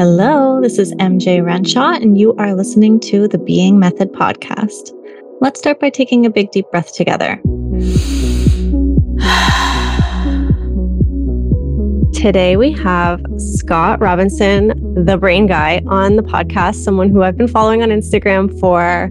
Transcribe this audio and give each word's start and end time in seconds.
Hello, 0.00 0.62
this 0.62 0.78
is 0.78 0.94
MJ 0.94 1.44
Renshaw, 1.44 1.90
and 1.90 2.16
you 2.16 2.32
are 2.36 2.54
listening 2.54 3.00
to 3.00 3.28
the 3.28 3.36
Being 3.36 3.78
Method 3.78 4.10
podcast. 4.14 4.94
Let's 5.42 5.60
start 5.60 5.78
by 5.78 5.90
taking 5.90 6.24
a 6.24 6.30
big 6.30 6.50
deep 6.52 6.64
breath 6.70 6.94
together. 6.94 7.36
Today 12.14 12.56
we 12.56 12.72
have 12.72 13.22
Scott 13.36 14.00
Robinson, 14.00 14.68
the 15.04 15.18
brain 15.18 15.46
guy, 15.46 15.82
on 15.86 16.16
the 16.16 16.22
podcast, 16.22 16.76
someone 16.76 17.10
who 17.10 17.22
I've 17.22 17.36
been 17.36 17.46
following 17.46 17.82
on 17.82 17.90
Instagram 17.90 18.58
for 18.58 19.10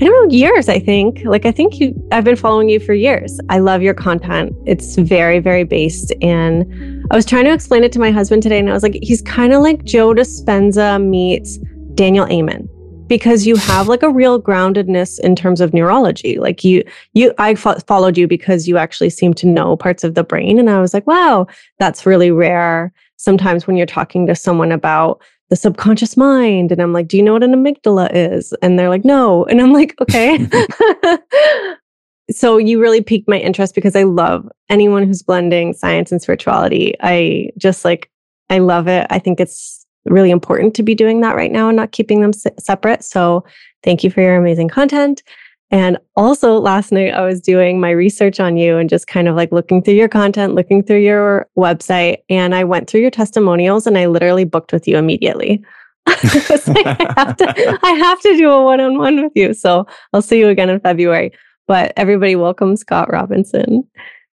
I 0.00 0.04
don't 0.04 0.28
know, 0.28 0.34
years, 0.34 0.68
I 0.68 0.78
think. 0.78 1.22
Like, 1.24 1.44
I 1.44 1.50
think 1.50 1.80
you, 1.80 1.92
I've 2.12 2.24
been 2.24 2.36
following 2.36 2.68
you 2.68 2.78
for 2.78 2.94
years. 2.94 3.40
I 3.48 3.58
love 3.58 3.82
your 3.82 3.94
content. 3.94 4.54
It's 4.64 4.96
very, 4.96 5.40
very 5.40 5.64
based. 5.64 6.12
And 6.22 7.04
I 7.10 7.16
was 7.16 7.26
trying 7.26 7.44
to 7.46 7.52
explain 7.52 7.82
it 7.82 7.90
to 7.92 7.98
my 7.98 8.10
husband 8.10 8.42
today, 8.42 8.58
and 8.58 8.70
I 8.70 8.72
was 8.72 8.82
like, 8.82 8.98
he's 9.02 9.22
kind 9.22 9.52
of 9.52 9.62
like 9.62 9.84
Joe 9.84 10.14
Dispenza 10.14 11.02
meets 11.04 11.58
Daniel 11.94 12.26
Amen 12.28 12.68
because 13.08 13.46
you 13.46 13.56
have 13.56 13.88
like 13.88 14.02
a 14.02 14.10
real 14.10 14.40
groundedness 14.40 15.18
in 15.20 15.34
terms 15.34 15.60
of 15.60 15.74
neurology. 15.74 16.38
Like 16.38 16.62
you, 16.62 16.84
you, 17.14 17.32
I 17.38 17.54
fo- 17.54 17.78
followed 17.80 18.16
you 18.16 18.28
because 18.28 18.68
you 18.68 18.76
actually 18.76 19.10
seem 19.10 19.34
to 19.34 19.46
know 19.46 19.76
parts 19.76 20.04
of 20.04 20.14
the 20.14 20.22
brain. 20.22 20.58
And 20.58 20.70
I 20.70 20.80
was 20.80 20.94
like, 20.94 21.06
wow, 21.06 21.46
that's 21.78 22.06
really 22.06 22.30
rare. 22.30 22.92
Sometimes 23.16 23.66
when 23.66 23.76
you're 23.76 23.86
talking 23.86 24.26
to 24.26 24.36
someone 24.36 24.70
about 24.70 25.22
the 25.50 25.56
subconscious 25.56 26.16
mind. 26.16 26.72
And 26.72 26.80
I'm 26.80 26.92
like, 26.92 27.08
do 27.08 27.16
you 27.16 27.22
know 27.22 27.32
what 27.32 27.42
an 27.42 27.52
amygdala 27.52 28.10
is? 28.12 28.52
And 28.62 28.78
they're 28.78 28.88
like, 28.88 29.04
no. 29.04 29.44
And 29.46 29.60
I'm 29.60 29.72
like, 29.72 29.94
okay. 30.00 30.46
so 32.30 32.58
you 32.58 32.80
really 32.80 33.00
piqued 33.00 33.28
my 33.28 33.38
interest 33.38 33.74
because 33.74 33.96
I 33.96 34.02
love 34.02 34.48
anyone 34.68 35.06
who's 35.06 35.22
blending 35.22 35.72
science 35.72 36.12
and 36.12 36.20
spirituality. 36.20 36.94
I 37.00 37.50
just 37.56 37.84
like, 37.84 38.10
I 38.50 38.58
love 38.58 38.88
it. 38.88 39.06
I 39.10 39.18
think 39.18 39.40
it's 39.40 39.86
really 40.04 40.30
important 40.30 40.74
to 40.74 40.82
be 40.82 40.94
doing 40.94 41.20
that 41.20 41.36
right 41.36 41.52
now 41.52 41.68
and 41.68 41.76
not 41.76 41.92
keeping 41.92 42.20
them 42.20 42.32
separate. 42.32 43.04
So 43.04 43.44
thank 43.82 44.04
you 44.04 44.10
for 44.10 44.20
your 44.20 44.36
amazing 44.36 44.68
content. 44.68 45.22
And 45.70 45.98
also 46.16 46.58
last 46.58 46.92
night 46.92 47.12
I 47.12 47.24
was 47.24 47.40
doing 47.40 47.80
my 47.80 47.90
research 47.90 48.40
on 48.40 48.56
you 48.56 48.78
and 48.78 48.88
just 48.88 49.06
kind 49.06 49.28
of 49.28 49.36
like 49.36 49.52
looking 49.52 49.82
through 49.82 49.94
your 49.94 50.08
content, 50.08 50.54
looking 50.54 50.82
through 50.82 51.00
your 51.00 51.46
website. 51.58 52.18
And 52.30 52.54
I 52.54 52.64
went 52.64 52.88
through 52.88 53.02
your 53.02 53.10
testimonials 53.10 53.86
and 53.86 53.98
I 53.98 54.06
literally 54.06 54.44
booked 54.44 54.72
with 54.72 54.88
you 54.88 54.96
immediately. 54.96 55.62
I, 56.06 57.14
have 57.16 57.36
to, 57.36 57.78
I 57.82 57.90
have 57.90 58.20
to 58.22 58.36
do 58.36 58.50
a 58.50 58.64
one 58.64 58.80
on 58.80 58.96
one 58.96 59.22
with 59.22 59.32
you. 59.34 59.52
So 59.52 59.86
I'll 60.12 60.22
see 60.22 60.38
you 60.38 60.48
again 60.48 60.70
in 60.70 60.80
February. 60.80 61.32
But 61.66 61.92
everybody, 61.98 62.34
welcome 62.34 62.76
Scott 62.76 63.12
Robinson. 63.12 63.86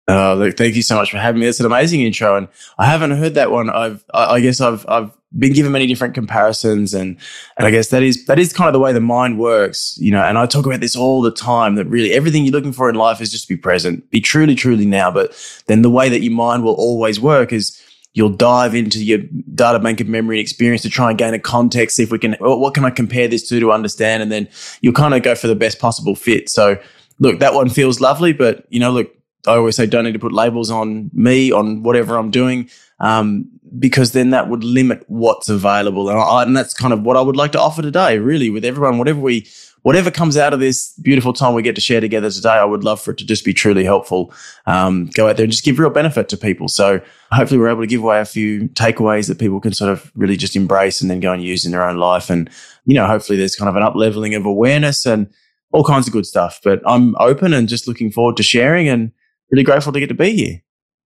Oh, 0.09 0.35
look, 0.37 0.57
thank 0.57 0.75
you 0.75 0.81
so 0.81 0.97
much 0.97 1.11
for 1.11 1.17
having 1.17 1.39
me. 1.39 1.47
It's 1.47 1.61
an 1.61 1.65
amazing 1.65 2.01
intro, 2.01 2.35
and 2.35 2.49
I 2.77 2.85
haven't 2.85 3.11
heard 3.11 3.35
that 3.35 3.51
one. 3.51 3.69
I've, 3.69 4.03
I 4.13 4.41
guess, 4.41 4.59
I've, 4.59 4.85
I've 4.89 5.11
been 5.37 5.53
given 5.53 5.71
many 5.71 5.87
different 5.87 6.13
comparisons 6.13 6.93
and 6.93 7.17
and 7.57 7.67
I 7.67 7.71
guess 7.71 7.89
that 7.89 8.03
is 8.03 8.25
that 8.25 8.37
is 8.37 8.51
kind 8.51 8.67
of 8.67 8.73
the 8.73 8.79
way 8.79 8.91
the 8.91 8.99
mind 8.99 9.39
works, 9.39 9.97
you 9.97 10.11
know, 10.11 10.21
and 10.21 10.37
I 10.37 10.45
talk 10.45 10.65
about 10.65 10.81
this 10.81 10.95
all 10.95 11.21
the 11.21 11.31
time 11.31 11.75
that 11.75 11.85
really 11.85 12.11
everything 12.11 12.43
you're 12.45 12.51
looking 12.51 12.73
for 12.73 12.89
in 12.89 12.95
life 12.95 13.21
is 13.21 13.31
just 13.31 13.47
to 13.47 13.53
be 13.53 13.57
present, 13.57 14.09
be 14.09 14.19
truly, 14.19 14.55
truly 14.55 14.85
now. 14.85 15.09
But 15.11 15.33
then 15.67 15.81
the 15.81 15.89
way 15.89 16.09
that 16.09 16.21
your 16.21 16.33
mind 16.33 16.63
will 16.63 16.73
always 16.73 17.19
work 17.19 17.53
is 17.53 17.81
you'll 18.13 18.29
dive 18.29 18.75
into 18.75 19.03
your 19.03 19.19
data 19.53 19.79
bank 19.79 20.01
of 20.01 20.07
memory 20.07 20.37
and 20.37 20.41
experience 20.41 20.81
to 20.81 20.89
try 20.89 21.09
and 21.09 21.17
gain 21.17 21.33
a 21.33 21.39
context, 21.39 21.95
see 21.95 22.03
if 22.03 22.11
we 22.11 22.19
can 22.19 22.33
what 22.39 22.73
can 22.73 22.83
I 22.83 22.89
compare 22.89 23.27
this 23.27 23.47
to 23.49 23.59
to 23.59 23.71
understand, 23.71 24.21
and 24.21 24.31
then 24.31 24.49
you'll 24.81 24.93
kind 24.93 25.13
of 25.13 25.23
go 25.23 25.35
for 25.35 25.47
the 25.47 25.55
best 25.55 25.79
possible 25.79 26.15
fit. 26.15 26.49
So 26.49 26.77
look, 27.19 27.39
that 27.39 27.53
one 27.53 27.69
feels 27.69 28.01
lovely, 28.01 28.33
but 28.33 28.65
you 28.69 28.79
know, 28.79 28.91
look, 28.91 29.15
I 29.47 29.55
always 29.55 29.75
say 29.75 29.85
don't 29.85 30.03
need 30.03 30.13
to 30.13 30.19
put 30.19 30.33
labels 30.33 30.69
on 30.69 31.09
me 31.13 31.51
on 31.51 31.83
whatever 31.83 32.17
I'm 32.17 32.31
doing. 32.31 32.69
Um, 33.01 33.49
because 33.79 34.11
then 34.11 34.29
that 34.29 34.49
would 34.49 34.63
limit 34.63 35.03
what's 35.07 35.49
available. 35.49 36.09
And, 36.09 36.19
I, 36.19 36.43
and 36.43 36.55
that's 36.55 36.73
kind 36.73 36.93
of 36.93 37.01
what 37.03 37.17
I 37.17 37.21
would 37.21 37.37
like 37.37 37.51
to 37.53 37.59
offer 37.59 37.81
today, 37.81 38.19
really, 38.19 38.49
with 38.49 38.65
everyone, 38.65 38.97
whatever 38.97 39.19
we, 39.19 39.47
whatever 39.81 40.11
comes 40.11 40.37
out 40.37 40.53
of 40.53 40.59
this 40.59 40.93
beautiful 41.01 41.33
time 41.33 41.53
we 41.53 41.61
get 41.61 41.75
to 41.75 41.81
share 41.81 42.01
together 42.01 42.29
today, 42.29 42.49
I 42.49 42.65
would 42.65 42.83
love 42.83 43.01
for 43.01 43.11
it 43.11 43.17
to 43.17 43.25
just 43.25 43.45
be 43.45 43.53
truly 43.53 43.83
helpful. 43.83 44.33
Um, 44.67 45.09
go 45.13 45.27
out 45.27 45.37
there 45.37 45.45
and 45.45 45.51
just 45.51 45.63
give 45.63 45.79
real 45.79 45.89
benefit 45.89 46.29
to 46.29 46.37
people. 46.37 46.67
So 46.67 47.01
hopefully 47.31 47.59
we're 47.59 47.69
able 47.69 47.81
to 47.81 47.87
give 47.87 48.03
away 48.03 48.19
a 48.19 48.25
few 48.25 48.67
takeaways 48.69 49.27
that 49.27 49.39
people 49.39 49.59
can 49.59 49.73
sort 49.73 49.91
of 49.91 50.11
really 50.15 50.37
just 50.37 50.55
embrace 50.55 51.01
and 51.01 51.09
then 51.09 51.19
go 51.19 51.33
and 51.33 51.41
use 51.41 51.65
in 51.65 51.71
their 51.71 51.87
own 51.87 51.97
life. 51.97 52.29
And, 52.29 52.49
you 52.85 52.95
know, 52.95 53.07
hopefully 53.07 53.37
there's 53.37 53.55
kind 53.55 53.69
of 53.69 53.75
an 53.75 53.83
up 53.83 53.95
leveling 53.95 54.35
of 54.35 54.45
awareness 54.45 55.05
and 55.05 55.27
all 55.71 55.83
kinds 55.83 56.07
of 56.07 56.13
good 56.13 56.25
stuff. 56.25 56.59
But 56.63 56.81
I'm 56.85 57.15
open 57.19 57.53
and 57.53 57.69
just 57.69 57.87
looking 57.87 58.11
forward 58.11 58.37
to 58.37 58.43
sharing 58.43 58.89
and 58.89 59.11
really 59.49 59.63
grateful 59.63 59.93
to 59.93 59.99
get 59.99 60.07
to 60.07 60.13
be 60.13 60.35
here. 60.35 60.61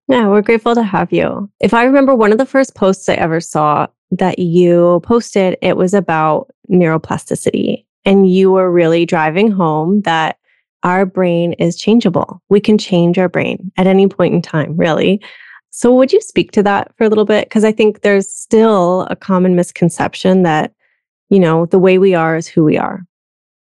Yeah, 0.08 0.28
we're 0.28 0.42
grateful 0.42 0.74
to 0.74 0.82
have 0.82 1.12
you. 1.12 1.50
If 1.60 1.72
I 1.72 1.84
remember 1.84 2.14
one 2.14 2.32
of 2.32 2.38
the 2.38 2.46
first 2.46 2.74
posts 2.74 3.08
I 3.08 3.14
ever 3.14 3.40
saw 3.40 3.86
that 4.10 4.38
you 4.38 5.00
posted, 5.04 5.56
it 5.62 5.76
was 5.76 5.94
about 5.94 6.50
neuroplasticity. 6.70 7.84
And 8.04 8.30
you 8.30 8.50
were 8.50 8.70
really 8.70 9.06
driving 9.06 9.50
home 9.50 10.02
that 10.02 10.38
our 10.82 11.06
brain 11.06 11.52
is 11.54 11.76
changeable. 11.76 12.42
We 12.48 12.60
can 12.60 12.76
change 12.76 13.16
our 13.16 13.28
brain 13.28 13.70
at 13.76 13.86
any 13.86 14.08
point 14.08 14.34
in 14.34 14.42
time, 14.42 14.76
really. 14.76 15.22
So, 15.70 15.94
would 15.94 16.12
you 16.12 16.20
speak 16.20 16.52
to 16.52 16.62
that 16.64 16.92
for 16.96 17.04
a 17.04 17.08
little 17.08 17.24
bit? 17.24 17.48
Because 17.48 17.64
I 17.64 17.72
think 17.72 18.02
there's 18.02 18.28
still 18.28 19.06
a 19.08 19.16
common 19.16 19.56
misconception 19.56 20.42
that, 20.42 20.74
you 21.30 21.38
know, 21.38 21.66
the 21.66 21.78
way 21.78 21.98
we 21.98 22.14
are 22.14 22.36
is 22.36 22.46
who 22.46 22.64
we 22.64 22.76
are. 22.76 23.06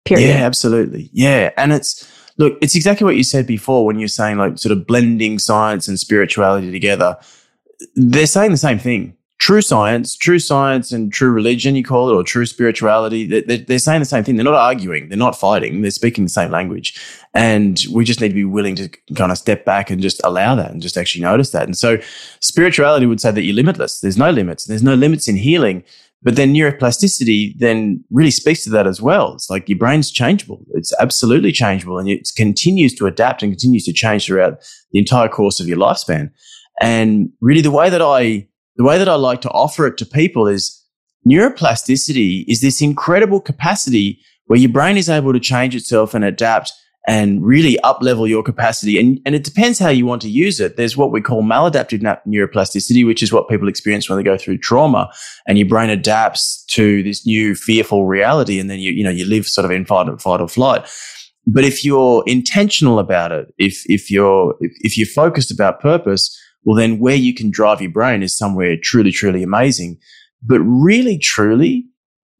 Period. 0.04 0.28
Yeah, 0.28 0.46
absolutely. 0.46 1.10
Yeah. 1.12 1.50
And 1.58 1.72
it's, 1.72 2.08
Look, 2.40 2.56
it's 2.62 2.74
exactly 2.74 3.04
what 3.04 3.16
you 3.16 3.22
said 3.22 3.46
before 3.46 3.84
when 3.84 3.98
you're 3.98 4.08
saying 4.08 4.38
like 4.38 4.56
sort 4.56 4.72
of 4.72 4.86
blending 4.86 5.38
science 5.38 5.88
and 5.88 6.00
spirituality 6.00 6.72
together. 6.72 7.18
They're 7.94 8.26
saying 8.26 8.50
the 8.50 8.56
same 8.56 8.78
thing. 8.78 9.14
True 9.36 9.60
science, 9.60 10.16
true 10.16 10.38
science 10.38 10.90
and 10.90 11.12
true 11.12 11.30
religion, 11.30 11.76
you 11.76 11.84
call 11.84 12.08
it, 12.08 12.14
or 12.14 12.22
true 12.22 12.46
spirituality, 12.46 13.26
they're, 13.26 13.58
they're 13.58 13.78
saying 13.78 14.00
the 14.00 14.06
same 14.06 14.24
thing. 14.24 14.36
They're 14.36 14.44
not 14.44 14.54
arguing. 14.54 15.10
They're 15.10 15.18
not 15.18 15.38
fighting. 15.38 15.82
They're 15.82 15.90
speaking 15.90 16.24
the 16.24 16.30
same 16.30 16.50
language. 16.50 16.98
And 17.34 17.78
we 17.92 18.06
just 18.06 18.22
need 18.22 18.28
to 18.28 18.34
be 18.34 18.44
willing 18.46 18.74
to 18.76 18.88
kind 19.16 19.30
of 19.30 19.36
step 19.36 19.66
back 19.66 19.90
and 19.90 20.00
just 20.00 20.22
allow 20.24 20.54
that 20.54 20.70
and 20.70 20.80
just 20.80 20.96
actually 20.96 21.20
notice 21.20 21.50
that. 21.50 21.64
And 21.64 21.76
so 21.76 21.98
spirituality 22.40 23.04
would 23.04 23.20
say 23.20 23.32
that 23.32 23.42
you're 23.42 23.54
limitless. 23.54 24.00
There's 24.00 24.16
no 24.16 24.30
limits. 24.30 24.64
There's 24.64 24.82
no 24.82 24.94
limits 24.94 25.28
in 25.28 25.36
healing. 25.36 25.84
But 26.22 26.36
then 26.36 26.52
neuroplasticity 26.52 27.54
then 27.58 28.04
really 28.10 28.30
speaks 28.30 28.62
to 28.64 28.70
that 28.70 28.86
as 28.86 29.00
well. 29.00 29.32
It's 29.34 29.48
like 29.48 29.68
your 29.68 29.78
brain's 29.78 30.10
changeable. 30.10 30.62
It's 30.74 30.92
absolutely 31.00 31.50
changeable 31.50 31.98
and 31.98 32.08
it 32.08 32.28
continues 32.36 32.94
to 32.96 33.06
adapt 33.06 33.42
and 33.42 33.52
continues 33.52 33.84
to 33.86 33.92
change 33.92 34.26
throughout 34.26 34.58
the 34.92 34.98
entire 34.98 35.28
course 35.28 35.60
of 35.60 35.66
your 35.66 35.78
lifespan. 35.78 36.30
And 36.82 37.30
really 37.40 37.62
the 37.62 37.70
way 37.70 37.88
that 37.88 38.02
I, 38.02 38.46
the 38.76 38.84
way 38.84 38.98
that 38.98 39.08
I 39.08 39.14
like 39.14 39.40
to 39.42 39.50
offer 39.50 39.86
it 39.86 39.96
to 39.98 40.06
people 40.06 40.46
is 40.46 40.84
neuroplasticity 41.26 42.44
is 42.48 42.60
this 42.60 42.82
incredible 42.82 43.40
capacity 43.40 44.20
where 44.46 44.58
your 44.58 44.70
brain 44.70 44.96
is 44.96 45.08
able 45.08 45.32
to 45.32 45.40
change 45.40 45.74
itself 45.74 46.12
and 46.12 46.24
adapt 46.24 46.72
and 47.06 47.44
really 47.44 47.78
up 47.80 47.98
level 48.02 48.26
your 48.26 48.42
capacity. 48.42 48.98
And, 48.98 49.20
and 49.24 49.34
it 49.34 49.44
depends 49.44 49.78
how 49.78 49.88
you 49.88 50.04
want 50.04 50.20
to 50.22 50.28
use 50.28 50.60
it. 50.60 50.76
There's 50.76 50.96
what 50.96 51.12
we 51.12 51.20
call 51.20 51.42
maladaptive 51.42 52.02
neuroplasticity, 52.26 53.06
which 53.06 53.22
is 53.22 53.32
what 53.32 53.48
people 53.48 53.68
experience 53.68 54.08
when 54.08 54.18
they 54.18 54.22
go 54.22 54.36
through 54.36 54.58
trauma 54.58 55.10
and 55.46 55.58
your 55.58 55.66
brain 55.66 55.88
adapts 55.88 56.62
to 56.70 57.02
this 57.02 57.26
new 57.26 57.54
fearful 57.54 58.06
reality. 58.06 58.60
And 58.60 58.68
then 58.68 58.80
you, 58.80 58.92
you 58.92 59.02
know, 59.02 59.10
you 59.10 59.24
live 59.24 59.46
sort 59.46 59.64
of 59.64 59.70
in 59.70 59.86
fight 59.86 60.08
fight 60.20 60.40
or 60.40 60.48
flight. 60.48 60.88
But 61.46 61.64
if 61.64 61.84
you're 61.84 62.22
intentional 62.26 62.98
about 62.98 63.32
it, 63.32 63.48
if, 63.56 63.82
if 63.86 64.10
you're, 64.10 64.54
if, 64.60 64.72
if 64.80 64.98
you're 64.98 65.06
focused 65.06 65.50
about 65.50 65.80
purpose, 65.80 66.38
well, 66.64 66.76
then 66.76 66.98
where 66.98 67.16
you 67.16 67.34
can 67.34 67.50
drive 67.50 67.80
your 67.80 67.90
brain 67.90 68.22
is 68.22 68.36
somewhere 68.36 68.76
truly, 68.76 69.10
truly 69.10 69.42
amazing. 69.42 69.98
But 70.42 70.60
really, 70.60 71.18
truly, 71.18 71.86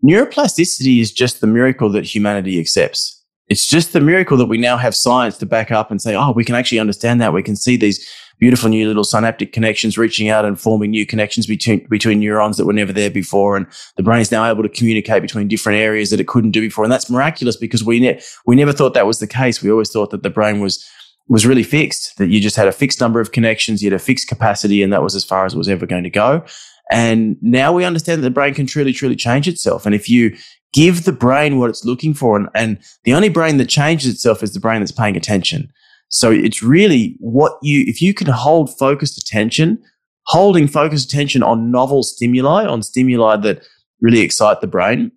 neuroplasticity 0.04 1.00
is 1.00 1.12
just 1.12 1.40
the 1.40 1.46
miracle 1.46 1.90
that 1.92 2.04
humanity 2.04 2.60
accepts 2.60 3.19
it's 3.50 3.66
just 3.66 3.92
the 3.92 4.00
miracle 4.00 4.36
that 4.36 4.46
we 4.46 4.58
now 4.58 4.76
have 4.76 4.94
science 4.94 5.36
to 5.38 5.44
back 5.44 5.72
up 5.72 5.90
and 5.90 6.00
say, 6.00 6.14
oh, 6.14 6.30
we 6.30 6.44
can 6.44 6.54
actually 6.54 6.78
understand 6.78 7.20
that. 7.20 7.32
We 7.32 7.42
can 7.42 7.56
see 7.56 7.76
these 7.76 8.08
beautiful 8.38 8.70
new 8.70 8.86
little 8.86 9.02
synaptic 9.02 9.52
connections 9.52 9.98
reaching 9.98 10.28
out 10.28 10.44
and 10.44 10.58
forming 10.58 10.92
new 10.92 11.04
connections 11.04 11.48
between, 11.48 11.84
between 11.88 12.20
neurons 12.20 12.56
that 12.56 12.64
were 12.64 12.72
never 12.72 12.92
there 12.92 13.10
before. 13.10 13.56
And 13.56 13.66
the 13.96 14.04
brain 14.04 14.20
is 14.20 14.30
now 14.30 14.48
able 14.48 14.62
to 14.62 14.68
communicate 14.68 15.20
between 15.20 15.48
different 15.48 15.80
areas 15.80 16.10
that 16.10 16.20
it 16.20 16.28
couldn't 16.28 16.52
do 16.52 16.60
before. 16.60 16.84
And 16.84 16.92
that's 16.92 17.10
miraculous 17.10 17.56
because 17.56 17.82
we, 17.82 17.98
ne- 17.98 18.22
we 18.46 18.54
never 18.54 18.72
thought 18.72 18.94
that 18.94 19.06
was 19.06 19.18
the 19.18 19.26
case. 19.26 19.60
We 19.60 19.70
always 19.70 19.90
thought 19.90 20.10
that 20.10 20.22
the 20.22 20.30
brain 20.30 20.60
was, 20.60 20.88
was 21.28 21.44
really 21.44 21.64
fixed, 21.64 22.18
that 22.18 22.28
you 22.28 22.40
just 22.40 22.56
had 22.56 22.68
a 22.68 22.72
fixed 22.72 23.00
number 23.00 23.20
of 23.20 23.32
connections, 23.32 23.82
you 23.82 23.90
had 23.90 24.00
a 24.00 24.02
fixed 24.02 24.28
capacity, 24.28 24.80
and 24.80 24.92
that 24.92 25.02
was 25.02 25.16
as 25.16 25.24
far 25.24 25.44
as 25.44 25.54
it 25.54 25.58
was 25.58 25.68
ever 25.68 25.86
going 25.86 26.04
to 26.04 26.10
go. 26.10 26.44
And 26.92 27.36
now 27.40 27.72
we 27.72 27.84
understand 27.84 28.20
that 28.20 28.28
the 28.28 28.30
brain 28.30 28.54
can 28.54 28.66
truly, 28.66 28.92
truly 28.92 29.16
change 29.16 29.48
itself. 29.48 29.86
And 29.86 29.94
if 29.94 30.08
you 30.08 30.36
give 30.72 31.04
the 31.04 31.12
brain 31.12 31.58
what 31.58 31.70
it's 31.70 31.84
looking 31.84 32.14
for. 32.14 32.36
And, 32.36 32.48
and 32.54 32.78
the 33.04 33.14
only 33.14 33.28
brain 33.28 33.56
that 33.56 33.68
changes 33.68 34.12
itself 34.12 34.42
is 34.42 34.52
the 34.52 34.60
brain 34.60 34.80
that's 34.80 34.92
paying 34.92 35.16
attention. 35.16 35.72
So 36.08 36.30
it's 36.30 36.62
really 36.62 37.16
what 37.20 37.52
you, 37.62 37.84
if 37.86 38.02
you 38.02 38.14
can 38.14 38.26
hold 38.26 38.76
focused 38.78 39.18
attention, 39.18 39.82
holding 40.26 40.66
focused 40.66 41.10
attention 41.10 41.42
on 41.42 41.70
novel 41.70 42.02
stimuli, 42.02 42.66
on 42.66 42.82
stimuli 42.82 43.36
that 43.36 43.62
really 44.00 44.20
excite 44.20 44.60
the 44.60 44.66
brain. 44.66 45.12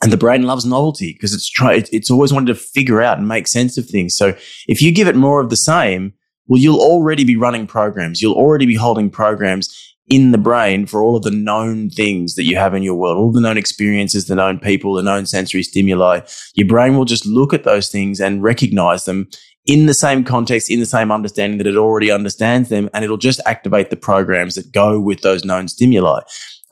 And 0.00 0.12
the 0.12 0.16
brain 0.16 0.44
loves 0.44 0.64
novelty 0.64 1.12
because 1.12 1.34
it's 1.34 1.50
try, 1.50 1.82
it's 1.90 2.10
always 2.10 2.32
wanted 2.32 2.54
to 2.54 2.54
figure 2.54 3.02
out 3.02 3.18
and 3.18 3.26
make 3.26 3.48
sense 3.48 3.76
of 3.78 3.86
things. 3.86 4.16
So 4.16 4.36
if 4.68 4.80
you 4.80 4.92
give 4.92 5.08
it 5.08 5.16
more 5.16 5.40
of 5.40 5.50
the 5.50 5.56
same, 5.56 6.12
well, 6.46 6.60
you'll 6.60 6.80
already 6.80 7.24
be 7.24 7.36
running 7.36 7.66
programs. 7.66 8.22
You'll 8.22 8.36
already 8.36 8.64
be 8.64 8.76
holding 8.76 9.10
programs 9.10 9.96
in 10.08 10.30
the 10.30 10.38
brain 10.38 10.86
for 10.86 11.02
all 11.02 11.16
of 11.16 11.22
the 11.22 11.30
known 11.30 11.90
things 11.90 12.34
that 12.34 12.44
you 12.44 12.56
have 12.56 12.74
in 12.74 12.82
your 12.82 12.94
world, 12.94 13.18
all 13.18 13.32
the 13.32 13.40
known 13.40 13.58
experiences, 13.58 14.26
the 14.26 14.34
known 14.34 14.58
people, 14.58 14.94
the 14.94 15.02
known 15.02 15.26
sensory 15.26 15.62
stimuli. 15.62 16.20
Your 16.54 16.66
brain 16.66 16.96
will 16.96 17.04
just 17.04 17.26
look 17.26 17.52
at 17.52 17.64
those 17.64 17.88
things 17.88 18.20
and 18.20 18.42
recognize 18.42 19.04
them 19.04 19.28
in 19.66 19.86
the 19.86 19.94
same 19.94 20.24
context, 20.24 20.70
in 20.70 20.80
the 20.80 20.86
same 20.86 21.12
understanding 21.12 21.58
that 21.58 21.66
it 21.66 21.76
already 21.76 22.10
understands 22.10 22.70
them, 22.70 22.88
and 22.94 23.04
it'll 23.04 23.18
just 23.18 23.40
activate 23.44 23.90
the 23.90 23.96
programs 23.96 24.54
that 24.54 24.72
go 24.72 24.98
with 24.98 25.20
those 25.20 25.44
known 25.44 25.68
stimuli. 25.68 26.20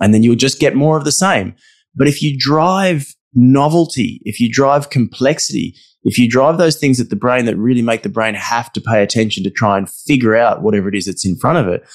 And 0.01 0.15
then 0.15 0.23
you'll 0.23 0.35
just 0.35 0.59
get 0.59 0.75
more 0.75 0.97
of 0.97 1.05
the 1.05 1.13
same. 1.13 1.55
But 1.95 2.09
if 2.09 2.23
you 2.23 2.37
drive 2.39 3.15
novelty, 3.35 4.23
if 4.25 4.41
you 4.41 4.51
drive 4.51 4.89
complexity, 4.89 5.77
if 6.05 6.19
you 6.19 6.29
drive 6.29 6.57
those 6.57 6.77
things 6.77 7.01
at 7.01 7.11
the 7.11 7.17
brain 7.17 7.45
that 7.45 7.57
really 7.57 7.83
make 7.83 8.03
the 8.03 8.09
brain 8.09 8.35
have 8.35 8.73
to 8.73 8.81
pay 8.81 9.03
attention 9.03 9.45
to 9.45 9.51
try 9.51 9.77
and 9.77 9.91
figure 9.91 10.37
out 10.37 10.63
whatever 10.63 10.89
it 10.89 10.95
is 10.95 11.05
that's 11.05 11.27
in 11.27 11.37
front 11.37 11.59
of 11.59 11.69
it, 11.69 11.87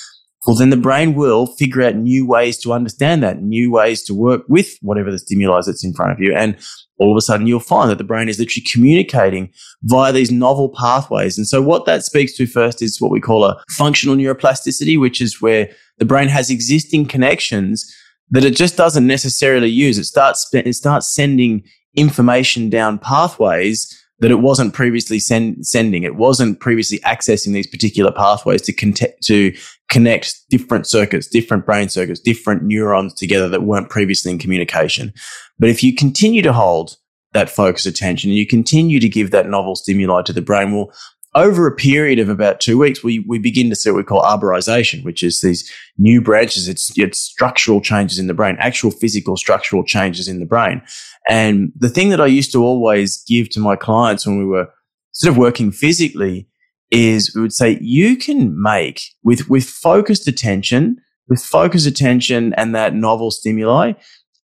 well, 0.47 0.55
then 0.55 0.71
the 0.71 0.77
brain 0.77 1.13
will 1.13 1.45
figure 1.45 1.83
out 1.83 1.95
new 1.95 2.25
ways 2.25 2.57
to 2.59 2.73
understand 2.73 3.21
that, 3.21 3.43
new 3.43 3.71
ways 3.71 4.01
to 4.03 4.13
work 4.13 4.41
with 4.47 4.75
whatever 4.81 5.11
the 5.11 5.19
stimuli 5.19 5.61
that's 5.63 5.85
in 5.85 5.93
front 5.93 6.11
of 6.11 6.19
you. 6.19 6.33
And 6.33 6.57
all 6.97 7.11
of 7.11 7.17
a 7.17 7.21
sudden 7.21 7.45
you'll 7.45 7.59
find 7.59 7.91
that 7.91 7.99
the 7.99 8.03
brain 8.03 8.27
is 8.27 8.39
literally 8.39 8.65
communicating 8.65 9.51
via 9.83 10.11
these 10.11 10.31
novel 10.31 10.69
pathways. 10.69 11.37
And 11.37 11.47
so 11.47 11.61
what 11.61 11.85
that 11.85 12.03
speaks 12.03 12.33
to 12.37 12.47
first 12.47 12.81
is 12.81 12.99
what 12.99 13.11
we 13.11 13.19
call 13.19 13.43
a 13.45 13.61
functional 13.69 14.15
neuroplasticity, 14.15 14.99
which 14.99 15.21
is 15.21 15.41
where 15.41 15.69
the 15.99 16.05
brain 16.05 16.27
has 16.27 16.49
existing 16.49 17.05
connections 17.05 17.95
that 18.31 18.45
it 18.45 18.55
just 18.55 18.77
doesn't 18.77 19.05
necessarily 19.05 19.69
use. 19.69 19.99
It 19.99 20.05
starts, 20.05 20.49
it 20.53 20.73
starts 20.73 21.07
sending 21.07 21.63
information 21.95 22.69
down 22.69 22.97
pathways 22.97 24.00
that 24.21 24.31
it 24.31 24.39
wasn't 24.39 24.73
previously 24.73 25.19
send, 25.19 25.65
sending. 25.65 26.03
It 26.03 26.15
wasn't 26.15 26.59
previously 26.59 26.99
accessing 26.99 27.53
these 27.53 27.67
particular 27.67 28.11
pathways 28.11 28.61
to, 28.63 28.73
con- 28.73 28.93
to 29.23 29.57
connect 29.89 30.35
different 30.49 30.87
circuits, 30.87 31.27
different 31.27 31.65
brain 31.65 31.89
circuits, 31.89 32.19
different 32.19 32.63
neurons 32.63 33.13
together 33.15 33.49
that 33.49 33.63
weren't 33.63 33.89
previously 33.89 34.31
in 34.31 34.37
communication. 34.37 35.11
But 35.59 35.69
if 35.69 35.83
you 35.83 35.95
continue 35.95 36.43
to 36.43 36.53
hold 36.53 36.97
that 37.33 37.49
focused 37.49 37.87
attention 37.87 38.29
and 38.29 38.37
you 38.37 38.45
continue 38.45 38.99
to 38.99 39.09
give 39.09 39.31
that 39.31 39.49
novel 39.49 39.75
stimuli 39.75 40.21
to 40.23 40.33
the 40.33 40.41
brain, 40.41 40.71
well, 40.71 40.93
over 41.33 41.65
a 41.65 41.75
period 41.75 42.19
of 42.19 42.29
about 42.29 42.59
two 42.59 42.77
weeks, 42.77 43.03
we, 43.03 43.19
we 43.19 43.39
begin 43.39 43.69
to 43.69 43.75
see 43.75 43.89
what 43.89 43.97
we 43.97 44.03
call 44.03 44.21
arborization, 44.21 45.03
which 45.03 45.23
is 45.23 45.41
these 45.41 45.69
new 45.97 46.21
branches. 46.21 46.67
It's, 46.67 46.91
it's 46.97 47.19
structural 47.19 47.79
changes 47.79 48.19
in 48.19 48.27
the 48.27 48.33
brain, 48.33 48.57
actual 48.59 48.91
physical 48.91 49.37
structural 49.37 49.83
changes 49.83 50.27
in 50.27 50.39
the 50.39 50.45
brain. 50.45 50.81
And 51.29 51.71
the 51.75 51.89
thing 51.89 52.09
that 52.09 52.19
I 52.19 52.25
used 52.25 52.51
to 52.51 52.63
always 52.63 53.23
give 53.27 53.49
to 53.51 53.59
my 53.59 53.75
clients 53.75 54.25
when 54.25 54.37
we 54.37 54.45
were 54.45 54.67
sort 55.13 55.31
of 55.31 55.37
working 55.37 55.71
physically 55.71 56.47
is 56.89 57.33
we 57.33 57.41
would 57.41 57.53
say 57.53 57.77
you 57.79 58.17
can 58.17 58.61
make 58.61 59.01
with, 59.23 59.49
with 59.49 59.63
focused 59.63 60.27
attention, 60.27 60.97
with 61.29 61.41
focused 61.41 61.87
attention 61.87 62.53
and 62.55 62.75
that 62.75 62.93
novel 62.93 63.31
stimuli, 63.31 63.93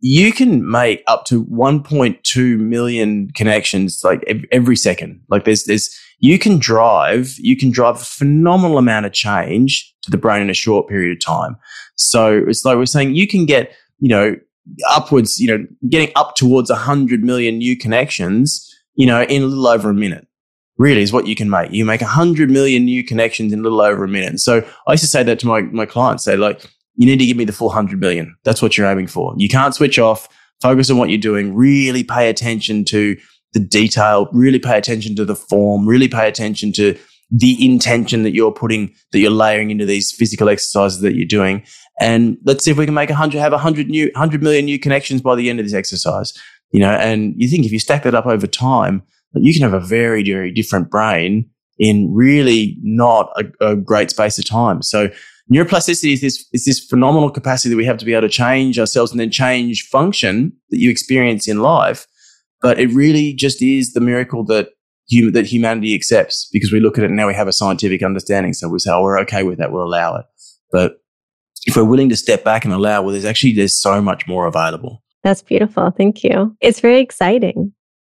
you 0.01 0.33
can 0.33 0.69
make 0.71 1.03
up 1.07 1.25
to 1.27 1.45
1.2 1.47 2.59
million 2.59 3.31
connections 3.35 4.01
like 4.05 4.23
every 4.53 4.77
second. 4.77 5.21
Like 5.29 5.45
there's, 5.45 5.65
there's, 5.65 5.99
you 6.19 6.39
can 6.39 6.59
drive, 6.59 7.35
you 7.39 7.57
can 7.57 7.71
drive 7.71 7.97
a 7.97 8.05
phenomenal 8.05 8.79
amount 8.79 9.07
of 9.07 9.13
change 9.13 9.95
to 10.03 10.11
the 10.11 10.19
brain 10.19 10.43
in 10.43 10.51
a 10.51 10.55
short 10.55 10.89
period 10.89 11.17
of 11.17 11.25
time. 11.25 11.57
So 11.97 12.43
it's 12.47 12.65
like 12.65 12.77
we're 12.77 12.87
saying 12.87 13.15
you 13.15 13.27
can 13.27 13.47
get, 13.47 13.73
you 13.99 14.09
know, 14.09 14.37
upwards, 14.91 15.39
you 15.39 15.49
know, 15.49 15.67
getting 15.89 16.13
up 16.17 16.37
towards 16.37 16.71
100 16.71 17.23
million 17.23 17.59
new 17.59 17.77
connections, 17.77 18.69
you 18.95 19.07
know, 19.07 19.23
in 19.23 19.43
a 19.43 19.47
little 19.47 19.67
over 19.67 19.91
a 19.91 19.95
minute. 19.95 20.27
Really 20.79 21.01
is 21.01 21.13
what 21.13 21.27
you 21.27 21.35
can 21.35 21.49
make. 21.49 21.73
You 21.73 21.87
make 21.87 22.03
100 22.03 22.51
million 22.51 22.85
new 22.85 23.03
connections 23.03 23.53
in 23.53 23.61
a 23.61 23.63
little 23.63 23.81
over 23.81 24.05
a 24.05 24.09
minute. 24.09 24.41
So 24.41 24.67
I 24.87 24.93
used 24.93 25.05
to 25.05 25.09
say 25.09 25.23
that 25.23 25.39
to 25.39 25.47
my, 25.47 25.63
my 25.63 25.87
clients, 25.87 26.25
say 26.25 26.37
like, 26.37 26.71
you 26.97 27.07
need 27.07 27.19
to 27.19 27.27
give 27.27 27.37
me 27.37 27.45
the 27.45 27.53
full 27.53 27.69
100 27.69 28.01
million. 28.01 28.35
That's 28.45 28.63
what 28.63 28.77
you're 28.77 28.87
aiming 28.87 29.07
for. 29.07 29.35
You 29.37 29.49
can't 29.49 29.75
switch 29.75 29.99
off, 29.99 30.29
focus 30.61 30.91
on 30.91 30.99
what 30.99 31.11
you're 31.11 31.19
doing, 31.19 31.55
really 31.55 32.05
pay 32.05 32.29
attention 32.29 32.85
to 32.87 33.17
the 33.53 33.61
detail, 33.61 34.29
really 34.33 34.59
pay 34.59 34.79
attention 34.79 35.17
to 35.17 35.25
the 35.25 35.37
form, 35.37 35.87
really 35.87 36.09
pay 36.09 36.29
attention 36.29 36.73
to 36.73 36.99
the 37.31 37.65
intention 37.65 38.23
that 38.23 38.35
you're 38.35 38.53
putting, 38.53 38.95
that 39.13 39.19
you're 39.19 39.31
layering 39.31 39.71
into 39.71 39.85
these 39.85 40.13
physical 40.13 40.49
exercises 40.49 41.01
that 41.01 41.15
you're 41.15 41.27
doing. 41.27 41.65
And 42.01 42.39
let's 42.45 42.65
see 42.65 42.71
if 42.71 42.77
we 42.77 42.85
can 42.85 42.95
make 42.95 43.11
a 43.11 43.15
hundred, 43.15 43.41
have 43.41 43.53
a 43.53 43.59
hundred 43.59 43.89
new, 43.89 44.11
hundred 44.15 44.43
million 44.43 44.65
new 44.65 44.79
connections 44.79 45.23
by 45.23 45.35
the 45.35 45.51
end 45.51 45.59
of 45.59 45.67
this 45.67 45.75
exercise. 45.75 46.33
You 46.73 46.81
know, 46.81 46.91
and 46.91 47.35
you 47.37 47.49
think 47.49 47.65
if 47.65 47.73
you 47.73 47.79
stack 47.79 48.03
that 48.03 48.15
up 48.15 48.27
over 48.27 48.47
time, 48.47 49.03
you 49.35 49.53
can 49.53 49.63
have 49.63 49.75
a 49.75 49.81
very, 49.81 50.23
very 50.23 50.53
different 50.53 50.91
brain 50.91 51.49
in 51.79 52.13
really 52.13 52.77
not 52.83 53.31
a, 53.37 53.73
a 53.73 53.77
great 53.77 54.11
space 54.11 54.39
of 54.39 54.45
time. 54.45 54.83
So 54.83 55.11
neuroplasticity 55.53 56.13
is 56.13 56.21
this, 56.21 56.45
is 56.53 56.65
this 56.65 56.81
phenomenal 56.81 57.31
capacity 57.31 57.71
that 57.71 57.77
we 57.77 57.85
have 57.85 57.99
to 57.99 58.05
be 58.05 58.13
able 58.13 58.23
to 58.23 58.29
change 58.29 58.79
ourselves 58.79 59.11
and 59.11 59.21
then 59.21 59.31
change 59.31 59.87
function 59.89 60.53
that 60.71 60.79
you 60.79 60.91
experience 60.91 61.47
in 61.49 61.61
life. 61.61 62.07
But 62.63 62.81
it 62.81 62.89
really 62.89 63.35
just 63.35 63.63
is 63.63 63.93
the 63.93 64.01
miracle 64.01 64.45
that 64.47 64.71
hum- 65.13 65.33
that 65.33 65.47
humanity 65.47 65.95
accepts 65.95 66.49
because 66.53 66.73
we 66.73 66.81
look 66.81 66.99
at 66.99 67.05
it 67.05 67.09
and 67.09 67.17
now 67.17 67.27
we 67.29 67.35
have 67.35 67.49
a 67.49 67.53
scientific 67.53 68.03
understanding. 68.03 68.55
So 68.55 68.69
we 68.69 68.79
say, 68.79 68.91
oh, 68.91 69.03
we're 69.03 69.21
okay 69.21 69.43
with 69.43 69.59
that. 69.59 69.73
We'll 69.73 69.85
allow 69.85 70.17
it. 70.17 70.27
But 70.73 70.97
if 71.65 71.77
we're 71.77 71.85
willing 71.85 72.09
to 72.09 72.17
step 72.17 72.45
back 72.45 72.65
and 72.65 72.73
allow, 72.73 73.03
well, 73.03 73.13
there's 73.13 73.25
actually, 73.25 73.53
there's 73.53 73.81
so 73.81 74.01
much 74.01 74.27
more 74.27 74.47
available. 74.47 75.03
That's 75.23 75.43
beautiful. 75.43 75.91
Thank 75.91 76.25
you. 76.25 76.57
It's 76.61 76.81
very 76.81 77.01
exciting. 77.01 77.73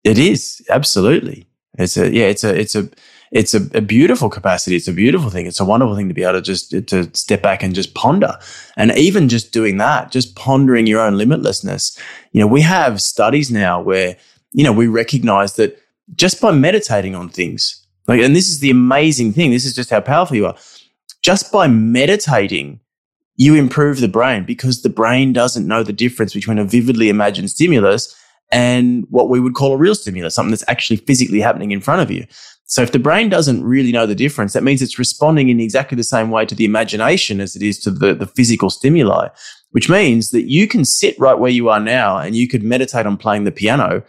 It 0.05 0.19
is. 0.19 0.61
Absolutely. 0.71 1.49
It's 1.79 1.97
a, 1.97 2.13
yeah, 2.13 2.27
it's 2.27 2.45
a, 2.45 2.59
it's 2.59 2.75
a, 2.75 2.89
it's 3.33 3.55
a, 3.55 3.61
a, 3.77 3.81
beautiful 3.81 4.31
capacity. 4.31 4.77
It's 4.77 4.89
a 4.89 4.93
beautiful 4.93 5.31
thing. 5.31 5.47
It's 5.47 5.61
a 5.61 5.65
wonderful 5.65 5.97
thing 5.97 6.09
to 6.09 6.15
be 6.15 6.23
able 6.23 6.35
to 6.35 6.43
just 6.43 6.71
to 6.71 7.15
step 7.15 7.43
back 7.43 7.63
and 7.63 7.75
just 7.75 7.95
ponder. 7.95 8.39
And 8.77 8.97
even 8.97 9.29
just 9.29 9.53
doing 9.53 9.79
that, 9.79 10.13
just 10.13 10.37
pondering 10.37 10.87
your 10.87 11.01
own 11.01 11.15
limitlessness. 11.15 11.99
You 12.33 12.41
know, 12.41 12.47
we 12.47 12.63
have 12.63 13.01
studies 13.01 13.51
now 13.51 13.81
where, 13.81 14.17
you 14.53 14.65
know, 14.65 14.73
we 14.73 14.87
recognize 14.87 15.57
that 15.57 15.79
just 16.15 16.41
by 16.41 16.53
meditating 16.53 17.15
on 17.15 17.29
things, 17.29 17.85
like, 18.07 18.21
and 18.21 18.37
this 18.37 18.49
is 18.49 18.61
the 18.61 18.71
amazing 18.71 19.33
thing. 19.33 19.51
This 19.51 19.65
is 19.65 19.75
just 19.75 19.91
how 19.91 20.01
powerful 20.01 20.37
you 20.37 20.47
are. 20.47 20.57
Just 21.23 21.51
by 21.51 21.67
meditating, 21.67 22.81
you 23.37 23.55
improve 23.55 24.01
the 24.01 24.09
brain 24.09 24.45
because 24.45 24.83
the 24.83 24.89
brain 24.89 25.33
doesn't 25.33 25.67
know 25.67 25.83
the 25.83 25.93
difference 25.93 26.33
between 26.33 26.59
a 26.59 26.65
vividly 26.65 27.09
imagined 27.09 27.51
stimulus 27.51 28.15
and 28.53 29.07
what 29.11 29.29
we 29.29 29.41
would 29.41 29.55
call 29.55 29.73
a 29.73 29.77
real 29.77 29.95
stimulus, 29.95 30.35
something 30.35 30.53
that's 30.53 30.65
actually 30.69 30.97
physically 30.99 31.41
happening 31.41 31.73
in 31.73 31.81
front 31.81 32.01
of 32.01 32.11
you. 32.11 32.25
So 32.69 32.83
if 32.83 32.91
the 32.91 32.99
brain 32.99 33.29
doesn't 33.29 33.63
really 33.65 33.93
know 33.93 34.07
the 34.07 34.15
difference, 34.15 34.53
that 34.53 34.65
means 34.65 34.83
it's 34.83 34.99
responding 34.99 35.49
in 35.49 35.61
exactly 35.61 35.97
the 35.97 36.05
same 36.05 36.31
way 36.31 36.45
to 36.47 36.55
the 36.55 36.65
imagination 36.65 37.41
as 37.41 37.55
it 37.55 37.63
is 37.63 37.79
to 37.81 37.93
the, 37.93 38.13
the 38.13 38.27
physical 38.27 38.71
stimuli, 38.71 39.29
which 39.71 39.89
means 39.89 40.31
that 40.31 40.51
you 40.51 40.67
can 40.67 40.85
sit 40.85 41.17
right 41.19 41.39
where 41.39 41.51
you 41.51 41.69
are 41.69 41.79
now 41.79 42.19
and 42.19 42.35
you 42.35 42.49
could 42.49 42.65
meditate 42.65 43.07
on 43.07 43.17
playing 43.17 43.45
the 43.45 43.53
piano 43.53 44.03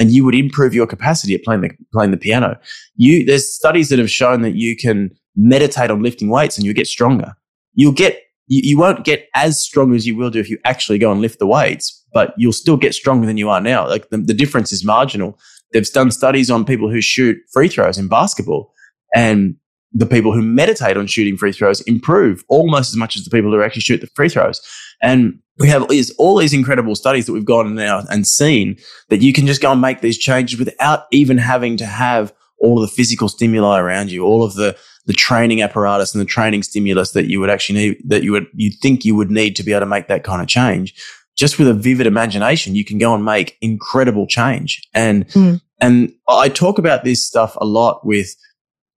and 0.00 0.10
you 0.10 0.24
would 0.24 0.34
improve 0.34 0.74
your 0.74 0.88
capacity 0.88 1.34
at 1.34 1.44
playing 1.44 1.60
the, 1.60 1.70
playing 1.92 2.10
the 2.10 2.16
piano. 2.16 2.58
You, 2.96 3.24
there's 3.24 3.54
studies 3.54 3.90
that 3.90 4.00
have 4.00 4.10
shown 4.10 4.42
that 4.42 4.56
you 4.56 4.76
can 4.76 5.10
meditate 5.36 5.90
on 5.90 6.02
lifting 6.02 6.30
weights 6.30 6.56
and 6.56 6.66
you 6.66 6.74
get 6.74 6.88
stronger. 6.88 7.36
You'll 7.74 7.92
get, 7.92 8.18
you, 8.48 8.62
you 8.64 8.78
won't 8.78 9.04
get 9.04 9.28
as 9.36 9.60
strong 9.60 9.94
as 9.94 10.04
you 10.04 10.16
will 10.16 10.30
do 10.30 10.40
if 10.40 10.50
you 10.50 10.58
actually 10.64 10.98
go 10.98 11.12
and 11.12 11.20
lift 11.20 11.38
the 11.38 11.46
weights, 11.46 12.04
but 12.12 12.34
you'll 12.36 12.52
still 12.52 12.76
get 12.76 12.94
stronger 12.94 13.26
than 13.26 13.36
you 13.36 13.48
are 13.50 13.60
now. 13.60 13.86
Like 13.86 14.08
the, 14.08 14.18
the 14.18 14.34
difference 14.34 14.72
is 14.72 14.84
marginal. 14.84 15.38
They've 15.72 15.90
done 15.92 16.10
studies 16.10 16.50
on 16.50 16.64
people 16.64 16.90
who 16.90 17.00
shoot 17.00 17.38
free 17.52 17.68
throws 17.68 17.98
in 17.98 18.08
basketball 18.08 18.72
and 19.14 19.56
the 19.92 20.06
people 20.06 20.32
who 20.32 20.42
meditate 20.42 20.96
on 20.96 21.06
shooting 21.06 21.36
free 21.36 21.52
throws 21.52 21.80
improve 21.82 22.44
almost 22.48 22.90
as 22.92 22.96
much 22.96 23.16
as 23.16 23.24
the 23.24 23.30
people 23.30 23.50
who 23.50 23.62
actually 23.62 23.82
shoot 23.82 24.00
the 24.00 24.06
free 24.08 24.28
throws. 24.28 24.60
And 25.02 25.40
we 25.58 25.68
have 25.68 25.86
all 26.18 26.36
these 26.36 26.52
incredible 26.52 26.94
studies 26.94 27.26
that 27.26 27.32
we've 27.32 27.44
gone 27.44 27.74
now 27.74 28.04
and 28.08 28.26
seen 28.26 28.78
that 29.08 29.20
you 29.20 29.32
can 29.32 29.46
just 29.46 29.60
go 29.60 29.72
and 29.72 29.80
make 29.80 30.00
these 30.00 30.18
changes 30.18 30.58
without 30.58 31.06
even 31.10 31.38
having 31.38 31.76
to 31.78 31.86
have 31.86 32.32
all 32.60 32.82
of 32.82 32.88
the 32.88 32.94
physical 32.94 33.28
stimuli 33.28 33.78
around 33.78 34.10
you, 34.10 34.24
all 34.24 34.44
of 34.44 34.54
the, 34.54 34.76
the 35.06 35.12
training 35.12 35.62
apparatus 35.62 36.14
and 36.14 36.20
the 36.20 36.26
training 36.26 36.62
stimulus 36.62 37.10
that 37.12 37.26
you 37.26 37.40
would 37.40 37.50
actually 37.50 37.78
need, 37.78 37.98
that 38.06 38.22
you 38.22 38.32
would, 38.32 38.46
you 38.54 38.70
think 38.70 39.04
you 39.04 39.16
would 39.16 39.30
need 39.30 39.56
to 39.56 39.62
be 39.62 39.72
able 39.72 39.80
to 39.80 39.86
make 39.86 40.08
that 40.08 40.24
kind 40.24 40.40
of 40.40 40.46
change. 40.46 40.94
Just 41.40 41.58
with 41.58 41.68
a 41.68 41.72
vivid 41.72 42.06
imagination, 42.06 42.74
you 42.74 42.84
can 42.84 42.98
go 42.98 43.14
and 43.14 43.24
make 43.24 43.56
incredible 43.62 44.26
change. 44.26 44.82
And, 44.92 45.26
mm. 45.28 45.58
and 45.80 46.12
I 46.28 46.50
talk 46.50 46.76
about 46.76 47.02
this 47.02 47.26
stuff 47.26 47.56
a 47.58 47.64
lot 47.64 48.04
with 48.04 48.36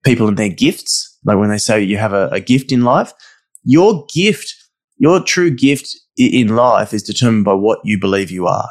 people 0.04 0.28
and 0.28 0.36
their 0.36 0.50
gifts. 0.50 1.18
Like 1.24 1.38
when 1.38 1.50
they 1.50 1.58
say 1.58 1.82
you 1.82 1.96
have 1.96 2.12
a, 2.12 2.28
a 2.32 2.42
gift 2.42 2.74
in 2.74 2.82
life, 2.82 3.14
your 3.64 4.06
gift, 4.14 4.54
your 4.98 5.24
true 5.24 5.52
gift 5.52 5.96
in 6.18 6.50
life 6.50 6.94
is 6.94 7.02
determined 7.02 7.46
by 7.46 7.54
what 7.54 7.80
you 7.86 7.98
believe 7.98 8.30
you 8.30 8.46
are. 8.46 8.70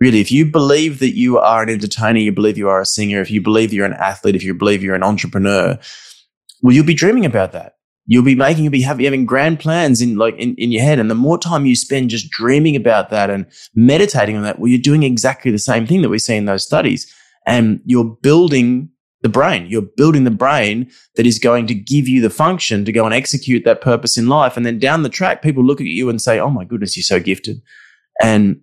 Really, 0.00 0.20
if 0.20 0.32
you 0.32 0.44
believe 0.44 0.98
that 0.98 1.14
you 1.14 1.38
are 1.38 1.62
an 1.62 1.70
entertainer, 1.70 2.18
you 2.18 2.32
believe 2.32 2.58
you 2.58 2.68
are 2.68 2.80
a 2.80 2.86
singer, 2.86 3.20
if 3.20 3.30
you 3.30 3.40
believe 3.40 3.72
you're 3.72 3.86
an 3.86 3.92
athlete, 3.92 4.34
if 4.34 4.42
you 4.42 4.52
believe 4.52 4.82
you're 4.82 4.96
an 4.96 5.04
entrepreneur, 5.04 5.78
well, 6.60 6.74
you'll 6.74 6.84
be 6.84 6.92
dreaming 6.92 7.24
about 7.24 7.52
that. 7.52 7.75
You'll 8.06 8.24
be 8.24 8.34
making, 8.34 8.64
you'll 8.64 8.70
be 8.70 8.82
having 8.82 9.26
grand 9.26 9.58
plans 9.58 10.00
in 10.00 10.16
like 10.16 10.36
in, 10.36 10.54
in 10.56 10.70
your 10.70 10.82
head. 10.82 10.98
And 10.98 11.10
the 11.10 11.14
more 11.14 11.38
time 11.38 11.66
you 11.66 11.74
spend 11.74 12.10
just 12.10 12.30
dreaming 12.30 12.76
about 12.76 13.10
that 13.10 13.30
and 13.30 13.46
meditating 13.74 14.36
on 14.36 14.42
that, 14.44 14.58
well, 14.58 14.68
you're 14.68 14.78
doing 14.78 15.02
exactly 15.02 15.50
the 15.50 15.58
same 15.58 15.86
thing 15.86 16.02
that 16.02 16.08
we 16.08 16.18
see 16.18 16.36
in 16.36 16.44
those 16.44 16.64
studies. 16.64 17.12
And 17.46 17.80
you're 17.84 18.16
building 18.22 18.90
the 19.22 19.28
brain. 19.28 19.66
You're 19.66 19.82
building 19.82 20.24
the 20.24 20.30
brain 20.30 20.90
that 21.16 21.26
is 21.26 21.38
going 21.38 21.66
to 21.66 21.74
give 21.74 22.06
you 22.06 22.20
the 22.20 22.30
function 22.30 22.84
to 22.84 22.92
go 22.92 23.04
and 23.04 23.14
execute 23.14 23.64
that 23.64 23.80
purpose 23.80 24.16
in 24.16 24.28
life. 24.28 24.56
And 24.56 24.64
then 24.64 24.78
down 24.78 25.02
the 25.02 25.08
track, 25.08 25.42
people 25.42 25.64
look 25.64 25.80
at 25.80 25.86
you 25.86 26.08
and 26.08 26.22
say, 26.22 26.38
Oh 26.38 26.50
my 26.50 26.64
goodness, 26.64 26.96
you're 26.96 27.02
so 27.02 27.18
gifted. 27.18 27.60
And 28.22 28.60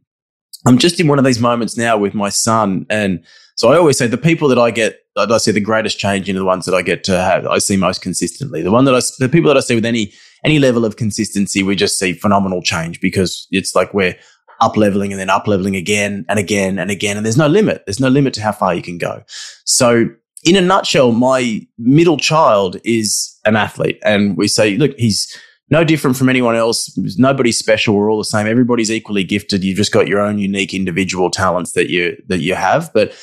I'm 0.65 0.77
just 0.77 0.99
in 0.99 1.07
one 1.07 1.19
of 1.19 1.25
these 1.25 1.39
moments 1.39 1.75
now 1.75 1.97
with 1.97 2.13
my 2.13 2.29
son. 2.29 2.85
And 2.89 3.25
so 3.55 3.71
I 3.71 3.77
always 3.77 3.97
say 3.97 4.07
the 4.07 4.17
people 4.17 4.47
that 4.49 4.57
I 4.59 4.71
get, 4.71 4.99
I 5.15 5.37
see 5.37 5.51
the 5.51 5.59
greatest 5.59 5.99
change 5.99 6.27
into 6.27 6.39
the 6.39 6.45
ones 6.45 6.65
that 6.65 6.73
I 6.73 6.81
get 6.81 7.03
to 7.05 7.19
have, 7.19 7.45
I 7.45 7.59
see 7.59 7.77
most 7.77 8.01
consistently. 8.01 8.61
The 8.61 8.71
one 8.71 8.85
that 8.85 8.95
I, 8.95 9.01
the 9.19 9.29
people 9.29 9.47
that 9.49 9.57
I 9.57 9.61
see 9.61 9.75
with 9.75 9.85
any, 9.85 10.11
any 10.43 10.59
level 10.59 10.85
of 10.85 10.95
consistency, 10.95 11.63
we 11.63 11.75
just 11.75 11.99
see 11.99 12.13
phenomenal 12.13 12.61
change 12.61 12.99
because 12.99 13.47
it's 13.51 13.75
like 13.75 13.93
we're 13.93 14.15
up 14.59 14.75
leveling 14.77 15.11
and 15.11 15.19
then 15.19 15.29
up 15.29 15.47
leveling 15.47 15.75
again 15.75 16.25
and 16.29 16.39
again 16.39 16.79
and 16.79 16.89
again. 16.89 17.17
And 17.17 17.25
there's 17.25 17.37
no 17.37 17.47
limit. 17.47 17.83
There's 17.85 17.99
no 17.99 18.09
limit 18.09 18.33
to 18.35 18.41
how 18.41 18.51
far 18.51 18.73
you 18.73 18.81
can 18.81 18.97
go. 18.97 19.23
So 19.65 20.07
in 20.43 20.55
a 20.55 20.61
nutshell, 20.61 21.11
my 21.11 21.65
middle 21.77 22.17
child 22.17 22.77
is 22.83 23.39
an 23.45 23.55
athlete 23.55 23.99
and 24.03 24.35
we 24.35 24.47
say, 24.47 24.77
look, 24.77 24.97
he's, 24.97 25.37
no 25.69 25.83
different 25.83 26.17
from 26.17 26.29
anyone 26.29 26.55
else. 26.55 26.95
Nobody's 27.17 27.57
special. 27.57 27.95
We're 27.95 28.11
all 28.11 28.19
the 28.19 28.25
same. 28.25 28.45
Everybody's 28.45 28.91
equally 28.91 29.23
gifted. 29.23 29.63
You've 29.63 29.77
just 29.77 29.91
got 29.91 30.07
your 30.07 30.19
own 30.19 30.37
unique 30.37 30.71
individual 30.71 31.31
talents 31.31 31.71
that 31.71 31.89
you 31.89 32.15
that 32.27 32.39
you 32.39 32.53
have. 32.53 32.91
But 32.93 33.13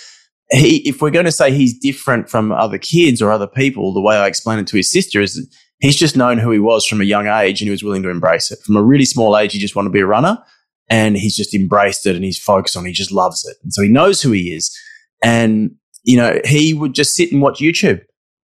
he, 0.52 0.88
if 0.88 1.00
we're 1.00 1.11
going 1.11 1.26
to 1.26 1.33
say 1.33 1.52
he's 1.52 1.78
different 1.78 2.28
from 2.28 2.52
other 2.52 2.78
kids 2.78 3.23
or 3.23 3.30
other 3.30 3.47
people, 3.47 3.92
the 3.92 4.00
way 4.00 4.16
I 4.16 4.26
explain 4.26 4.59
it 4.59 4.66
to 4.69 4.76
his 4.76 4.90
sister 4.90 5.21
is 5.21 5.49
he's 5.78 5.97
just 5.97 6.16
known 6.16 6.38
who 6.38 6.50
he 6.50 6.59
was 6.59 6.87
from 6.87 7.00
a 7.00 7.04
young 7.04 7.26
age 7.26 7.61
and 7.61 7.66
he 7.66 7.71
was 7.71 7.85
willing 7.85 8.02
to 8.02 8.11
embrace 8.11 8.50
it. 8.50 8.59
From 8.64 8.76
a 8.76 8.83
really 8.83 9.04
small 9.04 9.37
age, 9.37 9.52
he 9.52 9.59
just 9.59 9.76
wanted 9.76 9.88
to 9.88 9.95
be 9.95 10.00
a 10.00 10.07
runner 10.07 10.38
and 10.88 11.16
he's 11.16 11.37
just 11.37 11.54
embraced 11.54 12.07
it 12.07 12.16
and 12.16 12.25
he's 12.25 12.38
focused 12.38 12.76
on 12.76 12.85
it. 12.85 12.88
He 12.88 12.95
just 12.95 13.12
loves 13.12 13.47
it. 13.47 13.57
And 13.62 13.73
so 13.73 13.83
he 13.83 13.88
knows 13.88 14.21
who 14.21 14.33
he 14.33 14.52
is. 14.52 14.76
And, 15.23 15.76
you 16.02 16.16
know, 16.16 16.40
he 16.45 16.75
would 16.75 16.95
just 16.95 17.14
sit 17.14 17.30
and 17.33 17.42
watch 17.42 17.61
YouTube 17.61 18.02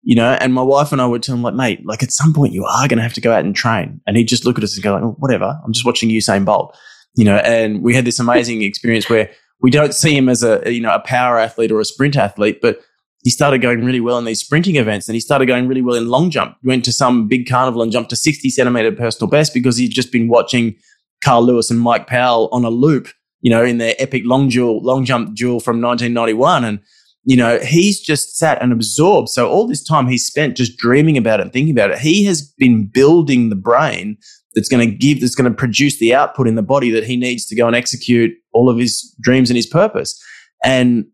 you 0.01 0.15
know, 0.15 0.31
and 0.39 0.53
my 0.53 0.61
wife 0.61 0.91
and 0.91 1.01
I 1.01 1.05
would 1.05 1.23
tell 1.23 1.35
him 1.35 1.43
like, 1.43 1.53
mate, 1.53 1.85
like 1.85 2.03
at 2.03 2.11
some 2.11 2.33
point 2.33 2.53
you 2.53 2.65
are 2.65 2.87
going 2.87 2.97
to 2.97 3.03
have 3.03 3.13
to 3.13 3.21
go 3.21 3.33
out 3.33 3.43
and 3.43 3.55
train. 3.55 4.01
And 4.07 4.15
he'd 4.15 4.27
just 4.27 4.45
look 4.45 4.57
at 4.57 4.63
us 4.63 4.75
and 4.75 4.83
go 4.83 4.93
like, 4.93 5.03
oh, 5.03 5.15
whatever, 5.19 5.59
I'm 5.63 5.73
just 5.73 5.85
watching 5.85 6.09
Usain 6.09 6.45
Bolt, 6.45 6.75
you 7.15 7.25
know, 7.25 7.37
and 7.37 7.83
we 7.83 7.93
had 7.93 8.05
this 8.05 8.19
amazing 8.19 8.61
experience 8.61 9.09
where 9.09 9.29
we 9.61 9.71
don't 9.71 9.93
see 9.93 10.15
him 10.15 10.29
as 10.29 10.43
a, 10.43 10.61
you 10.71 10.81
know, 10.81 10.93
a 10.93 10.99
power 10.99 11.37
athlete 11.37 11.71
or 11.71 11.79
a 11.79 11.85
sprint 11.85 12.15
athlete, 12.15 12.59
but 12.61 12.81
he 13.23 13.29
started 13.29 13.61
going 13.61 13.83
really 13.83 13.99
well 13.99 14.17
in 14.17 14.25
these 14.25 14.39
sprinting 14.39 14.77
events 14.77 15.07
and 15.09 15.13
he 15.15 15.19
started 15.19 15.45
going 15.45 15.67
really 15.67 15.81
well 15.81 15.95
in 15.95 16.07
long 16.07 16.29
jump. 16.29 16.55
He 16.61 16.67
went 16.67 16.85
to 16.85 16.93
some 16.93 17.27
big 17.27 17.49
carnival 17.49 17.81
and 17.81 17.91
jumped 17.91 18.09
to 18.11 18.15
60 18.15 18.49
centimeter 18.49 18.91
personal 18.93 19.29
best 19.29 19.53
because 19.53 19.77
he'd 19.77 19.89
just 19.89 20.11
been 20.11 20.29
watching 20.29 20.75
Carl 21.23 21.43
Lewis 21.43 21.69
and 21.69 21.81
Mike 21.81 22.07
Powell 22.07 22.47
on 22.53 22.63
a 22.63 22.69
loop, 22.69 23.09
you 23.41 23.51
know, 23.51 23.63
in 23.63 23.77
their 23.77 23.95
epic 23.99 24.23
long 24.25 24.47
duel, 24.47 24.81
long 24.81 25.03
jump 25.03 25.35
duel 25.35 25.59
from 25.59 25.81
1991. 25.81 26.63
And, 26.63 26.79
you 27.25 27.35
know, 27.35 27.59
he's 27.59 27.99
just 27.99 28.37
sat 28.37 28.61
and 28.61 28.71
absorbed. 28.71 29.27
So 29.27 29.49
all 29.49 29.67
this 29.67 29.83
time 29.83 30.07
he's 30.07 30.25
spent 30.25 30.55
just 30.55 30.77
dreaming 30.77 31.17
about 31.17 31.41
it 31.41 31.43
and 31.43 31.53
thinking 31.53 31.73
about 31.73 31.91
it. 31.91 31.99
He 31.99 32.23
has 32.23 32.41
been 32.41 32.87
building 32.87 33.49
the 33.49 33.57
brain 33.57 34.17
that's 34.55 34.69
going 34.69 34.87
to 34.87 34.95
give, 34.95 35.21
that's 35.21 35.35
going 35.35 35.51
to 35.51 35.57
produce 35.57 35.99
the 35.99 36.13
output 36.13 36.47
in 36.47 36.55
the 36.55 36.61
body 36.63 36.89
that 36.91 37.03
he 37.03 37.15
needs 37.17 37.45
to 37.45 37.55
go 37.55 37.67
and 37.67 37.75
execute 37.75 38.31
all 38.53 38.69
of 38.69 38.77
his 38.77 39.15
dreams 39.21 39.49
and 39.49 39.57
his 39.57 39.67
purpose. 39.67 40.21
And 40.63 41.05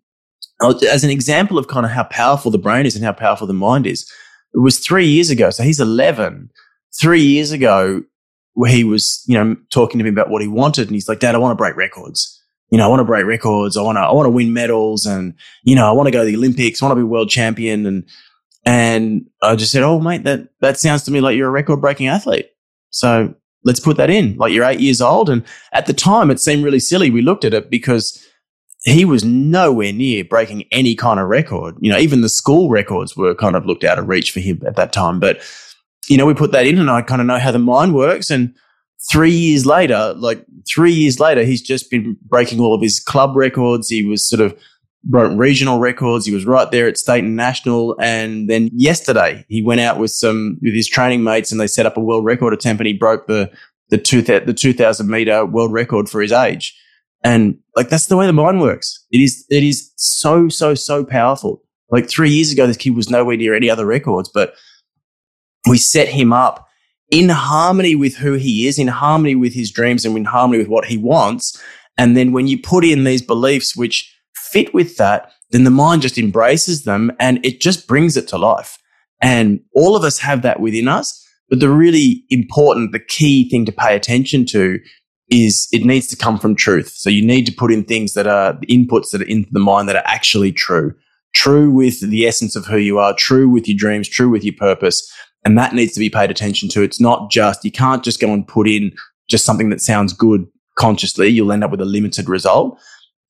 uh, 0.62 0.76
as 0.90 1.04
an 1.04 1.10
example 1.10 1.58
of 1.58 1.68
kind 1.68 1.86
of 1.86 1.92
how 1.92 2.06
powerful 2.06 2.52
the 2.52 2.58
brain 2.58 2.86
is 2.86 2.96
and 2.96 3.04
how 3.04 3.14
powerful 3.14 3.48
the 3.48 3.54
mind 3.54 3.86
is, 3.86 4.10
it 4.54 4.60
was 4.60 4.80
three 4.80 5.08
years 5.08 5.30
ago. 5.30 5.50
So 5.50 5.64
he's 5.64 5.80
11. 5.80 6.50
Three 7.00 7.24
years 7.24 7.52
ago, 7.52 8.04
where 8.54 8.72
he 8.72 8.86
was, 8.86 9.22
you 9.28 9.38
know, 9.38 9.58
talking 9.70 9.98
to 9.98 10.04
me 10.06 10.10
about 10.10 10.30
what 10.30 10.42
he 10.42 10.48
wanted. 10.48 10.88
And 10.88 10.96
he's 10.96 11.10
like, 11.10 11.20
Dad, 11.20 11.36
I 11.36 11.40
want 11.40 11.52
to 11.52 11.62
break 11.62 11.76
records 11.76 12.42
you 12.72 12.78
know, 12.78 12.86
I 12.86 12.88
want 12.88 13.00
to 13.00 13.06
break 13.06 13.26
records. 13.26 13.78
I 13.78 13.82
want 13.82 13.98
to, 13.98 14.02
I 14.02 14.12
want 14.12 14.26
to 14.26 14.32
win 14.32 14.54
medals 14.54 15.06
and, 15.06 15.34
you 15.64 15.76
know, 15.76 15.88
I 15.88 15.92
want 15.92 16.08
to 16.08 16.12
go 16.12 16.20
to 16.20 16.26
the 16.26 16.36
Olympics. 16.36 16.82
I 16.82 16.86
want 16.86 16.98
to 16.98 17.04
be 17.04 17.08
world 17.08 17.30
champion. 17.30 17.86
And, 17.86 18.04
and 18.66 19.26
I 19.42 19.56
just 19.56 19.72
said, 19.72 19.84
Oh, 19.84 20.00
mate, 20.00 20.24
that, 20.24 20.50
that 20.62 20.80
sounds 20.80 21.04
to 21.04 21.12
me 21.12 21.22
like 21.22 21.38
you're 21.38 21.48
a 21.48 21.52
record 21.52 21.82
breaking 21.82 22.08
athlete. 22.08 22.48
So 22.96 23.34
let's 23.64 23.80
put 23.80 23.98
that 23.98 24.10
in. 24.10 24.36
Like 24.38 24.54
you're 24.54 24.66
eight 24.66 24.80
years 24.80 25.02
old. 25.02 25.30
And 25.30 25.44
at 25.74 25.86
the 25.86 25.94
time, 25.94 26.32
it 26.32 26.40
seemed 26.40 26.64
really 26.64 26.80
silly. 26.80 27.10
We 27.10 27.22
looked 27.22 27.46
at 27.46 27.54
it 27.54 27.70
because 27.70 28.24
he 28.84 29.06
was 29.06 29.24
nowhere 29.24 29.92
near 29.92 30.24
breaking 30.24 30.64
any 30.72 30.96
kind 30.96 31.20
of 31.20 31.28
record. 31.28 31.76
You 31.80 31.92
know, 31.92 31.98
even 31.98 32.22
the 32.22 32.30
school 32.30 32.70
records 32.70 33.18
were 33.18 33.36
kind 33.36 33.56
of 33.56 33.66
looked 33.66 33.84
out 33.84 34.00
of 34.00 34.08
reach 34.08 34.32
for 34.32 34.40
him 34.40 34.62
at 34.66 34.76
that 34.76 34.94
time. 34.94 35.20
But, 35.20 35.42
you 36.08 36.18
know, 36.18 36.26
we 36.26 36.34
put 36.34 36.52
that 36.52 36.68
in 36.68 36.80
and 36.80 36.90
I 36.90 37.02
kind 37.02 37.22
of 37.22 37.28
know 37.28 37.40
how 37.40 37.52
the 37.52 37.60
mind 37.60 37.96
works. 37.96 38.30
And, 38.30 38.56
three 39.12 39.32
years 39.32 39.66
later, 39.66 40.14
like 40.18 40.44
three 40.68 40.92
years 40.92 41.20
later, 41.20 41.44
he's 41.44 41.62
just 41.62 41.92
been 41.92 42.18
breaking 42.24 42.60
all 42.60 42.74
of 42.74 42.82
his 42.82 43.00
club 43.00 43.36
records. 43.36 43.90
He 43.90 44.04
was 44.04 44.28
sort 44.28 44.42
of 44.42 44.58
broke 45.06 45.38
regional 45.38 45.80
records. 45.80 46.26
He 46.26 46.34
was 46.34 46.46
right 46.46 46.70
there 46.72 46.88
at 46.88 46.98
state 46.98 47.24
and 47.24 47.36
national. 47.36 47.96
And 48.00 48.50
then 48.50 48.70
yesterday 48.74 49.46
he 49.48 49.62
went 49.62 49.82
out 49.82 50.00
with 50.00 50.12
some, 50.12 50.58
with 50.62 50.74
his 50.74 50.88
training 50.88 51.24
mates 51.24 51.52
and 51.52 51.62
they 51.62 51.68
set 51.68 51.86
up 51.86 51.98
a 51.98 52.02
world 52.02 52.26
record 52.26 52.54
attempt 52.54 52.82
and 52.82 52.88
he 52.88 52.94
broke 52.94 53.28
the, 53.28 53.52
the 53.90 53.98
two, 53.98 54.22
the 54.22 54.54
2000 54.54 55.08
meter 55.08 55.46
world 55.46 55.72
record 55.72 56.10
for 56.10 56.22
his 56.22 56.32
age. 56.32 56.78
And 57.24 57.58
like, 57.76 57.90
that's 57.90 58.08
the 58.08 58.18
way 58.18 58.26
the 58.26 58.34
mind 58.34 58.62
works. 58.62 59.06
It 59.12 59.20
is, 59.20 59.46
it 59.50 59.64
is 59.64 59.92
so, 59.96 60.50
so, 60.50 60.76
so 60.76 61.06
powerful. 61.06 61.62
Like 61.90 62.10
three 62.10 62.32
years 62.32 62.52
ago, 62.52 62.68
this 62.68 62.78
kid 62.78 62.96
was 62.96 63.10
nowhere 63.10 63.38
near 63.38 63.54
any 63.54 63.70
other 63.70 63.86
records, 63.86 64.30
but 64.34 64.56
we 65.68 65.78
set 65.78 66.08
him 66.08 66.34
up 66.34 66.68
in 67.12 67.30
harmony 67.30 67.96
with 67.96 68.16
who 68.16 68.34
he 68.34 68.68
is, 68.68 68.80
in 68.80 68.88
harmony 68.88 69.36
with 69.36 69.54
his 69.54 69.72
dreams, 69.72 70.06
and 70.06 70.18
in 70.18 70.26
harmony 70.26 70.60
with 70.60 70.68
what 70.68 70.86
he 70.86 70.98
wants. 70.98 71.62
And 71.98 72.18
then 72.18 72.32
when 72.32 72.48
you 72.48 72.60
put 72.60 72.84
in 72.84 73.04
these 73.04 73.22
beliefs 73.22 73.76
which 73.76 74.15
fit 74.56 74.74
with 74.74 74.96
that, 74.96 75.34
then 75.52 75.66
the 75.66 75.70
mind 75.70 76.02
just 76.02 76.18
embraces 76.18 76.86
them 76.86 77.12
and 77.20 77.46
it 77.46 77.60
just 77.60 77.90
brings 77.90 78.16
it 78.16 78.26
to 78.30 78.38
life. 78.38 78.78
And 79.22 79.60
all 79.76 79.98
of 79.98 80.04
us 80.06 80.20
have 80.20 80.44
that 80.44 80.62
within 80.62 80.88
us. 80.88 81.22
But 81.50 81.60
the 81.60 81.70
really 81.70 82.24
important, 82.30 82.94
the 82.94 83.00
key 83.00 83.50
thing 83.50 83.66
to 83.66 83.74
pay 83.74 83.98
attention 83.98 84.46
to 84.48 84.80
is 85.30 85.68
it 85.74 85.84
needs 85.84 86.08
to 86.08 86.16
come 86.16 86.40
from 86.40 86.56
truth. 86.56 86.94
So 86.96 87.10
you 87.10 87.26
need 87.26 87.46
to 87.48 87.52
put 87.52 87.72
in 87.72 87.84
things 87.84 88.14
that 88.14 88.28
are 88.28 88.54
inputs 88.70 89.12
that 89.12 89.22
are 89.22 89.28
into 89.28 89.50
the 89.52 89.60
mind 89.60 89.90
that 89.90 89.98
are 89.98 90.06
actually 90.06 90.54
true, 90.54 90.94
true 91.34 91.70
with 91.70 92.00
the 92.00 92.26
essence 92.26 92.56
of 92.56 92.66
who 92.66 92.78
you 92.78 92.98
are, 92.98 93.14
true 93.14 93.50
with 93.50 93.68
your 93.68 93.78
dreams, 93.78 94.08
true 94.08 94.30
with 94.30 94.46
your 94.46 94.56
purpose. 94.58 95.12
And 95.44 95.58
that 95.58 95.74
needs 95.74 95.92
to 95.94 96.00
be 96.00 96.10
paid 96.10 96.32
attention 96.32 96.70
to. 96.70 96.82
It's 96.82 97.02
not 97.02 97.30
just, 97.30 97.66
you 97.66 97.72
can't 97.72 98.04
just 98.04 98.22
go 98.22 98.32
and 98.32 98.48
put 98.48 98.70
in 98.70 98.94
just 99.28 99.44
something 99.44 99.70
that 99.70 99.82
sounds 99.82 100.14
good 100.14 100.48
consciously. 100.76 101.28
You'll 101.28 101.52
end 101.52 101.64
up 101.64 101.72
with 101.72 101.82
a 101.82 101.86
limited 101.86 102.30
result. 102.30 102.80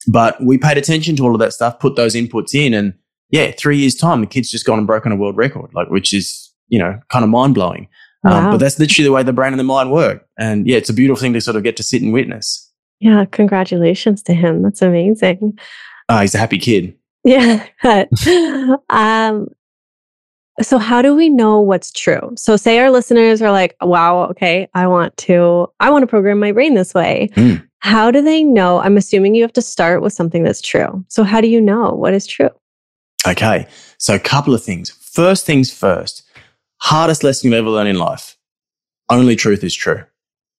But 0.07 0.41
we 0.43 0.57
paid 0.57 0.77
attention 0.77 1.15
to 1.17 1.23
all 1.23 1.33
of 1.33 1.39
that 1.39 1.53
stuff, 1.53 1.79
put 1.79 1.95
those 1.95 2.15
inputs 2.15 2.53
in, 2.53 2.73
and 2.73 2.93
yeah, 3.29 3.51
three 3.51 3.77
years 3.77 3.95
time, 3.95 4.21
the 4.21 4.27
kid's 4.27 4.51
just 4.51 4.65
gone 4.65 4.77
and 4.77 4.87
broken 4.87 5.11
a 5.11 5.15
world 5.15 5.37
record, 5.37 5.71
like 5.73 5.89
which 5.89 6.13
is 6.13 6.51
you 6.67 6.79
know 6.79 6.99
kind 7.09 7.23
of 7.23 7.29
mind 7.29 7.55
blowing. 7.55 7.87
Um, 8.23 8.31
wow. 8.31 8.45
Um, 8.45 8.51
but 8.51 8.57
that's 8.57 8.79
literally 8.79 9.05
the 9.05 9.11
way 9.11 9.23
the 9.23 9.33
brain 9.33 9.53
and 9.53 9.59
the 9.59 9.63
mind 9.63 9.91
work, 9.91 10.25
and 10.37 10.67
yeah, 10.67 10.77
it's 10.77 10.89
a 10.89 10.93
beautiful 10.93 11.21
thing 11.21 11.33
to 11.33 11.41
sort 11.41 11.55
of 11.57 11.63
get 11.63 11.77
to 11.77 11.83
sit 11.83 12.01
and 12.01 12.13
witness. 12.13 12.71
Yeah, 12.99 13.25
congratulations 13.25 14.23
to 14.23 14.33
him. 14.33 14.61
That's 14.61 14.81
amazing. 14.81 15.59
Uh, 16.07 16.21
he's 16.21 16.35
a 16.35 16.37
happy 16.37 16.59
kid. 16.59 16.95
Yeah. 17.23 17.65
um, 18.89 19.47
so, 20.61 20.77
how 20.77 21.01
do 21.01 21.15
we 21.15 21.29
know 21.29 21.59
what's 21.59 21.91
true? 21.91 22.31
So, 22.37 22.55
say 22.55 22.79
our 22.79 22.89
listeners 22.89 23.41
are 23.41 23.51
like, 23.51 23.75
wow, 23.81 24.23
okay, 24.29 24.69
I 24.73 24.87
want 24.87 25.15
to, 25.17 25.67
I 25.79 25.89
want 25.89 26.03
to 26.03 26.07
program 26.07 26.39
my 26.39 26.51
brain 26.51 26.75
this 26.75 26.93
way. 26.93 27.29
Mm. 27.35 27.67
How 27.85 28.09
do 28.09 28.19
they 28.19 28.43
know? 28.43 28.79
I'm 28.79 28.97
assuming 28.97 29.35
you 29.35 29.43
have 29.43 29.53
to 29.53 29.61
start 29.61 30.01
with 30.01 30.11
something 30.11 30.41
that's 30.41 30.59
true. 30.59 31.05
So, 31.07 31.23
how 31.23 31.39
do 31.39 31.47
you 31.47 31.61
know 31.61 31.91
what 31.91 32.15
is 32.15 32.25
true? 32.25 32.49
Okay. 33.27 33.67
So, 33.99 34.15
a 34.15 34.19
couple 34.19 34.55
of 34.55 34.63
things. 34.63 34.89
First 34.89 35.45
things 35.45 35.71
first, 35.71 36.23
hardest 36.77 37.23
lesson 37.23 37.51
you'll 37.51 37.59
ever 37.59 37.69
learn 37.69 37.85
in 37.85 37.99
life 37.99 38.37
only 39.11 39.35
truth 39.35 39.63
is 39.63 39.75
true. 39.75 40.03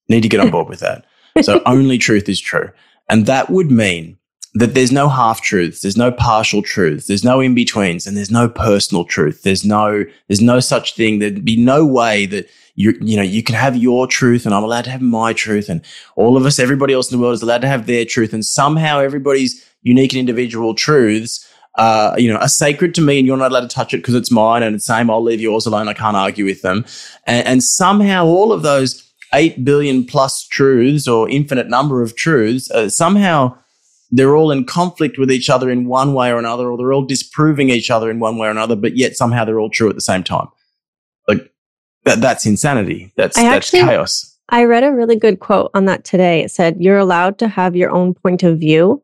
Need 0.09 0.23
to 0.23 0.29
get 0.29 0.39
on 0.39 0.51
board 0.53 0.69
with 0.69 0.79
that. 0.79 1.05
So, 1.43 1.61
only 1.67 1.99
truth 1.99 2.29
is 2.29 2.41
true. 2.41 2.71
And 3.11 3.27
that 3.27 3.51
would 3.51 3.73
mean 3.73 4.17
that 4.55 4.75
there's 4.75 4.93
no 4.93 5.09
half 5.09 5.41
truths, 5.41 5.81
there's 5.81 5.97
no 5.97 6.13
partial 6.13 6.63
truths, 6.63 7.09
there's 7.09 7.25
no 7.25 7.41
in 7.41 7.57
betweens, 7.57 8.07
and 8.07 8.17
there's 8.17 8.31
no 8.31 8.49
personal 8.49 9.05
truth. 9.05 9.43
There's 9.43 9.65
no 9.65 10.05
there's 10.29 10.41
no 10.41 10.61
such 10.61 10.95
thing. 10.95 11.19
There'd 11.19 11.45
be 11.45 11.57
no 11.57 11.85
way 11.85 12.27
that 12.27 12.49
you 12.77 12.97
you 13.01 13.17
know 13.17 13.23
you 13.23 13.43
can 13.43 13.57
have 13.57 13.77
your 13.77 14.07
truth 14.07 14.47
and 14.47 14.55
I'm 14.55 14.63
allowed 14.63 14.85
to 14.85 14.91
have 14.91 15.03
my 15.03 15.33
truth, 15.33 15.69
and 15.69 15.83
all 16.15 16.37
of 16.37 16.47
us, 16.47 16.59
everybody 16.59 16.95
else 16.95 17.11
in 17.11 17.19
the 17.19 17.23
world 17.23 17.35
is 17.35 17.43
allowed 17.43 17.63
to 17.63 17.69
have 17.69 17.87
their 17.87 18.05
truth, 18.05 18.33
and 18.33 18.45
somehow 18.45 19.01
everybody's 19.01 19.69
unique 19.83 20.13
and 20.13 20.21
individual 20.21 20.75
truths. 20.75 21.43
Uh, 21.79 22.15
you 22.17 22.33
know, 22.33 22.39
are 22.39 22.49
sacred 22.49 22.95
to 22.95 23.03
me, 23.03 23.19
and 23.19 23.27
you're 23.27 23.37
not 23.37 23.51
allowed 23.51 23.61
to 23.61 23.69
touch 23.69 23.93
it 23.93 23.99
because 23.99 24.15
it's 24.15 24.31
mine. 24.31 24.63
And 24.63 24.77
the 24.77 24.81
same, 24.81 25.11
I'll 25.11 25.23
leave 25.23 25.43
yours 25.43 25.67
alone. 25.67 25.89
I 25.89 25.93
can't 25.93 26.17
argue 26.17 26.47
with 26.47 26.63
them. 26.63 26.87
And, 27.27 27.47
and 27.47 27.63
somehow, 27.63 28.25
all 28.25 28.51
of 28.51 28.63
those 28.63 29.07
eight 29.35 29.63
billion 29.63 30.07
plus 30.07 30.47
truths, 30.47 31.07
or 31.07 31.29
infinite 31.29 31.69
number 31.69 32.01
of 32.01 32.17
truths, 32.17 32.71
uh, 32.71 32.89
somehow 32.89 33.59
they're 34.11 34.37
all 34.37 34.51
in 34.51 34.65
conflict 34.65 35.19
with 35.19 35.31
each 35.31 35.51
other 35.51 35.71
in 35.71 35.87
one 35.87 36.15
way 36.15 36.31
or 36.31 36.39
another, 36.39 36.71
or 36.71 36.79
they're 36.79 36.95
all 36.95 37.05
disproving 37.05 37.69
each 37.69 37.91
other 37.91 38.11
in 38.11 38.21
one 38.21 38.39
way 38.39 38.49
or 38.49 38.53
another, 38.53 38.77
but 38.77 38.97
yet 38.97 39.15
somehow 39.15 39.45
they're 39.45 39.61
all 39.61 39.69
true 39.69 39.91
at 39.91 39.95
the 39.95 40.01
same 40.01 40.23
time. 40.23 40.49
That, 42.07 42.21
that's 42.21 42.47
insanity. 42.47 43.13
That's, 43.17 43.37
I 43.37 43.43
that's 43.43 43.75
actually, 43.75 43.81
chaos. 43.81 44.39
I 44.49 44.65
read 44.65 44.85
a 44.85 44.93
really 44.93 45.17
good 45.17 45.41
quote 45.41 45.73
on 45.75 45.87
that 45.87 46.05
today. 46.05 46.43
It 46.43 46.53
said, 46.53 46.77
You're 46.79 46.99
allowed 46.99 47.39
to 47.41 47.49
have 47.49 47.75
your 47.77 47.91
own 47.91 48.15
point 48.15 48.45
of 48.45 48.59
view, 48.59 49.03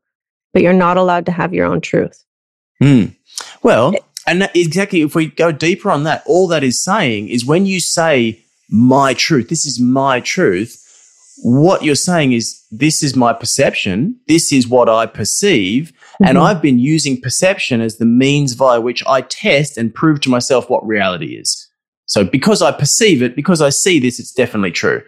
but 0.54 0.62
you're 0.62 0.73
not 0.73 0.97
allowed 0.97 1.26
to 1.26 1.32
have 1.32 1.52
your 1.52 1.66
own 1.66 1.80
truth. 1.80 2.25
Mm. 2.80 3.16
Well, 3.62 3.92
and 4.26 4.49
exactly, 4.54 5.02
if 5.02 5.16
we 5.16 5.26
go 5.26 5.50
deeper 5.50 5.90
on 5.90 6.04
that, 6.04 6.23
all 6.26 6.47
that 6.49 6.62
is 6.62 6.82
saying 6.82 7.28
is 7.28 7.44
when 7.44 7.66
you 7.66 7.80
say 7.80 8.40
my 8.71 9.14
truth, 9.14 9.49
this 9.49 9.66
is 9.66 9.80
my 9.80 10.21
truth, 10.21 10.78
what 11.42 11.82
you're 11.82 11.97
saying 11.97 12.32
is 12.32 12.62
this 12.71 13.02
is 13.02 13.16
my 13.16 13.32
perception, 13.32 14.21
this 14.28 14.52
is 14.52 14.68
what 14.68 14.88
I 14.88 15.06
perceive, 15.06 15.92
mm-hmm. 15.92 16.25
and 16.25 16.38
I've 16.38 16.62
been 16.62 16.78
using 16.78 17.21
perception 17.21 17.80
as 17.80 17.97
the 17.97 18.04
means 18.04 18.52
via 18.52 18.80
which 18.80 19.04
I 19.06 19.23
test 19.23 19.76
and 19.76 19.92
prove 19.92 20.21
to 20.21 20.30
myself 20.30 20.71
what 20.71 20.87
reality 20.87 21.35
is. 21.37 21.62
So 22.06 22.25
because 22.25 22.62
I 22.62 22.73
perceive 22.73 23.23
it, 23.23 23.37
because 23.37 23.62
I 23.62 23.71
see 23.71 23.99
this, 23.99 24.18
it's 24.18 24.32
definitely 24.32 24.73
true. 24.73 25.02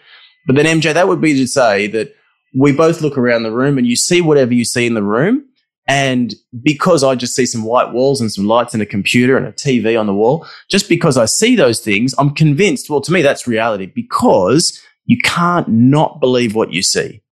But 0.47 0.57
then 0.57 0.81
MJ, 0.81 0.95
that 0.95 1.09
would 1.09 1.21
be 1.21 1.35
to 1.35 1.47
say 1.47 1.87
that 1.89 2.15
we 2.55 2.73
both 2.73 3.01
look 3.01 3.19
around 3.19 3.43
the 3.43 3.53
room 3.53 3.79
and 3.79 3.87
you 3.87 3.97
see 3.97 4.21
whatever 4.21 4.55
you 4.55 4.65
see 4.65 4.87
in 4.87 4.95
the 4.95 5.03
room. 5.03 5.45
And 5.87 6.35
because 6.63 7.05
I 7.05 7.15
just 7.15 7.35
see 7.35 7.45
some 7.45 7.65
white 7.65 7.93
walls 7.93 8.21
and 8.21 8.33
some 8.33 8.47
lights 8.47 8.73
and 8.73 8.83
a 8.83 8.87
computer 8.87 9.37
and 9.37 9.47
a 9.47 9.53
TV 9.53 9.99
on 9.99 10.07
the 10.07 10.15
wall, 10.15 10.47
just 10.71 10.89
because 10.89 11.19
I 11.19 11.27
see 11.27 11.57
those 11.57 11.81
things, 11.81 12.15
I'm 12.17 12.31
convinced, 12.31 12.89
well, 12.89 13.03
to 13.03 13.13
me, 13.13 13.21
that's 13.21 13.47
reality 13.47 13.87
because 13.87 14.81
you 15.05 15.19
can't 15.19 15.69
not 15.69 16.21
believe 16.21 16.55
what 16.55 16.73
you 16.73 16.83
see. 16.83 17.23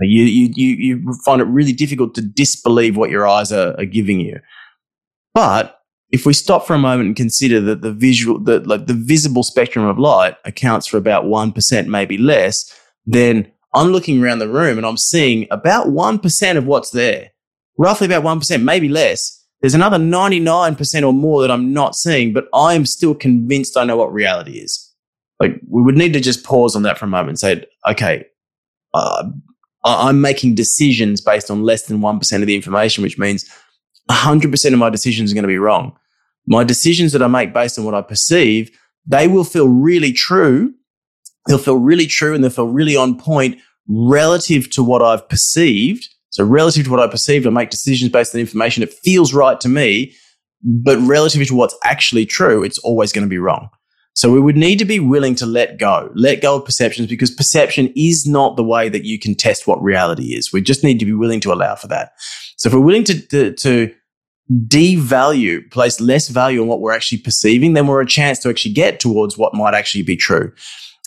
You, 0.00 0.24
you, 0.24 0.52
you, 0.54 0.76
you 0.76 1.14
find 1.24 1.40
it 1.40 1.44
really 1.44 1.72
difficult 1.72 2.14
to 2.16 2.22
disbelieve 2.22 2.96
what 2.96 3.10
your 3.10 3.26
eyes 3.26 3.52
are, 3.52 3.78
are 3.78 3.86
giving 3.86 4.20
you. 4.20 4.40
But 5.32 5.78
if 6.12 6.26
we 6.26 6.34
stop 6.34 6.66
for 6.66 6.74
a 6.74 6.78
moment 6.78 7.06
and 7.06 7.16
consider 7.16 7.58
that 7.62 7.80
the 7.80 7.92
visual, 7.92 8.38
the, 8.38 8.60
like 8.60 8.86
the 8.86 8.94
visible 8.94 9.42
spectrum 9.42 9.86
of 9.86 9.98
light 9.98 10.36
accounts 10.44 10.86
for 10.86 10.98
about 10.98 11.24
1%, 11.24 11.86
maybe 11.86 12.18
less, 12.18 12.70
then 13.06 13.50
I'm 13.74 13.88
looking 13.88 14.22
around 14.22 14.38
the 14.38 14.48
room 14.48 14.76
and 14.76 14.86
I'm 14.86 14.98
seeing 14.98 15.46
about 15.50 15.86
1% 15.86 16.56
of 16.58 16.66
what's 16.66 16.90
there, 16.90 17.30
roughly 17.78 18.06
about 18.06 18.24
1%, 18.24 18.62
maybe 18.62 18.90
less. 18.90 19.42
There's 19.62 19.74
another 19.74 19.96
99% 19.96 21.06
or 21.06 21.14
more 21.14 21.40
that 21.40 21.50
I'm 21.50 21.72
not 21.72 21.96
seeing, 21.96 22.34
but 22.34 22.46
I 22.52 22.74
am 22.74 22.84
still 22.84 23.14
convinced 23.14 23.76
I 23.78 23.84
know 23.84 23.96
what 23.96 24.12
reality 24.12 24.58
is. 24.58 24.92
Like 25.40 25.60
we 25.66 25.82
would 25.82 25.96
need 25.96 26.12
to 26.12 26.20
just 26.20 26.44
pause 26.44 26.76
on 26.76 26.82
that 26.82 26.98
for 26.98 27.06
a 27.06 27.08
moment 27.08 27.30
and 27.30 27.38
say, 27.38 27.64
okay, 27.88 28.26
uh, 28.92 29.30
I'm 29.82 30.20
making 30.20 30.56
decisions 30.56 31.22
based 31.22 31.50
on 31.50 31.62
less 31.62 31.86
than 31.86 32.00
1% 32.00 32.40
of 32.40 32.46
the 32.46 32.54
information, 32.54 33.02
which 33.02 33.18
means 33.18 33.48
100% 34.10 34.72
of 34.72 34.78
my 34.78 34.90
decisions 34.90 35.32
are 35.32 35.34
going 35.34 35.42
to 35.44 35.48
be 35.48 35.58
wrong. 35.58 35.96
My 36.46 36.64
decisions 36.64 37.12
that 37.12 37.22
I 37.22 37.28
make 37.28 37.52
based 37.52 37.78
on 37.78 37.84
what 37.84 37.94
I 37.94 38.02
perceive, 38.02 38.70
they 39.06 39.28
will 39.28 39.44
feel 39.44 39.68
really 39.68 40.12
true. 40.12 40.74
They'll 41.46 41.58
feel 41.58 41.76
really 41.76 42.06
true 42.06 42.34
and 42.34 42.42
they'll 42.42 42.50
feel 42.50 42.68
really 42.68 42.96
on 42.96 43.18
point 43.18 43.58
relative 43.88 44.70
to 44.70 44.82
what 44.82 45.02
I've 45.02 45.28
perceived. 45.28 46.08
So 46.30 46.44
relative 46.44 46.84
to 46.84 46.90
what 46.90 47.00
I 47.00 47.08
perceived, 47.08 47.46
I 47.46 47.50
make 47.50 47.70
decisions 47.70 48.10
based 48.10 48.34
on 48.34 48.40
information 48.40 48.80
that 48.80 48.92
feels 48.92 49.34
right 49.34 49.60
to 49.60 49.68
me, 49.68 50.14
but 50.62 50.98
relative 51.00 51.46
to 51.48 51.54
what's 51.54 51.76
actually 51.84 52.26
true, 52.26 52.62
it's 52.62 52.78
always 52.78 53.12
going 53.12 53.24
to 53.24 53.30
be 53.30 53.38
wrong. 53.38 53.68
So 54.14 54.30
we 54.30 54.40
would 54.40 54.56
need 54.56 54.78
to 54.78 54.84
be 54.84 55.00
willing 55.00 55.34
to 55.36 55.46
let 55.46 55.78
go, 55.78 56.10
let 56.14 56.42
go 56.42 56.56
of 56.56 56.64
perceptions 56.64 57.08
because 57.08 57.30
perception 57.30 57.92
is 57.96 58.26
not 58.26 58.56
the 58.56 58.64
way 58.64 58.88
that 58.88 59.04
you 59.04 59.18
can 59.18 59.34
test 59.34 59.66
what 59.66 59.82
reality 59.82 60.34
is. 60.34 60.52
We 60.52 60.60
just 60.60 60.84
need 60.84 60.98
to 60.98 61.06
be 61.06 61.14
willing 61.14 61.40
to 61.40 61.52
allow 61.52 61.74
for 61.76 61.88
that. 61.88 62.12
So 62.56 62.68
if 62.68 62.74
we're 62.74 62.80
willing 62.80 63.04
to, 63.04 63.26
to, 63.28 63.52
to 63.54 63.94
devalue, 64.66 65.70
place 65.70 66.00
less 66.00 66.28
value 66.28 66.60
on 66.60 66.68
what 66.68 66.80
we're 66.80 66.92
actually 66.92 67.18
perceiving, 67.18 67.72
then 67.72 67.86
we're 67.86 68.00
a 68.00 68.06
chance 68.06 68.38
to 68.40 68.48
actually 68.48 68.72
get 68.72 69.00
towards 69.00 69.38
what 69.38 69.54
might 69.54 69.74
actually 69.74 70.02
be 70.02 70.16
true. 70.16 70.52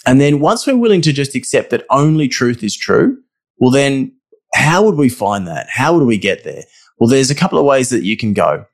And 0.06 0.22
then 0.22 0.40
once 0.40 0.66
we're 0.66 0.78
willing 0.78 1.02
to 1.02 1.14
just 1.14 1.36
accept 1.36 1.72
that 1.72 1.86
only 1.90 2.28
truth 2.28 2.64
is 2.64 2.78
true, 2.78 3.18
well, 3.58 3.72
then 3.72 4.12
how 4.54 4.84
would 4.84 4.96
we 4.96 5.10
find 5.10 5.48
that? 5.48 5.68
How 5.70 5.94
would 5.98 6.06
we 6.06 6.18
get 6.18 6.44
there? 6.44 6.64
Well, 7.00 7.10
there's 7.10 7.32
a 7.32 7.36
couple 7.36 7.60
of 7.60 7.66
ways 7.66 7.90
that 7.90 8.04
you 8.04 8.16
can 8.16 8.34
go. 8.34 8.66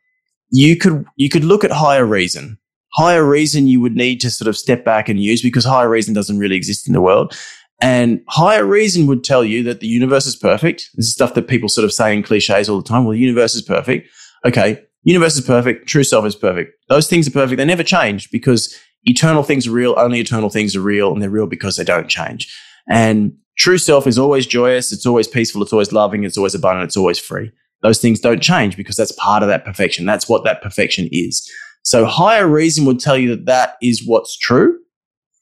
You 0.50 0.76
could, 0.76 1.06
you 1.16 1.30
could 1.30 1.44
look 1.44 1.64
at 1.64 1.72
higher 1.72 2.06
reason 2.06 2.60
higher 2.94 3.24
reason 3.24 3.68
you 3.68 3.82
would 3.82 3.96
need 3.96 4.20
to 4.22 4.30
sort 4.30 4.48
of 4.48 4.58
step 4.58 4.84
back 4.84 5.10
and 5.10 5.20
use 5.20 5.42
because 5.42 5.64
higher 5.64 5.90
reason 5.90 6.14
doesn't 6.14 6.38
really 6.38 6.56
exist 6.56 6.88
in 6.88 6.94
the 6.94 7.02
world. 7.02 7.38
And 7.82 8.22
higher 8.28 8.66
reason 8.66 9.08
would 9.08 9.24
tell 9.24 9.44
you 9.44 9.64
that 9.64 9.80
the 9.80 9.88
universe 9.88 10.28
is 10.28 10.36
perfect. 10.36 10.90
This 10.96 11.08
is 11.08 11.14
stuff 11.14 11.34
that 11.34 11.48
people 11.48 11.68
sort 11.68 11.86
of 11.86 11.92
say 11.92 12.16
in 12.16 12.22
cliches 12.22 12.70
all 12.70 12.82
the 12.82 12.88
time. 12.88 13.06
Well, 13.06 13.14
the 13.14 13.20
universe 13.20 13.56
is 13.56 13.64
perfect. 13.64 14.08
Okay. 14.46 14.84
Universe 15.04 15.36
is 15.36 15.46
perfect. 15.46 15.88
True 15.88 16.04
self 16.04 16.26
is 16.26 16.36
perfect. 16.36 16.74
Those 16.90 17.08
things 17.08 17.28
are 17.28 17.32
perfect. 17.32 17.58
They 17.58 17.66
never 17.66 17.84
change 17.84 18.30
because 18.32 18.78
eternal 19.04 19.44
things 19.44 19.68
are 19.68 19.72
real. 19.72 19.96
Only 19.98 20.20
eternal 20.20 20.50
things 20.50 20.76
are 20.76 20.82
real 20.82 21.12
and 21.12 21.22
they're 21.22 21.30
real 21.30 21.48
because 21.48 21.76
they 21.76 21.84
don't 21.84 22.08
change. 22.08 22.56
And 22.90 23.34
true 23.58 23.78
self 23.78 24.06
is 24.06 24.20
always 24.20 24.46
joyous. 24.46 24.92
It's 24.92 25.06
always 25.06 25.28
peaceful. 25.28 25.64
It's 25.64 25.74
always 25.74 25.92
loving. 25.92 26.24
It's 26.24 26.38
always 26.38 26.56
abundant. 26.56 26.86
It's 26.86 26.98
always 26.98 27.18
free. 27.20 27.52
Those 27.82 28.00
things 28.00 28.20
don't 28.20 28.42
change 28.42 28.78
because 28.78 28.96
that's 28.96 29.12
part 29.14 29.42
of 29.42 29.50
that 29.50 29.66
perfection. 29.66 30.06
That's 30.06 30.30
what 30.30 30.44
that 30.44 30.62
perfection 30.62 31.10
is. 31.12 31.50
So 31.84 32.06
higher 32.06 32.48
reason 32.48 32.86
would 32.86 33.00
tell 33.00 33.18
you 33.18 33.30
that 33.30 33.46
that 33.48 33.76
is 33.82 34.06
what's 34.06 34.38
true, 34.38 34.78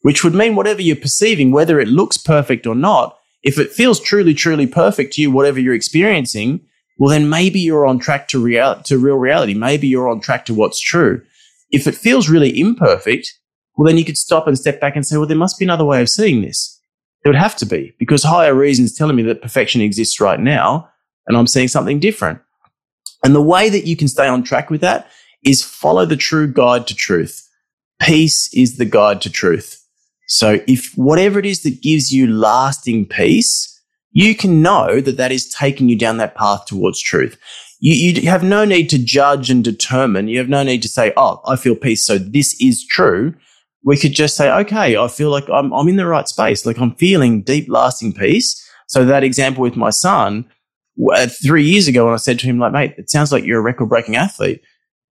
which 0.04 0.24
would 0.24 0.34
mean 0.34 0.56
whatever 0.56 0.82
you're 0.82 0.96
perceiving, 0.96 1.52
whether 1.52 1.82
it 1.82 1.90
looks 1.90 2.18
perfect 2.18 2.66
or 2.66 2.76
not, 2.76 3.18
if 3.44 3.60
it 3.60 3.72
feels 3.72 4.00
truly, 4.00 4.34
truly 4.34 4.68
perfect 4.68 5.14
to 5.14 5.22
you, 5.22 5.32
whatever 5.32 5.60
you're 5.60 5.74
experiencing, 5.74 6.62
well, 7.00 7.10
then 7.10 7.30
maybe 7.30 7.60
you're 7.60 7.88
on 7.88 7.98
track 7.98 8.28
to 8.28 8.44
real, 8.44 8.82
to 8.84 8.98
real 8.98 9.16
reality. 9.16 9.54
Maybe 9.54 9.88
you're 9.88 10.10
on 10.10 10.20
track 10.20 10.46
to 10.46 10.54
what's 10.54 10.80
true. 10.80 11.22
If 11.72 11.88
it 11.88 11.96
feels 11.96 12.30
really 12.30 12.60
imperfect, 12.60 13.40
well, 13.78 13.88
then 13.88 13.98
you 13.98 14.04
could 14.04 14.18
stop 14.18 14.48
and 14.48 14.60
step 14.60 14.82
back 14.82 14.98
and 14.98 15.08
say, 15.08 15.16
well, 15.16 15.26
there 15.26 15.38
must 15.38 15.58
be 15.58 15.66
another 15.66 15.86
way 15.86 16.02
of 16.02 16.10
seeing 16.10 16.42
this. 16.42 16.78
There 17.24 17.32
would 17.32 17.40
have 17.40 17.56
to 17.58 17.66
be 17.66 17.96
because 17.98 18.24
higher 18.24 18.54
reason 18.54 18.84
is 18.84 18.94
telling 18.94 19.16
me 19.16 19.24
that 19.24 19.42
perfection 19.42 19.80
exists 19.80 20.20
right 20.20 20.40
now 20.40 20.90
and 21.26 21.38
I'm 21.38 21.48
seeing 21.48 21.70
something 21.70 22.00
different. 22.00 22.40
And 23.24 23.34
the 23.34 23.42
way 23.42 23.70
that 23.70 23.86
you 23.86 23.96
can 23.96 24.10
stay 24.10 24.28
on 24.28 24.44
track 24.44 24.70
with 24.70 24.82
that 24.82 25.10
is 25.44 25.64
follow 25.64 26.06
the 26.06 26.18
true 26.18 26.52
guide 26.52 26.86
to 26.88 26.96
truth. 26.96 27.48
Peace 28.02 28.54
is 28.54 28.78
the 28.78 28.86
guide 28.86 29.22
to 29.22 29.30
truth. 29.30 29.86
So 30.28 30.60
if 30.68 30.94
whatever 30.98 31.40
it 31.40 31.46
is 31.46 31.64
that 31.64 31.82
gives 31.82 32.12
you 32.12 32.28
lasting 32.28 33.06
peace, 33.08 33.79
you 34.12 34.36
can 34.36 34.62
know 34.62 35.02
that 35.02 35.18
that 35.18 35.32
is 35.32 35.50
taking 35.50 35.90
you 35.90 35.98
down 35.98 36.18
that 36.18 36.36
path 36.36 36.66
towards 36.66 37.02
truth. 37.02 37.38
You, 37.80 37.94
you 37.94 38.30
have 38.30 38.44
no 38.44 38.66
need 38.66 38.90
to 38.90 38.98
judge 38.98 39.50
and 39.50 39.64
determine. 39.64 40.28
You 40.28 40.40
have 40.40 40.50
no 40.50 40.64
need 40.64 40.82
to 40.82 40.90
say, 40.90 41.14
Oh, 41.16 41.42
I 41.46 41.56
feel 41.56 41.76
peace. 41.76 42.06
So 42.06 42.18
this 42.18 42.60
is 42.60 42.86
true. 42.86 43.34
We 43.84 43.98
could 43.98 44.14
just 44.14 44.36
say, 44.36 44.52
okay, 44.52 44.98
I 44.98 45.08
feel 45.08 45.30
like 45.30 45.50
I'm, 45.50 45.72
I'm 45.72 45.88
in 45.88 45.96
the 45.96 46.06
right 46.06 46.28
space. 46.28 46.66
Like 46.66 46.80
I'm 46.80 46.96
feeling 46.96 47.42
deep, 47.44 47.70
lasting 47.70 48.12
peace. 48.12 48.62
So 48.88 49.06
that 49.06 49.24
example 49.24 49.62
with 49.62 49.78
my 49.78 49.90
son, 49.90 50.46
three 51.42 51.64
years 51.64 51.88
ago, 51.88 52.06
when 52.06 52.14
I 52.14 52.18
said 52.18 52.40
to 52.40 52.46
him, 52.46 52.60
like, 52.60 52.74
mate, 52.74 52.96
it 52.98 53.10
sounds 53.10 53.32
like 53.32 53.46
you're 53.46 53.60
a 53.60 53.64
record 53.64 53.88
breaking 53.88 54.18
athlete 54.18 54.62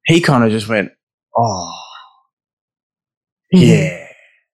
he 0.08 0.22
kind 0.22 0.42
of 0.42 0.50
just 0.50 0.68
went, 0.68 0.90
oh, 1.37 1.72
mm-hmm. 3.54 3.64
yeah. 3.64 4.06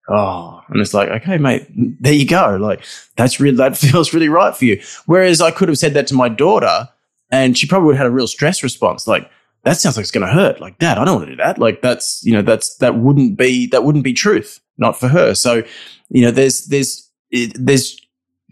Oh, 0.09 0.54
and 0.75 0.83
it's 0.83 0.93
like, 0.93 1.09
okay, 1.09 1.39
mate, 1.39 1.67
there 1.71 2.13
you 2.13 2.27
go. 2.27 2.57
Like 2.61 2.85
that's 3.17 3.41
really, 3.41 3.57
that 3.57 3.77
feels 3.79 4.13
really 4.13 4.29
right 4.29 4.55
for 4.55 4.65
you. 4.65 4.83
Whereas 5.07 5.41
I 5.41 5.51
could 5.51 5.69
have 5.69 5.79
said 5.79 5.95
that 5.95 6.09
to 6.09 6.15
my 6.15 6.29
daughter 6.29 6.89
and 7.31 7.57
she 7.57 7.67
probably 7.67 7.87
would 7.87 7.97
have 7.97 8.07
had 8.07 8.13
a 8.13 8.15
real 8.15 8.27
stress 8.27 8.63
response. 8.63 9.07
Like, 9.07 9.31
that 9.63 9.79
sounds 9.79 9.97
like 9.97 10.03
it's 10.03 10.11
going 10.11 10.27
to 10.27 10.33
hurt. 10.33 10.61
Like, 10.61 10.79
dad, 10.79 10.99
I 10.99 11.05
don't 11.05 11.17
want 11.17 11.29
to 11.29 11.37
do 11.37 11.43
that. 11.43 11.59
Like, 11.59 11.81
that's, 11.81 12.23
you 12.25 12.33
know, 12.33 12.43
that's, 12.43 12.77
that 12.79 12.97
wouldn't 12.97 13.39
be, 13.39 13.67
that 13.69 13.83
wouldn't 13.83 14.05
be 14.05 14.13
truth, 14.13 14.61
not 14.77 14.99
for 14.99 15.09
her. 15.09 15.35
So, 15.35 15.63
you 16.11 16.23
know, 16.23 16.31
there's, 16.31 16.67
there's, 16.67 17.09
there's 17.55 17.99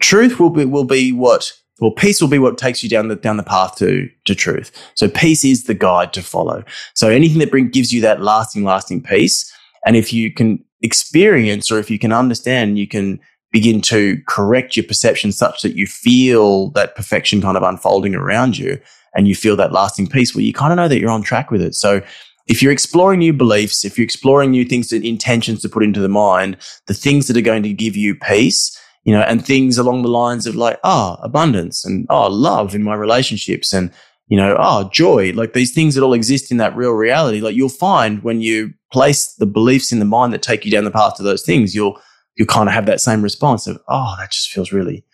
truth 0.00 0.40
will 0.40 0.50
be, 0.50 0.64
will 0.64 0.84
be 0.84 1.12
what 1.12 1.52
well, 1.80 1.90
peace 1.90 2.20
will 2.20 2.28
be 2.28 2.38
what 2.38 2.58
takes 2.58 2.84
you 2.84 2.88
down 2.88 3.08
the 3.08 3.16
down 3.16 3.38
the 3.38 3.42
path 3.42 3.74
to 3.76 4.08
to 4.26 4.36
truth. 4.36 4.70
So 4.94 5.08
peace 5.08 5.44
is 5.44 5.64
the 5.64 5.74
guide 5.74 6.12
to 6.12 6.22
follow. 6.22 6.62
So 6.94 7.08
anything 7.08 7.40
that 7.40 7.50
bring, 7.50 7.70
gives 7.70 7.92
you 7.92 8.00
that 8.02 8.22
lasting, 8.22 8.62
lasting 8.62 9.02
peace, 9.02 9.52
and 9.84 9.96
if 9.96 10.12
you 10.12 10.32
can 10.32 10.64
experience 10.82 11.70
or 11.70 11.78
if 11.78 11.90
you 11.90 11.98
can 11.98 12.12
understand, 12.12 12.78
you 12.78 12.88
can 12.88 13.20
begin 13.50 13.80
to 13.82 14.20
correct 14.26 14.76
your 14.76 14.84
perception 14.84 15.30
such 15.30 15.62
that 15.62 15.76
you 15.76 15.86
feel 15.86 16.70
that 16.70 16.96
perfection 16.96 17.42
kind 17.42 17.56
of 17.56 17.62
unfolding 17.62 18.14
around 18.14 18.56
you, 18.56 18.80
and 19.14 19.28
you 19.28 19.34
feel 19.34 19.56
that 19.56 19.72
lasting 19.72 20.06
peace. 20.06 20.34
Well, 20.34 20.42
you 20.42 20.52
kind 20.52 20.72
of 20.72 20.76
know 20.76 20.88
that 20.88 20.98
you're 20.98 21.10
on 21.10 21.22
track 21.22 21.50
with 21.50 21.60
it. 21.60 21.74
So 21.74 22.02
if 22.46 22.62
you're 22.62 22.72
exploring 22.72 23.18
new 23.18 23.32
beliefs, 23.32 23.84
if 23.84 23.98
you're 23.98 24.04
exploring 24.04 24.50
new 24.50 24.64
things, 24.64 24.90
and 24.92 25.04
intentions 25.04 25.60
to 25.62 25.68
put 25.68 25.82
into 25.82 26.00
the 26.00 26.08
mind, 26.08 26.56
the 26.86 26.94
things 26.94 27.26
that 27.26 27.36
are 27.36 27.42
going 27.42 27.62
to 27.62 27.72
give 27.72 27.96
you 27.96 28.14
peace 28.14 28.76
you 29.04 29.12
know, 29.12 29.22
and 29.22 29.44
things 29.44 29.78
along 29.78 30.02
the 30.02 30.08
lines 30.08 30.46
of 30.46 30.54
like, 30.54 30.78
oh, 30.84 31.16
abundance 31.22 31.84
and 31.84 32.06
oh, 32.08 32.28
love 32.28 32.74
in 32.74 32.82
my 32.82 32.94
relationships 32.94 33.72
and, 33.72 33.90
you 34.28 34.36
know, 34.36 34.56
oh, 34.58 34.88
joy, 34.92 35.32
like 35.32 35.52
these 35.52 35.74
things 35.74 35.94
that 35.94 36.02
all 36.02 36.14
exist 36.14 36.50
in 36.50 36.56
that 36.58 36.76
real 36.76 36.92
reality. 36.92 37.40
Like 37.40 37.56
you'll 37.56 37.68
find 37.68 38.22
when 38.22 38.40
you 38.40 38.72
place 38.92 39.34
the 39.34 39.46
beliefs 39.46 39.90
in 39.92 39.98
the 39.98 40.04
mind 40.04 40.32
that 40.32 40.42
take 40.42 40.64
you 40.64 40.70
down 40.70 40.84
the 40.84 40.90
path 40.90 41.16
to 41.16 41.22
those 41.22 41.42
things, 41.42 41.74
you'll, 41.74 42.00
you'll 42.36 42.46
kind 42.46 42.68
of 42.68 42.74
have 42.74 42.86
that 42.86 43.00
same 43.00 43.22
response 43.22 43.66
of, 43.66 43.78
oh, 43.88 44.14
that 44.18 44.30
just 44.30 44.50
feels 44.50 44.72
really, 44.72 45.04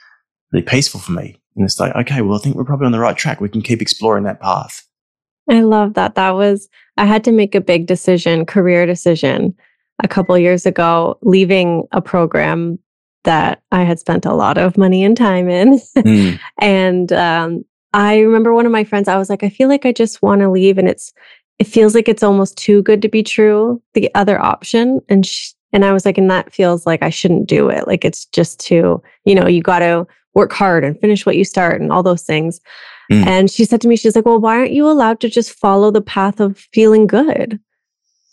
really 0.53 0.65
peaceful 0.65 1.01
for 1.01 1.13
me. 1.13 1.41
And 1.57 1.65
it's 1.65 1.81
like, 1.81 1.95
okay, 1.97 2.21
well, 2.21 2.39
I 2.39 2.41
think 2.41 2.57
we're 2.57 2.65
probably 2.65 2.87
on 2.87 2.93
the 2.93 3.01
right 3.01 3.17
track. 3.17 3.41
We 3.41 3.49
can 3.49 3.63
keep 3.63 3.83
exploring 3.83 4.25
that 4.25 4.41
path. 4.41 4.87
I 5.51 5.61
love 5.61 5.95
that. 5.95 6.15
That 6.15 6.33
was, 6.33 6.69
I 6.97 7.07
had 7.07 7.25
to 7.25 7.33
make 7.33 7.55
a 7.55 7.61
big 7.61 7.87
decision, 7.87 8.45
career 8.45 8.87
decision 8.87 9.55
a 10.03 10.09
couple 10.09 10.37
years 10.39 10.67
ago, 10.67 11.19
leaving 11.23 11.85
a 11.93 12.01
program 12.01 12.79
that 13.25 13.63
I 13.73 13.83
had 13.83 13.99
spent 13.99 14.27
a 14.27 14.35
lot 14.35 14.59
of 14.59 14.77
money 14.77 15.05
and 15.05 15.17
time 15.17 15.49
in. 15.49 15.81
Mm. 15.97 16.39
and 16.59 17.13
um, 17.13 17.65
I 17.93 18.19
remember 18.19 18.55
one 18.55 18.67
of 18.67 18.73
my 18.73 18.85
friends, 18.85 19.09
I 19.09 19.17
was 19.17 19.31
like, 19.31 19.43
I 19.43 19.49
feel 19.49 19.69
like 19.69 19.87
I 19.87 19.93
just 19.93 20.23
want 20.23 20.41
to 20.43 20.51
leave. 20.51 20.79
And 20.79 20.89
it's, 20.89 21.13
it 21.59 21.67
feels 21.67 21.95
like 21.95 22.09
it's 22.09 22.23
almost 22.23 22.57
too 22.57 22.83
good 22.83 23.03
to 23.03 23.09
be 23.09 23.23
true, 23.23 23.83
the 23.95 24.11
other 24.15 24.41
option. 24.41 25.01
And 25.09 25.27
she, 25.27 25.53
and 25.73 25.85
I 25.85 25.93
was 25.93 26.07
like, 26.07 26.17
and 26.17 26.31
that 26.31 26.53
feels 26.53 26.87
like 26.87 27.03
I 27.03 27.11
shouldn't 27.11 27.49
do 27.49 27.69
it. 27.69 27.87
Like 27.87 28.05
it's 28.05 28.25
just 28.27 28.61
too, 28.61 29.03
you 29.25 29.35
know, 29.35 29.47
you 29.47 29.61
got 29.61 29.81
to 29.81 30.07
work 30.35 30.53
hard 30.53 30.85
and 30.85 30.99
finish 31.01 31.27
what 31.27 31.37
you 31.37 31.45
start 31.45 31.81
and 31.81 31.93
all 31.93 32.03
those 32.03 32.23
things. 32.23 32.61
Mm. 33.11 33.27
And 33.27 33.51
she 33.51 33.65
said 33.65 33.81
to 33.83 33.89
me, 33.89 33.97
she's 33.97 34.15
like, 34.15 34.25
well, 34.25 34.41
why 34.41 34.57
aren't 34.57 34.73
you 34.73 34.89
allowed 34.89 35.21
to 35.21 35.29
just 35.29 35.53
follow 35.53 35.91
the 35.91 36.01
path 36.01 36.41
of 36.41 36.59
feeling 36.73 37.07
good? 37.07 37.59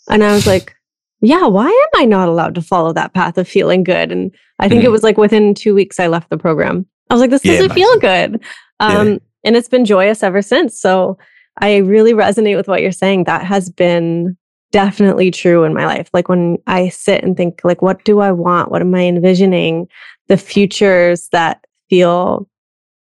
And 0.08 0.22
I 0.22 0.32
was 0.32 0.46
like, 0.46 0.74
yeah, 1.20 1.46
why 1.46 1.66
am 1.66 2.00
I 2.00 2.04
not 2.04 2.28
allowed 2.28 2.54
to 2.54 2.62
follow 2.62 2.92
that 2.92 3.14
path 3.14 3.38
of 3.38 3.48
feeling 3.48 3.82
good? 3.82 4.12
And 4.12 4.34
I 4.58 4.68
think 4.68 4.82
mm. 4.82 4.84
it 4.84 4.90
was 4.90 5.02
like 5.02 5.18
within 5.18 5.54
two 5.54 5.74
weeks 5.74 5.98
I 5.98 6.06
left 6.06 6.30
the 6.30 6.38
program. 6.38 6.86
I 7.10 7.14
was 7.14 7.20
like, 7.20 7.30
this 7.30 7.42
doesn't 7.42 7.72
feel 7.72 7.98
good. 7.98 8.42
Um, 8.80 9.08
yeah. 9.08 9.18
And 9.44 9.56
it's 9.56 9.68
been 9.68 9.84
joyous 9.84 10.22
ever 10.22 10.42
since. 10.42 10.78
So 10.78 11.18
I 11.58 11.78
really 11.78 12.12
resonate 12.12 12.56
with 12.56 12.68
what 12.68 12.82
you're 12.82 12.92
saying. 12.92 13.24
That 13.24 13.44
has 13.44 13.70
been 13.70 14.36
definitely 14.72 15.30
true 15.30 15.64
in 15.64 15.72
my 15.72 15.86
life. 15.86 16.10
Like 16.12 16.28
when 16.28 16.58
I 16.66 16.88
sit 16.88 17.24
and 17.24 17.36
think, 17.36 17.60
like, 17.64 17.82
what 17.82 18.04
do 18.04 18.20
I 18.20 18.32
want? 18.32 18.70
What 18.70 18.82
am 18.82 18.94
I 18.94 19.04
envisioning? 19.04 19.88
The 20.28 20.36
futures 20.36 21.28
that 21.28 21.64
feel 21.88 22.48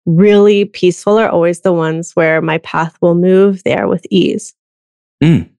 really 0.05 0.65
peaceful 0.65 1.17
are 1.17 1.29
always 1.29 1.61
the 1.61 1.73
ones 1.73 2.15
where 2.15 2.41
my 2.41 2.59
path 2.59 2.97
will 3.01 3.15
move 3.15 3.63
there 3.63 3.87
with 3.87 4.05
ease. 4.09 4.53
Mm. 5.23 5.49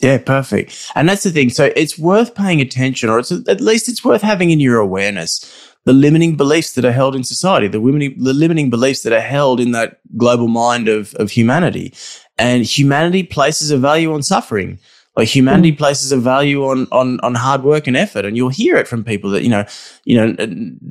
Yeah, 0.00 0.18
perfect. 0.18 0.90
And 0.94 1.08
that's 1.08 1.22
the 1.22 1.30
thing. 1.30 1.50
So 1.50 1.72
it's 1.76 1.98
worth 1.98 2.34
paying 2.34 2.60
attention, 2.60 3.08
or 3.08 3.18
it's 3.18 3.32
at 3.32 3.60
least 3.60 3.88
it's 3.88 4.04
worth 4.04 4.22
having 4.22 4.50
in 4.50 4.60
your 4.60 4.78
awareness 4.78 5.74
the 5.86 5.92
limiting 5.92 6.36
beliefs 6.36 6.72
that 6.72 6.84
are 6.84 6.92
held 6.92 7.14
in 7.14 7.22
society, 7.22 7.68
the 7.68 7.78
limiting, 7.78 8.22
the 8.22 8.34
limiting 8.34 8.70
beliefs 8.70 9.02
that 9.02 9.12
are 9.12 9.20
held 9.20 9.60
in 9.60 9.70
that 9.70 10.00
global 10.16 10.48
mind 10.48 10.88
of, 10.88 11.14
of 11.14 11.30
humanity. 11.30 11.94
And 12.38 12.64
humanity 12.64 13.22
places 13.22 13.70
a 13.70 13.78
value 13.78 14.12
on 14.12 14.22
suffering. 14.22 14.80
Like 15.16 15.28
humanity 15.28 15.72
mm. 15.72 15.78
places 15.78 16.10
a 16.10 16.16
value 16.16 16.64
on, 16.66 16.88
on, 16.90 17.20
on 17.20 17.36
hard 17.36 17.62
work 17.62 17.86
and 17.86 17.96
effort. 17.96 18.24
And 18.24 18.36
you'll 18.36 18.48
hear 18.50 18.76
it 18.76 18.88
from 18.88 19.04
people 19.04 19.30
that, 19.30 19.44
you 19.44 19.48
know, 19.48 19.64
you 20.04 20.16
know, 20.16 20.34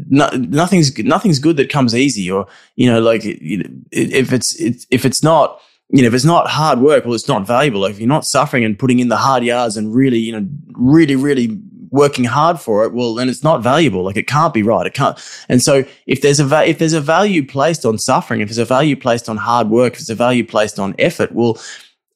no, 0.10 0.29
nothing's, 0.29 0.97
nothing's 0.99 1.39
good 1.39 1.58
that 1.58 1.69
comes 1.69 1.93
easy 1.93 2.31
or, 2.31 2.47
you 2.77 2.89
know, 2.89 3.01
like 3.01 3.21
if 3.25 4.31
it's, 4.31 4.55
if 4.89 5.05
it's 5.05 5.21
not, 5.21 5.62
you 5.89 6.01
know, 6.01 6.08
if 6.08 6.13
it's 6.13 6.25
not 6.25 6.47
hard 6.47 6.79
work, 6.79 7.05
well, 7.05 7.13
it's 7.13 7.27
not 7.27 7.45
valuable. 7.45 7.81
Like 7.81 7.91
if 7.91 7.99
you're 7.99 8.08
not 8.08 8.25
suffering 8.25 8.63
and 8.63 8.79
putting 8.79 8.99
in 8.99 9.10
the 9.10 9.17
hard 9.17 9.43
yards 9.43 9.77
and 9.77 9.93
really, 9.93 10.17
you 10.17 10.31
know, 10.31 10.47
really, 10.71 11.15
really 11.15 11.62
working 11.95 12.25
hard 12.25 12.60
for 12.60 12.84
it, 12.84 12.93
well, 12.93 13.15
then 13.15 13.29
it's 13.29 13.43
not 13.43 13.63
valuable. 13.63 14.03
Like 14.03 14.17
it 14.17 14.27
can't 14.27 14.53
be 14.53 14.63
right. 14.63 14.86
It 14.86 14.93
can't. 14.93 15.17
And 15.49 15.62
so 15.62 15.84
if 16.05 16.21
there's 16.21 16.39
a, 16.39 16.45
va- 16.45 16.67
if 16.67 16.77
there's 16.77 16.93
a 16.93 17.01
value 17.01 17.45
placed 17.45 17.86
on 17.86 17.97
suffering, 17.97 18.41
if 18.41 18.49
there's 18.49 18.58
a 18.58 18.65
value 18.65 18.95
placed 18.95 19.29
on 19.29 19.38
hard 19.38 19.69
work, 19.69 19.93
if 19.93 19.99
there's 19.99 20.10
a 20.10 20.15
value 20.15 20.45
placed 20.45 20.77
on 20.77 20.93
effort, 20.99 21.31
well, 21.31 21.58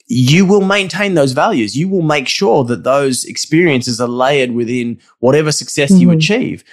you 0.08 0.46
will 0.46 0.62
maintain 0.62 1.13
those 1.13 1.34
values. 1.34 1.78
You 1.78 1.88
will 1.88 2.02
make 2.02 2.28
sure 2.28 2.63
that 2.65 2.84
those 2.84 3.24
experiences 3.26 4.02
are 4.02 4.08
layered 4.08 4.52
within 4.52 5.00
whatever 5.20 5.52
success 5.52 5.92
mm-hmm. 5.92 6.02
you 6.02 6.12
achieve. 6.12 6.63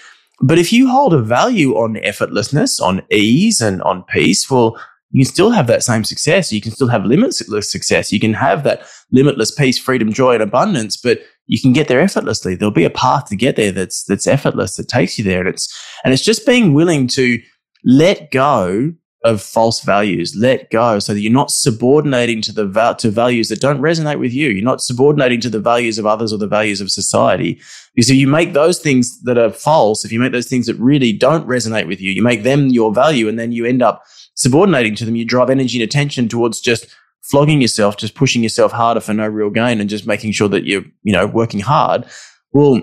But 0.40 0.58
if 0.58 0.72
you 0.72 0.88
hold 0.88 1.14
a 1.14 1.22
value 1.22 1.74
on 1.76 1.94
effortlessness, 1.96 2.80
on 2.80 3.02
ease 3.10 3.60
and 3.60 3.82
on 3.82 4.02
peace, 4.04 4.50
well, 4.50 4.78
you 5.12 5.24
can 5.24 5.32
still 5.32 5.50
have 5.50 5.66
that 5.68 5.82
same 5.82 6.04
success. 6.04 6.52
You 6.52 6.60
can 6.60 6.72
still 6.72 6.88
have 6.88 7.04
limitless 7.04 7.70
success. 7.70 8.12
You 8.12 8.20
can 8.20 8.34
have 8.34 8.64
that 8.64 8.86
limitless 9.12 9.50
peace, 9.50 9.78
freedom, 9.78 10.12
joy, 10.12 10.34
and 10.34 10.42
abundance, 10.42 10.96
but 10.96 11.20
you 11.46 11.60
can 11.60 11.72
get 11.72 11.88
there 11.88 12.00
effortlessly. 12.00 12.54
There'll 12.54 12.72
be 12.72 12.84
a 12.84 12.90
path 12.90 13.26
to 13.26 13.36
get 13.36 13.56
there 13.56 13.72
that's, 13.72 14.04
that's 14.04 14.26
effortless, 14.26 14.76
that 14.76 14.88
takes 14.88 15.18
you 15.18 15.24
there. 15.24 15.40
And 15.40 15.48
it's, 15.48 15.72
and 16.04 16.12
it's 16.12 16.24
just 16.24 16.46
being 16.46 16.74
willing 16.74 17.06
to 17.08 17.40
let 17.84 18.30
go 18.30 18.92
of 19.24 19.42
false 19.42 19.80
values. 19.80 20.36
Let 20.36 20.70
go 20.70 20.98
so 20.98 21.12
that 21.12 21.20
you're 21.20 21.32
not 21.32 21.50
subordinating 21.50 22.40
to 22.42 22.52
the 22.52 22.66
val- 22.66 22.94
to 22.96 23.10
values 23.10 23.48
that 23.48 23.60
don't 23.60 23.80
resonate 23.80 24.20
with 24.20 24.32
you. 24.32 24.48
You're 24.48 24.64
not 24.64 24.80
subordinating 24.80 25.40
to 25.40 25.50
the 25.50 25.60
values 25.60 25.98
of 25.98 26.06
others 26.06 26.32
or 26.32 26.38
the 26.38 26.46
values 26.46 26.80
of 26.80 26.90
society. 26.90 27.60
Because 27.94 28.10
if 28.10 28.16
you 28.16 28.28
make 28.28 28.52
those 28.52 28.78
things 28.78 29.20
that 29.22 29.36
are 29.36 29.50
false, 29.50 30.04
if 30.04 30.12
you 30.12 30.20
make 30.20 30.32
those 30.32 30.48
things 30.48 30.66
that 30.66 30.76
really 30.76 31.12
don't 31.12 31.46
resonate 31.46 31.88
with 31.88 32.00
you, 32.00 32.12
you 32.12 32.22
make 32.22 32.44
them 32.44 32.68
your 32.68 32.94
value, 32.94 33.28
and 33.28 33.38
then 33.38 33.50
you 33.50 33.64
end 33.64 33.82
up 33.82 34.04
subordinating 34.34 34.94
to 34.94 35.04
them. 35.04 35.16
You 35.16 35.24
drive 35.24 35.50
energy 35.50 35.78
and 35.78 35.84
attention 35.84 36.28
towards 36.28 36.60
just 36.60 36.86
flogging 37.30 37.60
yourself, 37.60 37.96
just 37.96 38.14
pushing 38.14 38.42
yourself 38.42 38.72
harder 38.72 39.00
for 39.00 39.14
no 39.14 39.26
real 39.26 39.50
gain, 39.50 39.80
and 39.80 39.90
just 39.90 40.06
making 40.06 40.32
sure 40.32 40.48
that 40.48 40.64
you're 40.64 40.84
you 41.02 41.12
know 41.12 41.26
working 41.26 41.60
hard. 41.60 42.06
Well, 42.52 42.80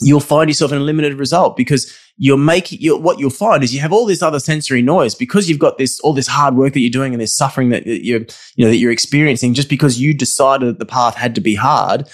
you'll 0.00 0.20
find 0.20 0.48
yourself 0.48 0.72
in 0.72 0.78
a 0.78 0.82
limited 0.82 1.14
result 1.14 1.56
because 1.56 1.96
you're 2.16 2.36
making 2.36 2.78
you're, 2.80 2.98
what 2.98 3.18
you'll 3.18 3.30
find 3.30 3.64
is 3.64 3.74
you 3.74 3.80
have 3.80 3.92
all 3.92 4.06
this 4.06 4.22
other 4.22 4.40
sensory 4.40 4.82
noise 4.82 5.14
because 5.14 5.48
you've 5.48 5.58
got 5.58 5.78
this 5.78 5.98
all 6.00 6.12
this 6.12 6.26
hard 6.26 6.54
work 6.54 6.72
that 6.74 6.80
you're 6.80 6.90
doing 6.90 7.14
and 7.14 7.20
this 7.20 7.36
suffering 7.36 7.70
that 7.70 7.86
you're 7.86 8.20
you 8.56 8.64
know 8.64 8.68
that 8.68 8.76
you're 8.76 8.92
experiencing 8.92 9.54
just 9.54 9.68
because 9.68 10.00
you 10.00 10.12
decided 10.14 10.68
that 10.68 10.78
the 10.78 10.86
path 10.86 11.14
had 11.14 11.34
to 11.34 11.40
be 11.40 11.54
hard 11.54 12.08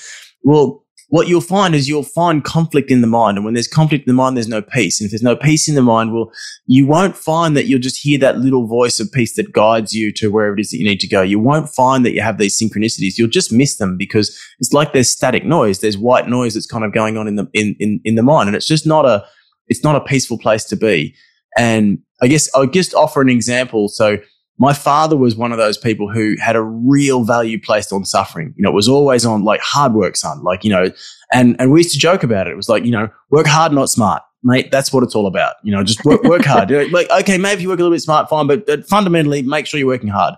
well 0.44 0.85
what 1.08 1.28
you'll 1.28 1.40
find 1.40 1.74
is 1.74 1.88
you'll 1.88 2.02
find 2.02 2.42
conflict 2.42 2.90
in 2.90 3.00
the 3.00 3.06
mind. 3.06 3.36
And 3.36 3.44
when 3.44 3.54
there's 3.54 3.68
conflict 3.68 4.06
in 4.06 4.10
the 4.10 4.16
mind, 4.16 4.36
there's 4.36 4.48
no 4.48 4.62
peace. 4.62 5.00
And 5.00 5.06
if 5.06 5.12
there's 5.12 5.22
no 5.22 5.36
peace 5.36 5.68
in 5.68 5.76
the 5.76 5.82
mind, 5.82 6.12
well, 6.12 6.32
you 6.66 6.86
won't 6.86 7.16
find 7.16 7.56
that 7.56 7.66
you'll 7.66 7.80
just 7.80 8.02
hear 8.02 8.18
that 8.18 8.38
little 8.38 8.66
voice 8.66 8.98
of 8.98 9.12
peace 9.12 9.36
that 9.36 9.52
guides 9.52 9.92
you 9.92 10.12
to 10.14 10.32
wherever 10.32 10.54
it 10.54 10.60
is 10.60 10.70
that 10.70 10.78
you 10.78 10.84
need 10.84 11.00
to 11.00 11.08
go. 11.08 11.22
You 11.22 11.38
won't 11.38 11.68
find 11.68 12.04
that 12.04 12.12
you 12.12 12.22
have 12.22 12.38
these 12.38 12.58
synchronicities. 12.60 13.18
You'll 13.18 13.28
just 13.28 13.52
miss 13.52 13.76
them 13.76 13.96
because 13.96 14.36
it's 14.58 14.72
like 14.72 14.92
there's 14.92 15.08
static 15.08 15.44
noise. 15.44 15.78
There's 15.78 15.98
white 15.98 16.28
noise 16.28 16.54
that's 16.54 16.66
kind 16.66 16.84
of 16.84 16.92
going 16.92 17.16
on 17.16 17.28
in 17.28 17.36
the, 17.36 17.46
in, 17.52 17.76
in, 17.78 18.00
in 18.04 18.14
the 18.16 18.22
mind. 18.24 18.48
And 18.48 18.56
it's 18.56 18.66
just 18.66 18.86
not 18.86 19.04
a, 19.04 19.24
it's 19.68 19.84
not 19.84 19.94
a 19.94 20.00
peaceful 20.00 20.38
place 20.38 20.64
to 20.64 20.76
be. 20.76 21.14
And 21.56 22.00
I 22.20 22.26
guess 22.26 22.50
I'll 22.54 22.66
just 22.66 22.94
offer 22.94 23.22
an 23.22 23.28
example. 23.28 23.88
So 23.88 24.18
my 24.58 24.72
father 24.72 25.16
was 25.16 25.36
one 25.36 25.52
of 25.52 25.58
those 25.58 25.76
people 25.76 26.10
who 26.10 26.36
had 26.40 26.56
a 26.56 26.62
real 26.62 27.24
value 27.24 27.60
placed 27.60 27.92
on 27.92 28.04
suffering. 28.04 28.54
You 28.56 28.62
know, 28.62 28.70
it 28.70 28.74
was 28.74 28.88
always 28.88 29.26
on 29.26 29.44
like 29.44 29.60
hard 29.60 29.92
work, 29.92 30.16
son. 30.16 30.42
Like, 30.42 30.64
you 30.64 30.70
know, 30.70 30.90
and, 31.32 31.56
and 31.58 31.70
we 31.70 31.80
used 31.80 31.92
to 31.92 31.98
joke 31.98 32.22
about 32.22 32.46
it. 32.46 32.52
It 32.52 32.56
was 32.56 32.68
like, 32.68 32.84
you 32.84 32.90
know, 32.90 33.08
work 33.30 33.46
hard, 33.46 33.72
not 33.72 33.90
smart. 33.90 34.22
Mate, 34.42 34.70
that's 34.70 34.92
what 34.92 35.02
it's 35.02 35.14
all 35.14 35.26
about. 35.26 35.56
You 35.62 35.72
know, 35.72 35.82
just 35.82 36.04
work, 36.04 36.22
work 36.22 36.44
hard. 36.44 36.70
like, 36.92 37.10
okay, 37.10 37.36
maybe 37.36 37.62
you 37.62 37.68
work 37.68 37.80
a 37.80 37.82
little 37.82 37.94
bit 37.94 38.02
smart, 38.02 38.28
fine, 38.28 38.46
but, 38.46 38.86
fundamentally 38.86 39.42
make 39.42 39.66
sure 39.66 39.78
you're 39.78 39.88
working 39.88 40.08
hard. 40.08 40.34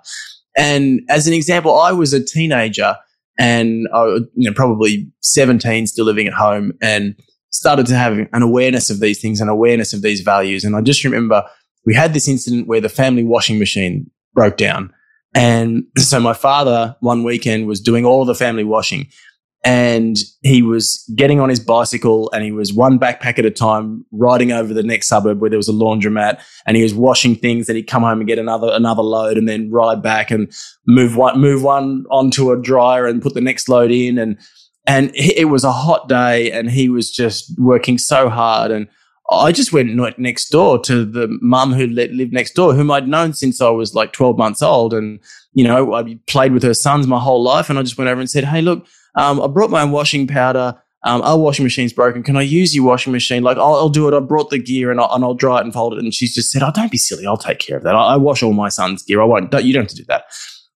And 0.57 1.03
as 1.09 1.29
an 1.29 1.35
example, 1.35 1.79
I 1.79 1.93
was 1.93 2.13
a 2.13 2.25
teenager 2.25 2.97
and 3.39 3.87
I 3.95 4.05
you 4.35 4.51
know, 4.51 4.53
probably 4.53 5.09
17, 5.21 5.87
still 5.87 6.05
living 6.05 6.27
at 6.27 6.33
home 6.33 6.73
and 6.83 7.15
started 7.51 7.87
to 7.87 7.95
have 7.95 8.19
an 8.33 8.43
awareness 8.43 8.91
of 8.91 8.99
these 8.99 9.21
things, 9.21 9.41
an 9.41 9.49
awareness 9.49 9.93
of 9.93 10.03
these 10.03 10.23
values. 10.23 10.65
And 10.65 10.75
I 10.75 10.81
just 10.81 11.05
remember 11.05 11.45
we 11.89 11.95
had 11.95 12.13
this 12.13 12.29
incident 12.29 12.67
where 12.67 12.83
the 12.83 12.91
family 12.91 13.23
washing 13.23 13.59
machine 13.59 14.11
broke 14.35 14.59
down. 14.59 14.93
And 15.35 15.85
so 15.97 16.21
my 16.21 16.35
father 16.35 16.95
one 17.01 17.25
weekend 17.25 17.67
was 17.67 17.81
doing 17.81 18.05
all 18.05 18.27
the 18.27 18.35
family 18.35 18.63
washing. 18.63 19.09
And 19.65 20.19
he 20.43 20.61
was 20.61 21.11
getting 21.17 21.41
on 21.41 21.49
his 21.49 21.61
bicycle 21.61 22.31
and 22.33 22.45
he 22.45 22.53
was 22.53 22.75
one 22.75 22.99
backpack 22.99 23.39
at 23.39 23.47
a 23.47 23.51
time 23.51 24.05
riding 24.13 24.53
over 24.53 24.75
the 24.75 24.83
next 24.83 25.09
suburb 25.09 25.41
where 25.41 25.49
there 25.49 25.59
was 25.59 25.71
a 25.71 25.73
laundromat. 25.73 26.43
And 26.67 26.77
he 26.77 26.83
was 26.83 26.93
washing 26.93 27.35
things. 27.35 27.71
And 27.71 27.77
he'd 27.77 27.85
come 27.85 28.03
home 28.03 28.19
and 28.19 28.29
get 28.29 28.39
another 28.39 28.69
another 28.71 29.03
load 29.03 29.39
and 29.39 29.49
then 29.49 29.71
ride 29.71 30.03
back 30.03 30.31
and 30.31 30.53
move 30.87 31.17
one 31.17 31.41
move 31.41 31.63
one 31.63 32.05
onto 32.11 32.53
a 32.53 32.61
dryer 32.61 33.07
and 33.07 33.23
put 33.23 33.33
the 33.33 33.41
next 33.41 33.67
load 33.67 33.91
in. 33.91 34.19
And 34.19 34.39
and 34.87 35.11
it 35.15 35.49
was 35.49 35.65
a 35.65 35.73
hot 35.73 36.07
day 36.07 36.53
and 36.53 36.71
he 36.71 36.91
was 36.91 37.11
just 37.11 37.59
working 37.59 37.97
so 37.97 38.29
hard. 38.29 38.71
And 38.71 38.89
I 39.31 39.53
just 39.53 39.73
went 39.73 40.19
next 40.19 40.49
door 40.49 40.79
to 40.81 41.05
the 41.05 41.29
mum 41.43 41.75
who 41.75 41.87
lived 41.87 42.33
next 42.33 42.55
door, 42.55 42.73
whom 42.73 42.91
I'd 42.91 43.09
known 43.09 43.35
since 43.35 43.61
I 43.61 43.69
was 43.69 43.95
like 43.95 44.13
12 44.13 44.39
months 44.39 44.63
old. 44.63 44.95
And, 44.95 45.21
you 45.53 45.65
know, 45.65 45.95
I 45.95 46.19
played 46.27 46.53
with 46.53 46.63
her 46.63 46.73
sons 46.73 47.07
my 47.07 47.19
whole 47.19 47.43
life. 47.43 47.69
And 47.69 47.79
I 47.79 47.83
just 47.83 47.99
went 47.99 48.09
over 48.09 48.21
and 48.21 48.31
said, 48.31 48.45
Hey, 48.45 48.63
look, 48.63 48.87
um, 49.17 49.41
I 49.41 49.47
brought 49.47 49.71
my 49.71 49.83
own 49.83 49.91
washing 49.91 50.27
powder. 50.27 50.81
Um, 51.05 51.23
our 51.23 51.39
washing 51.39 51.65
machine's 51.65 51.93
broken. 51.93 52.23
Can 52.23 52.37
I 52.37 52.43
use 52.43 52.75
your 52.75 52.85
washing 52.85 53.13
machine? 53.13 53.43
Like, 53.43 53.57
I'll, 53.57 53.75
I'll 53.75 53.89
do 53.89 54.09
it. 54.09 54.17
I 54.17 54.21
brought 54.21 54.51
the 54.51 54.59
gear 54.59 54.91
and 54.91 55.01
I'll, 55.01 55.15
and 55.15 55.23
I'll, 55.23 55.35
dry 55.35 55.59
it 55.59 55.65
and 55.65 55.73
fold 55.73 55.93
it. 55.93 56.01
And 56.01 56.13
she's 56.13 56.35
just 56.35 56.51
said, 56.51 56.63
Oh, 56.63 56.73
don't 56.75 56.91
be 56.91 56.99
silly. 56.99 57.27
I'll 57.27 57.37
take 57.37 57.59
care 57.59 57.77
of 57.77 57.83
that. 57.85 57.95
I, 57.95 58.15
I 58.15 58.17
wash 58.17 58.43
all 58.43 58.55
my 58.55 58.71
son's 58.71 59.03
gear. 59.03 59.21
I 59.21 59.27
won't, 59.27 59.51
don't, 59.51 59.65
you 59.65 59.75
don't 59.75 59.85
have 59.85 59.91
to 59.91 59.97
do 59.97 60.05
that. 60.09 60.25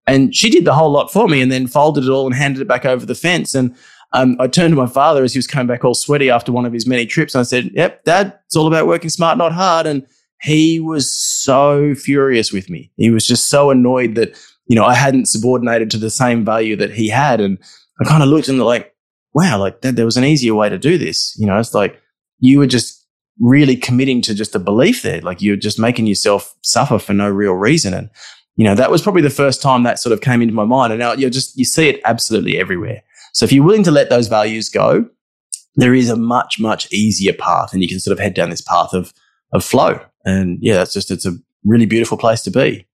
And 0.07 0.35
she 0.35 0.51
did 0.51 0.65
the 0.65 0.75
whole 0.75 0.91
lot 0.91 1.13
for 1.13 1.29
me 1.29 1.41
and 1.41 1.51
then 1.51 1.67
folded 1.67 2.05
it 2.05 2.11
all 2.11 2.27
and 2.27 2.35
handed 2.35 2.61
it 2.61 2.69
back 2.69 2.85
over 2.85 3.07
the 3.07 3.15
fence. 3.15 3.55
And 3.55 3.75
um, 4.13 4.37
I 4.39 4.47
turned 4.47 4.73
to 4.73 4.77
my 4.77 4.87
father 4.87 5.25
as 5.25 5.33
he 5.33 5.39
was 5.39 5.47
coming 5.47 5.67
back 5.67 5.85
all 5.85 5.95
sweaty 5.95 6.31
after 6.31 6.53
one 6.53 6.67
of 6.67 6.73
his 6.73 6.87
many 6.87 7.07
trips. 7.07 7.35
And 7.35 7.41
I 7.41 7.45
said, 7.45 7.71
Yep, 7.73 8.05
dad, 8.05 8.39
it's 8.47 8.57
all 8.57 8.67
about 8.67 8.87
working 8.87 9.11
smart, 9.11 9.39
not 9.39 9.53
hard. 9.53 9.87
And 9.87 10.07
he 10.41 10.81
was 10.81 11.11
so 11.11 11.95
furious 11.95 12.53
with 12.53 12.69
me. 12.69 12.91
He 12.97 13.11
was 13.11 13.27
just 13.27 13.49
so 13.49 13.71
annoyed 13.71 14.17
that, 14.17 14.37
you 14.67 14.77
know, 14.77 14.85
I 14.85 14.95
hadn't 14.95 15.29
subordinated 15.29 15.91
to 15.93 15.99
the 15.99 16.11
same 16.11 16.45
value 16.45 16.77
that 16.77 16.93
he 16.93 17.09
had. 17.09 17.41
And 17.41 17.59
I 18.01 18.05
kind 18.05 18.23
of 18.23 18.29
looked 18.29 18.49
and 18.49 18.61
like, 18.61 18.95
wow, 19.35 19.59
like 19.59 19.81
that, 19.81 19.97
there 19.97 20.05
was 20.05 20.17
an 20.17 20.25
easier 20.25 20.55
way 20.55 20.69
to 20.69 20.79
do 20.79 20.99
this. 20.99 21.35
You 21.39 21.47
know, 21.47 21.59
it's 21.59 21.75
like 21.75 22.01
you 22.39 22.59
were 22.59 22.67
just 22.67 23.07
really 23.41 23.77
committing 23.77 24.21
to 24.23 24.35
just 24.35 24.55
a 24.55 24.59
belief 24.59 25.03
there. 25.03 25.21
Like 25.23 25.41
you're 25.41 25.57
just 25.57 25.79
making 25.79 26.07
yourself 26.07 26.55
suffer 26.63 26.99
for 26.99 27.15
no 27.15 27.31
real 27.31 27.55
reason. 27.55 27.95
And, 27.95 28.11
you 28.57 28.65
know, 28.65 28.75
that 28.75 28.91
was 28.91 29.01
probably 29.01 29.23
the 29.23 29.31
first 29.31 29.63
time 29.63 29.85
that 29.85 29.99
sort 29.99 30.13
of 30.13 30.21
came 30.21 30.43
into 30.43 30.55
my 30.55 30.65
mind. 30.65 30.93
And 30.93 31.01
now 31.01 31.13
you 31.13 31.31
just, 31.31 31.57
you 31.57 31.65
see 31.65 31.89
it 31.89 32.01
absolutely 32.05 32.59
everywhere. 32.59 33.03
So 33.33 33.45
if 33.45 33.53
you're 33.53 33.65
willing 33.65 33.85
to 33.85 33.91
let 33.91 34.11
those 34.11 34.29
values 34.29 34.69
go, 34.69 35.07
there 35.77 35.95
is 35.95 36.11
a 36.11 36.17
much, 36.17 36.61
much 36.61 36.91
easier 36.93 37.33
path 37.33 37.73
and 37.73 37.83
you 37.83 37.89
can 37.89 37.99
sort 37.99 38.13
of 38.13 38.19
head 38.19 38.35
down 38.35 38.51
this 38.51 38.61
path 38.61 38.93
of, 38.93 39.13
of 39.53 39.65
flow. 39.65 40.01
And 40.25 40.59
yeah, 40.61 40.75
that's 40.75 40.93
just, 40.93 41.11
it's 41.11 41.27
a 41.27 41.33
really 41.65 41.87
beautiful 41.87 42.19
place 42.19 42.43
to 42.43 42.51
be. 42.51 42.87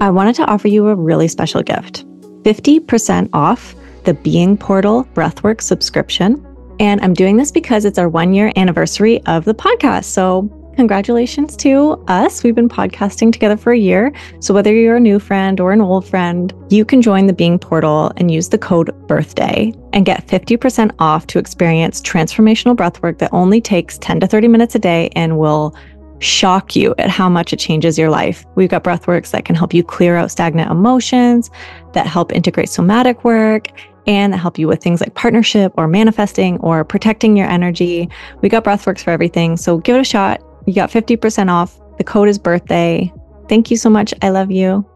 I 0.00 0.10
wanted 0.10 0.34
to 0.36 0.44
offer 0.44 0.68
you 0.68 0.88
a 0.88 0.94
really 0.94 1.28
special 1.28 1.62
gift. 1.62 2.04
50% 2.42 3.30
off 3.32 3.74
the 4.04 4.14
Being 4.14 4.56
Portal 4.56 5.04
Breathwork 5.14 5.60
subscription. 5.60 6.44
And 6.80 7.00
I'm 7.00 7.14
doing 7.14 7.36
this 7.36 7.52
because 7.52 7.84
it's 7.84 7.98
our 7.98 8.08
one 8.08 8.34
year 8.34 8.52
anniversary 8.56 9.24
of 9.26 9.44
the 9.44 9.54
podcast. 9.54 10.04
So 10.04 10.50
congratulations 10.76 11.56
to 11.58 12.02
us. 12.08 12.42
We've 12.42 12.54
been 12.54 12.68
podcasting 12.68 13.32
together 13.32 13.56
for 13.56 13.72
a 13.72 13.78
year. 13.78 14.12
So 14.40 14.54
whether 14.54 14.74
you're 14.74 14.96
a 14.96 15.00
new 15.00 15.18
friend 15.18 15.60
or 15.60 15.72
an 15.72 15.80
old 15.80 16.06
friend, 16.06 16.52
you 16.70 16.84
can 16.84 17.02
join 17.02 17.26
the 17.26 17.32
Being 17.32 17.58
Portal 17.58 18.12
and 18.16 18.30
use 18.30 18.48
the 18.48 18.58
code 18.58 18.90
birthday 19.06 19.72
and 19.92 20.06
get 20.06 20.26
50% 20.26 20.92
off 20.98 21.26
to 21.28 21.38
experience 21.38 22.00
transformational 22.00 22.76
breathwork 22.76 23.18
that 23.18 23.32
only 23.32 23.60
takes 23.60 23.98
10 23.98 24.20
to 24.20 24.26
30 24.26 24.48
minutes 24.48 24.74
a 24.74 24.78
day 24.78 25.10
and 25.14 25.38
will 25.38 25.76
shock 26.18 26.76
you 26.76 26.94
at 26.98 27.10
how 27.10 27.28
much 27.28 27.52
it 27.52 27.58
changes 27.58 27.98
your 27.98 28.10
life. 28.10 28.46
We've 28.54 28.70
got 28.70 28.84
breathworks 28.84 29.32
that 29.32 29.44
can 29.44 29.56
help 29.56 29.74
you 29.74 29.82
clear 29.82 30.16
out 30.16 30.30
stagnant 30.30 30.70
emotions, 30.70 31.50
that 31.94 32.06
help 32.06 32.32
integrate 32.32 32.68
somatic 32.68 33.24
work, 33.24 33.68
and 34.06 34.32
that 34.32 34.38
help 34.38 34.58
you 34.58 34.68
with 34.68 34.82
things 34.82 35.00
like 35.00 35.14
partnership 35.14 35.72
or 35.76 35.88
manifesting 35.88 36.58
or 36.58 36.84
protecting 36.84 37.36
your 37.36 37.48
energy. 37.48 38.08
We 38.40 38.48
got 38.48 38.64
breathworks 38.64 39.02
for 39.02 39.10
everything. 39.10 39.56
So 39.56 39.78
give 39.78 39.96
it 39.96 40.00
a 40.00 40.04
shot. 40.04 40.42
You 40.66 40.74
got 40.74 40.90
50% 40.90 41.50
off. 41.50 41.78
The 41.98 42.04
code 42.04 42.28
is 42.28 42.38
birthday. 42.38 43.12
Thank 43.48 43.70
you 43.70 43.76
so 43.76 43.90
much. 43.90 44.14
I 44.22 44.30
love 44.30 44.50
you. 44.50 44.86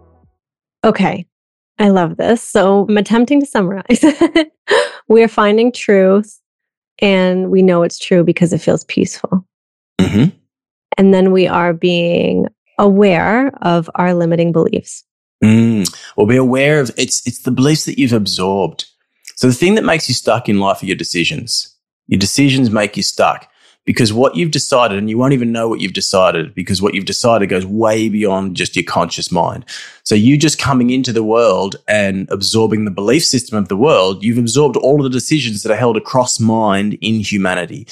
Okay. 0.84 1.26
I 1.78 1.88
love 1.88 2.16
this. 2.16 2.42
So 2.42 2.86
I'm 2.88 2.96
attempting 2.96 3.40
to 3.40 3.46
summarize. 3.46 4.04
we 5.08 5.22
are 5.22 5.28
finding 5.28 5.72
truth 5.72 6.40
and 7.00 7.50
we 7.50 7.62
know 7.62 7.82
it's 7.82 7.98
true 7.98 8.24
because 8.24 8.52
it 8.52 8.60
feels 8.60 8.84
peaceful. 8.84 9.46
Mm-hmm. 10.00 10.36
And 10.96 11.12
then 11.12 11.32
we 11.32 11.46
are 11.46 11.74
being 11.74 12.46
aware 12.78 13.48
of 13.62 13.90
our 13.96 14.14
limiting 14.14 14.52
beliefs. 14.52 15.04
Mm. 15.44 15.94
Or 16.16 16.26
be 16.26 16.36
aware 16.36 16.80
of 16.80 16.90
it's 16.96 17.26
it's 17.26 17.42
the 17.42 17.50
beliefs 17.50 17.84
that 17.84 17.98
you've 17.98 18.14
absorbed. 18.14 18.86
So 19.34 19.48
the 19.48 19.54
thing 19.54 19.74
that 19.74 19.84
makes 19.84 20.08
you 20.08 20.14
stuck 20.14 20.48
in 20.48 20.60
life 20.60 20.82
are 20.82 20.86
your 20.86 20.96
decisions. 20.96 21.74
Your 22.06 22.18
decisions 22.18 22.70
make 22.70 22.96
you 22.96 23.02
stuck 23.02 23.48
because 23.86 24.12
what 24.12 24.36
you've 24.36 24.50
decided, 24.50 24.98
and 24.98 25.08
you 25.08 25.16
won't 25.16 25.32
even 25.32 25.52
know 25.52 25.68
what 25.68 25.80
you've 25.80 25.94
decided 25.94 26.54
because 26.54 26.82
what 26.82 26.92
you've 26.92 27.06
decided 27.06 27.48
goes 27.48 27.64
way 27.64 28.08
beyond 28.08 28.56
just 28.56 28.76
your 28.76 28.84
conscious 28.84 29.32
mind. 29.32 29.64
So 30.02 30.14
you 30.14 30.36
just 30.36 30.58
coming 30.58 30.90
into 30.90 31.12
the 31.12 31.22
world 31.22 31.76
and 31.88 32.28
absorbing 32.30 32.84
the 32.84 32.90
belief 32.90 33.24
system 33.24 33.56
of 33.56 33.68
the 33.68 33.76
world, 33.76 34.22
you've 34.22 34.38
absorbed 34.38 34.76
all 34.76 34.96
of 34.96 35.04
the 35.04 35.16
decisions 35.16 35.62
that 35.62 35.72
are 35.72 35.76
held 35.76 35.96
across 35.96 36.38
mind 36.40 36.98
in 37.00 37.20
humanity. 37.20 37.86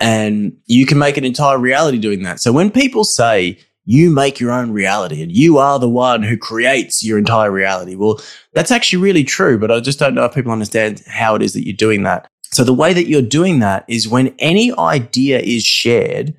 And 0.00 0.58
you 0.66 0.84
can 0.84 0.98
make 0.98 1.16
an 1.16 1.24
entire 1.24 1.58
reality 1.58 1.98
doing 1.98 2.24
that. 2.24 2.40
So 2.40 2.52
when 2.52 2.70
people 2.70 3.04
say, 3.04 3.58
you 3.88 4.10
make 4.10 4.40
your 4.40 4.50
own 4.50 4.72
reality 4.72 5.22
and 5.22 5.30
you 5.30 5.58
are 5.58 5.78
the 5.78 5.88
one 5.88 6.24
who 6.24 6.36
creates 6.36 7.04
your 7.04 7.18
entire 7.18 7.52
reality. 7.52 7.94
Well, 7.94 8.20
that's 8.52 8.72
actually 8.72 9.00
really 9.00 9.22
true, 9.22 9.58
but 9.58 9.70
I 9.70 9.78
just 9.78 10.00
don't 10.00 10.14
know 10.14 10.24
if 10.24 10.34
people 10.34 10.50
understand 10.50 11.04
how 11.06 11.36
it 11.36 11.42
is 11.42 11.52
that 11.52 11.64
you're 11.64 11.76
doing 11.76 12.02
that. 12.02 12.28
So 12.52 12.64
the 12.64 12.74
way 12.74 12.92
that 12.92 13.08
you're 13.08 13.22
doing 13.22 13.58
that 13.60 13.84
is 13.88 14.08
when 14.08 14.34
any 14.38 14.72
idea 14.78 15.40
is 15.40 15.64
shared, 15.64 16.34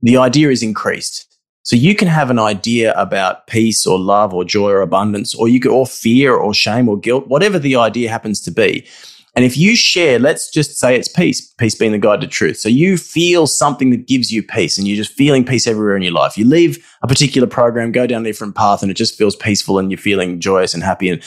the 0.00 0.16
idea 0.16 0.50
is 0.50 0.62
increased. 0.62 1.26
So 1.64 1.76
you 1.76 1.94
can 1.94 2.08
have 2.08 2.30
an 2.30 2.40
idea 2.40 2.92
about 2.94 3.46
peace 3.46 3.86
or 3.86 3.98
love 3.98 4.34
or 4.34 4.44
joy 4.44 4.70
or 4.70 4.80
abundance, 4.80 5.34
or 5.34 5.48
you 5.48 5.60
could, 5.60 5.70
or 5.70 5.86
fear 5.86 6.34
or 6.34 6.52
shame 6.52 6.88
or 6.88 6.98
guilt, 6.98 7.28
whatever 7.28 7.58
the 7.58 7.76
idea 7.76 8.10
happens 8.10 8.40
to 8.42 8.50
be. 8.50 8.86
And 9.34 9.44
if 9.44 9.56
you 9.56 9.76
share, 9.76 10.18
let's 10.18 10.50
just 10.50 10.76
say 10.78 10.96
it's 10.96 11.08
peace, 11.08 11.40
peace 11.54 11.74
being 11.74 11.92
the 11.92 11.98
guide 11.98 12.20
to 12.20 12.26
truth. 12.26 12.58
So 12.58 12.68
you 12.68 12.98
feel 12.98 13.46
something 13.46 13.90
that 13.90 14.06
gives 14.06 14.30
you 14.30 14.42
peace 14.42 14.76
and 14.76 14.86
you're 14.86 14.96
just 14.96 15.12
feeling 15.12 15.44
peace 15.44 15.66
everywhere 15.66 15.96
in 15.96 16.02
your 16.02 16.12
life. 16.12 16.36
You 16.36 16.44
leave 16.44 16.84
a 17.02 17.06
particular 17.06 17.46
program, 17.46 17.92
go 17.92 18.06
down 18.06 18.22
a 18.22 18.28
different 18.28 18.56
path 18.56 18.82
and 18.82 18.90
it 18.90 18.96
just 18.96 19.16
feels 19.16 19.36
peaceful 19.36 19.78
and 19.78 19.90
you're 19.90 19.98
feeling 19.98 20.38
joyous 20.38 20.74
and 20.74 20.82
happy. 20.82 21.08
And 21.08 21.22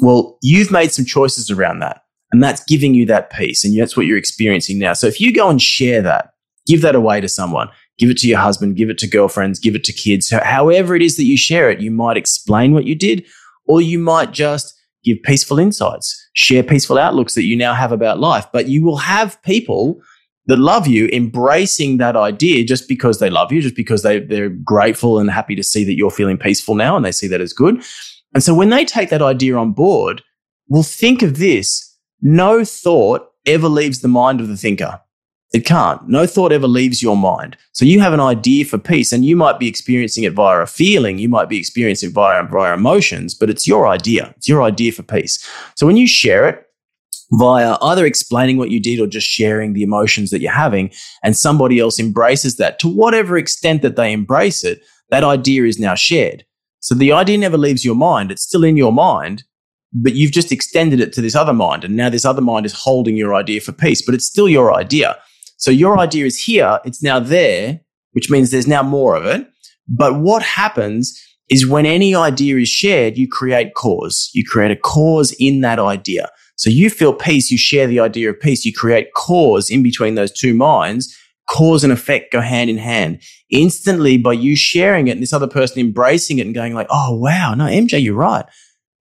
well, 0.00 0.36
you've 0.42 0.72
made 0.72 0.90
some 0.92 1.04
choices 1.04 1.50
around 1.50 1.78
that 1.80 2.03
and 2.34 2.42
that's 2.42 2.64
giving 2.64 2.94
you 2.94 3.06
that 3.06 3.30
peace. 3.30 3.64
And 3.64 3.78
that's 3.78 3.96
what 3.96 4.06
you're 4.06 4.18
experiencing 4.18 4.80
now. 4.80 4.92
So 4.92 5.06
if 5.06 5.20
you 5.20 5.32
go 5.32 5.50
and 5.50 5.62
share 5.62 6.02
that, 6.02 6.30
give 6.66 6.82
that 6.82 6.96
away 6.96 7.20
to 7.20 7.28
someone, 7.28 7.68
give 7.96 8.10
it 8.10 8.18
to 8.18 8.26
your 8.26 8.40
husband, 8.40 8.74
give 8.74 8.90
it 8.90 8.98
to 8.98 9.06
girlfriends, 9.06 9.60
give 9.60 9.76
it 9.76 9.84
to 9.84 9.92
kids. 9.92 10.32
However 10.32 10.96
it 10.96 11.02
is 11.02 11.16
that 11.16 11.26
you 11.26 11.36
share 11.36 11.70
it, 11.70 11.80
you 11.80 11.92
might 11.92 12.16
explain 12.16 12.74
what 12.74 12.86
you 12.86 12.96
did 12.96 13.24
or 13.68 13.80
you 13.80 14.00
might 14.00 14.32
just 14.32 14.74
give 15.04 15.22
peaceful 15.22 15.60
insights, 15.60 16.28
share 16.32 16.64
peaceful 16.64 16.98
outlooks 16.98 17.36
that 17.36 17.44
you 17.44 17.56
now 17.56 17.72
have 17.72 17.92
about 17.92 18.18
life. 18.18 18.46
But 18.52 18.66
you 18.66 18.84
will 18.84 18.96
have 18.96 19.40
people 19.44 20.00
that 20.46 20.58
love 20.58 20.88
you 20.88 21.08
embracing 21.12 21.98
that 21.98 22.16
idea 22.16 22.64
just 22.64 22.88
because 22.88 23.20
they 23.20 23.30
love 23.30 23.52
you, 23.52 23.62
just 23.62 23.76
because 23.76 24.02
they, 24.02 24.18
they're 24.18 24.48
grateful 24.48 25.20
and 25.20 25.30
happy 25.30 25.54
to 25.54 25.62
see 25.62 25.84
that 25.84 25.94
you're 25.94 26.10
feeling 26.10 26.36
peaceful 26.36 26.74
now 26.74 26.96
and 26.96 27.04
they 27.04 27.12
see 27.12 27.28
that 27.28 27.40
as 27.40 27.52
good. 27.52 27.80
And 28.34 28.42
so 28.42 28.56
when 28.56 28.70
they 28.70 28.84
take 28.84 29.10
that 29.10 29.22
idea 29.22 29.56
on 29.56 29.70
board, 29.70 30.20
well, 30.66 30.82
think 30.82 31.22
of 31.22 31.38
this. 31.38 31.93
No 32.26 32.64
thought 32.64 33.28
ever 33.44 33.68
leaves 33.68 34.00
the 34.00 34.08
mind 34.08 34.40
of 34.40 34.48
the 34.48 34.56
thinker. 34.56 34.98
It 35.52 35.66
can't. 35.66 36.08
No 36.08 36.26
thought 36.26 36.52
ever 36.52 36.66
leaves 36.66 37.02
your 37.02 37.18
mind. 37.18 37.58
So 37.72 37.84
you 37.84 38.00
have 38.00 38.14
an 38.14 38.18
idea 38.18 38.64
for 38.64 38.78
peace 38.78 39.12
and 39.12 39.26
you 39.26 39.36
might 39.36 39.58
be 39.58 39.68
experiencing 39.68 40.24
it 40.24 40.32
via 40.32 40.60
a 40.60 40.66
feeling. 40.66 41.18
You 41.18 41.28
might 41.28 41.50
be 41.50 41.58
experiencing 41.58 42.08
it 42.08 42.12
via, 42.14 42.42
via 42.44 42.72
emotions, 42.72 43.34
but 43.34 43.50
it's 43.50 43.68
your 43.68 43.86
idea. 43.86 44.32
It's 44.38 44.48
your 44.48 44.62
idea 44.62 44.90
for 44.90 45.02
peace. 45.02 45.46
So 45.76 45.86
when 45.86 45.98
you 45.98 46.06
share 46.06 46.48
it 46.48 46.64
via 47.32 47.76
either 47.82 48.06
explaining 48.06 48.56
what 48.56 48.70
you 48.70 48.80
did 48.80 49.00
or 49.00 49.06
just 49.06 49.28
sharing 49.28 49.74
the 49.74 49.82
emotions 49.82 50.30
that 50.30 50.40
you're 50.40 50.50
having 50.50 50.90
and 51.22 51.36
somebody 51.36 51.78
else 51.78 52.00
embraces 52.00 52.56
that 52.56 52.78
to 52.78 52.88
whatever 52.88 53.36
extent 53.36 53.82
that 53.82 53.96
they 53.96 54.12
embrace 54.12 54.64
it, 54.64 54.80
that 55.10 55.24
idea 55.24 55.64
is 55.64 55.78
now 55.78 55.94
shared. 55.94 56.46
So 56.80 56.94
the 56.94 57.12
idea 57.12 57.36
never 57.36 57.58
leaves 57.58 57.84
your 57.84 57.94
mind. 57.94 58.32
It's 58.32 58.42
still 58.42 58.64
in 58.64 58.78
your 58.78 58.92
mind, 58.92 59.44
but 59.94 60.14
you've 60.14 60.32
just 60.32 60.50
extended 60.50 61.00
it 61.00 61.12
to 61.12 61.20
this 61.20 61.36
other 61.36 61.52
mind. 61.52 61.84
And 61.84 61.96
now 61.96 62.10
this 62.10 62.24
other 62.24 62.42
mind 62.42 62.66
is 62.66 62.72
holding 62.72 63.16
your 63.16 63.34
idea 63.34 63.60
for 63.60 63.72
peace, 63.72 64.02
but 64.04 64.14
it's 64.14 64.26
still 64.26 64.48
your 64.48 64.74
idea. 64.74 65.16
So 65.56 65.70
your 65.70 65.98
idea 65.98 66.26
is 66.26 66.42
here, 66.42 66.80
it's 66.84 67.02
now 67.02 67.20
there, 67.20 67.80
which 68.12 68.28
means 68.28 68.50
there's 68.50 68.66
now 68.66 68.82
more 68.82 69.14
of 69.14 69.24
it. 69.24 69.46
But 69.86 70.18
what 70.18 70.42
happens 70.42 71.20
is 71.48 71.68
when 71.68 71.86
any 71.86 72.14
idea 72.14 72.56
is 72.56 72.68
shared, 72.68 73.16
you 73.16 73.28
create 73.28 73.74
cause. 73.74 74.30
You 74.34 74.44
create 74.44 74.72
a 74.72 74.76
cause 74.76 75.34
in 75.38 75.60
that 75.60 75.78
idea. 75.78 76.28
So 76.56 76.70
you 76.70 76.90
feel 76.90 77.12
peace, 77.12 77.50
you 77.50 77.58
share 77.58 77.86
the 77.86 78.00
idea 78.00 78.30
of 78.30 78.40
peace, 78.40 78.64
you 78.64 78.72
create 78.72 79.12
cause 79.14 79.70
in 79.70 79.82
between 79.82 80.14
those 80.14 80.32
two 80.32 80.54
minds. 80.54 81.16
Cause 81.50 81.84
and 81.84 81.92
effect 81.92 82.32
go 82.32 82.40
hand 82.40 82.70
in 82.70 82.78
hand. 82.78 83.20
Instantly 83.50 84.16
by 84.16 84.32
you 84.32 84.56
sharing 84.56 85.08
it 85.08 85.12
and 85.12 85.22
this 85.22 85.34
other 85.34 85.46
person 85.46 85.78
embracing 85.78 86.38
it 86.38 86.46
and 86.46 86.54
going 86.54 86.72
like, 86.72 86.86
oh 86.90 87.14
wow, 87.14 87.54
no, 87.54 87.66
MJ, 87.66 88.02
you're 88.02 88.14
right. 88.14 88.46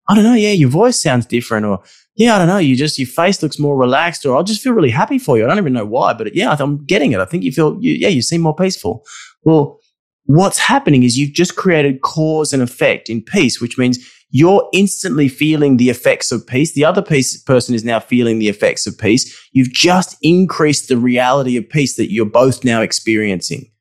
I 0.07 0.15
don't 0.15 0.23
know, 0.23 0.33
yeah, 0.33 0.51
your 0.51 0.69
voice 0.69 0.99
sounds 0.99 1.25
different 1.25 1.65
or 1.65 1.81
yeah, 2.15 2.35
I 2.35 2.37
don't 2.37 2.47
know. 2.47 2.57
You 2.57 2.75
just, 2.75 2.99
your 2.99 3.07
face 3.07 3.41
looks 3.41 3.57
more 3.57 3.77
relaxed 3.77 4.25
or 4.25 4.37
I 4.37 4.43
just 4.43 4.61
feel 4.61 4.73
really 4.73 4.89
happy 4.89 5.17
for 5.17 5.37
you. 5.37 5.45
I 5.45 5.47
don't 5.47 5.57
even 5.57 5.73
know 5.73 5.85
why, 5.85 6.13
but 6.13 6.35
yeah, 6.35 6.55
I'm 6.59 6.83
getting 6.85 7.11
it. 7.11 7.19
I 7.19 7.25
think 7.25 7.43
you 7.43 7.51
feel, 7.51 7.77
you, 7.81 7.93
yeah, 7.93 8.09
you 8.09 8.21
seem 8.21 8.41
more 8.41 8.55
peaceful. 8.55 9.03
Well, 9.43 9.79
what's 10.25 10.59
happening 10.59 11.03
is 11.03 11.17
you've 11.17 11.33
just 11.33 11.55
created 11.55 12.01
cause 12.01 12.53
and 12.53 12.61
effect 12.61 13.09
in 13.09 13.21
peace, 13.21 13.59
which 13.59 13.77
means 13.77 13.97
you're 14.29 14.67
instantly 14.73 15.27
feeling 15.27 15.77
the 15.77 15.89
effects 15.89 16.31
of 16.31 16.45
peace. 16.45 16.73
The 16.73 16.85
other 16.85 17.01
piece, 17.01 17.41
person 17.41 17.75
is 17.75 17.83
now 17.83 17.99
feeling 17.99 18.39
the 18.39 18.49
effects 18.49 18.87
of 18.87 18.97
peace. 18.97 19.39
You've 19.51 19.71
just 19.71 20.17
increased 20.21 20.89
the 20.89 20.97
reality 20.97 21.55
of 21.55 21.69
peace 21.69 21.95
that 21.97 22.11
you're 22.11 22.25
both 22.25 22.63
now 22.63 22.81
experiencing, 22.81 23.71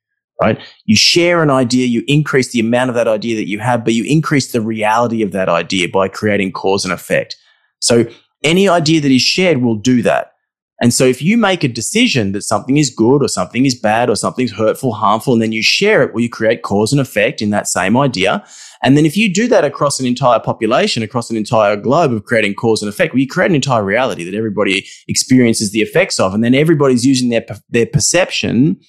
right? 0.43 0.59
You 0.85 0.95
share 0.95 1.41
an 1.41 1.49
idea, 1.49 1.87
you 1.87 2.03
increase 2.07 2.51
the 2.51 2.59
amount 2.59 2.89
of 2.89 2.95
that 2.95 3.07
idea 3.07 3.35
that 3.35 3.47
you 3.47 3.59
have, 3.59 3.83
but 3.83 3.93
you 3.93 4.03
increase 4.03 4.51
the 4.51 4.61
reality 4.61 5.21
of 5.21 5.31
that 5.31 5.49
idea 5.49 5.87
by 5.87 6.07
creating 6.07 6.51
cause 6.51 6.83
and 6.83 6.93
effect. 6.93 7.35
So 7.79 8.05
any 8.43 8.67
idea 8.67 9.01
that 9.01 9.11
is 9.11 9.21
shared 9.21 9.57
will 9.61 9.75
do 9.75 10.01
that. 10.01 10.33
And 10.81 10.93
so 10.93 11.05
if 11.05 11.21
you 11.21 11.37
make 11.37 11.63
a 11.63 11.69
decision 11.69 12.33
that 12.33 12.41
something 12.41 12.75
is 12.75 12.89
good 12.89 13.23
or 13.23 13.29
something 13.29 13.65
is 13.65 13.73
bad 13.73 14.09
or 14.09 14.17
something's 14.17 14.51
hurtful, 14.51 14.91
harmful, 14.91 15.31
and 15.31 15.41
then 15.41 15.53
you 15.53 15.63
share 15.63 16.01
it, 16.03 16.13
well, 16.13 16.21
you 16.21 16.29
create 16.29 16.61
cause 16.61 16.91
and 16.91 16.99
effect 16.99 17.41
in 17.41 17.51
that 17.51 17.67
same 17.67 17.95
idea. 17.95 18.43
And 18.81 18.97
then 18.97 19.05
if 19.05 19.15
you 19.15 19.33
do 19.33 19.47
that 19.47 19.63
across 19.63 20.01
an 20.01 20.05
entire 20.05 20.39
population, 20.39 21.01
across 21.01 21.29
an 21.29 21.37
entire 21.37 21.77
globe 21.77 22.11
of 22.11 22.25
creating 22.25 22.55
cause 22.55 22.81
and 22.81 22.89
effect, 22.89 23.13
well, 23.13 23.21
you 23.21 23.27
create 23.27 23.51
an 23.51 23.55
entire 23.55 23.83
reality 23.83 24.25
that 24.25 24.35
everybody 24.35 24.85
experiences 25.07 25.71
the 25.71 25.81
effects 25.81 26.19
of. 26.19 26.33
And 26.33 26.43
then 26.43 26.53
everybody's 26.53 27.05
using 27.05 27.29
their, 27.29 27.45
their 27.69 27.85
perception 27.85 28.81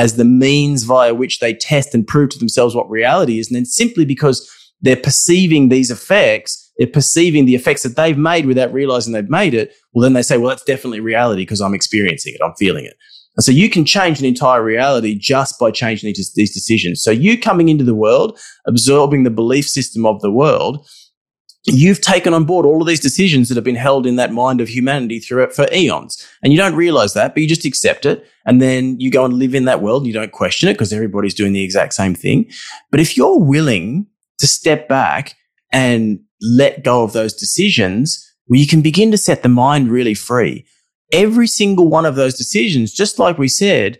as 0.00 0.16
the 0.16 0.24
means 0.24 0.84
via 0.84 1.12
which 1.12 1.40
they 1.40 1.52
test 1.52 1.94
and 1.94 2.06
prove 2.06 2.30
to 2.30 2.38
themselves 2.38 2.74
what 2.74 2.88
reality 2.88 3.38
is. 3.38 3.48
And 3.48 3.56
then 3.56 3.66
simply 3.66 4.06
because 4.06 4.50
they're 4.80 4.96
perceiving 4.96 5.68
these 5.68 5.90
effects, 5.90 6.72
they're 6.78 6.86
perceiving 6.86 7.44
the 7.44 7.54
effects 7.54 7.82
that 7.82 7.96
they've 7.96 8.16
made 8.16 8.46
without 8.46 8.72
realizing 8.72 9.12
they've 9.12 9.28
made 9.28 9.52
it. 9.52 9.74
Well, 9.92 10.02
then 10.02 10.14
they 10.14 10.22
say, 10.22 10.38
well, 10.38 10.48
that's 10.48 10.64
definitely 10.64 11.00
reality 11.00 11.42
because 11.42 11.60
I'm 11.60 11.74
experiencing 11.74 12.32
it. 12.32 12.40
I'm 12.42 12.54
feeling 12.58 12.86
it. 12.86 12.96
And 13.36 13.44
so 13.44 13.52
you 13.52 13.68
can 13.68 13.84
change 13.84 14.18
an 14.20 14.24
entire 14.24 14.64
reality 14.64 15.14
just 15.14 15.60
by 15.60 15.70
changing 15.70 16.08
these, 16.08 16.32
these 16.34 16.54
decisions. 16.54 17.02
So 17.02 17.10
you 17.10 17.38
coming 17.38 17.68
into 17.68 17.84
the 17.84 17.94
world, 17.94 18.40
absorbing 18.66 19.24
the 19.24 19.30
belief 19.30 19.68
system 19.68 20.06
of 20.06 20.22
the 20.22 20.30
world, 20.30 20.88
you've 21.66 22.00
taken 22.00 22.32
on 22.32 22.44
board 22.44 22.64
all 22.64 22.80
of 22.80 22.88
these 22.88 23.00
decisions 23.00 23.48
that 23.48 23.56
have 23.56 23.64
been 23.64 23.74
held 23.74 24.06
in 24.06 24.16
that 24.16 24.32
mind 24.32 24.60
of 24.60 24.68
humanity 24.68 25.18
through 25.18 25.42
it 25.44 25.52
for 25.52 25.68
eons. 25.72 26.26
And 26.42 26.52
you 26.52 26.58
don't 26.58 26.74
realize 26.74 27.12
that, 27.14 27.34
but 27.34 27.42
you 27.42 27.48
just 27.48 27.66
accept 27.66 28.06
it. 28.06 28.26
And 28.46 28.62
then 28.62 28.98
you 28.98 29.10
go 29.10 29.24
and 29.24 29.34
live 29.34 29.54
in 29.54 29.66
that 29.66 29.82
world 29.82 30.02
and 30.02 30.06
you 30.06 30.14
don't 30.14 30.32
question 30.32 30.68
it 30.68 30.74
because 30.74 30.92
everybody's 30.92 31.34
doing 31.34 31.52
the 31.52 31.62
exact 31.62 31.92
same 31.94 32.14
thing. 32.14 32.50
But 32.90 33.00
if 33.00 33.16
you're 33.16 33.38
willing 33.38 34.06
to 34.38 34.46
step 34.46 34.88
back 34.88 35.36
and 35.70 36.20
let 36.40 36.82
go 36.82 37.02
of 37.02 37.12
those 37.12 37.34
decisions, 37.34 38.26
well, 38.48 38.58
you 38.58 38.66
can 38.66 38.80
begin 38.80 39.10
to 39.10 39.18
set 39.18 39.42
the 39.42 39.48
mind 39.48 39.90
really 39.90 40.14
free. 40.14 40.64
Every 41.12 41.46
single 41.46 41.88
one 41.88 42.06
of 42.06 42.14
those 42.14 42.34
decisions, 42.34 42.92
just 42.92 43.18
like 43.18 43.36
we 43.36 43.48
said, 43.48 43.98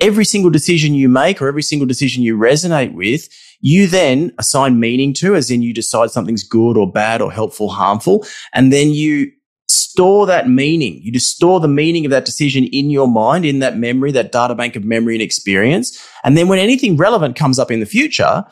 every 0.00 0.24
single 0.24 0.50
decision 0.50 0.94
you 0.94 1.08
make 1.08 1.42
or 1.42 1.48
every 1.48 1.62
single 1.62 1.86
decision 1.86 2.22
you 2.22 2.36
resonate 2.36 2.94
with, 2.94 3.28
you 3.60 3.86
then 3.86 4.32
assign 4.38 4.80
meaning 4.80 5.12
to, 5.14 5.34
as 5.34 5.50
in 5.50 5.62
you 5.62 5.74
decide 5.74 6.10
something's 6.10 6.42
good 6.42 6.76
or 6.76 6.90
bad 6.90 7.20
or 7.20 7.30
helpful, 7.30 7.68
harmful. 7.68 8.26
And 8.54 8.72
then 8.72 8.90
you 8.90 9.30
store 9.68 10.26
that 10.26 10.48
meaning. 10.48 11.00
You 11.02 11.12
just 11.12 11.34
store 11.34 11.60
the 11.60 11.68
meaning 11.68 12.04
of 12.04 12.10
that 12.10 12.24
decision 12.24 12.64
in 12.64 12.90
your 12.90 13.08
mind, 13.08 13.44
in 13.44 13.58
that 13.60 13.76
memory, 13.76 14.12
that 14.12 14.32
data 14.32 14.54
bank 14.54 14.76
of 14.76 14.84
memory 14.84 15.14
and 15.14 15.22
experience. 15.22 15.98
And 16.24 16.36
then 16.36 16.48
when 16.48 16.58
anything 16.58 16.96
relevant 16.96 17.36
comes 17.36 17.58
up 17.58 17.70
in 17.70 17.80
the 17.80 17.86
future, 17.86 18.44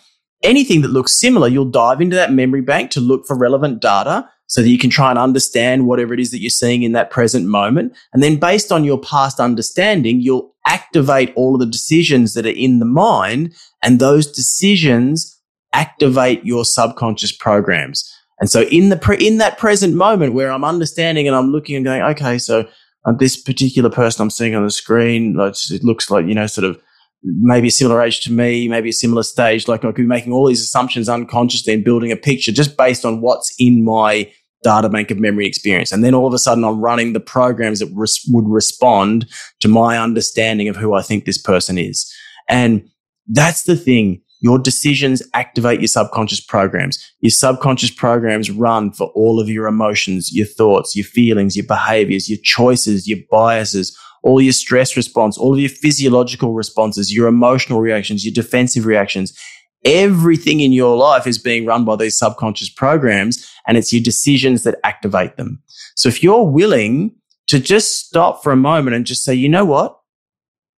anything 0.43 0.83
that 0.83 0.91
looks 0.91 1.13
similar, 1.13 1.49
you'll 1.49 1.71
dive 1.71 2.01
into 2.01 2.17
that 2.17 2.33
memory 2.33 2.61
bank 2.61 2.91
to 2.93 3.01
look 3.01 3.27
for 3.27 3.37
relevant 3.37 3.81
data 3.81 4.29
so 4.49 4.63
that 4.63 4.69
you 4.69 4.79
can 4.79 4.91
try 4.91 5.11
and 5.11 5.19
understand 5.19 5.87
whatever 5.87 6.15
it 6.15 6.21
is 6.21 6.31
that 6.31 6.41
you're 6.41 6.51
seeing 6.51 6.83
in 6.83 6.93
that 6.93 7.11
present 7.11 7.47
moment. 7.47 7.95
And 8.13 8.23
then 8.23 8.37
based 8.37 8.73
on 8.73 8.83
your 8.83 8.99
past 8.99 9.39
understanding, 9.39 10.21
you'll 10.21 10.55
activate 10.67 11.33
all 11.37 11.55
of 11.55 11.61
the 11.61 11.67
decisions 11.67 12.35
that 12.35 12.47
are 12.47 12.51
in 12.51 12.79
the 12.79 12.87
mind 12.87 13.55
and 13.83 13.99
those 13.99 14.27
decisions 14.27 15.39
activate 15.75 16.45
your 16.45 16.65
subconscious 16.65 17.31
programs. 17.31 18.11
And 18.41 18.51
so 18.51 18.63
in 18.63 18.89
the 18.89 18.97
pre- 18.97 19.25
in 19.25 19.39
that 19.39 19.59
present 19.59 19.95
moment 19.95 20.33
where 20.33 20.51
I'm 20.51 20.65
understanding 20.65 21.27
and 21.27 21.37
I'm 21.37 21.51
looking 21.51 21.77
and 21.77 21.85
going, 21.85 22.03
okay, 22.03 22.39
so 22.39 22.67
um, 23.05 23.19
this 23.19 23.37
particular 23.37 23.91
person 23.91 24.23
I'm 24.23 24.31
seeing 24.31 24.55
on 24.55 24.65
the 24.65 24.71
screen, 24.71 25.37
it 25.39 25.85
looks 25.85 26.11
like, 26.11 26.27
you 26.27 26.35
know, 26.35 26.47
sort 26.47 26.65
of 26.65 26.81
maybe 27.23 27.69
a 27.69 27.73
similar 27.73 28.01
age 28.03 28.21
to 28.21 28.33
me, 28.33 28.69
maybe 28.69 28.91
a 28.91 28.93
similar 28.93 29.23
stage. 29.23 29.69
Like 29.69 29.81
I 29.81 29.89
could 29.89 29.97
be 29.97 30.03
making 30.05 30.33
all 30.33 30.47
these 30.47 30.63
assumptions 30.63 31.09
unconsciously 31.09 31.75
and 31.75 31.85
building 31.85 32.13
a 32.13 32.17
picture 32.17 32.53
just 32.53 32.77
based 32.77 33.05
on 33.05 33.21
what's 33.21 33.55
in 33.59 33.85
my 33.85 34.31
data 34.63 34.89
bank 34.89 35.11
of 35.11 35.19
memory 35.19 35.47
experience. 35.47 35.93
And 35.93 36.03
then 36.03 36.15
all 36.15 36.27
of 36.27 36.35
a 36.35 36.39
sudden 36.39 36.65
I'm 36.65 36.81
running 36.81 37.13
the 37.13 37.21
programs 37.21 37.79
that 37.79 37.91
res- 37.95 38.25
would 38.29 38.49
respond 38.49 39.27
to 39.61 39.69
my 39.69 39.99
understanding 39.99 40.69
of 40.69 40.77
who 40.77 40.95
I 40.95 41.03
think 41.03 41.25
this 41.25 41.39
person 41.39 41.79
is. 41.79 42.13
And 42.49 42.89
that's 43.29 43.65
the 43.65 43.77
thing. 43.77 44.23
Your 44.41 44.59
decisions 44.59 45.23
activate 45.35 45.81
your 45.81 45.89
subconscious 45.89 46.41
programs. 46.41 47.05
Your 47.21 47.31
subconscious 47.31 47.91
programs 47.91 48.51
run 48.51 48.93
for 48.93 49.09
all 49.09 49.41
of 49.41 49.49
your 49.49 49.67
emotions, 49.67 50.33
your 50.33 50.47
thoughts, 50.47 50.95
your 50.95 51.05
feelings, 51.05 51.57
your 51.57 51.67
behaviors, 51.67 52.29
your 52.29 52.39
choices, 52.43 53.09
your 53.09 53.19
biases, 53.31 53.97
all 54.23 54.41
your 54.41 54.53
stress 54.53 54.97
response, 54.97 55.37
all 55.37 55.55
of 55.55 55.61
your 55.61 55.69
physiological 55.69 56.53
responses, 56.53 57.15
your 57.15 57.27
emotional 57.29 57.81
reactions, 57.81 58.25
your 58.25 58.35
defensive 58.35 58.87
reactions. 58.87 59.37
Everything 59.85 60.61
in 60.61 60.73
your 60.73 60.97
life 60.97 61.27
is 61.27 61.39
being 61.39 61.65
run 61.65 61.85
by 61.85 61.97
these 61.97 62.19
subconscious 62.19 62.69
programs 62.69 63.49
and 63.67 63.77
it's 63.77 63.93
your 63.93 64.03
decisions 64.03 64.65
that 64.65 64.79
activate 64.85 65.37
them. 65.37 65.63
So 65.95 66.09
if 66.09 66.23
you're 66.23 66.45
willing 66.45 67.15
to 67.49 67.61
just 67.61 68.07
stop 68.07 68.43
for 68.43 68.53
a 68.53 68.57
moment 68.57 68.97
and 68.97 69.07
just 69.07 69.25
say, 69.25 69.35
you 69.35 69.49
know 69.49 69.65
what? 69.65 69.99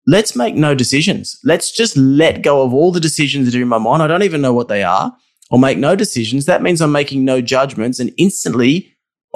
Let's 0.07 0.37
make 0.37 0.55
no 0.55 0.75
decisions. 0.75 1.39
Let's 1.45 1.73
just 1.73 1.97
let 1.97 2.43
go 2.43 2.63
of 2.63 2.75
all 2.75 2.93
the 2.93 3.01
decisions 3.01 3.47
that 3.47 3.59
are 3.59 3.63
in 3.63 3.69
my 3.69 3.79
mind. 3.79 4.03
I 4.03 4.07
don't 4.07 4.23
even 4.23 4.41
know 4.41 4.55
what 4.55 4.69
they 4.69 4.83
are 4.83 5.15
or 5.51 5.59
make 5.59 5.79
no 5.79 5.97
decisions. 5.97 6.47
That 6.47 6.63
means 6.63 6.81
I'm 6.81 6.93
making 6.93 7.25
no 7.25 7.41
judgments 7.41 8.01
and 8.01 8.13
instantly 8.17 8.95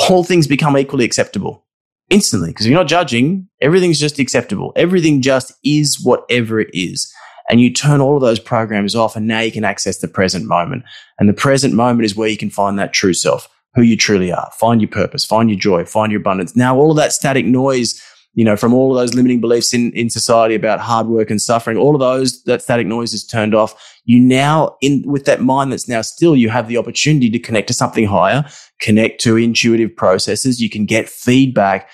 all 0.08 0.24
things 0.24 0.46
become 0.46 0.76
equally 0.76 1.04
acceptable. 1.04 1.64
Instantly. 2.10 2.50
Because 2.50 2.66
if 2.66 2.70
you're 2.70 2.78
not 2.78 2.88
judging, 2.88 3.48
everything's 3.60 4.00
just 4.00 4.18
acceptable. 4.18 4.72
Everything 4.76 5.22
just 5.22 5.52
is 5.64 6.00
whatever 6.02 6.60
it 6.60 6.70
is 6.72 7.12
and 7.48 7.60
you 7.60 7.72
turn 7.72 8.00
all 8.00 8.16
of 8.16 8.22
those 8.22 8.40
programs 8.40 8.94
off 8.94 9.16
and 9.16 9.26
now 9.26 9.40
you 9.40 9.52
can 9.52 9.64
access 9.64 9.98
the 9.98 10.08
present 10.08 10.46
moment. 10.46 10.84
And 11.18 11.28
the 11.28 11.34
present 11.34 11.74
moment 11.74 12.04
is 12.04 12.16
where 12.16 12.28
you 12.28 12.36
can 12.36 12.50
find 12.50 12.78
that 12.78 12.92
true 12.92 13.14
self, 13.14 13.48
who 13.74 13.82
you 13.82 13.96
truly 13.96 14.32
are, 14.32 14.50
find 14.58 14.80
your 14.80 14.90
purpose, 14.90 15.24
find 15.24 15.50
your 15.50 15.58
joy, 15.58 15.84
find 15.84 16.10
your 16.10 16.20
abundance. 16.20 16.56
Now 16.56 16.76
all 16.76 16.90
of 16.90 16.96
that 16.96 17.12
static 17.12 17.44
noise, 17.44 18.00
you 18.32 18.44
know, 18.44 18.56
from 18.56 18.74
all 18.74 18.90
of 18.90 18.96
those 18.96 19.14
limiting 19.14 19.40
beliefs 19.40 19.72
in, 19.74 19.92
in 19.92 20.10
society 20.10 20.54
about 20.54 20.80
hard 20.80 21.06
work 21.06 21.30
and 21.30 21.40
suffering, 21.40 21.76
all 21.76 21.94
of 21.94 22.00
those, 22.00 22.42
that 22.44 22.62
static 22.62 22.86
noise 22.86 23.12
is 23.12 23.24
turned 23.24 23.54
off. 23.54 24.00
You 24.04 24.18
now 24.20 24.76
in 24.80 25.02
with 25.06 25.24
that 25.26 25.40
mind 25.40 25.70
that's 25.70 25.88
now 25.88 26.02
still, 26.02 26.36
you 26.36 26.48
have 26.48 26.66
the 26.66 26.76
opportunity 26.76 27.30
to 27.30 27.38
connect 27.38 27.68
to 27.68 27.74
something 27.74 28.06
higher, 28.06 28.44
connect 28.80 29.20
to 29.22 29.36
intuitive 29.36 29.94
processes. 29.94 30.60
You 30.60 30.68
can 30.68 30.84
get 30.84 31.08
feedback 31.08 31.88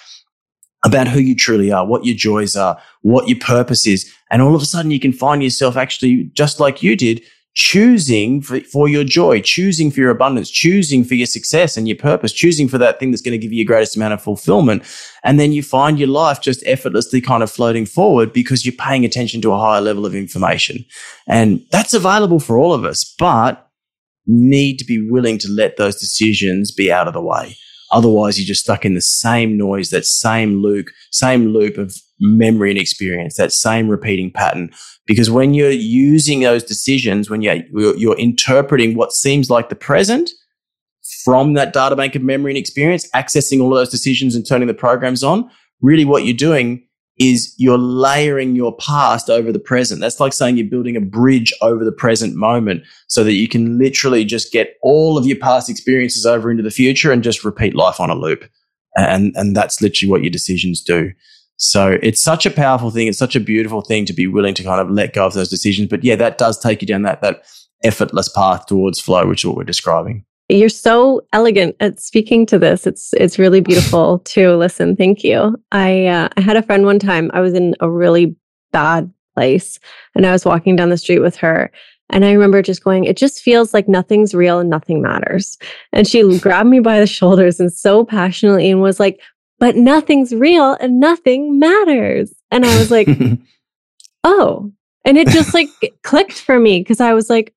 about 0.84 1.08
who 1.08 1.20
you 1.20 1.36
truly 1.36 1.70
are, 1.70 1.86
what 1.86 2.04
your 2.04 2.16
joys 2.16 2.56
are, 2.56 2.80
what 3.02 3.28
your 3.28 3.38
purpose 3.38 3.86
is. 3.86 4.10
And 4.30 4.42
all 4.42 4.54
of 4.54 4.62
a 4.62 4.66
sudden 4.66 4.90
you 4.90 5.00
can 5.00 5.12
find 5.12 5.42
yourself 5.42 5.76
actually 5.76 6.30
just 6.34 6.60
like 6.60 6.82
you 6.82 6.96
did, 6.96 7.22
choosing 7.54 8.40
for, 8.40 8.60
for, 8.60 8.88
your 8.88 9.02
joy, 9.02 9.40
choosing 9.40 9.90
for 9.90 10.00
your 10.00 10.10
abundance, 10.10 10.50
choosing 10.50 11.02
for 11.02 11.14
your 11.14 11.26
success 11.26 11.76
and 11.76 11.88
your 11.88 11.96
purpose, 11.96 12.32
choosing 12.32 12.68
for 12.68 12.78
that 12.78 13.00
thing 13.00 13.10
that's 13.10 13.22
going 13.22 13.32
to 13.32 13.38
give 13.38 13.52
you 13.52 13.58
your 13.58 13.66
greatest 13.66 13.96
amount 13.96 14.14
of 14.14 14.22
fulfillment. 14.22 14.84
And 15.24 15.40
then 15.40 15.52
you 15.52 15.62
find 15.62 15.98
your 15.98 16.08
life 16.08 16.40
just 16.40 16.62
effortlessly 16.64 17.20
kind 17.20 17.42
of 17.42 17.50
floating 17.50 17.86
forward 17.86 18.32
because 18.32 18.64
you're 18.64 18.72
paying 18.72 19.04
attention 19.04 19.40
to 19.42 19.52
a 19.52 19.58
higher 19.58 19.80
level 19.80 20.06
of 20.06 20.14
information. 20.14 20.84
And 21.26 21.64
that's 21.72 21.92
available 21.92 22.38
for 22.38 22.56
all 22.56 22.72
of 22.72 22.84
us, 22.84 23.14
but 23.18 23.68
need 24.26 24.78
to 24.78 24.84
be 24.84 25.10
willing 25.10 25.38
to 25.38 25.48
let 25.48 25.76
those 25.76 25.96
decisions 25.96 26.70
be 26.70 26.92
out 26.92 27.08
of 27.08 27.14
the 27.14 27.22
way. 27.22 27.56
Otherwise, 27.90 28.38
you're 28.38 28.46
just 28.46 28.62
stuck 28.62 28.84
in 28.84 28.94
the 28.94 29.00
same 29.00 29.56
noise, 29.56 29.90
that 29.90 30.04
same 30.04 30.62
loop, 30.62 30.88
same 31.10 31.48
loop 31.48 31.76
of 31.76 31.96
memory 32.20 32.70
and 32.70 32.78
experience, 32.78 33.36
that 33.36 33.52
same 33.52 33.88
repeating 33.88 34.30
pattern. 34.30 34.70
Because 35.06 35.30
when 35.30 35.54
you're 35.54 35.70
using 35.70 36.40
those 36.40 36.62
decisions, 36.62 37.28
when 37.30 37.42
you're, 37.42 37.64
you're 37.72 38.18
interpreting 38.18 38.94
what 38.94 39.12
seems 39.12 39.50
like 39.50 39.68
the 39.68 39.74
present 39.74 40.30
from 41.24 41.54
that 41.54 41.72
data 41.72 41.96
bank 41.96 42.14
of 42.14 42.22
memory 42.22 42.52
and 42.52 42.58
experience, 42.58 43.08
accessing 43.10 43.60
all 43.60 43.72
of 43.72 43.78
those 43.78 43.90
decisions 43.90 44.34
and 44.34 44.46
turning 44.46 44.68
the 44.68 44.74
programs 44.74 45.24
on, 45.24 45.50
really 45.80 46.04
what 46.04 46.24
you're 46.24 46.36
doing 46.36 46.86
is 47.18 47.54
you're 47.58 47.78
layering 47.78 48.56
your 48.56 48.74
past 48.76 49.28
over 49.28 49.52
the 49.52 49.58
present. 49.58 50.00
That's 50.00 50.20
like 50.20 50.32
saying 50.32 50.56
you're 50.56 50.70
building 50.70 50.96
a 50.96 51.02
bridge 51.02 51.52
over 51.60 51.84
the 51.84 51.92
present 51.92 52.34
moment 52.34 52.82
so 53.08 53.22
that 53.24 53.34
you 53.34 53.46
can 53.46 53.78
literally 53.78 54.24
just 54.24 54.52
get 54.52 54.76
all 54.82 55.18
of 55.18 55.26
your 55.26 55.36
past 55.36 55.68
experiences 55.68 56.24
over 56.24 56.50
into 56.50 56.62
the 56.62 56.70
future 56.70 57.12
and 57.12 57.22
just 57.22 57.44
repeat 57.44 57.74
life 57.74 58.00
on 58.00 58.08
a 58.08 58.14
loop. 58.14 58.48
And, 58.96 59.34
and 59.36 59.54
that's 59.54 59.82
literally 59.82 60.10
what 60.10 60.22
your 60.22 60.30
decisions 60.30 60.80
do. 60.80 61.12
So 61.60 61.98
it's 62.02 62.22
such 62.22 62.46
a 62.46 62.50
powerful 62.50 62.90
thing. 62.90 63.06
It's 63.06 63.18
such 63.18 63.36
a 63.36 63.40
beautiful 63.40 63.82
thing 63.82 64.06
to 64.06 64.14
be 64.14 64.26
willing 64.26 64.54
to 64.54 64.64
kind 64.64 64.80
of 64.80 64.90
let 64.90 65.12
go 65.12 65.26
of 65.26 65.34
those 65.34 65.50
decisions. 65.50 65.88
But 65.90 66.02
yeah, 66.02 66.16
that 66.16 66.38
does 66.38 66.58
take 66.58 66.80
you 66.80 66.86
down 66.86 67.02
that, 67.02 67.20
that 67.20 67.42
effortless 67.84 68.30
path 68.30 68.64
towards 68.64 68.98
flow, 68.98 69.26
which 69.26 69.42
is 69.42 69.46
what 69.46 69.56
we're 69.58 69.64
describing. 69.64 70.24
You're 70.48 70.70
so 70.70 71.20
elegant 71.34 71.76
at 71.78 72.00
speaking 72.00 72.46
to 72.46 72.58
this. 72.58 72.86
It's 72.86 73.12
it's 73.12 73.38
really 73.38 73.60
beautiful 73.60 74.18
to 74.24 74.56
listen. 74.56 74.96
Thank 74.96 75.22
you. 75.22 75.54
I 75.70 76.06
uh, 76.06 76.28
I 76.34 76.40
had 76.40 76.56
a 76.56 76.62
friend 76.62 76.86
one 76.86 76.98
time. 76.98 77.30
I 77.34 77.40
was 77.40 77.52
in 77.52 77.74
a 77.80 77.90
really 77.90 78.34
bad 78.72 79.12
place, 79.34 79.78
and 80.14 80.26
I 80.26 80.32
was 80.32 80.46
walking 80.46 80.76
down 80.76 80.88
the 80.88 80.96
street 80.96 81.20
with 81.20 81.36
her, 81.36 81.70
and 82.08 82.24
I 82.24 82.32
remember 82.32 82.62
just 82.62 82.82
going, 82.82 83.04
"It 83.04 83.18
just 83.18 83.42
feels 83.42 83.74
like 83.74 83.86
nothing's 83.86 84.34
real 84.34 84.58
and 84.58 84.70
nothing 84.70 85.02
matters." 85.02 85.58
And 85.92 86.08
she 86.08 86.38
grabbed 86.38 86.70
me 86.70 86.80
by 86.80 86.98
the 86.98 87.06
shoulders 87.18 87.60
and 87.60 87.72
so 87.72 88.04
passionately 88.04 88.70
and 88.70 88.80
was 88.80 88.98
like, 88.98 89.20
"But 89.60 89.76
nothing's 89.76 90.34
real 90.34 90.76
and 90.80 90.98
nothing 90.98 91.58
matters." 91.58 92.32
And 92.50 92.66
I 92.66 92.78
was 92.78 92.90
like, 92.90 93.08
"Oh." 94.24 94.72
And 95.04 95.16
it 95.16 95.28
just 95.28 95.54
like 95.54 95.68
clicked 96.02 96.40
for 96.40 96.58
me 96.58 96.80
because 96.80 97.00
I 97.00 97.14
was 97.14 97.30
like, 97.30 97.54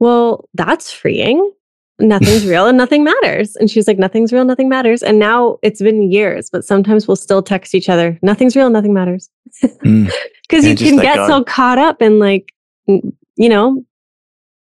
well, 0.00 0.48
that's 0.54 0.90
freeing 0.90 1.52
nothing's 1.98 2.46
real 2.46 2.66
and 2.66 2.78
nothing 2.78 3.04
matters. 3.04 3.56
And 3.56 3.70
she's 3.70 3.88
like, 3.88 3.98
nothing's 3.98 4.32
real, 4.32 4.44
nothing 4.44 4.68
matters. 4.68 5.02
And 5.02 5.18
now 5.18 5.58
it's 5.62 5.82
been 5.82 6.10
years, 6.10 6.48
but 6.50 6.64
sometimes 6.64 7.08
we'll 7.08 7.16
still 7.16 7.42
text 7.42 7.74
each 7.74 7.88
other, 7.88 8.18
nothing's 8.22 8.56
real, 8.56 8.70
nothing 8.70 8.94
matters. 8.94 9.28
Because 9.60 9.74
mm. 9.84 10.10
you 10.68 10.76
can 10.76 10.96
get 10.96 11.16
God. 11.16 11.26
so 11.26 11.44
caught 11.44 11.78
up 11.78 12.00
in 12.00 12.18
like, 12.18 12.52
you 12.86 13.48
know, 13.48 13.84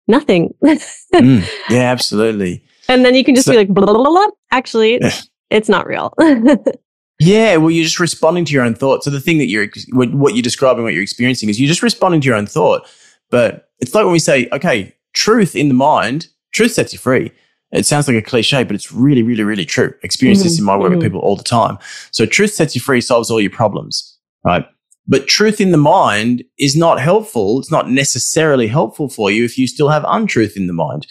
nothing. 0.08 0.54
mm. 0.64 1.50
Yeah, 1.70 1.92
absolutely. 1.92 2.64
And 2.88 3.06
then 3.06 3.14
you 3.14 3.24
can 3.24 3.36
just 3.36 3.46
so, 3.46 3.54
be 3.54 3.58
like, 3.58 3.68
blah, 3.68 3.86
blah, 3.86 3.94
blah, 3.94 4.10
blah. 4.10 4.28
actually, 4.52 5.00
it's 5.50 5.70
not 5.70 5.88
real. 5.88 6.14
yeah, 7.20 7.58
well, 7.58 7.72
you're 7.72 7.84
just 7.84 8.00
responding 8.00 8.46
to 8.46 8.54
your 8.54 8.64
own 8.64 8.76
thought. 8.76 9.04
So 9.04 9.10
the 9.10 9.22
thing 9.22 9.38
that 9.40 9.48
you're, 9.48 9.68
what 9.92 10.36
you're 10.36 10.44
describing, 10.44 10.84
what 10.84 10.94
you're 10.94 11.04
experiencing 11.04 11.50
is 11.50 11.60
you're 11.60 11.68
just 11.68 11.84
responding 11.84 12.22
to 12.22 12.28
your 12.28 12.36
own 12.36 12.48
thought. 12.48 12.88
But 13.30 13.70
it's 13.80 13.94
like 13.94 14.04
when 14.04 14.14
we 14.14 14.20
say, 14.20 14.48
okay, 14.52 14.96
truth 15.14 15.56
in 15.56 15.68
the 15.68 15.74
mind 15.74 16.28
truth 16.52 16.74
sets 16.74 16.94
you 16.94 17.00
free. 17.00 17.32
It 17.72 17.86
sounds 17.86 18.08
like 18.08 18.18
a 18.18 18.22
cliche, 18.22 18.64
but 18.64 18.76
it's 18.76 18.92
really, 18.92 19.22
really, 19.22 19.44
really 19.44 19.66
true. 19.66 19.94
Experience 20.02 20.40
mm-hmm. 20.40 20.48
this 20.48 20.60
in 20.60 20.66
my 20.66 20.76
work 20.76 20.88
mm-hmm. 20.88 20.98
with 20.98 21.06
people 21.06 21.20
all 21.20 21.36
the 21.36 21.44
time. 21.44 21.78
So 22.12 22.26
truth 22.26 22.54
sets 22.54 22.74
you 22.74 22.82
free, 22.82 23.02
solves 23.02 23.30
all 23.30 23.40
your 23.40 23.52
problems, 23.52 24.18
right? 24.44 24.66
But 25.08 25.28
truth 25.28 25.62
in 25.62 25.72
the 25.72 25.78
mind 25.78 26.44
is 26.58 26.76
not 26.76 27.00
helpful. 27.00 27.60
It's 27.60 27.72
not 27.72 27.90
necessarily 27.90 28.68
helpful 28.68 29.10
for 29.10 29.30
you 29.30 29.44
if 29.44 29.58
you 29.58 29.68
still 29.68 29.90
have 29.90 30.06
untruth 30.08 30.58
in 30.58 30.68
the 30.68 30.74
mind. 30.74 31.08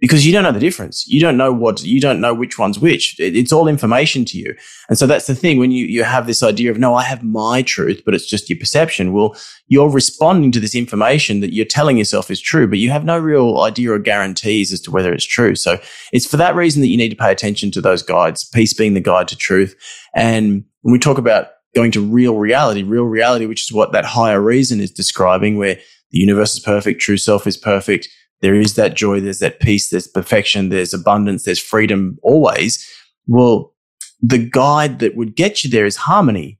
Because 0.00 0.24
you 0.24 0.32
don't 0.32 0.44
know 0.44 0.52
the 0.52 0.60
difference. 0.60 1.06
You 1.08 1.20
don't 1.20 1.36
know 1.36 1.52
what, 1.52 1.82
you 1.82 2.00
don't 2.00 2.20
know 2.20 2.32
which 2.32 2.58
one's 2.58 2.78
which. 2.78 3.18
It, 3.18 3.36
it's 3.36 3.52
all 3.52 3.66
information 3.66 4.24
to 4.26 4.38
you. 4.38 4.54
And 4.88 4.96
so 4.96 5.06
that's 5.06 5.26
the 5.26 5.34
thing 5.34 5.58
when 5.58 5.72
you, 5.72 5.86
you 5.86 6.04
have 6.04 6.26
this 6.26 6.42
idea 6.42 6.70
of, 6.70 6.78
no, 6.78 6.94
I 6.94 7.02
have 7.02 7.24
my 7.24 7.62
truth, 7.62 8.02
but 8.04 8.14
it's 8.14 8.26
just 8.26 8.48
your 8.48 8.58
perception. 8.58 9.12
Well, 9.12 9.36
you're 9.66 9.90
responding 9.90 10.52
to 10.52 10.60
this 10.60 10.74
information 10.74 11.40
that 11.40 11.52
you're 11.52 11.66
telling 11.66 11.98
yourself 11.98 12.30
is 12.30 12.40
true, 12.40 12.68
but 12.68 12.78
you 12.78 12.90
have 12.90 13.04
no 13.04 13.18
real 13.18 13.60
idea 13.60 13.92
or 13.92 13.98
guarantees 13.98 14.72
as 14.72 14.80
to 14.82 14.90
whether 14.90 15.12
it's 15.12 15.24
true. 15.24 15.54
So 15.54 15.80
it's 16.12 16.26
for 16.26 16.36
that 16.36 16.54
reason 16.54 16.80
that 16.82 16.88
you 16.88 16.96
need 16.96 17.10
to 17.10 17.16
pay 17.16 17.32
attention 17.32 17.70
to 17.72 17.80
those 17.80 18.02
guides, 18.02 18.44
peace 18.44 18.74
being 18.74 18.94
the 18.94 19.00
guide 19.00 19.28
to 19.28 19.36
truth. 19.36 19.74
And 20.14 20.64
when 20.82 20.92
we 20.92 20.98
talk 20.98 21.18
about 21.18 21.48
going 21.74 21.90
to 21.92 22.00
real 22.00 22.36
reality, 22.36 22.82
real 22.82 23.04
reality, 23.04 23.46
which 23.46 23.64
is 23.64 23.72
what 23.72 23.92
that 23.92 24.04
higher 24.04 24.40
reason 24.40 24.80
is 24.80 24.90
describing, 24.90 25.58
where 25.58 25.74
the 26.10 26.18
universe 26.18 26.54
is 26.54 26.60
perfect, 26.60 27.00
true 27.00 27.16
self 27.18 27.46
is 27.46 27.56
perfect 27.56 28.08
there 28.40 28.54
is 28.54 28.74
that 28.74 28.94
joy, 28.94 29.20
there's 29.20 29.40
that 29.40 29.60
peace, 29.60 29.90
there's 29.90 30.06
perfection, 30.06 30.68
there's 30.68 30.94
abundance, 30.94 31.44
there's 31.44 31.58
freedom 31.58 32.18
always. 32.22 32.86
Well, 33.26 33.74
the 34.20 34.38
guide 34.38 34.98
that 35.00 35.16
would 35.16 35.34
get 35.36 35.64
you 35.64 35.70
there 35.70 35.86
is 35.86 35.96
harmony 35.96 36.58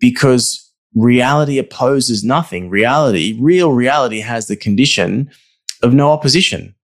because 0.00 0.72
reality 0.94 1.58
opposes 1.58 2.24
nothing. 2.24 2.68
Reality, 2.68 3.36
real 3.40 3.72
reality 3.72 4.20
has 4.20 4.46
the 4.46 4.56
condition 4.56 5.30
of 5.82 5.94
no 5.94 6.10
opposition 6.10 6.74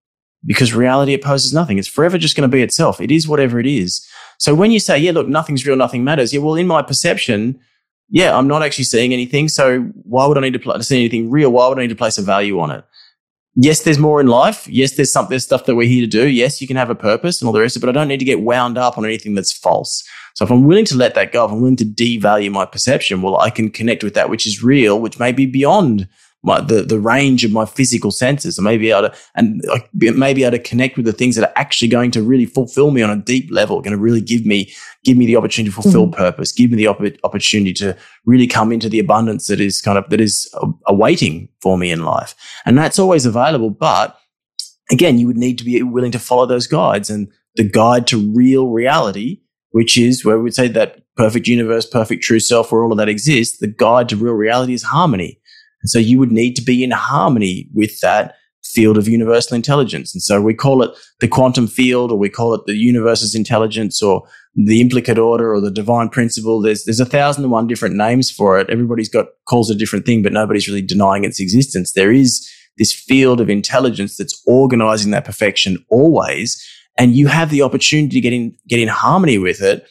because 0.45 0.75
reality 0.75 1.15
opposes 1.15 1.53
nothing. 1.53 1.79
It's 1.79 1.89
forever 1.89 2.19
just 2.19 2.37
going 2.37 2.49
to 2.49 2.55
be 2.55 2.63
itself. 2.63 3.01
It 3.01 3.11
is 3.11 3.29
whatever 3.29 3.61
it 3.61 3.67
is. 3.67 4.07
So 4.39 4.55
when 4.55 4.71
you 4.71 4.81
say, 4.81 4.99
yeah, 4.99 5.13
look, 5.13 5.29
nothing's 5.29 5.67
real, 5.67 5.77
nothing 5.77 6.03
matters. 6.03 6.33
Yeah, 6.33 6.41
well, 6.41 6.55
in 6.55 6.67
my 6.67 6.83
perception, 6.83 7.61
yeah, 8.09 8.37
I'm 8.37 8.49
not 8.49 8.63
actually 8.63 8.85
seeing 8.85 9.13
anything. 9.13 9.49
So 9.49 9.81
why 10.03 10.27
would 10.27 10.39
I 10.39 10.41
need 10.41 10.55
to 10.55 10.59
pl- 10.59 10.83
see 10.83 10.99
anything 10.99 11.31
real? 11.31 11.51
Why 11.51 11.69
would 11.69 11.79
I 11.79 11.83
need 11.83 11.89
to 11.89 11.97
place 11.97 12.19
a 12.19 12.23
value 12.23 12.59
on 12.59 12.71
it? 12.71 12.85
Yes, 13.55 13.83
there's 13.83 13.99
more 13.99 14.21
in 14.21 14.27
life. 14.27 14.67
Yes, 14.69 14.97
there's 14.97 15.13
some 15.13 15.27
there's 15.29 15.45
stuff 15.45 15.67
that 15.67 15.77
we're 15.77 15.89
here 15.89 16.03
to 16.03 16.11
do. 16.11 16.29
Yes, 16.29 16.61
you 16.61 16.67
can 16.67 16.77
have 16.77 16.91
a 16.91 16.95
purpose 16.95 17.41
and 17.41 17.47
all 17.47 17.53
the 17.53 17.61
rest 17.61 17.77
of 17.77 17.83
it, 17.83 17.87
but 17.87 17.97
I 17.97 17.99
don't 18.01 18.09
need 18.09 18.19
to 18.19 18.25
get 18.25 18.43
wound 18.43 18.79
up 18.79 18.99
on 18.99 19.05
anything 19.05 19.35
that's 19.35 19.53
false. 19.53 20.05
So 20.35 20.45
if 20.45 20.51
I'm 20.51 20.65
willing 20.65 20.85
to 20.87 20.97
let 20.97 21.15
that 21.15 21.33
go, 21.33 21.45
if 21.45 21.51
I'm 21.51 21.61
willing 21.61 21.77
to 21.77 21.85
devalue 21.85 22.51
my 22.51 22.65
perception, 22.65 23.23
well, 23.23 23.39
I 23.39 23.51
can 23.51 23.71
connect 23.71 24.05
with 24.05 24.15
that 24.15 24.31
which 24.31 24.47
is 24.47 24.63
real, 24.63 25.01
which 25.01 25.19
may 25.19 25.33
be 25.33 25.47
beyond 25.47 26.09
my, 26.43 26.61
the, 26.61 26.83
the 26.83 26.99
range 26.99 27.45
of 27.45 27.53
my 27.53 27.67
physical 27.67 28.11
senses. 28.11 28.57
and 28.57 28.65
maybe 28.65 28.91
able 28.91 29.09
to, 29.09 29.17
and 29.35 29.63
I 29.71 29.83
may 29.93 30.33
be 30.33 30.45
able 30.45 30.57
to 30.57 30.63
connect 30.63 30.97
with 30.97 31.07
the 31.07 31.13
things 31.13 31.37
that 31.37 31.49
are 31.49 31.53
actually 31.57 31.89
going 31.89 32.11
to 32.13 32.23
really 32.23 32.47
fulfill 32.47 32.91
me 32.91 33.03
on 33.03 33.11
a 33.11 33.17
deep 33.17 33.51
level, 33.51 33.81
going 33.83 33.97
to 33.97 34.03
really 34.03 34.21
give 34.21 34.47
me, 34.47 34.73
give 35.05 35.17
me 35.17 35.27
the 35.27 35.37
opportunity 35.37 35.71
to 35.75 35.83
fulfill 35.83 36.07
mm-hmm. 36.07 36.19
purpose, 36.19 36.53
give 36.53 36.71
me 36.71 36.77
the 36.77 36.87
op- 36.87 37.25
opportunity 37.25 37.75
to 37.75 37.97
really 38.25 38.47
come 38.47 38.73
into 38.73 38.89
the 38.89 38.99
abundance 38.99 39.49
that 39.49 39.61
is 39.61 39.81
kind 39.81 39.99
of, 39.99 40.09
that 40.11 40.21
is 40.21 40.53
awaiting 40.87 41.49
for 41.61 41.77
me 41.77 41.91
in 41.91 42.05
life. 42.05 42.35
And 42.65 42.79
that's 42.79 42.99
always 42.99 43.27
available. 43.27 43.71
But 43.71 44.17
again, 44.91 45.19
you 45.19 45.27
would 45.27 45.37
need 45.37 45.59
to 45.59 45.65
be 45.65 45.83
willing 45.83 46.13
to 46.13 46.19
follow 46.19 46.47
those 46.47 46.67
guides 46.67 47.11
and 47.11 47.29
the 47.57 47.65
guide 47.65 48.07
to 48.09 48.33
real 48.33 48.69
reality, 48.69 49.41
which 49.73 49.99
is 49.99 50.25
where 50.25 50.37
we 50.37 50.45
would 50.45 50.55
say 50.55 50.69
that 50.69 51.03
perfect 51.17 51.47
universe, 51.47 51.87
perfect 51.87 52.23
true 52.23 52.41
self, 52.41 52.73
where 52.73 52.83
all 52.83 52.93
of 52.93 52.99
that 52.99 53.09
exists. 53.09 53.59
The 53.59 53.67
guide 53.67 54.09
to 54.09 54.17
real 54.17 54.33
reality 54.33 54.73
is 54.73 54.83
harmony. 54.83 55.40
And 55.83 55.91
so 55.91 55.99
you 55.99 56.19
would 56.19 56.33
need 56.33 56.55
to 56.57 56.63
be 56.63 56.85
in 56.85 56.91
harmony 56.91 57.69
with 57.75 58.01
that 58.01 58.35
field 58.63 58.99
of 58.99 59.09
universal 59.09 59.57
intelligence. 59.57 60.15
And 60.15 60.23
so 60.23 60.41
we 60.41 60.55
call 60.55 60.83
it 60.83 60.91
the 61.21 61.29
quantum 61.29 61.67
field 61.67 62.13
or 62.13 62.19
we 62.19 62.29
call 62.29 62.55
it 62.55 62.63
the 62.67 62.77
universe's 62.77 63.35
intelligence 63.35 64.03
or 64.03 64.23
the 64.55 64.81
implicate 64.81 65.19
order 65.19 65.53
or 65.53 65.61
the 65.61 65.71
divine 65.71 66.09
principle. 66.09 66.61
There's, 66.61 66.85
there's 66.85 67.01
a 67.01 67.07
thousand 67.07 67.45
and 67.45 67.51
one 67.51 67.67
different 67.67 67.97
names 67.97 68.31
for 68.31 68.59
it. 68.59 68.69
Everybody's 68.71 69.09
got 69.09 69.27
calls 69.49 69.71
a 69.71 69.75
different 69.75 70.07
thing, 70.07 70.23
but 70.23 70.33
nobody's 70.33 70.69
really 70.69 70.83
denying 70.83 71.25
its 71.25 71.41
existence. 71.41 71.93
There 71.93 72.13
is 72.13 72.49
this 72.79 72.93
field 72.93 73.41
of 73.41 73.51
intelligence 73.51 74.17
that's 74.17 74.41
organizing 74.47 75.11
that 75.11 75.25
perfection 75.25 75.85
always. 75.91 76.65
And 76.99 77.15
you 77.15 77.29
have 77.29 77.51
the 77.51 77.63
opportunity 77.63 78.15
to 78.15 78.21
get 78.21 78.33
in, 78.33 78.57
get 78.69 78.79
in 78.79 78.89
harmony 78.89 79.39
with 79.39 79.63
it 79.63 79.87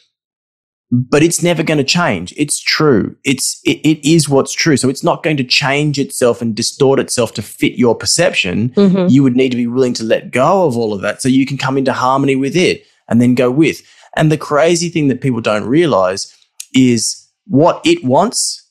but 0.90 1.22
it's 1.22 1.42
never 1.42 1.62
going 1.62 1.78
to 1.78 1.84
change. 1.84 2.34
It's 2.36 2.60
true. 2.60 3.16
It's, 3.24 3.60
it, 3.64 3.78
it 3.86 4.04
is 4.08 4.28
what's 4.28 4.52
true. 4.52 4.76
So 4.76 4.88
it's 4.88 5.04
not 5.04 5.22
going 5.22 5.36
to 5.36 5.44
change 5.44 5.98
itself 5.98 6.42
and 6.42 6.54
distort 6.54 6.98
itself 6.98 7.32
to 7.34 7.42
fit 7.42 7.74
your 7.74 7.94
perception. 7.94 8.70
Mm-hmm. 8.70 9.06
You 9.08 9.22
would 9.22 9.36
need 9.36 9.50
to 9.50 9.56
be 9.56 9.68
willing 9.68 9.94
to 9.94 10.04
let 10.04 10.32
go 10.32 10.66
of 10.66 10.76
all 10.76 10.92
of 10.92 11.00
that 11.02 11.22
so 11.22 11.28
you 11.28 11.46
can 11.46 11.58
come 11.58 11.78
into 11.78 11.92
harmony 11.92 12.34
with 12.34 12.56
it 12.56 12.84
and 13.08 13.20
then 13.20 13.36
go 13.36 13.50
with. 13.50 13.82
And 14.16 14.32
the 14.32 14.38
crazy 14.38 14.88
thing 14.88 15.06
that 15.08 15.20
people 15.20 15.40
don't 15.40 15.64
realize 15.64 16.36
is 16.74 17.28
what 17.46 17.80
it 17.84 18.04
wants 18.04 18.68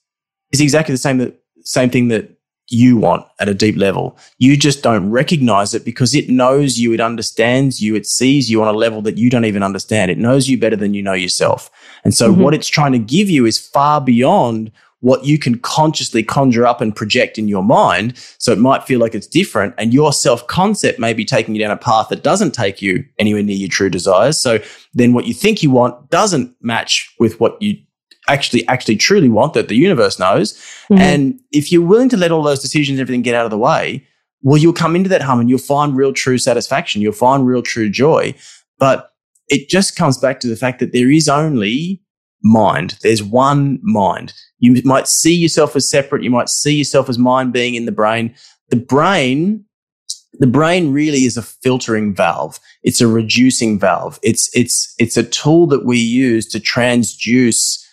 is 0.51 0.59
exactly 0.59 0.93
the 0.93 0.99
same, 0.99 1.19
that, 1.19 1.39
same 1.61 1.89
thing 1.89 2.09
that 2.09 2.35
you 2.71 2.97
want 2.97 3.25
at 3.39 3.49
a 3.49 3.53
deep 3.53 3.77
level. 3.77 4.17
You 4.37 4.57
just 4.57 4.83
don't 4.83 5.09
recognize 5.09 5.73
it 5.73 5.85
because 5.85 6.13
it 6.13 6.29
knows 6.29 6.77
you, 6.77 6.93
it 6.93 6.99
understands 6.99 7.81
you, 7.81 7.95
it 7.95 8.05
sees 8.05 8.49
you 8.49 8.61
on 8.61 8.67
a 8.67 8.77
level 8.77 9.01
that 9.03 9.17
you 9.17 9.29
don't 9.29 9.45
even 9.45 9.63
understand. 9.63 10.11
It 10.11 10.17
knows 10.17 10.47
you 10.47 10.57
better 10.57 10.75
than 10.75 10.93
you 10.93 11.01
know 11.01 11.13
yourself. 11.13 11.71
And 12.03 12.13
so 12.13 12.31
mm-hmm. 12.31 12.41
what 12.41 12.53
it's 12.53 12.67
trying 12.67 12.91
to 12.93 12.99
give 12.99 13.29
you 13.29 13.45
is 13.45 13.57
far 13.57 14.01
beyond 14.01 14.71
what 15.01 15.23
you 15.23 15.39
can 15.39 15.57
consciously 15.59 16.23
conjure 16.23 16.67
up 16.67 16.81
and 16.81 16.95
project 16.95 17.37
in 17.37 17.47
your 17.47 17.63
mind. 17.63 18.17
So 18.37 18.51
it 18.51 18.59
might 18.59 18.83
feel 18.83 18.99
like 18.99 19.15
it's 19.15 19.27
different 19.27 19.73
and 19.77 19.93
your 19.93 20.11
self 20.11 20.45
concept 20.47 20.99
may 20.99 21.13
be 21.13 21.23
taking 21.23 21.55
you 21.55 21.61
down 21.61 21.71
a 21.71 21.77
path 21.77 22.09
that 22.09 22.23
doesn't 22.23 22.51
take 22.51 22.81
you 22.81 23.05
anywhere 23.17 23.43
near 23.43 23.55
your 23.55 23.69
true 23.69 23.89
desires. 23.89 24.37
So 24.37 24.59
then 24.93 25.13
what 25.13 25.25
you 25.25 25.33
think 25.33 25.63
you 25.63 25.71
want 25.71 26.09
doesn't 26.09 26.55
match 26.61 27.13
with 27.19 27.39
what 27.39 27.61
you 27.61 27.77
actually 28.27 28.67
actually 28.67 28.95
truly 28.95 29.29
want 29.29 29.53
that 29.53 29.69
the 29.69 29.75
universe 29.75 30.19
knows. 30.19 30.53
Mm-hmm. 30.89 30.97
And 30.97 31.39
if 31.51 31.71
you're 31.71 31.85
willing 31.85 32.09
to 32.09 32.17
let 32.17 32.31
all 32.31 32.43
those 32.43 32.61
decisions, 32.61 32.99
and 32.99 33.01
everything 33.01 33.21
get 33.21 33.35
out 33.35 33.45
of 33.45 33.51
the 33.51 33.57
way, 33.57 34.05
well, 34.41 34.57
you'll 34.57 34.73
come 34.73 34.95
into 34.95 35.09
that 35.09 35.21
hum 35.21 35.39
and 35.39 35.49
you'll 35.49 35.59
find 35.59 35.95
real 35.95 36.13
true 36.13 36.37
satisfaction. 36.37 37.01
You'll 37.01 37.13
find 37.13 37.45
real 37.45 37.61
true 37.61 37.89
joy. 37.89 38.35
But 38.77 39.08
it 39.49 39.69
just 39.69 39.95
comes 39.95 40.17
back 40.17 40.39
to 40.41 40.47
the 40.47 40.55
fact 40.55 40.79
that 40.79 40.93
there 40.93 41.11
is 41.11 41.27
only 41.27 42.01
mind. 42.43 42.97
There's 43.01 43.23
one 43.23 43.79
mind. 43.81 44.33
You 44.59 44.81
might 44.83 45.07
see 45.07 45.33
yourself 45.33 45.75
as 45.75 45.89
separate. 45.89 46.23
You 46.23 46.29
might 46.29 46.49
see 46.49 46.75
yourself 46.75 47.09
as 47.09 47.17
mind 47.17 47.53
being 47.53 47.75
in 47.75 47.85
the 47.85 47.91
brain. 47.91 48.35
The 48.69 48.77
brain 48.77 49.65
the 50.39 50.47
brain 50.47 50.93
really 50.93 51.25
is 51.25 51.37
a 51.37 51.41
filtering 51.41 52.15
valve. 52.15 52.59
It's 52.83 53.01
a 53.01 53.07
reducing 53.07 53.79
valve. 53.79 54.19
It's, 54.23 54.49
it's, 54.55 54.93
it's 54.97 55.17
a 55.17 55.23
tool 55.23 55.67
that 55.67 55.85
we 55.85 55.97
use 55.97 56.47
to 56.49 56.59
transduce 56.59 57.83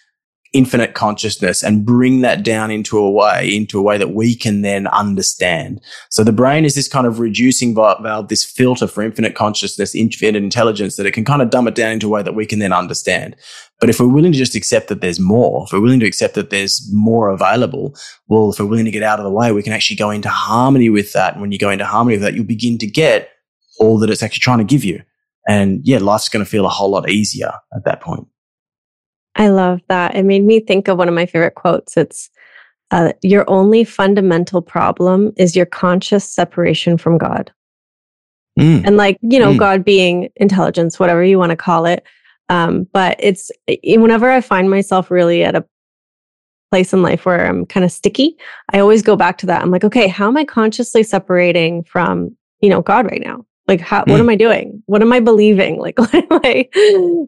infinite 0.56 0.94
consciousness 0.94 1.62
and 1.62 1.84
bring 1.84 2.22
that 2.22 2.42
down 2.42 2.70
into 2.70 2.96
a 2.96 3.10
way, 3.10 3.54
into 3.54 3.78
a 3.78 3.82
way 3.82 3.98
that 3.98 4.14
we 4.14 4.34
can 4.34 4.62
then 4.62 4.86
understand. 4.88 5.80
So 6.08 6.24
the 6.24 6.32
brain 6.32 6.64
is 6.64 6.74
this 6.74 6.88
kind 6.88 7.06
of 7.06 7.20
reducing 7.20 7.74
valve, 7.74 8.28
this 8.28 8.44
filter 8.44 8.86
for 8.86 9.02
infinite 9.02 9.34
consciousness, 9.34 9.94
infinite 9.94 10.36
intelligence 10.36 10.96
that 10.96 11.04
it 11.04 11.12
can 11.12 11.24
kind 11.24 11.42
of 11.42 11.50
dumb 11.50 11.68
it 11.68 11.74
down 11.74 11.92
into 11.92 12.06
a 12.06 12.10
way 12.10 12.22
that 12.22 12.34
we 12.34 12.46
can 12.46 12.58
then 12.58 12.72
understand. 12.72 13.36
But 13.80 13.90
if 13.90 14.00
we're 14.00 14.08
willing 14.08 14.32
to 14.32 14.38
just 14.38 14.54
accept 14.54 14.88
that 14.88 15.02
there's 15.02 15.20
more, 15.20 15.64
if 15.66 15.72
we're 15.72 15.82
willing 15.82 16.00
to 16.00 16.06
accept 16.06 16.34
that 16.34 16.48
there's 16.48 16.90
more 16.92 17.28
available, 17.28 17.94
well, 18.28 18.50
if 18.50 18.58
we're 18.58 18.66
willing 18.66 18.86
to 18.86 18.90
get 18.90 19.02
out 19.02 19.18
of 19.20 19.24
the 19.24 19.30
way, 19.30 19.52
we 19.52 19.62
can 19.62 19.74
actually 19.74 19.96
go 19.96 20.10
into 20.10 20.30
harmony 20.30 20.88
with 20.88 21.12
that. 21.12 21.34
And 21.34 21.42
when 21.42 21.52
you 21.52 21.58
go 21.58 21.70
into 21.70 21.84
harmony 21.84 22.16
with 22.16 22.22
that, 22.22 22.34
you'll 22.34 22.44
begin 22.44 22.78
to 22.78 22.86
get 22.86 23.28
all 23.78 23.98
that 23.98 24.08
it's 24.08 24.22
actually 24.22 24.40
trying 24.40 24.58
to 24.58 24.64
give 24.64 24.84
you. 24.84 25.02
And 25.46 25.80
yeah, 25.84 25.98
life's 25.98 26.30
going 26.30 26.44
to 26.44 26.50
feel 26.50 26.64
a 26.64 26.70
whole 26.70 26.90
lot 26.90 27.10
easier 27.10 27.52
at 27.74 27.84
that 27.84 28.00
point. 28.00 28.26
I 29.36 29.48
love 29.48 29.80
that. 29.88 30.16
It 30.16 30.24
made 30.24 30.44
me 30.44 30.60
think 30.60 30.88
of 30.88 30.98
one 30.98 31.08
of 31.08 31.14
my 31.14 31.26
favorite 31.26 31.54
quotes. 31.54 31.96
It's 31.96 32.30
uh, 32.90 33.12
your 33.22 33.48
only 33.48 33.84
fundamental 33.84 34.62
problem 34.62 35.32
is 35.36 35.54
your 35.54 35.66
conscious 35.66 36.24
separation 36.28 36.96
from 36.96 37.18
God. 37.18 37.52
Mm. 38.58 38.86
And 38.86 38.96
like, 38.96 39.18
you 39.20 39.38
know, 39.38 39.52
mm. 39.52 39.58
God 39.58 39.84
being 39.84 40.30
intelligence, 40.36 40.98
whatever 40.98 41.22
you 41.22 41.38
want 41.38 41.50
to 41.50 41.56
call 41.56 41.84
it. 41.86 42.04
Um, 42.48 42.86
but 42.92 43.16
it's 43.18 43.50
whenever 43.84 44.30
I 44.30 44.40
find 44.40 44.70
myself 44.70 45.10
really 45.10 45.42
at 45.44 45.56
a 45.56 45.64
place 46.70 46.92
in 46.92 47.02
life 47.02 47.26
where 47.26 47.46
I'm 47.46 47.66
kind 47.66 47.84
of 47.84 47.92
sticky, 47.92 48.36
I 48.72 48.78
always 48.78 49.02
go 49.02 49.16
back 49.16 49.38
to 49.38 49.46
that. 49.46 49.62
I'm 49.62 49.70
like, 49.70 49.84
okay, 49.84 50.08
how 50.08 50.28
am 50.28 50.36
I 50.36 50.44
consciously 50.44 51.02
separating 51.02 51.84
from, 51.84 52.36
you 52.60 52.70
know, 52.70 52.82
God 52.82 53.10
right 53.10 53.22
now? 53.22 53.44
Like, 53.68 53.80
how, 53.80 54.04
mm. 54.04 54.12
what 54.12 54.20
am 54.20 54.28
I 54.28 54.36
doing? 54.36 54.82
What 54.86 55.02
am 55.02 55.12
I 55.12 55.20
believing? 55.20 55.76
Like, 55.86 55.98
what 55.98 56.14
am 56.14 56.40
I, 56.44 56.68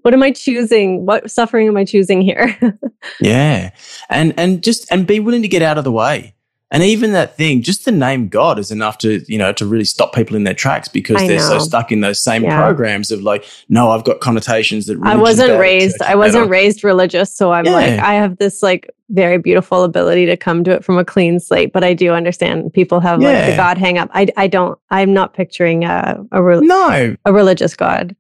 what 0.03 0.15
am 0.15 0.23
I 0.23 0.33
choosing? 0.33 1.07
What 1.07 1.31
suffering 1.31 1.69
am 1.69 1.77
I 1.77 1.85
choosing 1.85 2.21
here? 2.21 2.57
yeah. 3.21 3.71
And, 4.09 4.35
and 4.37 4.63
just, 4.63 4.91
and 4.91 5.07
be 5.07 5.21
willing 5.21 5.43
to 5.43 5.49
get 5.49 5.63
out 5.63 5.79
of 5.79 5.85
the 5.85 5.93
way. 5.93 6.35
And 6.71 6.83
even 6.83 7.13
that 7.13 7.35
thing, 7.35 7.63
just 7.63 7.87
the 7.87 7.93
name 7.93 8.29
God 8.29 8.59
is 8.59 8.71
enough 8.71 8.99
to, 8.99 9.25
you 9.27 9.39
know, 9.39 9.53
to 9.55 9.65
really 9.65 9.87
stop 9.87 10.15
people 10.15 10.37
in 10.37 10.45
their 10.45 10.53
tracks 10.53 10.87
because 10.87 11.23
I 11.23 11.27
they're 11.27 11.39
know. 11.39 11.59
so 11.59 11.61
stuck 11.61 11.91
in 11.91 12.03
those 12.03 12.23
same 12.23 12.45
yeah. 12.45 12.61
programs 12.61 13.11
of 13.11 13.23
like, 13.23 13.47
no, 13.71 13.91
I've 13.91 14.05
got 14.05 14.21
connotations 14.21 14.85
that 14.87 14.99
I 15.03 15.17
wasn't 15.17 15.59
raised, 15.59 16.01
I 16.03 16.15
wasn't 16.15 16.43
better. 16.43 16.51
raised 16.51 16.85
religious. 16.85 17.35
So 17.35 17.53
I'm 17.53 17.65
yeah. 17.65 17.73
like, 17.73 17.99
I 18.01 18.15
have 18.15 18.37
this 18.37 18.63
like 18.63 18.91
very 19.09 19.39
beautiful 19.39 19.83
ability 19.83 20.27
to 20.27 20.37
come 20.37 20.63
to 20.65 20.71
it 20.73 20.85
from 20.85 20.99
a 20.99 21.07
clean 21.07 21.41
slate, 21.41 21.73
but 21.73 21.85
I 21.85 21.95
do 21.95 22.13
understand 22.13 22.71
people 22.75 23.01
have 23.01 23.23
yeah. 23.23 23.31
like 23.31 23.47
the 23.47 23.57
God 23.57 23.79
hang 23.79 23.97
up. 23.97 24.11
I, 24.13 24.29
I 24.37 24.47
don't, 24.47 24.79
I'm 24.91 25.15
not 25.15 25.33
picturing 25.33 25.85
a, 25.85 26.23
a, 26.33 26.43
re- 26.43 26.61
no. 26.61 27.17
a 27.25 27.33
religious 27.33 27.75
God. 27.77 28.15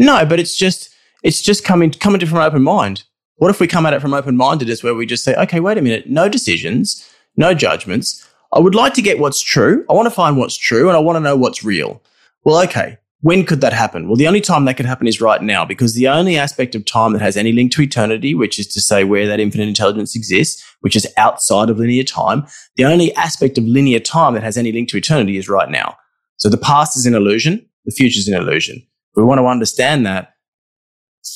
No, 0.00 0.26
but 0.26 0.40
it's 0.40 0.56
just, 0.56 0.92
it's 1.22 1.40
just 1.40 1.64
coming, 1.64 1.92
coming 1.92 2.18
to 2.18 2.26
from 2.26 2.38
an 2.38 2.44
open 2.44 2.64
mind. 2.64 3.04
What 3.36 3.52
if 3.52 3.60
we 3.60 3.68
come 3.68 3.86
at 3.86 3.94
it 3.94 4.00
from 4.00 4.12
open 4.12 4.36
mindedness 4.36 4.82
where 4.82 4.94
we 4.94 5.06
just 5.06 5.22
say, 5.22 5.36
okay, 5.36 5.60
wait 5.60 5.78
a 5.78 5.82
minute, 5.82 6.10
no 6.10 6.28
decisions 6.28 7.08
no 7.36 7.54
judgments. 7.54 8.28
I 8.52 8.58
would 8.58 8.74
like 8.74 8.94
to 8.94 9.02
get 9.02 9.18
what's 9.18 9.40
true. 9.40 9.84
I 9.88 9.94
want 9.94 10.06
to 10.06 10.10
find 10.10 10.36
what's 10.36 10.56
true 10.56 10.88
and 10.88 10.96
I 10.96 11.00
want 11.00 11.16
to 11.16 11.20
know 11.20 11.36
what's 11.36 11.64
real. 11.64 12.02
Well, 12.44 12.62
okay. 12.64 12.98
when 13.22 13.46
could 13.46 13.60
that 13.60 13.72
happen? 13.72 14.08
Well, 14.08 14.16
the 14.16 14.26
only 14.26 14.40
time 14.40 14.64
that 14.64 14.76
could 14.76 14.84
happen 14.84 15.06
is 15.06 15.20
right 15.20 15.40
now 15.40 15.64
because 15.64 15.94
the 15.94 16.08
only 16.08 16.36
aspect 16.36 16.74
of 16.74 16.84
time 16.84 17.12
that 17.12 17.22
has 17.22 17.36
any 17.36 17.52
link 17.52 17.70
to 17.72 17.82
eternity, 17.82 18.34
which 18.34 18.58
is 18.58 18.66
to 18.74 18.80
say 18.80 19.04
where 19.04 19.28
that 19.28 19.40
infinite 19.40 19.68
intelligence 19.68 20.16
exists, 20.16 20.62
which 20.80 20.96
is 20.96 21.06
outside 21.16 21.70
of 21.70 21.78
linear 21.78 22.02
time, 22.02 22.44
the 22.76 22.84
only 22.84 23.14
aspect 23.14 23.58
of 23.58 23.64
linear 23.64 24.00
time 24.00 24.34
that 24.34 24.42
has 24.42 24.58
any 24.58 24.72
link 24.72 24.88
to 24.88 24.96
eternity 24.96 25.36
is 25.36 25.48
right 25.48 25.70
now. 25.70 25.96
So 26.36 26.48
the 26.48 26.58
past 26.58 26.96
is 26.96 27.06
an 27.06 27.14
illusion, 27.14 27.64
the 27.84 27.92
future 27.92 28.18
is 28.18 28.26
an 28.26 28.34
illusion. 28.34 28.84
We 29.14 29.22
want 29.22 29.38
to 29.38 29.46
understand 29.46 30.04
that, 30.06 30.34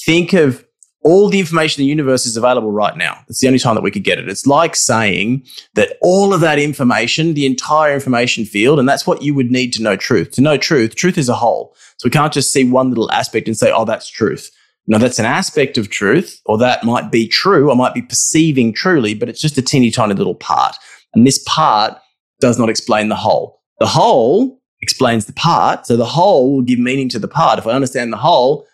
think 0.05 0.33
of 0.33 0.66
all 1.07 1.29
the 1.29 1.39
information 1.39 1.81
in 1.81 1.85
the 1.85 1.89
universe 1.89 2.27
is 2.27 2.37
available 2.37 2.73
right 2.73 2.97
now. 2.97 3.23
It's 3.29 3.41
the 3.41 3.47
only 3.47 3.61
time 3.61 3.77
that 3.77 3.83
we 3.83 3.93
could 3.93 4.03
get 4.03 4.19
it. 4.19 4.29
It's 4.29 4.45
like 4.45 4.75
saying 4.75 5.47
that 5.75 5.97
all 6.03 6.35
of 6.35 6.41
that 6.41 6.59
information, 6.59 7.35
the 7.35 7.47
entire 7.47 7.95
information 7.95 8.45
field, 8.45 8.81
and 8.81 8.89
that's 8.89 9.07
what 9.07 9.23
you 9.23 9.33
would 9.33 9.53
need 9.53 9.73
to 9.75 9.83
know 9.83 9.95
truth. 9.95 10.33
To 10.33 10.41
know 10.41 10.57
truth, 10.57 10.97
truth 10.97 11.17
is 11.17 11.29
a 11.29 11.35
whole. 11.35 11.77
So 11.99 12.07
we 12.07 12.11
can't 12.11 12.33
just 12.33 12.53
see 12.53 12.69
one 12.69 12.89
little 12.89 13.11
aspect 13.13 13.47
and 13.47 13.57
say, 13.57 13.71
oh, 13.71 13.85
that's 13.85 14.11
truth. 14.11 14.51
No, 14.89 14.99
that's 14.99 15.21
an 15.21 15.27
aspect 15.27 15.79
of 15.79 15.91
truth, 15.91 16.41
or 16.45 16.59
that 16.59 16.83
might 16.83 17.13
be 17.13 17.29
true, 17.29 17.71
or 17.71 17.77
might 17.77 17.95
be 17.95 18.03
perceiving 18.03 18.73
truly, 18.73 19.15
but 19.15 19.29
it's 19.29 19.41
just 19.41 19.59
a 19.59 19.63
teeny 19.63 19.93
tiny 19.93 20.15
little 20.15 20.35
part. 20.35 20.75
And 21.15 21.25
this 21.25 21.43
part 21.47 21.97
does 22.41 22.59
not 22.59 22.69
explain 22.69 23.09
the 23.09 23.17
whole. 23.17 23.61
The 23.79 23.87
whole 23.87 24.61
explains 24.83 25.27
the 25.27 25.33
part. 25.33 25.87
So 25.87 25.97
the 25.97 26.05
whole 26.05 26.53
will 26.53 26.63
give 26.63 26.81
meaning 26.81 27.09
to 27.11 27.19
the 27.21 27.29
part. 27.29 27.61
If 27.61 27.67
I 27.67 27.73
understand 27.73 28.13
the 28.13 28.17
whole, 28.17 28.67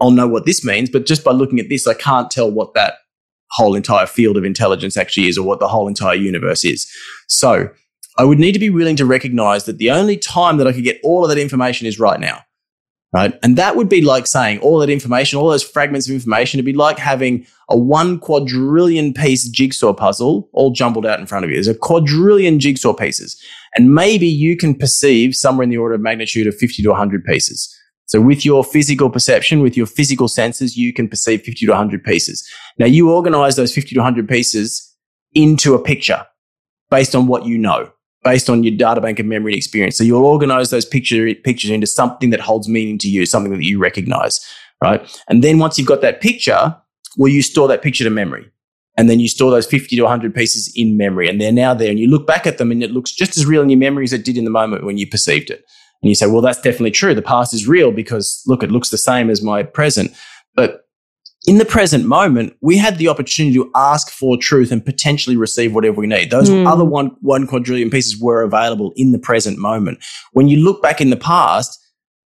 I'll 0.00 0.10
know 0.10 0.28
what 0.28 0.46
this 0.46 0.64
means. 0.64 0.90
But 0.90 1.06
just 1.06 1.24
by 1.24 1.32
looking 1.32 1.58
at 1.58 1.68
this, 1.68 1.86
I 1.86 1.94
can't 1.94 2.30
tell 2.30 2.50
what 2.50 2.74
that 2.74 2.94
whole 3.50 3.74
entire 3.74 4.06
field 4.06 4.36
of 4.36 4.44
intelligence 4.44 4.96
actually 4.96 5.28
is 5.28 5.38
or 5.38 5.46
what 5.46 5.60
the 5.60 5.68
whole 5.68 5.88
entire 5.88 6.14
universe 6.14 6.64
is. 6.64 6.90
So 7.28 7.70
I 8.18 8.24
would 8.24 8.38
need 8.38 8.52
to 8.52 8.58
be 8.58 8.70
willing 8.70 8.96
to 8.96 9.06
recognize 9.06 9.64
that 9.64 9.78
the 9.78 9.90
only 9.90 10.16
time 10.16 10.58
that 10.58 10.66
I 10.66 10.72
could 10.72 10.84
get 10.84 11.00
all 11.02 11.24
of 11.24 11.30
that 11.30 11.38
information 11.38 11.86
is 11.86 11.98
right 11.98 12.20
now. 12.20 12.42
Right. 13.10 13.32
And 13.42 13.56
that 13.56 13.74
would 13.74 13.88
be 13.88 14.02
like 14.02 14.26
saying 14.26 14.58
all 14.58 14.80
that 14.80 14.90
information, 14.90 15.38
all 15.38 15.48
those 15.48 15.62
fragments 15.62 16.06
of 16.06 16.12
information, 16.12 16.58
it'd 16.58 16.66
be 16.66 16.74
like 16.74 16.98
having 16.98 17.46
a 17.70 17.76
one 17.76 18.18
quadrillion 18.18 19.14
piece 19.14 19.48
jigsaw 19.48 19.94
puzzle 19.94 20.50
all 20.52 20.72
jumbled 20.72 21.06
out 21.06 21.18
in 21.18 21.24
front 21.24 21.46
of 21.46 21.50
you. 21.50 21.56
There's 21.56 21.68
a 21.68 21.74
quadrillion 21.74 22.60
jigsaw 22.60 22.92
pieces. 22.92 23.42
And 23.76 23.94
maybe 23.94 24.26
you 24.26 24.58
can 24.58 24.74
perceive 24.74 25.34
somewhere 25.34 25.64
in 25.64 25.70
the 25.70 25.78
order 25.78 25.94
of 25.94 26.02
magnitude 26.02 26.46
of 26.46 26.54
50 26.56 26.82
to 26.82 26.90
100 26.90 27.24
pieces. 27.24 27.74
So 28.08 28.22
with 28.22 28.44
your 28.44 28.64
physical 28.64 29.10
perception, 29.10 29.60
with 29.60 29.76
your 29.76 29.86
physical 29.86 30.28
senses, 30.28 30.76
you 30.76 30.92
can 30.94 31.08
perceive 31.08 31.42
50 31.42 31.66
to 31.66 31.72
100 31.72 32.02
pieces. 32.02 32.46
Now 32.78 32.86
you 32.86 33.10
organize 33.10 33.56
those 33.56 33.72
50 33.72 33.94
to 33.94 34.00
100 34.00 34.26
pieces 34.28 34.96
into 35.34 35.74
a 35.74 35.82
picture 35.82 36.26
based 36.90 37.14
on 37.14 37.26
what 37.26 37.44
you 37.44 37.58
know, 37.58 37.90
based 38.24 38.48
on 38.48 38.64
your 38.64 38.74
data 38.74 39.02
bank 39.02 39.18
of 39.18 39.26
memory 39.26 39.52
and 39.52 39.58
experience. 39.58 39.98
So 39.98 40.04
you'll 40.04 40.24
organize 40.24 40.70
those 40.70 40.86
picture, 40.86 41.32
pictures 41.34 41.70
into 41.70 41.86
something 41.86 42.30
that 42.30 42.40
holds 42.40 42.66
meaning 42.66 42.96
to 42.98 43.08
you, 43.08 43.26
something 43.26 43.52
that 43.52 43.62
you 43.62 43.78
recognize, 43.78 44.40
right? 44.82 45.06
And 45.28 45.44
then 45.44 45.58
once 45.58 45.78
you've 45.78 45.88
got 45.88 46.00
that 46.00 46.22
picture, 46.22 46.74
will 47.18 47.28
you 47.28 47.42
store 47.42 47.68
that 47.68 47.82
picture 47.82 48.04
to 48.04 48.10
memory? 48.10 48.50
And 48.96 49.10
then 49.10 49.20
you 49.20 49.28
store 49.28 49.50
those 49.50 49.66
50 49.66 49.94
to 49.96 50.02
100 50.02 50.34
pieces 50.34 50.72
in 50.74 50.96
memory 50.96 51.28
and 51.28 51.40
they're 51.40 51.52
now 51.52 51.72
there 51.72 51.90
and 51.90 52.00
you 52.00 52.08
look 52.08 52.26
back 52.26 52.46
at 52.46 52.58
them 52.58 52.72
and 52.72 52.82
it 52.82 52.90
looks 52.90 53.12
just 53.12 53.36
as 53.36 53.46
real 53.46 53.62
in 53.62 53.68
your 53.68 53.78
memory 53.78 54.04
as 54.04 54.12
it 54.12 54.24
did 54.24 54.36
in 54.36 54.44
the 54.44 54.50
moment 54.50 54.84
when 54.84 54.96
you 54.96 55.06
perceived 55.06 55.50
it. 55.50 55.64
And 56.02 56.08
you 56.08 56.14
say, 56.14 56.26
well, 56.26 56.42
that's 56.42 56.60
definitely 56.60 56.92
true. 56.92 57.14
The 57.14 57.22
past 57.22 57.52
is 57.52 57.66
real 57.66 57.90
because 57.90 58.42
look, 58.46 58.62
it 58.62 58.70
looks 58.70 58.90
the 58.90 58.98
same 58.98 59.30
as 59.30 59.42
my 59.42 59.62
present. 59.62 60.12
But 60.54 60.84
in 61.46 61.58
the 61.58 61.64
present 61.64 62.04
moment, 62.04 62.56
we 62.60 62.76
had 62.76 62.98
the 62.98 63.08
opportunity 63.08 63.54
to 63.56 63.70
ask 63.74 64.10
for 64.10 64.36
truth 64.36 64.70
and 64.70 64.84
potentially 64.84 65.36
receive 65.36 65.74
whatever 65.74 66.00
we 66.00 66.06
need. 66.06 66.30
Those 66.30 66.50
mm. 66.50 66.66
other 66.66 66.84
one, 66.84 67.16
one 67.20 67.46
quadrillion 67.46 67.90
pieces 67.90 68.20
were 68.20 68.42
available 68.42 68.92
in 68.96 69.12
the 69.12 69.18
present 69.18 69.58
moment. 69.58 69.98
When 70.32 70.48
you 70.48 70.58
look 70.58 70.82
back 70.82 71.00
in 71.00 71.10
the 71.10 71.16
past, 71.16 71.78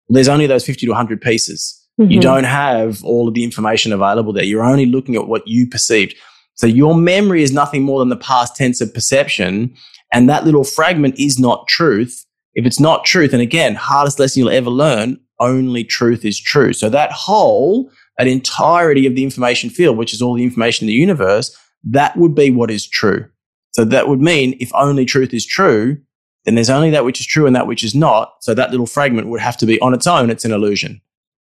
there's 0.09 0.29
only 0.29 0.47
those 0.47 0.65
50 0.65 0.87
to 0.87 0.93
100 0.93 1.21
pieces. 1.21 1.75
Mm-hmm. 2.01 2.13
You 2.13 2.21
don't 2.21 2.45
have 2.45 3.03
all 3.03 3.29
of 3.29 3.35
the 3.35 3.45
information 3.45 3.93
available 3.93 4.33
there. 4.33 4.45
You're 4.45 4.65
only 4.65 4.87
looking 4.87 5.17
at 5.17 5.27
what 5.27 5.47
you 5.47 5.69
perceived. 5.69 6.15
So 6.55 6.67
your 6.67 6.95
memory 6.95 7.43
is 7.43 7.53
nothing 7.53 7.83
more 7.83 7.99
than 7.99 8.09
the 8.09 8.17
past 8.17 8.57
tense 8.57 8.81
of 8.81 8.93
perception. 8.95 9.75
And 10.13 10.29
that 10.29 10.45
little 10.45 10.65
fragment 10.65 11.19
is 11.19 11.39
not 11.39 11.67
truth. 11.67 12.25
If 12.55 12.67
it's 12.67 12.81
not 12.81 13.05
truth, 13.05 13.33
and 13.33 13.43
again, 13.43 13.75
hardest 13.75 14.19
lesson 14.19 14.41
you'll 14.41 14.51
ever 14.51 14.71
learn, 14.71 15.19
only 15.41 15.85
truth 15.85 16.25
is 16.25 16.41
true. 16.41 16.73
So 16.73 16.89
that 16.89 17.13
whole, 17.13 17.91
that 18.17 18.27
entirety 18.27 19.07
of 19.07 19.15
the 19.15 19.25
information 19.25 19.71
field, 19.71 19.97
which 19.97 20.13
is 20.13 20.21
all 20.21 20.35
the 20.35 20.45
information 20.45 20.85
in 20.85 20.89
the 20.89 21.01
universe, 21.01 21.57
that 21.85 22.17
would 22.17 22.35
be 22.35 22.51
what 22.51 22.71
is 22.71 22.87
true. 22.87 23.27
So 23.73 23.85
that 23.85 24.09
would 24.09 24.21
mean 24.21 24.57
if 24.61 24.75
only 24.75 25.05
truth 25.05 25.33
is 25.33 25.47
true, 25.47 25.99
then 26.45 26.55
there's 26.55 26.71
only 26.71 26.91
that 26.91 27.05
which 27.05 27.21
is 27.21 27.27
true 27.27 27.47
and 27.47 27.55
that 27.55 27.67
which 27.67 27.85
is 27.85 27.95
not. 27.95 28.33
So 28.41 28.55
that 28.55 28.71
little 28.71 28.87
fragment 28.87 29.29
would 29.29 29.41
have 29.41 29.57
to 29.59 29.67
be 29.67 29.81
on 29.81 29.95
its 29.95 30.07
own, 30.07 30.31
it's 30.31 30.45
an 30.45 30.53
illusion. 30.53 31.01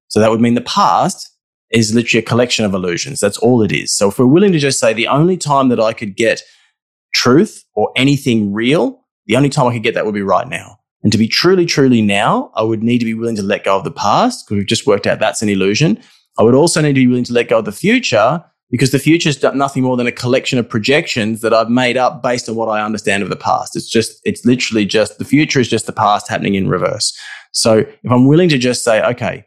So 0.08 0.20
that 0.20 0.32
would 0.32 0.41
mean 0.41 0.56
the 0.56 0.62
past 0.62 1.30
is 1.72 1.93
literally 1.93 2.24
a 2.24 2.28
collection 2.28 2.66
of 2.66 2.74
illusions. 2.74 3.20
That's 3.20 3.38
all 3.38 3.62
it 3.62 3.72
is. 3.72 3.95
So 3.95 4.10
if 4.10 4.20
we're 4.20 4.26
willing 4.26 4.51
to 4.51 4.60
just 4.60 4.80
say 4.80 4.93
the 4.93 5.08
only 5.08 5.38
time 5.38 5.70
that 5.70 5.80
I 5.80 5.93
could 5.93 6.16
get 6.16 6.41
truth 7.14 7.64
or 7.74 7.91
anything 7.95 8.53
real, 8.53 9.06
the 9.26 9.36
only 9.36 9.49
time 9.49 9.68
I 9.68 9.74
could 9.74 9.84
get 9.84 9.93
that 9.95 10.06
would 10.06 10.14
be 10.14 10.22
right 10.22 10.47
now. 10.47 10.80
And 11.06 11.12
to 11.12 11.20
be 11.20 11.28
truly, 11.28 11.68
truly 11.68 12.01
now, 12.01 12.51
I 12.56 12.64
would 12.64 12.82
need 12.82 12.97
to 12.97 13.06
be 13.06 13.14
willing 13.14 13.36
to 13.36 13.43
let 13.43 13.64
go 13.64 13.78
of 13.78 13.84
the 13.84 13.91
past 13.91 14.43
because 14.43 14.58
we've 14.58 14.66
just 14.66 14.88
worked 14.88 15.06
out 15.06 15.20
that's 15.20 15.43
an 15.43 15.49
illusion. 15.49 16.01
I 16.39 16.41
would 16.41 16.56
also 16.56 16.82
need 16.82 16.93
to 16.93 16.99
be 16.99 17.06
willing 17.06 17.24
to 17.26 17.34
let 17.34 17.47
go 17.47 17.60
of 17.60 17.66
the 17.66 17.72
future 17.72 18.43
because 18.72 18.89
the 18.89 18.97
future 18.97 19.30
is 19.30 19.43
nothing 19.53 19.84
more 19.84 19.97
than 19.97 20.08
a 20.08 20.12
collection 20.12 20.58
of 20.58 20.68
projections 20.68 21.41
that 21.41 21.53
I've 21.53 21.70
made 21.70 21.95
up 21.95 22.24
based 22.24 22.49
on 22.49 22.56
what 22.56 22.70
I 22.70 22.84
understand 22.84 23.22
of 23.22 23.30
the 23.30 23.36
past. 23.36 23.76
It's 23.76 23.88
just, 23.88 24.20
it's 24.24 24.43
literally 24.45 24.84
just 24.84 25.20
the 25.20 25.26
future 25.26 25.60
is 25.60 25.68
just 25.68 25.86
the 25.86 25.93
past 25.93 26.28
happening 26.28 26.56
in 26.56 26.68
reverse. 26.68 27.16
So 27.51 27.78
if 27.78 28.12
I'm 28.12 28.26
willing 28.26 28.49
to 28.49 28.58
just 28.58 28.84
say, 28.84 29.03
okay, 29.03 29.45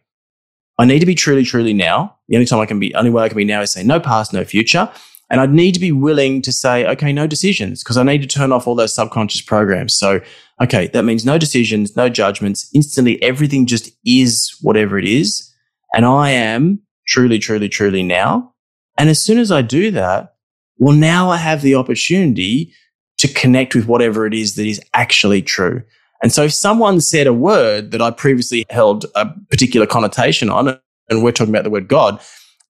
I 0.79 0.85
need 0.85 1.01
to 1.01 1.07
be 1.07 1.17
truly, 1.17 1.43
truly 1.43 1.73
now. 1.73 2.17
The 2.29 2.37
only 2.37 2.47
time 2.47 2.61
I 2.61 2.67
can 2.67 2.79
be, 2.79 2.95
only 2.95 3.11
way 3.11 3.25
I 3.25 3.29
can 3.29 3.37
be 3.37 3.45
now 3.45 3.63
is 3.63 3.73
say 3.73 3.83
no 3.83 3.99
past, 3.99 4.33
no 4.33 4.45
future. 4.45 4.89
And 5.31 5.41
I'd 5.41 5.53
need 5.53 5.72
to 5.72 5.81
be 5.81 5.93
willing 5.93 6.41
to 6.43 6.53
say, 6.53 6.87
okay, 6.87 7.12
no 7.12 7.26
decisions, 7.26 7.83
because 7.83 7.99
I 7.99 8.03
need 8.03 8.22
to 8.22 8.29
turn 8.29 8.51
off 8.51 8.66
all 8.66 8.74
those 8.74 8.95
subconscious 8.95 9.43
programs. 9.43 9.95
So, 9.95 10.20
okay, 10.62 10.89
that 10.89 11.05
means 11.05 11.24
no 11.24 11.37
decisions, 11.37 11.97
no 11.97 12.09
judgments. 12.09 12.70
Instantly, 12.74 13.22
everything 13.22 13.66
just 13.66 13.91
is 14.07 14.57
whatever 14.62 14.99
it 14.99 15.05
is. 15.05 15.53
And 15.95 16.07
I 16.07 16.31
am 16.31 16.81
truly, 17.07 17.39
truly, 17.39 17.68
truly 17.68 18.03
now. 18.03 18.55
And 18.97 19.11
as 19.11 19.22
soon 19.22 19.39
as 19.39 19.53
I 19.53 19.62
do 19.62 19.91
that, 19.91 20.35
well, 20.79 20.95
now 20.95 21.31
I 21.31 21.37
have 21.37 21.62
the 21.62 21.74
opportunity 21.74 22.72
to 23.18 23.29
connect 23.29 23.74
with 23.74 23.87
whatever 23.87 24.26
it 24.26 24.35
is 24.35 24.55
that 24.55 24.66
is 24.66 24.81
actually 24.95 25.43
true. 25.43 25.83
And 26.22 26.33
so 26.33 26.45
if 26.45 26.53
someone 26.53 27.01
said 27.01 27.26
a 27.26 27.35
word 27.35 27.91
that 27.91 28.03
I 28.03 28.11
previously 28.11 28.64
held 28.70 29.07
a 29.14 29.26
particular 29.51 29.87
connotation 29.87 30.51
on, 30.51 30.79
and 31.09 31.22
we're 31.22 31.33
talking 31.33 31.53
about 31.53 31.64
the 31.64 31.70
word 31.70 31.89
God, 31.89 32.20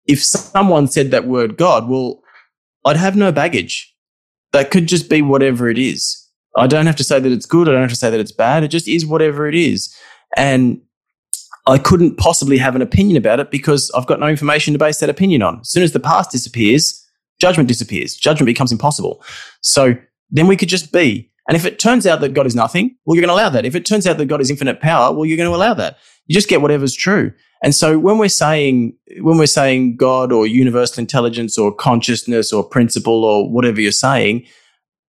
if 0.07 0.23
someone 0.23 0.87
said 0.87 1.11
that 1.11 1.27
word 1.27 1.57
God, 1.57 1.89
well, 1.89 2.21
I'd 2.89 2.97
have 2.97 3.17
no 3.17 3.33
baggage. 3.33 3.95
That 4.53 4.71
could 4.71 4.87
just 4.87 5.11
be 5.11 5.23
whatever 5.23 5.69
it 5.69 5.79
is. 5.79 6.27
I 6.57 6.67
don't 6.67 6.87
have 6.87 6.97
to 6.97 7.05
say 7.05 7.21
that 7.21 7.31
it's 7.33 7.47
good. 7.47 7.69
I 7.69 7.73
don't 7.73 7.83
have 7.83 7.91
to 7.91 7.97
say 7.97 8.11
that 8.11 8.21
it's 8.21 8.33
bad. 8.33 8.65
It 8.65 8.69
just 8.69 8.89
is 8.89 9.07
whatever 9.07 9.47
it 9.47 9.55
is. 9.55 9.95
And 10.37 10.81
I 11.67 11.79
couldn't 11.79 12.17
possibly 12.17 12.57
have 12.59 12.75
an 12.75 12.83
opinion 12.83 13.17
about 13.17 13.41
it 13.41 13.51
because 13.51 13.91
I've 13.95 14.07
got 14.07 14.21
no 14.21 14.27
information 14.27 14.73
to 14.73 14.79
base 14.79 14.99
that 15.01 15.11
opinion 15.11 15.43
on. 15.43 15.61
As 15.61 15.71
soon 15.71 15.83
as 15.83 15.93
the 15.93 16.01
past 16.01 16.31
disappears, 16.31 17.05
judgment 17.41 17.69
disappears. 17.69 18.17
Judgment 18.17 18.47
becomes 18.47 18.73
impossible. 18.73 19.23
So 19.61 19.95
then 20.31 20.47
we 20.47 20.57
could 20.57 20.69
just 20.69 20.93
be. 20.93 21.31
And 21.47 21.57
if 21.57 21.65
it 21.65 21.79
turns 21.79 22.07
out 22.07 22.21
that 22.21 22.35
God 22.35 22.47
is 22.47 22.55
nothing, 22.55 22.97
well, 23.05 23.17
you're 23.17 23.25
going 23.25 23.35
to 23.37 23.41
allow 23.41 23.51
that. 23.51 23.65
If 23.65 23.75
it 23.75 23.87
turns 23.87 24.07
out 24.07 24.19
that 24.19 24.27
God 24.27 24.41
is 24.41 24.51
infinite 24.51 24.81
power, 24.81 25.15
well, 25.15 25.25
you're 25.27 25.37
going 25.37 25.51
to 25.51 25.57
allow 25.57 25.75
that. 25.75 25.99
You 26.27 26.35
just 26.35 26.49
get 26.49 26.61
whatever's 26.61 26.95
true. 26.95 27.33
And 27.63 27.75
so 27.75 27.99
when 27.99 28.19
we're 28.19 28.29
saying, 28.29 28.97
when 29.21 29.39
we're 29.39 29.47
saying 29.47 29.97
God 29.97 30.33
or 30.33 30.47
universal 30.47 31.01
intelligence 31.01 31.59
or 31.59 31.75
consciousness 31.75 32.53
or 32.53 32.63
principle 32.63 33.25
or 33.25 33.51
whatever 33.51 33.81
you're 33.81 33.93
saying, 33.93 34.47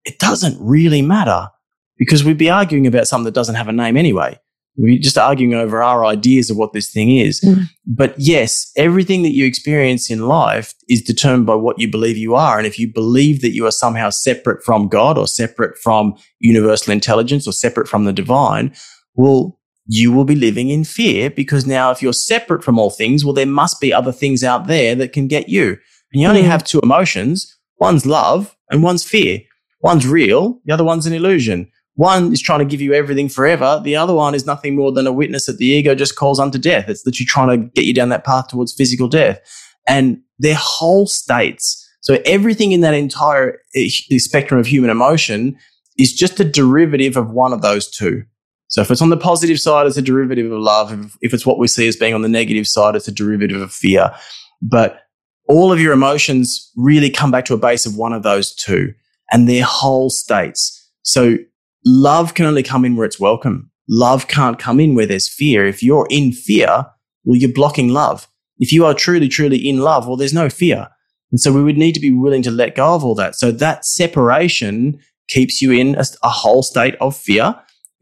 it 0.04 0.18
doesn't 0.18 0.56
really 0.60 1.02
matter 1.02 1.48
because 1.96 2.24
we'd 2.24 2.38
be 2.38 2.50
arguing 2.50 2.86
about 2.86 3.08
something 3.08 3.24
that 3.24 3.34
doesn't 3.34 3.56
have 3.56 3.68
a 3.68 3.72
name 3.72 3.96
anyway. 3.96 4.38
We're 4.78 4.98
just 5.00 5.16
arguing 5.16 5.54
over 5.54 5.82
our 5.82 6.04
ideas 6.04 6.50
of 6.50 6.58
what 6.58 6.74
this 6.74 6.90
thing 6.92 7.16
is. 7.16 7.40
Mm. 7.40 7.64
But 7.86 8.14
yes, 8.18 8.70
everything 8.76 9.22
that 9.22 9.32
you 9.32 9.46
experience 9.46 10.10
in 10.10 10.28
life 10.28 10.74
is 10.88 11.02
determined 11.02 11.46
by 11.46 11.54
what 11.54 11.78
you 11.78 11.90
believe 11.90 12.18
you 12.18 12.34
are. 12.34 12.58
And 12.58 12.66
if 12.66 12.78
you 12.78 12.92
believe 12.92 13.40
that 13.40 13.52
you 13.52 13.66
are 13.66 13.70
somehow 13.70 14.10
separate 14.10 14.62
from 14.62 14.88
God 14.88 15.16
or 15.16 15.26
separate 15.26 15.78
from 15.78 16.14
universal 16.40 16.92
intelligence 16.92 17.48
or 17.48 17.52
separate 17.52 17.88
from 17.88 18.04
the 18.04 18.12
divine, 18.12 18.74
well, 19.14 19.58
you 19.86 20.12
will 20.12 20.24
be 20.24 20.34
living 20.34 20.68
in 20.68 20.84
fear 20.84 21.30
because 21.30 21.66
now 21.66 21.90
if 21.90 22.02
you're 22.02 22.12
separate 22.12 22.64
from 22.64 22.78
all 22.78 22.90
things, 22.90 23.24
well, 23.24 23.34
there 23.34 23.46
must 23.46 23.80
be 23.80 23.92
other 23.92 24.12
things 24.12 24.42
out 24.42 24.66
there 24.66 24.94
that 24.94 25.12
can 25.12 25.28
get 25.28 25.48
you. 25.48 25.76
And 26.12 26.22
you 26.22 26.26
only 26.26 26.42
mm. 26.42 26.46
have 26.46 26.64
two 26.64 26.80
emotions. 26.80 27.56
One's 27.78 28.06
love 28.06 28.56
and 28.70 28.82
one's 28.82 29.04
fear. 29.04 29.40
One's 29.80 30.06
real. 30.06 30.60
The 30.64 30.72
other 30.72 30.84
one's 30.84 31.06
an 31.06 31.12
illusion. 31.12 31.70
One 31.94 32.32
is 32.32 32.42
trying 32.42 32.58
to 32.58 32.64
give 32.64 32.80
you 32.80 32.92
everything 32.92 33.28
forever. 33.28 33.80
The 33.82 33.96
other 33.96 34.12
one 34.12 34.34
is 34.34 34.44
nothing 34.44 34.76
more 34.76 34.92
than 34.92 35.06
a 35.06 35.12
witness 35.12 35.46
that 35.46 35.58
the 35.58 35.66
ego 35.66 35.94
just 35.94 36.16
calls 36.16 36.38
unto 36.38 36.58
death. 36.58 36.88
It's 36.88 37.06
literally 37.06 37.26
trying 37.26 37.48
to 37.48 37.68
get 37.68 37.84
you 37.84 37.94
down 37.94 38.10
that 38.10 38.24
path 38.24 38.48
towards 38.48 38.74
physical 38.74 39.08
death. 39.08 39.40
And 39.88 40.20
their 40.38 40.56
whole 40.58 41.06
states. 41.06 41.82
So 42.00 42.18
everything 42.26 42.72
in 42.72 42.82
that 42.82 42.94
entire 42.94 43.58
eh, 43.74 43.88
spectrum 44.18 44.60
of 44.60 44.66
human 44.66 44.90
emotion 44.90 45.56
is 45.98 46.12
just 46.12 46.38
a 46.38 46.44
derivative 46.44 47.16
of 47.16 47.30
one 47.30 47.52
of 47.52 47.62
those 47.62 47.88
two. 47.88 48.24
So 48.68 48.82
if 48.82 48.90
it's 48.90 49.02
on 49.02 49.10
the 49.10 49.16
positive 49.16 49.60
side, 49.60 49.86
it's 49.86 49.96
a 49.96 50.02
derivative 50.02 50.50
of 50.50 50.58
love. 50.58 51.16
If, 51.20 51.32
it's 51.32 51.46
what 51.46 51.58
we 51.58 51.68
see 51.68 51.86
as 51.86 51.96
being 51.96 52.14
on 52.14 52.22
the 52.22 52.28
negative 52.28 52.66
side, 52.66 52.96
it's 52.96 53.08
a 53.08 53.12
derivative 53.12 53.60
of 53.60 53.72
fear. 53.72 54.12
But 54.60 55.00
all 55.48 55.72
of 55.72 55.80
your 55.80 55.92
emotions 55.92 56.72
really 56.76 57.10
come 57.10 57.30
back 57.30 57.44
to 57.46 57.54
a 57.54 57.58
base 57.58 57.86
of 57.86 57.96
one 57.96 58.12
of 58.12 58.22
those 58.22 58.54
two 58.54 58.92
and 59.30 59.48
their 59.48 59.64
whole 59.64 60.10
states. 60.10 60.90
So 61.02 61.36
love 61.84 62.34
can 62.34 62.46
only 62.46 62.62
come 62.62 62.84
in 62.84 62.96
where 62.96 63.06
it's 63.06 63.20
welcome. 63.20 63.70
Love 63.88 64.26
can't 64.26 64.58
come 64.58 64.80
in 64.80 64.94
where 64.94 65.06
there's 65.06 65.28
fear. 65.28 65.64
If 65.66 65.82
you're 65.82 66.08
in 66.10 66.32
fear, 66.32 66.86
well, 67.24 67.36
you're 67.36 67.52
blocking 67.52 67.90
love. 67.90 68.28
If 68.58 68.72
you 68.72 68.84
are 68.84 68.94
truly, 68.94 69.28
truly 69.28 69.68
in 69.68 69.78
love, 69.78 70.06
well, 70.06 70.16
there's 70.16 70.34
no 70.34 70.48
fear. 70.48 70.88
And 71.30 71.40
so 71.40 71.52
we 71.52 71.62
would 71.62 71.76
need 71.76 71.92
to 71.92 72.00
be 72.00 72.12
willing 72.12 72.42
to 72.42 72.50
let 72.50 72.74
go 72.74 72.94
of 72.94 73.04
all 73.04 73.14
that. 73.16 73.36
So 73.36 73.52
that 73.52 73.84
separation 73.84 74.98
keeps 75.28 75.60
you 75.60 75.72
in 75.72 75.94
a, 75.96 76.04
a 76.22 76.30
whole 76.30 76.62
state 76.62 76.96
of 77.00 77.16
fear. 77.16 77.54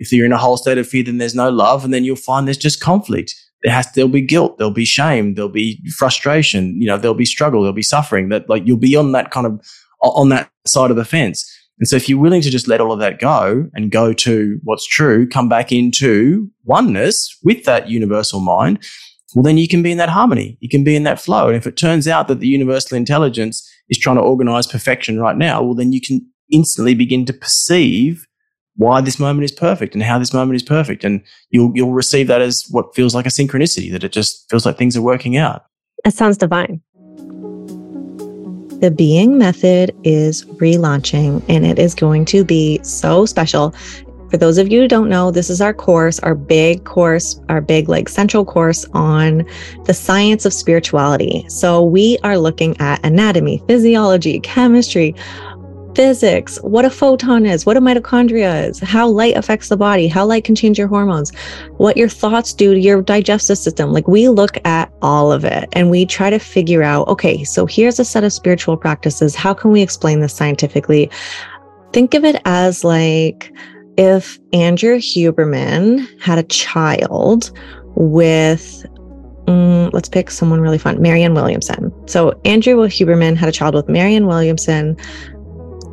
If 0.05 0.13
you're 0.13 0.27
in 0.27 0.33
a 0.33 0.39
whole 0.39 0.57
state 0.57 0.79
of 0.79 0.87
fear, 0.87 1.03
then 1.03 1.19
there's 1.19 1.35
no 1.35 1.49
love. 1.49 1.85
And 1.85 1.93
then 1.93 2.05
you'll 2.05 2.17
find 2.17 2.47
there's 2.47 2.59
just 2.59 2.81
conflict. 2.81 3.35
There 3.63 3.73
has, 3.73 3.91
there'll 3.93 4.11
be 4.11 4.21
guilt. 4.21 4.59
There'll 4.59 4.71
be 4.71 4.85
shame. 4.85 5.35
There'll 5.35 5.49
be 5.49 5.81
frustration. 5.97 6.81
You 6.81 6.87
know, 6.87 6.99
there'll 6.99 7.15
be 7.15 7.25
struggle. 7.25 7.63
There'll 7.63 7.73
be 7.73 7.83
suffering 7.83 8.29
that 8.29 8.49
like 8.49 8.67
you'll 8.67 8.77
be 8.77 8.95
on 8.95 9.13
that 9.13 9.31
kind 9.31 9.47
of, 9.47 9.61
on 10.03 10.29
that 10.29 10.51
side 10.67 10.91
of 10.91 10.97
the 10.97 11.05
fence. 11.05 11.51
And 11.79 11.89
so 11.89 11.97
if 11.97 12.09
you're 12.09 12.21
willing 12.21 12.43
to 12.43 12.51
just 12.51 12.69
let 12.69 12.81
all 12.81 12.93
of 12.93 13.01
that 13.01 13.19
go 13.19 13.69
and 13.75 13.91
go 13.91 14.13
to 14.13 14.61
what's 14.63 14.87
true, 14.87 15.27
come 15.27 15.49
back 15.49 15.73
into 15.73 16.51
oneness 16.65 17.37
with 17.43 17.65
that 17.65 17.89
universal 17.89 18.41
mind, 18.41 18.85
well, 19.35 19.43
then 19.43 19.59
you 19.59 19.67
can 19.67 19.83
be 19.83 19.91
in 19.91 19.99
that 19.99 20.11
harmony. 20.11 20.57
You 20.61 20.69
can 20.69 20.85
be 20.85 20.95
in 20.95 21.03
that 21.05 21.21
flow. 21.21 21.49
And 21.49 21.57
if 21.57 21.67
it 21.67 21.77
turns 21.77 22.07
out 22.07 22.29
that 22.29 22.41
the 22.41 22.47
universal 22.47 22.97
intelligence 22.97 23.69
is 23.89 23.99
trying 23.99 24.17
to 24.17 24.23
organize 24.23 24.67
perfection 24.67 25.19
right 25.19 25.37
now, 25.37 25.63
well, 25.63 25.75
then 25.75 25.93
you 25.93 26.01
can 26.01 26.25
instantly 26.53 26.95
begin 26.95 27.25
to 27.27 27.33
perceive 27.33 28.27
why 28.77 29.01
this 29.01 29.19
moment 29.19 29.45
is 29.45 29.53
perfect 29.53 29.95
and 29.95 30.03
how 30.03 30.19
this 30.19 30.33
moment 30.33 30.57
is 30.57 30.63
perfect. 30.63 31.05
And 31.05 31.23
you'll, 31.51 31.73
you'll 31.75 31.93
receive 31.93 32.27
that 32.29 32.41
as 32.41 32.65
what 32.71 32.95
feels 32.95 33.15
like 33.15 33.27
a 33.27 33.31
synchronicity, 33.31 33.91
that 33.93 34.05
it 34.05 34.13
just 34.13 34.49
feels 34.51 34.67
like 34.67 34.77
things 34.77 34.97
are 34.97 35.03
working 35.03 35.37
out. 35.37 35.65
It 36.05 36.15
sounds 36.15 36.37
divine. 36.37 36.81
The 38.81 38.93
Being 38.95 39.39
Method 39.39 39.97
is 40.05 40.45
relaunching 40.45 41.43
and 41.49 41.65
it 41.65 41.79
is 41.79 41.95
going 41.95 42.25
to 42.27 42.45
be 42.45 42.81
so 42.83 43.25
special. 43.25 43.75
For 44.31 44.37
those 44.37 44.59
of 44.59 44.71
you 44.71 44.81
who 44.81 44.89
don't 44.89 45.09
know, 45.09 45.31
this 45.31 45.49
is 45.49 45.61
our 45.61 45.73
course, 45.73 46.19
our 46.21 46.35
big 46.35 46.85
course, 46.85 47.41
our 47.49 47.61
big 47.61 47.89
like 47.89 48.09
central 48.09 48.45
course 48.45 48.85
on 48.93 49.47
the 49.85 49.95
science 49.95 50.45
of 50.45 50.53
spirituality. 50.53 51.47
So 51.49 51.83
we 51.85 52.19
are 52.25 52.37
looking 52.37 52.77
at 52.81 53.05
anatomy, 53.07 53.63
physiology, 53.69 54.41
chemistry, 54.41 55.15
physics, 55.95 56.59
what 56.59 56.85
a 56.85 56.91
photon 56.91 57.47
is, 57.47 57.65
what 57.65 57.77
a 57.77 57.81
mitochondria 57.81 58.69
is, 58.69 58.81
how 58.81 59.09
light 59.09 59.37
affects 59.37 59.69
the 59.69 59.77
body, 59.77 60.09
how 60.09 60.25
light 60.27 60.45
can 60.45 60.55
change 60.55 60.79
your 60.79 60.89
hormones, 60.89 61.33
what 61.77 61.97
your 61.97 62.09
thoughts 62.09 62.53
do 62.53 62.75
to 62.75 62.81
your 62.81 63.03
digestive 63.03 63.59
system. 63.59 63.93
Like 63.93 64.09
we 64.09 64.29
look 64.29 64.65
at 64.67 64.93
all 65.03 65.33
of 65.33 65.45
it 65.45 65.69
and 65.73 65.91
we 65.91 66.07
try 66.07 66.31
to 66.31 66.39
figure 66.39 66.83
out, 66.83 67.09
okay, 67.09 67.45
so 67.45 67.67
here's 67.67 67.99
a 67.99 68.05
set 68.05 68.25
of 68.25 68.33
spiritual 68.33 68.77
practices. 68.77 69.35
How 69.35 69.55
can 69.55 69.71
we 69.71 69.83
explain 69.83 70.21
this 70.21 70.35
scientifically? 70.35 71.11
Think 71.93 72.15
of 72.15 72.25
it 72.25 72.41
as 72.45 72.85
like 72.85 73.53
if 73.97 74.39
Andrew 74.53 74.97
Huberman 74.97 76.21
had 76.21 76.39
a 76.39 76.43
child 76.45 77.57
with 77.97 78.85
Mm, 79.47 79.93
let's 79.93 80.09
pick 80.09 80.31
someone 80.31 80.61
really 80.61 80.79
fun. 80.79 81.03
Marianne 81.03 81.35
Williamson. 81.35 81.93
So 82.07 82.39
Andrew 82.45 82.77
Huberman 82.77 83.37
had 83.37 83.49
a 83.49 83.53
child 83.53 83.75
with 83.75 83.89
Marianne 83.89 84.27
Williamson 84.27 84.97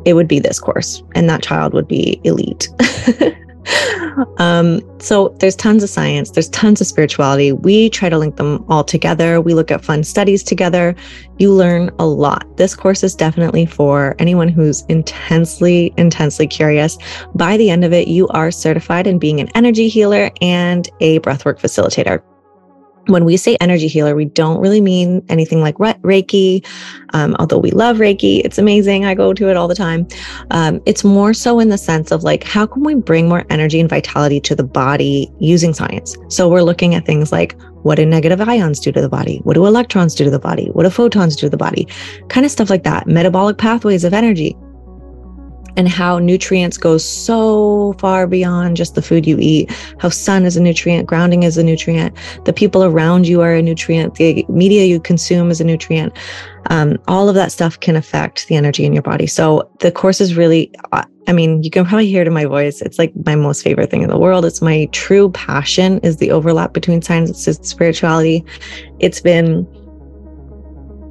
it 0.04 0.14
would 0.14 0.28
be 0.28 0.40
this 0.40 0.58
course 0.58 1.02
and 1.14 1.28
that 1.28 1.42
child 1.42 1.72
would 1.74 1.88
be 1.88 2.20
elite. 2.24 2.68
um, 4.38 4.80
so 4.98 5.34
there's 5.40 5.56
tons 5.56 5.82
of 5.82 5.88
science, 5.88 6.30
there's 6.30 6.48
tons 6.48 6.80
of 6.80 6.86
spirituality. 6.86 7.52
We 7.52 7.90
try 7.90 8.08
to 8.08 8.18
link 8.18 8.36
them 8.36 8.64
all 8.68 8.84
together. 8.84 9.40
We 9.40 9.54
look 9.54 9.70
at 9.70 9.84
fun 9.84 10.04
studies 10.04 10.42
together. 10.42 10.94
You 11.38 11.52
learn 11.52 11.90
a 11.98 12.06
lot. 12.06 12.56
This 12.56 12.74
course 12.74 13.02
is 13.02 13.14
definitely 13.14 13.66
for 13.66 14.16
anyone 14.18 14.48
who's 14.48 14.82
intensely, 14.88 15.92
intensely 15.96 16.46
curious. 16.46 16.98
By 17.34 17.56
the 17.56 17.70
end 17.70 17.84
of 17.84 17.92
it, 17.92 18.08
you 18.08 18.28
are 18.28 18.50
certified 18.50 19.06
in 19.06 19.18
being 19.18 19.40
an 19.40 19.48
energy 19.54 19.88
healer 19.88 20.30
and 20.40 20.88
a 21.00 21.20
breathwork 21.20 21.60
facilitator 21.60 22.22
when 23.06 23.24
we 23.24 23.36
say 23.36 23.56
energy 23.60 23.88
healer, 23.88 24.14
we 24.14 24.26
don't 24.26 24.60
really 24.60 24.80
mean 24.80 25.24
anything 25.28 25.60
like 25.60 25.76
Reiki, 25.76 26.64
um, 27.14 27.34
although 27.38 27.58
we 27.58 27.70
love 27.70 27.96
Reiki. 27.98 28.42
It's 28.44 28.58
amazing. 28.58 29.04
I 29.04 29.14
go 29.14 29.34
to 29.34 29.48
it 29.48 29.56
all 29.56 29.68
the 29.68 29.74
time. 29.74 30.06
Um, 30.50 30.80
it's 30.86 31.04
more 31.04 31.34
so 31.34 31.58
in 31.58 31.68
the 31.68 31.78
sense 31.78 32.10
of 32.10 32.22
like, 32.22 32.44
how 32.44 32.66
can 32.66 32.84
we 32.84 32.94
bring 32.94 33.28
more 33.28 33.44
energy 33.50 33.80
and 33.80 33.88
vitality 33.88 34.40
to 34.40 34.54
the 34.54 34.64
body 34.64 35.32
using 35.38 35.74
science? 35.74 36.16
So 36.28 36.48
we're 36.48 36.62
looking 36.62 36.94
at 36.94 37.04
things 37.04 37.32
like 37.32 37.60
what 37.82 37.96
do 37.96 38.06
negative 38.06 38.40
ions 38.40 38.78
do 38.78 38.92
to 38.92 39.00
the 39.00 39.08
body? 39.08 39.40
What 39.42 39.54
do 39.54 39.66
electrons 39.66 40.14
do 40.14 40.24
to 40.24 40.30
the 40.30 40.38
body? 40.38 40.68
What 40.72 40.84
do 40.84 40.90
photons 40.90 41.34
do 41.34 41.46
to 41.46 41.50
the 41.50 41.56
body? 41.56 41.88
Kind 42.28 42.46
of 42.46 42.52
stuff 42.52 42.70
like 42.70 42.84
that. 42.84 43.08
Metabolic 43.08 43.58
pathways 43.58 44.04
of 44.04 44.14
energy 44.14 44.56
and 45.76 45.88
how 45.88 46.18
nutrients 46.18 46.76
go 46.76 46.98
so 46.98 47.94
far 47.98 48.26
beyond 48.26 48.76
just 48.76 48.94
the 48.94 49.02
food 49.02 49.26
you 49.26 49.38
eat, 49.40 49.70
how 49.98 50.08
sun 50.08 50.44
is 50.44 50.56
a 50.56 50.62
nutrient, 50.62 51.06
grounding 51.06 51.42
is 51.42 51.56
a 51.56 51.62
nutrient, 51.62 52.16
the 52.44 52.52
people 52.52 52.84
around 52.84 53.26
you 53.26 53.40
are 53.40 53.54
a 53.54 53.62
nutrient, 53.62 54.14
the 54.16 54.44
media 54.48 54.84
you 54.84 55.00
consume 55.00 55.50
is 55.50 55.60
a 55.60 55.64
nutrient. 55.64 56.16
Um, 56.70 56.98
all 57.08 57.28
of 57.28 57.34
that 57.34 57.52
stuff 57.52 57.80
can 57.80 57.96
affect 57.96 58.46
the 58.46 58.56
energy 58.56 58.84
in 58.84 58.92
your 58.92 59.02
body. 59.02 59.26
So 59.26 59.68
the 59.80 59.90
course 59.90 60.20
is 60.20 60.36
really, 60.36 60.72
I 60.92 61.32
mean, 61.32 61.62
you 61.62 61.70
can 61.70 61.84
probably 61.84 62.06
hear 62.06 62.22
it 62.22 62.26
in 62.26 62.32
my 62.32 62.44
voice. 62.44 62.80
It's 62.82 62.98
like 62.98 63.12
my 63.26 63.34
most 63.34 63.62
favorite 63.62 63.90
thing 63.90 64.02
in 64.02 64.08
the 64.08 64.18
world. 64.18 64.44
It's 64.44 64.62
my 64.62 64.88
true 64.92 65.30
passion 65.30 65.98
is 66.00 66.18
the 66.18 66.30
overlap 66.30 66.72
between 66.72 67.02
science 67.02 67.46
and 67.46 67.66
spirituality. 67.66 68.44
It's 69.00 69.20
been 69.20 69.66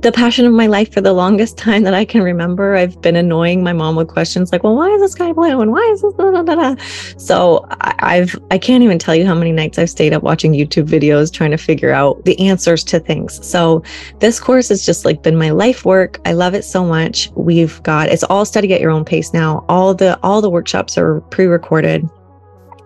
the 0.01 0.11
passion 0.11 0.45
of 0.45 0.53
my 0.53 0.65
life 0.65 0.91
for 0.91 1.01
the 1.01 1.13
longest 1.13 1.57
time 1.57 1.83
that 1.83 1.93
I 1.93 2.05
can 2.05 2.23
remember. 2.23 2.75
I've 2.75 2.99
been 3.01 3.15
annoying 3.15 3.63
my 3.63 3.73
mom 3.73 3.95
with 3.95 4.07
questions 4.07 4.51
like, 4.51 4.63
"Well, 4.63 4.75
why 4.75 4.89
is 4.89 5.01
the 5.01 5.09
sky 5.09 5.31
blue?" 5.31 5.61
and 5.61 5.71
"Why 5.71 5.81
is 5.93 6.01
this?" 6.01 7.23
So 7.23 7.65
I, 7.81 8.15
have 8.15 8.35
I 8.49 8.57
can't 8.57 8.83
even 8.83 8.97
tell 8.97 9.15
you 9.15 9.25
how 9.25 9.35
many 9.35 9.51
nights 9.51 9.77
I've 9.77 9.89
stayed 9.89 10.13
up 10.13 10.23
watching 10.23 10.53
YouTube 10.53 10.87
videos 10.87 11.31
trying 11.31 11.51
to 11.51 11.57
figure 11.57 11.91
out 11.91 12.25
the 12.25 12.39
answers 12.39 12.83
to 12.85 12.99
things. 12.99 13.45
So 13.45 13.83
this 14.19 14.39
course 14.39 14.69
has 14.69 14.85
just 14.85 15.05
like 15.05 15.21
been 15.21 15.37
my 15.37 15.51
life 15.51 15.85
work. 15.85 16.19
I 16.25 16.33
love 16.33 16.55
it 16.55 16.63
so 16.63 16.83
much. 16.83 17.29
We've 17.35 17.81
got 17.83 18.09
it's 18.09 18.23
all 18.23 18.45
study 18.45 18.73
at 18.73 18.81
your 18.81 18.91
own 18.91 19.05
pace 19.05 19.33
now. 19.33 19.63
All 19.69 19.93
the 19.93 20.19
all 20.23 20.41
the 20.41 20.49
workshops 20.49 20.97
are 20.97 21.21
pre-recorded. 21.29 22.09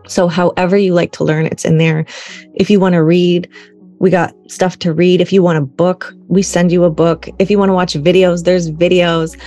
So, 0.07 0.27
however 0.27 0.77
you 0.77 0.93
like 0.93 1.11
to 1.13 1.23
learn, 1.23 1.47
it's 1.47 1.65
in 1.65 1.77
there. 1.77 2.05
If 2.53 2.69
you 2.69 2.79
want 2.79 2.93
to 2.93 3.03
read, 3.03 3.49
we 3.99 4.09
got 4.09 4.33
stuff 4.51 4.77
to 4.79 4.93
read. 4.93 5.21
If 5.21 5.31
you 5.31 5.41
want 5.41 5.57
a 5.57 5.61
book, 5.61 6.13
we 6.27 6.41
send 6.41 6.71
you 6.71 6.83
a 6.83 6.89
book. 6.89 7.27
If 7.39 7.49
you 7.49 7.57
want 7.57 7.69
to 7.69 7.73
watch 7.73 7.93
videos, 7.93 8.43
there's 8.43 8.71
videos. 8.71 9.39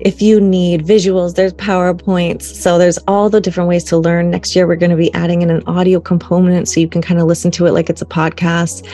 If 0.00 0.20
you 0.20 0.40
need 0.40 0.84
visuals, 0.84 1.34
there's 1.34 1.54
PowerPoints. 1.54 2.42
So 2.42 2.76
there's 2.76 2.98
all 3.08 3.30
the 3.30 3.40
different 3.40 3.68
ways 3.68 3.84
to 3.84 3.96
learn. 3.96 4.30
Next 4.30 4.54
year, 4.54 4.66
we're 4.66 4.76
going 4.76 4.90
to 4.90 4.96
be 4.96 5.12
adding 5.14 5.40
in 5.40 5.50
an 5.50 5.62
audio 5.66 6.00
component 6.00 6.68
so 6.68 6.80
you 6.80 6.88
can 6.88 7.00
kind 7.00 7.18
of 7.18 7.26
listen 7.26 7.50
to 7.52 7.66
it 7.66 7.72
like 7.72 7.88
it's 7.88 8.02
a 8.02 8.06
podcast. 8.06 8.86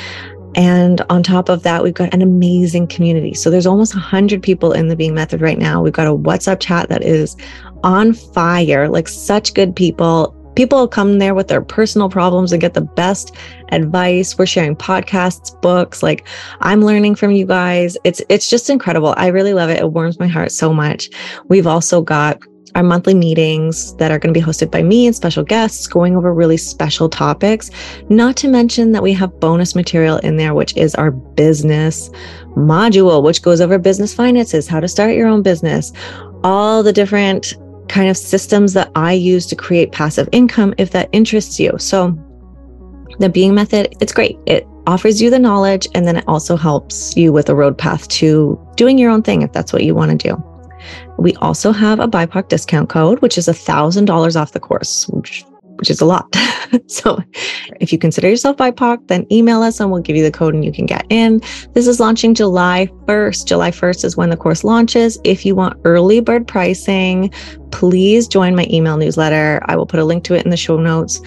And 0.54 1.00
on 1.08 1.22
top 1.22 1.48
of 1.48 1.62
that, 1.62 1.82
we've 1.82 1.94
got 1.94 2.12
an 2.12 2.22
amazing 2.22 2.86
community. 2.86 3.34
So 3.34 3.50
there's 3.50 3.66
almost 3.66 3.94
100 3.94 4.42
people 4.42 4.72
in 4.72 4.88
the 4.88 4.96
Being 4.96 5.14
Method 5.14 5.40
right 5.40 5.58
now. 5.58 5.82
We've 5.82 5.92
got 5.92 6.06
a 6.06 6.10
WhatsApp 6.10 6.60
chat 6.60 6.88
that 6.90 7.02
is 7.02 7.36
on 7.82 8.12
fire, 8.12 8.88
like 8.88 9.08
such 9.08 9.54
good 9.54 9.74
people 9.74 10.36
People 10.54 10.86
come 10.88 11.18
there 11.18 11.34
with 11.34 11.48
their 11.48 11.62
personal 11.62 12.08
problems 12.08 12.52
and 12.52 12.60
get 12.60 12.74
the 12.74 12.80
best 12.80 13.34
advice. 13.70 14.38
We're 14.38 14.46
sharing 14.46 14.76
podcasts, 14.76 15.60
books. 15.62 16.02
Like 16.02 16.26
I'm 16.60 16.82
learning 16.82 17.14
from 17.14 17.32
you 17.32 17.46
guys. 17.46 17.96
It's 18.04 18.22
it's 18.28 18.50
just 18.50 18.70
incredible. 18.70 19.14
I 19.16 19.28
really 19.28 19.54
love 19.54 19.70
it. 19.70 19.80
It 19.80 19.92
warms 19.92 20.18
my 20.18 20.28
heart 20.28 20.52
so 20.52 20.72
much. 20.72 21.10
We've 21.48 21.66
also 21.66 22.02
got 22.02 22.38
our 22.74 22.82
monthly 22.82 23.14
meetings 23.14 23.94
that 23.96 24.10
are 24.10 24.18
going 24.18 24.32
to 24.32 24.38
be 24.38 24.44
hosted 24.44 24.70
by 24.70 24.82
me 24.82 25.06
and 25.06 25.14
special 25.14 25.42
guests 25.42 25.86
going 25.86 26.16
over 26.16 26.32
really 26.32 26.56
special 26.56 27.08
topics. 27.08 27.70
Not 28.08 28.36
to 28.36 28.48
mention 28.48 28.92
that 28.92 29.02
we 29.02 29.12
have 29.12 29.40
bonus 29.40 29.74
material 29.74 30.18
in 30.18 30.36
there, 30.36 30.54
which 30.54 30.76
is 30.76 30.94
our 30.94 31.10
business 31.10 32.10
module, 32.56 33.22
which 33.22 33.42
goes 33.42 33.60
over 33.60 33.78
business 33.78 34.14
finances, 34.14 34.68
how 34.68 34.80
to 34.80 34.88
start 34.88 35.14
your 35.14 35.28
own 35.28 35.42
business, 35.42 35.92
all 36.44 36.82
the 36.82 36.92
different 36.92 37.54
kind 37.92 38.08
of 38.08 38.16
systems 38.16 38.72
that 38.72 38.90
I 38.94 39.12
use 39.12 39.46
to 39.46 39.54
create 39.54 39.92
passive 39.92 40.28
income 40.32 40.74
if 40.78 40.90
that 40.92 41.10
interests 41.12 41.60
you. 41.60 41.72
So, 41.78 42.18
the 43.18 43.28
being 43.28 43.54
method, 43.54 43.94
it's 44.00 44.14
great. 44.14 44.38
It 44.46 44.66
offers 44.86 45.20
you 45.20 45.28
the 45.28 45.38
knowledge 45.38 45.86
and 45.94 46.06
then 46.06 46.16
it 46.16 46.24
also 46.26 46.56
helps 46.56 47.14
you 47.16 47.32
with 47.32 47.50
a 47.50 47.54
road 47.54 47.76
path 47.76 48.08
to 48.08 48.58
doing 48.76 48.96
your 48.96 49.10
own 49.10 49.22
thing 49.22 49.42
if 49.42 49.52
that's 49.52 49.72
what 49.72 49.84
you 49.84 49.94
want 49.94 50.10
to 50.18 50.28
do. 50.28 50.42
We 51.18 51.34
also 51.36 51.70
have 51.70 52.00
a 52.00 52.08
BIPOC 52.08 52.48
discount 52.48 52.88
code, 52.88 53.20
which 53.20 53.36
is 53.36 53.46
$1,000 53.46 54.40
off 54.40 54.52
the 54.52 54.58
course, 54.58 55.06
which 55.08 55.44
which 55.82 55.90
is 55.90 56.00
a 56.00 56.04
lot. 56.04 56.32
so 56.86 57.20
if 57.80 57.92
you 57.92 57.98
consider 57.98 58.28
yourself 58.28 58.56
BIPOC, 58.56 59.08
then 59.08 59.26
email 59.32 59.62
us 59.62 59.80
and 59.80 59.90
we'll 59.90 60.00
give 60.00 60.14
you 60.14 60.22
the 60.22 60.30
code 60.30 60.54
and 60.54 60.64
you 60.64 60.70
can 60.70 60.86
get 60.86 61.04
in. 61.10 61.40
This 61.72 61.88
is 61.88 61.98
launching 61.98 62.36
July 62.36 62.86
1st. 63.06 63.46
July 63.46 63.72
1st 63.72 64.04
is 64.04 64.16
when 64.16 64.30
the 64.30 64.36
course 64.36 64.62
launches. 64.62 65.18
If 65.24 65.44
you 65.44 65.56
want 65.56 65.76
early 65.84 66.20
bird 66.20 66.46
pricing, 66.46 67.30
please 67.72 68.28
join 68.28 68.54
my 68.54 68.64
email 68.70 68.96
newsletter. 68.96 69.60
I 69.64 69.74
will 69.74 69.86
put 69.86 69.98
a 69.98 70.04
link 70.04 70.22
to 70.24 70.34
it 70.34 70.44
in 70.44 70.52
the 70.52 70.56
show 70.56 70.76
notes. 70.76 71.20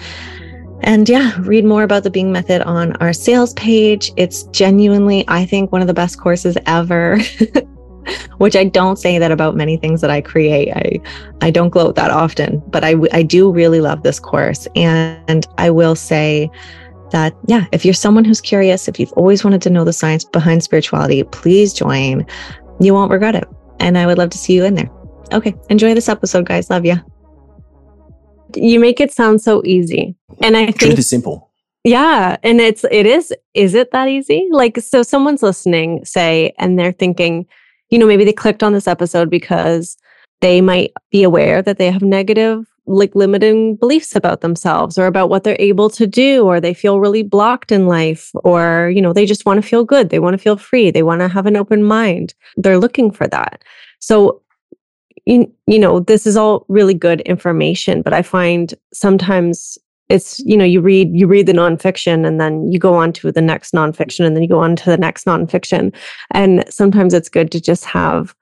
And 0.80 1.06
yeah, 1.06 1.38
read 1.40 1.66
more 1.66 1.82
about 1.82 2.04
the 2.04 2.10
Being 2.10 2.32
Method 2.32 2.62
on 2.62 2.96
our 2.96 3.12
sales 3.12 3.52
page. 3.52 4.10
It's 4.16 4.44
genuinely, 4.44 5.22
I 5.28 5.44
think, 5.44 5.70
one 5.70 5.82
of 5.82 5.86
the 5.86 5.92
best 5.92 6.18
courses 6.18 6.56
ever. 6.64 7.18
Which 8.38 8.56
I 8.56 8.64
don't 8.64 8.98
say 8.98 9.18
that 9.18 9.30
about 9.30 9.56
many 9.56 9.76
things 9.76 10.00
that 10.00 10.10
I 10.10 10.20
create. 10.20 10.72
I 10.74 11.00
I 11.40 11.50
don't 11.50 11.70
gloat 11.70 11.94
that 11.96 12.10
often, 12.10 12.62
but 12.68 12.84
I 12.84 12.94
I 13.12 13.22
do 13.22 13.50
really 13.50 13.80
love 13.80 14.02
this 14.02 14.20
course 14.20 14.66
and 14.74 15.46
I 15.58 15.70
will 15.70 15.94
say 15.94 16.50
that 17.12 17.34
yeah, 17.46 17.66
if 17.72 17.84
you're 17.84 17.94
someone 17.94 18.24
who's 18.24 18.40
curious, 18.40 18.88
if 18.88 18.98
you've 18.98 19.12
always 19.12 19.44
wanted 19.44 19.62
to 19.62 19.70
know 19.70 19.84
the 19.84 19.92
science 19.92 20.24
behind 20.24 20.62
spirituality, 20.62 21.22
please 21.24 21.72
join. 21.72 22.26
You 22.80 22.94
won't 22.94 23.10
regret 23.10 23.34
it. 23.34 23.48
And 23.80 23.96
I 23.96 24.06
would 24.06 24.18
love 24.18 24.30
to 24.30 24.38
see 24.38 24.54
you 24.54 24.64
in 24.64 24.74
there. 24.74 24.90
Okay, 25.32 25.54
enjoy 25.70 25.94
this 25.94 26.08
episode 26.08 26.46
guys. 26.46 26.70
Love 26.70 26.84
you 26.84 27.00
you 28.54 28.80
make 28.80 29.00
it 29.00 29.12
sound 29.12 29.40
so 29.40 29.62
easy. 29.64 30.14
And 30.42 30.56
I 30.56 30.66
think 30.66 30.78
truth 30.78 30.98
is 30.98 31.08
simple. 31.08 31.50
Yeah. 31.84 32.36
And 32.42 32.60
it's, 32.60 32.84
it 32.90 33.06
is, 33.06 33.32
is 33.54 33.74
it 33.74 33.92
that 33.92 34.08
easy? 34.08 34.48
Like, 34.50 34.78
so 34.78 35.02
someone's 35.02 35.42
listening, 35.42 36.04
say, 36.04 36.52
and 36.58 36.78
they're 36.78 36.92
thinking, 36.92 37.46
you 37.90 37.98
know, 37.98 38.06
maybe 38.06 38.24
they 38.24 38.32
clicked 38.32 38.62
on 38.62 38.72
this 38.72 38.88
episode 38.88 39.30
because 39.30 39.96
they 40.40 40.60
might 40.60 40.92
be 41.10 41.22
aware 41.22 41.62
that 41.62 41.78
they 41.78 41.90
have 41.90 42.02
negative, 42.02 42.66
like 42.86 43.14
limiting 43.14 43.76
beliefs 43.76 44.14
about 44.14 44.40
themselves 44.42 44.98
or 44.98 45.06
about 45.06 45.28
what 45.28 45.44
they're 45.44 45.56
able 45.58 45.90
to 45.90 46.06
do, 46.06 46.44
or 46.44 46.60
they 46.60 46.74
feel 46.74 47.00
really 47.00 47.22
blocked 47.22 47.72
in 47.72 47.86
life, 47.86 48.30
or, 48.44 48.92
you 48.94 49.00
know, 49.00 49.12
they 49.12 49.26
just 49.26 49.46
want 49.46 49.60
to 49.60 49.68
feel 49.68 49.84
good. 49.84 50.10
They 50.10 50.18
want 50.18 50.34
to 50.34 50.38
feel 50.38 50.56
free. 50.56 50.90
They 50.90 51.02
want 51.02 51.20
to 51.20 51.28
have 51.28 51.46
an 51.46 51.56
open 51.56 51.82
mind. 51.82 52.34
They're 52.56 52.78
looking 52.78 53.10
for 53.10 53.26
that. 53.28 53.62
So 53.98 54.42
you, 55.26 55.52
you 55.66 55.78
know, 55.78 56.00
this 56.00 56.26
is 56.26 56.36
all 56.36 56.64
really 56.68 56.94
good 56.94 57.20
information, 57.22 58.00
but 58.00 58.12
I 58.12 58.22
find 58.22 58.72
sometimes 58.92 59.76
it's, 60.08 60.38
you 60.40 60.56
know, 60.56 60.64
you 60.64 60.80
read, 60.80 61.10
you 61.12 61.26
read 61.26 61.46
the 61.46 61.52
nonfiction 61.52 62.26
and 62.26 62.40
then 62.40 62.70
you 62.70 62.78
go 62.78 62.94
on 62.94 63.12
to 63.14 63.32
the 63.32 63.42
next 63.42 63.72
nonfiction 63.72 64.24
and 64.24 64.36
then 64.36 64.42
you 64.42 64.48
go 64.48 64.60
on 64.60 64.76
to 64.76 64.84
the 64.84 64.96
next 64.96 65.26
nonfiction. 65.26 65.94
And 66.30 66.64
sometimes 66.70 67.12
it's 67.12 67.28
good 67.28 67.50
to 67.52 67.60
just 67.60 67.84
have 67.84 68.34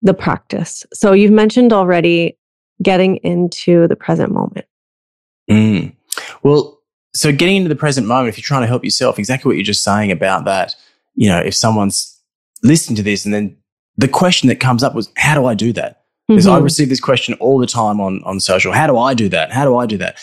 the 0.00 0.14
practice. 0.14 0.84
So 0.92 1.12
you've 1.12 1.32
mentioned 1.32 1.72
already 1.72 2.38
getting 2.82 3.16
into 3.16 3.86
the 3.88 3.96
present 3.96 4.32
moment. 4.32 4.66
Mm. 5.50 5.94
Well, 6.42 6.80
so 7.14 7.30
getting 7.30 7.56
into 7.56 7.68
the 7.68 7.76
present 7.76 8.06
moment, 8.06 8.30
if 8.30 8.38
you're 8.38 8.42
trying 8.42 8.62
to 8.62 8.66
help 8.66 8.84
yourself, 8.84 9.18
exactly 9.18 9.48
what 9.48 9.56
you're 9.56 9.64
just 9.64 9.84
saying 9.84 10.10
about 10.10 10.46
that, 10.46 10.74
you 11.14 11.28
know, 11.28 11.38
if 11.38 11.54
someone's 11.54 12.18
listening 12.62 12.96
to 12.96 13.02
this 13.02 13.24
and 13.24 13.34
then 13.34 13.56
the 13.96 14.08
question 14.08 14.48
that 14.48 14.60
comes 14.60 14.82
up 14.82 14.94
was, 14.94 15.10
how 15.16 15.34
do 15.34 15.46
I 15.46 15.54
do 15.54 15.72
that? 15.74 16.04
Because 16.28 16.46
mm-hmm. 16.46 16.54
I 16.54 16.58
receive 16.58 16.88
this 16.88 17.00
question 17.00 17.34
all 17.34 17.58
the 17.58 17.66
time 17.66 18.00
on, 18.00 18.22
on 18.24 18.40
social. 18.40 18.72
How 18.72 18.86
do 18.86 18.96
I 18.96 19.12
do 19.12 19.28
that? 19.28 19.52
How 19.52 19.64
do 19.64 19.76
I 19.76 19.86
do 19.86 19.98
that? 19.98 20.18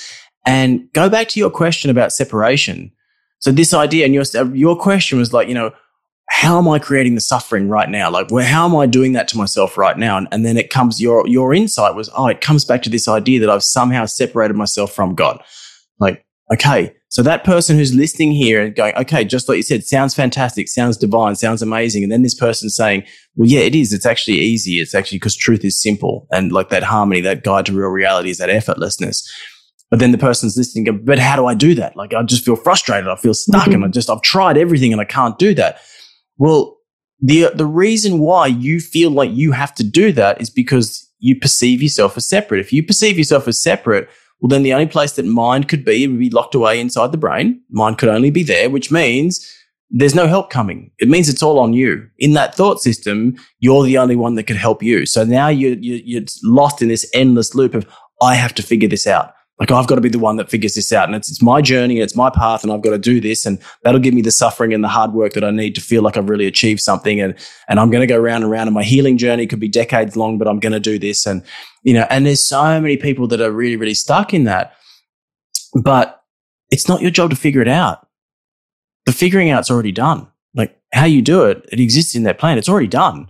And 0.49 0.91
go 0.93 1.09
back 1.09 1.27
to 1.29 1.39
your 1.39 1.51
question 1.51 1.91
about 1.91 2.11
separation. 2.11 2.91
So 3.37 3.51
this 3.51 3.71
idea 3.71 4.05
and 4.05 4.15
your, 4.15 4.23
your 4.55 4.75
question 4.75 5.19
was 5.19 5.31
like, 5.31 5.47
you 5.47 5.53
know, 5.53 5.71
how 6.27 6.57
am 6.57 6.67
I 6.67 6.79
creating 6.79 7.13
the 7.13 7.21
suffering 7.21 7.69
right 7.69 7.87
now? 7.87 8.09
Like, 8.09 8.31
where, 8.31 8.43
how 8.43 8.65
am 8.65 8.75
I 8.75 8.87
doing 8.87 9.13
that 9.13 9.27
to 9.27 9.37
myself 9.37 9.77
right 9.77 9.95
now? 9.95 10.17
And, 10.17 10.27
and 10.31 10.43
then 10.43 10.57
it 10.57 10.71
comes, 10.71 10.99
your, 10.99 11.27
your 11.27 11.53
insight 11.53 11.93
was, 11.93 12.09
oh, 12.17 12.25
it 12.25 12.41
comes 12.41 12.65
back 12.65 12.81
to 12.81 12.89
this 12.89 13.07
idea 13.07 13.39
that 13.41 13.49
I've 13.51 13.63
somehow 13.63 14.05
separated 14.05 14.55
myself 14.55 14.91
from 14.91 15.13
God. 15.13 15.39
Like, 15.99 16.25
okay, 16.51 16.95
so 17.09 17.21
that 17.21 17.43
person 17.43 17.77
who's 17.77 17.93
listening 17.93 18.31
here 18.31 18.63
and 18.63 18.75
going, 18.75 18.95
okay, 18.95 19.23
just 19.23 19.49
like 19.49 19.57
you 19.57 19.63
said, 19.63 19.83
sounds 19.83 20.15
fantastic, 20.15 20.67
sounds 20.67 20.97
divine, 20.97 21.35
sounds 21.35 21.61
amazing. 21.61 22.01
And 22.01 22.11
then 22.11 22.23
this 22.23 22.35
person 22.35 22.69
saying, 22.71 23.03
well, 23.35 23.47
yeah, 23.47 23.61
it 23.61 23.75
is. 23.75 23.93
It's 23.93 24.05
actually 24.07 24.39
easy. 24.39 24.79
It's 24.79 24.95
actually 24.95 25.19
because 25.19 25.35
truth 25.35 25.63
is 25.63 25.79
simple. 25.79 26.27
And 26.31 26.51
like 26.51 26.69
that 26.69 26.83
harmony, 26.83 27.21
that 27.21 27.43
guide 27.43 27.67
to 27.67 27.73
real 27.73 27.89
reality 27.89 28.31
is 28.31 28.39
that 28.39 28.49
effortlessness. 28.49 29.23
But 29.89 29.99
then 29.99 30.11
the 30.11 30.17
person's 30.17 30.55
listening, 30.55 30.83
go, 30.83 30.91
but 30.93 31.17
how 31.17 31.35
do 31.35 31.47
I 31.47 31.55
do 31.55 31.73
that? 31.75 31.95
Like 31.95 32.13
I 32.13 32.21
just 32.23 32.45
feel 32.45 32.55
frustrated. 32.55 33.07
I 33.07 33.15
feel 33.15 33.33
stuck 33.33 33.63
mm-hmm. 33.63 33.73
and 33.73 33.85
I 33.85 33.87
just, 33.87 34.09
I've 34.09 34.21
tried 34.21 34.57
everything 34.57 34.91
and 34.91 35.01
I 35.01 35.05
can't 35.05 35.37
do 35.39 35.53
that. 35.55 35.79
Well, 36.37 36.77
the, 37.21 37.51
the 37.53 37.65
reason 37.65 38.19
why 38.19 38.47
you 38.47 38.79
feel 38.79 39.09
like 39.09 39.31
you 39.31 39.51
have 39.51 39.73
to 39.75 39.83
do 39.83 40.11
that 40.13 40.39
is 40.39 40.49
because 40.49 41.09
you 41.19 41.37
perceive 41.37 41.81
yourself 41.81 42.15
as 42.17 42.27
separate. 42.27 42.61
If 42.61 42.71
you 42.71 42.83
perceive 42.83 43.17
yourself 43.17 43.47
as 43.47 43.61
separate, 43.61 44.07
well, 44.39 44.47
then 44.47 44.63
the 44.63 44.73
only 44.73 44.87
place 44.87 45.13
that 45.13 45.25
mind 45.25 45.67
could 45.67 45.83
be 45.83 46.07
would 46.07 46.19
be 46.19 46.29
locked 46.29 46.55
away 46.55 46.79
inside 46.79 47.11
the 47.11 47.17
brain. 47.17 47.61
Mind 47.69 47.97
could 47.97 48.09
only 48.09 48.31
be 48.31 48.43
there, 48.43 48.69
which 48.69 48.91
means 48.91 49.45
there's 49.89 50.15
no 50.15 50.27
help 50.27 50.49
coming. 50.49 50.91
It 50.99 51.09
means 51.09 51.27
it's 51.27 51.43
all 51.43 51.59
on 51.59 51.73
you. 51.73 52.07
In 52.19 52.33
that 52.33 52.55
thought 52.55 52.79
system, 52.79 53.35
you're 53.59 53.83
the 53.83 53.97
only 53.97 54.15
one 54.15 54.35
that 54.35 54.43
can 54.43 54.55
help 54.55 54.83
you. 54.83 55.05
So 55.05 55.23
now 55.23 55.47
you're, 55.47 55.77
you're, 55.79 56.23
lost 56.43 56.81
in 56.81 56.87
this 56.87 57.09
endless 57.13 57.55
loop 57.55 57.73
of, 57.73 57.87
I 58.21 58.35
have 58.35 58.53
to 58.55 58.63
figure 58.63 58.87
this 58.87 59.07
out. 59.07 59.33
Like 59.59 59.71
I've 59.71 59.87
got 59.87 59.95
to 59.95 60.01
be 60.01 60.09
the 60.09 60.19
one 60.19 60.37
that 60.37 60.49
figures 60.49 60.75
this 60.75 60.93
out. 60.93 61.07
And 61.09 61.15
it's, 61.15 61.29
it's 61.29 61.41
my 61.41 61.61
journey. 61.61 61.95
And 61.95 62.03
it's 62.03 62.15
my 62.15 62.29
path 62.29 62.63
and 62.63 62.71
I've 62.71 62.81
got 62.81 62.91
to 62.91 62.97
do 62.97 63.19
this. 63.19 63.45
And 63.45 63.59
that'll 63.83 63.99
give 63.99 64.13
me 64.13 64.21
the 64.21 64.31
suffering 64.31 64.73
and 64.73 64.83
the 64.83 64.87
hard 64.87 65.11
work 65.11 65.33
that 65.33 65.43
I 65.43 65.51
need 65.51 65.75
to 65.75 65.81
feel 65.81 66.01
like 66.01 66.15
I've 66.15 66.29
really 66.29 66.47
achieved 66.47 66.79
something. 66.79 67.19
And, 67.19 67.35
and 67.67 67.79
I'm 67.79 67.91
going 67.91 68.01
to 68.01 68.07
go 68.07 68.17
round 68.17 68.43
and 68.43 68.51
round 68.51 68.67
and 68.67 68.73
my 68.73 68.83
healing 68.83 69.17
journey 69.17 69.47
could 69.47 69.59
be 69.59 69.67
decades 69.67 70.15
long, 70.15 70.37
but 70.37 70.47
I'm 70.47 70.59
going 70.59 70.71
to 70.71 70.79
do 70.79 70.97
this. 70.97 71.25
And, 71.25 71.43
you 71.83 71.93
know, 71.93 72.07
and 72.09 72.25
there's 72.25 72.43
so 72.43 72.79
many 72.79 72.95
people 72.95 73.27
that 73.27 73.41
are 73.41 73.51
really, 73.51 73.75
really 73.75 73.93
stuck 73.93 74.33
in 74.33 74.45
that, 74.45 74.73
but 75.73 76.23
it's 76.71 76.87
not 76.87 77.01
your 77.01 77.11
job 77.11 77.29
to 77.31 77.35
figure 77.35 77.61
it 77.61 77.67
out. 77.67 78.07
The 79.05 79.11
figuring 79.11 79.49
out's 79.49 79.69
already 79.69 79.91
done. 79.91 80.27
Like 80.53 80.79
how 80.93 81.05
you 81.05 81.21
do 81.21 81.43
it, 81.43 81.67
it 81.71 81.79
exists 81.81 82.15
in 82.15 82.23
that 82.23 82.39
plan. 82.39 82.57
It's 82.57 82.69
already 82.69 82.87
done. 82.87 83.29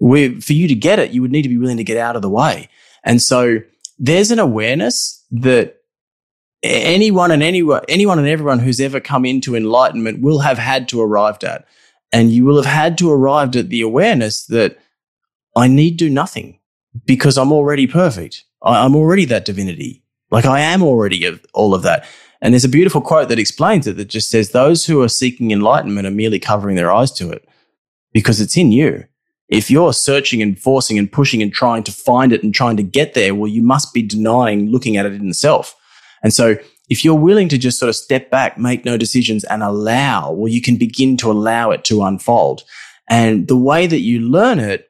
we 0.00 0.40
for 0.40 0.54
you 0.54 0.66
to 0.66 0.74
get 0.74 0.98
it, 0.98 1.12
you 1.12 1.22
would 1.22 1.32
need 1.32 1.42
to 1.42 1.48
be 1.48 1.58
willing 1.58 1.76
to 1.76 1.84
get 1.84 1.98
out 1.98 2.16
of 2.16 2.22
the 2.22 2.28
way. 2.28 2.68
And 3.04 3.22
so 3.22 3.58
there's 3.98 4.30
an 4.30 4.38
awareness 4.38 5.17
that 5.30 5.78
anyone 6.62 7.30
and 7.30 7.42
anyone, 7.42 7.82
anyone 7.88 8.18
and 8.18 8.28
everyone 8.28 8.58
who's 8.58 8.80
ever 8.80 9.00
come 9.00 9.24
into 9.24 9.54
enlightenment 9.54 10.20
will 10.20 10.40
have 10.40 10.58
had 10.58 10.88
to 10.88 11.00
arrived 11.00 11.44
at. 11.44 11.66
And 12.12 12.30
you 12.30 12.44
will 12.44 12.56
have 12.56 12.72
had 12.72 12.96
to 12.98 13.10
arrived 13.10 13.56
at 13.56 13.68
the 13.68 13.82
awareness 13.82 14.46
that 14.46 14.78
I 15.56 15.68
need 15.68 15.96
do 15.96 16.08
nothing 16.08 16.58
because 17.04 17.36
I'm 17.36 17.52
already 17.52 17.86
perfect. 17.86 18.44
I, 18.62 18.84
am 18.84 18.96
already 18.96 19.24
that 19.26 19.44
divinity. 19.44 20.02
Like 20.30 20.46
I 20.46 20.60
am 20.60 20.82
already 20.82 21.38
all 21.52 21.74
of 21.74 21.82
that. 21.82 22.06
And 22.40 22.54
there's 22.54 22.64
a 22.64 22.68
beautiful 22.68 23.00
quote 23.00 23.28
that 23.28 23.38
explains 23.38 23.86
it 23.86 23.96
that 23.96 24.08
just 24.08 24.30
says, 24.30 24.50
those 24.50 24.86
who 24.86 25.02
are 25.02 25.08
seeking 25.08 25.50
enlightenment 25.50 26.06
are 26.06 26.12
merely 26.12 26.38
covering 26.38 26.76
their 26.76 26.92
eyes 26.92 27.10
to 27.12 27.30
it 27.30 27.46
because 28.12 28.40
it's 28.40 28.56
in 28.56 28.72
you 28.72 29.04
if 29.48 29.70
you're 29.70 29.92
searching 29.92 30.42
and 30.42 30.58
forcing 30.58 30.98
and 30.98 31.10
pushing 31.10 31.42
and 31.42 31.52
trying 31.52 31.82
to 31.84 31.92
find 31.92 32.32
it 32.32 32.42
and 32.42 32.54
trying 32.54 32.76
to 32.76 32.82
get 32.82 33.14
there, 33.14 33.34
well, 33.34 33.50
you 33.50 33.62
must 33.62 33.94
be 33.94 34.02
denying 34.02 34.70
looking 34.70 34.96
at 34.96 35.06
it 35.06 35.14
in 35.14 35.28
itself. 35.28 35.74
And 36.22 36.32
so 36.32 36.56
if 36.88 37.04
you're 37.04 37.14
willing 37.14 37.48
to 37.48 37.58
just 37.58 37.78
sort 37.78 37.88
of 37.88 37.96
step 37.96 38.30
back, 38.30 38.58
make 38.58 38.84
no 38.84 38.96
decisions 38.96 39.44
and 39.44 39.62
allow, 39.62 40.32
well, 40.32 40.52
you 40.52 40.60
can 40.60 40.76
begin 40.76 41.16
to 41.18 41.30
allow 41.30 41.70
it 41.70 41.84
to 41.84 42.02
unfold. 42.02 42.62
And 43.08 43.48
the 43.48 43.56
way 43.56 43.86
that 43.86 44.00
you 44.00 44.20
learn 44.20 44.58
it 44.58 44.88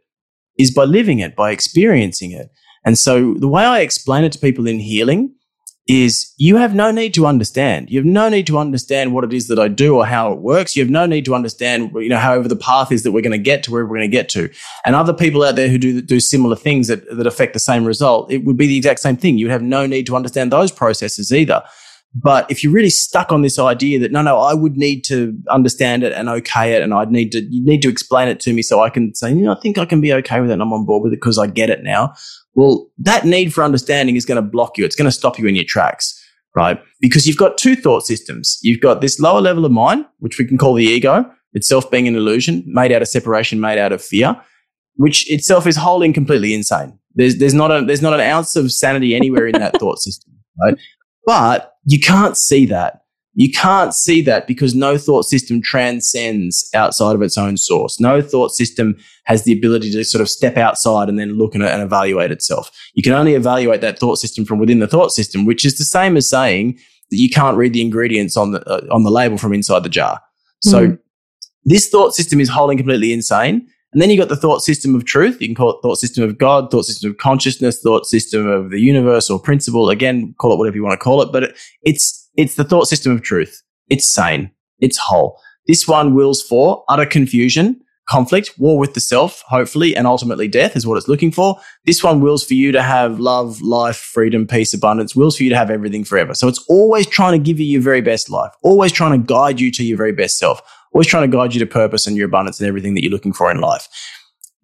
is 0.59 0.73
by 0.73 0.85
living 0.85 1.21
it, 1.21 1.37
by 1.37 1.53
experiencing 1.53 2.33
it. 2.33 2.51
And 2.85 2.99
so 2.99 3.35
the 3.35 3.49
way 3.49 3.65
I 3.65 3.81
explain 3.81 4.25
it 4.25 4.33
to 4.33 4.39
people 4.39 4.67
in 4.67 4.81
healing 4.81 5.35
is 5.89 6.35
you 6.37 6.57
have 6.57 6.75
no 6.75 6.91
need 6.91 7.15
to 7.15 7.27
understand. 7.27 7.91
You 7.91 7.99
have 7.99 8.07
no 8.07 8.29
need 8.29 8.47
to 8.49 8.59
understand 8.59 9.15
what 9.15 9.25
it 9.25 9.33
is 9.33 9.49
that 9.49 9.59
I 9.59 9.69
do 9.69 9.97
or 9.97 10.05
how 10.05 10.31
it 10.33 10.39
works. 10.39 10.77
You 10.77 10.83
have 10.83 10.91
no 10.91 11.07
need 11.07 11.25
to 11.25 11.35
understand, 11.35 11.93
you 11.95 12.11
know, 12.11 12.19
however 12.19 12.47
the 12.47 12.57
path 12.57 12.93
is 12.93 13.05
that 13.05 13.13
we're 13.13 13.23
going 13.23 13.33
to 13.33 13.39
get 13.39 13.63
to 13.65 13.71
where 13.71 13.87
we're 13.87 13.97
going 13.97 14.11
to 14.11 14.17
get 14.17 14.29
to. 14.31 14.51
And 14.85 14.95
other 14.95 15.15
people 15.15 15.43
out 15.43 15.57
there 15.57 15.69
who 15.69 15.79
do, 15.79 16.03
do 16.03 16.21
similar 16.21 16.57
things 16.57 16.89
that, 16.89 17.09
that 17.17 17.27
affect 17.27 17.55
the 17.55 17.59
same 17.59 17.87
result, 17.87 18.31
it 18.31 18.45
would 18.45 18.59
be 18.59 18.67
the 18.67 18.77
exact 18.77 19.01
same 19.01 19.17
thing. 19.17 19.39
You 19.39 19.49
have 19.49 19.63
no 19.63 19.87
need 19.87 20.05
to 20.07 20.17
understand 20.17 20.53
those 20.53 20.71
processes 20.71 21.33
either. 21.33 21.65
But 22.15 22.51
if 22.51 22.63
you're 22.63 22.73
really 22.73 22.91
stuck 22.91 23.33
on 23.33 23.43
this 23.43 23.59
idea 23.59 23.99
that 24.01 24.13
no, 24.13 24.23
no, 24.23 24.39
I 24.39 24.55
would 24.55 24.77
need 24.77 25.05
to 25.05 25.39
understand 25.49 26.03
it 26.03 26.13
and 26.13 26.29
okay 26.29 26.75
it, 26.75 26.83
and 26.83 26.93
I'd 26.93 27.11
need 27.11 27.33
to, 27.33 27.41
you 27.43 27.63
need 27.63 27.83
to 27.83 27.89
explain 27.89 28.29
it 28.29 28.41
to 28.41 28.53
me 28.53 28.63
so 28.63 28.81
I 28.81 28.91
can 28.91 29.15
say, 29.15 29.31
you 29.31 29.45
know, 29.45 29.53
I 29.53 29.61
think 29.61 29.79
I 29.79 29.85
can 29.85 30.01
be 30.01 30.13
okay 30.15 30.41
with 30.41 30.51
it 30.51 30.55
and 30.55 30.63
I'm 30.63 30.73
on 30.73 30.87
board 30.87 31.03
with 31.03 31.13
it 31.13 31.17
because 31.17 31.39
I 31.39 31.47
get 31.47 31.71
it 31.71 31.83
now. 31.83 32.15
Well, 32.59 32.91
that 32.99 33.25
need 33.25 33.55
for 33.55 33.63
understanding 33.63 34.17
is 34.17 34.27
going 34.27 34.35
to 34.35 34.43
block 34.43 34.77
you. 34.77 34.85
It's 34.85 34.97
going 34.97 35.07
to 35.07 35.13
stop 35.13 35.39
you 35.39 35.47
in 35.47 35.55
your 35.55 35.63
tracks, 35.63 36.21
right? 36.57 36.77
Because 37.01 37.25
you've 37.25 37.37
got 37.37 37.57
two 37.57 37.77
thought 37.77 38.05
systems. 38.05 38.59
You've 38.63 38.81
got 38.81 39.01
this 39.01 39.21
lower 39.21 39.41
level 39.41 39.65
of 39.65 39.71
mind, 39.71 40.07
which 40.19 40.41
we 40.41 40.45
can 40.45 40.59
call 40.59 40.75
the 40.75 40.83
ego, 40.83 41.25
itself 41.53 41.89
being 41.89 42.09
an 42.09 42.17
illusion 42.17 42.65
made 42.67 42.91
out 42.91 43.01
of 43.01 43.07
separation, 43.07 43.61
made 43.61 43.79
out 43.79 43.93
of 43.93 44.03
fear, 44.03 44.37
which 44.97 45.31
itself 45.31 45.69
is 45.69 45.77
wholly 45.77 46.07
and 46.07 46.15
completely 46.15 46.53
insane. 46.53 46.99
There's, 47.15 47.39
there's 47.39 47.55
not 47.55 47.71
a, 47.71 47.85
there's 47.85 48.03
not 48.03 48.15
an 48.15 48.21
ounce 48.21 48.57
of 48.57 48.73
sanity 48.73 49.15
anywhere 49.15 49.47
in 49.47 49.53
that 49.53 49.77
thought 49.79 50.01
system, 50.01 50.33
right? 50.61 50.77
But 51.27 51.75
you 51.85 52.01
can't 52.01 52.37
see 52.37 52.67
that 52.67 53.03
you 53.39 53.53
can't 53.53 53.95
see 53.95 54.21
that 54.23 54.49
because 54.49 54.75
no 54.75 54.99
thought 54.99 55.23
system 55.23 55.63
transcends 55.63 56.69
outside 56.75 57.15
of 57.15 57.23
its 57.23 57.39
own 57.39 57.57
source. 57.57 58.01
No 58.01 58.21
thought 58.21 58.51
system 58.51 58.97
has 59.27 59.45
the 59.45 59.53
ability 59.53 59.93
to 59.93 60.03
sort 60.03 60.21
of 60.21 60.29
step 60.29 60.57
outside 60.57 61.09
and 61.09 61.21
then 61.21 61.39
look 61.39 61.55
at 61.55 61.61
it 61.61 61.71
and 61.71 61.81
evaluate 61.81 62.33
itself. 62.33 62.69
You 62.95 63.03
can 63.05 63.13
only 63.13 63.35
evaluate 63.35 63.81
that 63.81 64.01
thought 64.01 64.17
system 64.17 64.45
from 64.45 64.59
within 64.59 64.81
the 64.81 64.89
thought 64.89 65.13
system, 65.13 65.45
which 65.45 65.65
is 65.65 65.79
the 65.79 65.85
same 65.85 66.17
as 66.17 66.29
saying 66.29 66.81
that 67.13 67.17
you 67.17 67.31
can't 67.31 67.57
read 67.57 67.73
the 67.75 67.81
ingredients 67.81 68.37
on 68.37 68.51
the 68.51 68.61
uh, 68.69 68.85
on 68.91 69.05
the 69.05 69.11
label 69.11 69.39
from 69.39 69.55
inside 69.55 69.85
the 69.85 69.89
jar. 69.89 70.21
So 70.63 70.89
mm. 70.89 70.99
this 71.65 71.89
thought 71.89 72.17
system 72.17 72.41
is 72.41 72.49
wholly 72.49 72.73
and 72.73 72.81
completely 72.81 73.13
insane. 73.13 73.69
And 73.93 74.03
then 74.03 74.11
you 74.11 74.19
got 74.19 74.31
the 74.31 74.37
thought 74.37 74.65
system 74.65 74.97
of 74.97 75.05
truth. 75.05 75.41
You 75.41 75.47
can 75.47 75.55
call 75.55 75.71
it 75.71 75.81
thought 75.81 75.99
system 75.99 76.25
of 76.25 76.39
God, 76.39 76.73
thought 76.73 76.87
system 76.87 77.13
of 77.13 77.19
consciousness, 77.19 77.81
thought 77.81 78.05
system 78.05 78.49
of 78.49 78.71
the 78.71 78.81
universe 78.81 79.31
or 79.31 79.39
principle. 79.39 79.91
Again, 79.91 80.35
call 80.41 80.53
it 80.53 80.59
whatever 80.59 80.77
you 80.77 80.83
want 80.83 80.99
to 80.99 81.05
call 81.05 81.23
it, 81.23 81.31
but 81.31 81.45
it, 81.45 81.57
it's 81.83 82.18
it's 82.39 82.55
the 82.55 82.65
thought 82.65 82.87
system 82.87 83.13
of 83.13 83.21
truth. 83.23 83.63
It's 83.91 84.07
sane. 84.07 84.53
It's 84.79 84.97
whole. 84.97 85.41
This 85.67 85.89
one 85.89 86.15
wills 86.15 86.41
for 86.41 86.85
utter 86.89 87.05
confusion, 87.05 87.81
conflict, 88.09 88.55
war 88.59 88.79
with 88.79 88.95
the 88.95 89.01
self, 89.01 89.43
hopefully, 89.49 89.95
and 89.97 90.07
ultimately 90.07 90.47
death 90.47 90.77
is 90.77 90.87
what 90.87 90.97
it's 90.97 91.09
looking 91.09 91.33
for. 91.33 91.59
This 91.85 92.03
one 92.03 92.21
wills 92.21 92.45
for 92.45 92.55
you 92.55 92.71
to 92.71 92.81
have 92.81 93.19
love, 93.19 93.61
life, 93.61 93.97
freedom, 93.97 94.47
peace, 94.47 94.73
abundance, 94.73 95.17
wills 95.17 95.37
for 95.37 95.43
you 95.43 95.51
to 95.51 95.57
have 95.57 95.69
everything 95.69 96.05
forever. 96.05 96.33
So 96.33 96.47
it's 96.47 96.65
always 96.69 97.09
trying 97.09 97.33
to 97.33 97.45
give 97.45 97.59
you 97.59 97.67
your 97.67 97.83
very 97.83 98.01
best 98.01 98.31
life, 98.31 98.53
always 98.63 98.93
trying 98.93 99.21
to 99.21 99.27
guide 99.27 99.61
you 99.61 99.73
to 99.73 99.85
your 99.85 99.99
very 99.99 100.13
best 100.13 100.39
self, 100.39 100.63
always 100.95 101.09
trying 101.09 101.29
to 101.29 101.37
guide 101.37 101.55
you 101.55 101.61
to 101.61 101.67
purpose 101.67 102.07
and 102.07 102.17
your 102.17 102.27
abundance 102.27 102.61
and 102.61 102.69
everything 102.69 102.95
that 102.95 103.03
you're 103.03 103.13
looking 103.13 103.33
for 103.33 103.51
in 103.51 103.61
life. 103.61 103.89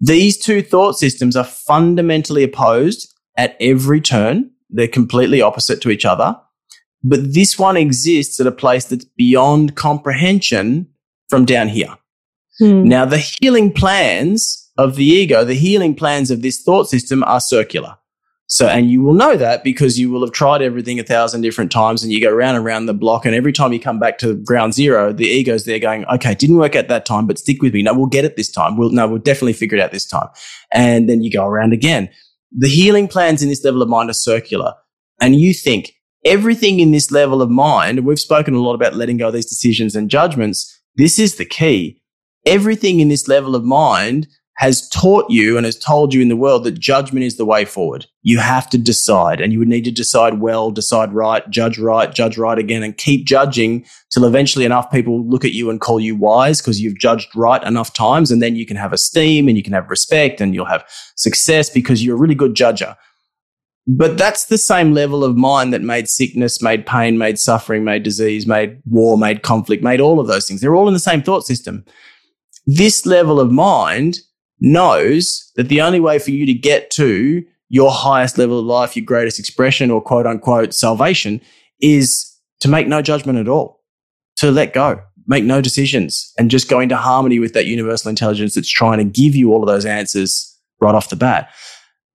These 0.00 0.38
two 0.38 0.62
thought 0.62 0.96
systems 0.96 1.34
are 1.34 1.44
fundamentally 1.44 2.44
opposed 2.44 3.12
at 3.36 3.56
every 3.60 4.00
turn. 4.00 4.52
They're 4.70 4.86
completely 4.86 5.42
opposite 5.42 5.82
to 5.82 5.90
each 5.90 6.04
other. 6.04 6.36
But 7.04 7.34
this 7.34 7.58
one 7.58 7.76
exists 7.76 8.40
at 8.40 8.46
a 8.46 8.52
place 8.52 8.86
that's 8.86 9.04
beyond 9.04 9.76
comprehension 9.76 10.88
from 11.28 11.44
down 11.44 11.68
here. 11.68 11.94
Hmm. 12.58 12.88
Now, 12.88 13.04
the 13.04 13.18
healing 13.18 13.72
plans 13.72 14.70
of 14.78 14.96
the 14.96 15.04
ego, 15.04 15.44
the 15.44 15.54
healing 15.54 15.94
plans 15.94 16.30
of 16.30 16.42
this 16.42 16.62
thought 16.62 16.88
system 16.88 17.22
are 17.24 17.40
circular. 17.40 17.96
So, 18.46 18.68
and 18.68 18.90
you 18.90 19.02
will 19.02 19.14
know 19.14 19.36
that 19.36 19.64
because 19.64 19.98
you 19.98 20.10
will 20.10 20.20
have 20.20 20.32
tried 20.32 20.60
everything 20.60 21.00
a 21.00 21.02
thousand 21.02 21.40
different 21.40 21.72
times 21.72 22.02
and 22.02 22.12
you 22.12 22.20
go 22.20 22.30
around 22.30 22.56
and 22.56 22.64
around 22.64 22.86
the 22.86 22.94
block. 22.94 23.24
And 23.24 23.34
every 23.34 23.52
time 23.52 23.72
you 23.72 23.80
come 23.80 23.98
back 23.98 24.18
to 24.18 24.34
ground 24.34 24.74
zero, 24.74 25.12
the 25.12 25.24
ego's 25.24 25.64
there 25.64 25.78
going, 25.78 26.04
okay, 26.06 26.34
didn't 26.34 26.58
work 26.58 26.76
at 26.76 26.88
that 26.88 27.06
time, 27.06 27.26
but 27.26 27.38
stick 27.38 27.62
with 27.62 27.72
me. 27.72 27.82
No, 27.82 27.94
we'll 27.94 28.06
get 28.06 28.24
it 28.24 28.36
this 28.36 28.52
time. 28.52 28.76
We'll, 28.76 28.90
no, 28.90 29.08
we'll 29.08 29.18
definitely 29.18 29.54
figure 29.54 29.78
it 29.78 29.80
out 29.80 29.92
this 29.92 30.06
time. 30.06 30.28
And 30.72 31.08
then 31.08 31.22
you 31.22 31.32
go 31.32 31.46
around 31.46 31.72
again. 31.72 32.10
The 32.52 32.68
healing 32.68 33.08
plans 33.08 33.42
in 33.42 33.48
this 33.48 33.64
level 33.64 33.82
of 33.82 33.88
mind 33.88 34.10
are 34.10 34.14
circular. 34.14 34.74
And 35.20 35.34
you 35.34 35.54
think 35.54 35.93
everything 36.24 36.80
in 36.80 36.90
this 36.90 37.10
level 37.10 37.42
of 37.42 37.50
mind, 37.50 38.04
we've 38.04 38.18
spoken 38.18 38.54
a 38.54 38.60
lot 38.60 38.74
about 38.74 38.94
letting 38.94 39.18
go 39.18 39.28
of 39.28 39.34
these 39.34 39.46
decisions 39.46 39.94
and 39.94 40.10
judgments. 40.10 40.80
This 40.96 41.18
is 41.18 41.36
the 41.36 41.44
key 41.44 42.00
everything 42.46 43.00
in 43.00 43.08
this 43.08 43.28
level 43.28 43.54
of 43.54 43.64
mind 43.64 44.28
has 44.56 44.88
taught 44.90 45.28
you 45.28 45.56
and 45.56 45.66
has 45.66 45.76
told 45.76 46.14
you 46.14 46.22
in 46.22 46.28
the 46.28 46.36
world 46.36 46.62
that 46.62 46.78
judgment 46.78 47.24
is 47.24 47.36
the 47.36 47.44
way 47.44 47.64
forward. 47.64 48.06
You 48.22 48.38
have 48.38 48.70
to 48.70 48.78
decide 48.78 49.40
and 49.40 49.52
you 49.52 49.58
would 49.58 49.68
need 49.68 49.84
to 49.84 49.90
decide 49.90 50.40
well, 50.40 50.70
decide 50.70 51.12
right, 51.12 51.48
judge 51.50 51.76
right, 51.76 52.14
judge 52.14 52.38
right 52.38 52.56
again 52.56 52.84
and 52.84 52.96
keep 52.96 53.26
judging 53.26 53.84
till 54.10 54.24
eventually 54.24 54.64
enough 54.64 54.92
people 54.92 55.26
look 55.26 55.44
at 55.44 55.54
you 55.54 55.70
and 55.70 55.80
call 55.80 55.98
you 55.98 56.14
wise 56.14 56.60
because 56.60 56.80
you've 56.80 56.98
judged 56.98 57.34
right 57.34 57.64
enough 57.64 57.92
times. 57.94 58.30
And 58.30 58.40
then 58.40 58.54
you 58.54 58.64
can 58.64 58.76
have 58.76 58.92
esteem 58.92 59.48
and 59.48 59.56
you 59.56 59.62
can 59.64 59.72
have 59.72 59.90
respect 59.90 60.40
and 60.40 60.54
you'll 60.54 60.66
have 60.66 60.84
success 61.16 61.68
because 61.68 62.04
you're 62.04 62.16
a 62.16 62.20
really 62.20 62.36
good 62.36 62.54
judger. 62.54 62.94
But 63.86 64.16
that's 64.16 64.46
the 64.46 64.56
same 64.56 64.94
level 64.94 65.22
of 65.24 65.36
mind 65.36 65.72
that 65.74 65.82
made 65.82 66.08
sickness, 66.08 66.62
made 66.62 66.86
pain, 66.86 67.18
made 67.18 67.38
suffering, 67.38 67.84
made 67.84 68.02
disease, 68.02 68.46
made 68.46 68.80
war, 68.86 69.18
made 69.18 69.42
conflict, 69.42 69.82
made 69.82 70.00
all 70.00 70.20
of 70.20 70.26
those 70.26 70.48
things. 70.48 70.60
They're 70.60 70.74
all 70.74 70.88
in 70.88 70.94
the 70.94 71.00
same 71.00 71.22
thought 71.22 71.44
system. 71.44 71.84
This 72.66 73.04
level 73.04 73.38
of 73.38 73.52
mind 73.52 74.20
knows 74.58 75.52
that 75.56 75.68
the 75.68 75.82
only 75.82 76.00
way 76.00 76.18
for 76.18 76.30
you 76.30 76.46
to 76.46 76.54
get 76.54 76.90
to 76.92 77.44
your 77.68 77.90
highest 77.90 78.38
level 78.38 78.58
of 78.58 78.64
life, 78.64 78.96
your 78.96 79.04
greatest 79.04 79.38
expression 79.38 79.90
or 79.90 80.00
quote 80.00 80.26
unquote 80.26 80.72
salvation 80.72 81.40
is 81.80 82.30
to 82.60 82.68
make 82.68 82.88
no 82.88 83.02
judgment 83.02 83.38
at 83.38 83.48
all, 83.48 83.82
to 84.36 84.50
let 84.50 84.72
go, 84.72 85.02
make 85.26 85.44
no 85.44 85.60
decisions 85.60 86.32
and 86.38 86.50
just 86.50 86.70
go 86.70 86.80
into 86.80 86.96
harmony 86.96 87.38
with 87.38 87.52
that 87.52 87.66
universal 87.66 88.08
intelligence 88.08 88.54
that's 88.54 88.68
trying 88.68 88.98
to 88.98 89.04
give 89.04 89.34
you 89.34 89.52
all 89.52 89.62
of 89.62 89.66
those 89.66 89.84
answers 89.84 90.58
right 90.80 90.94
off 90.94 91.10
the 91.10 91.16
bat. 91.16 91.50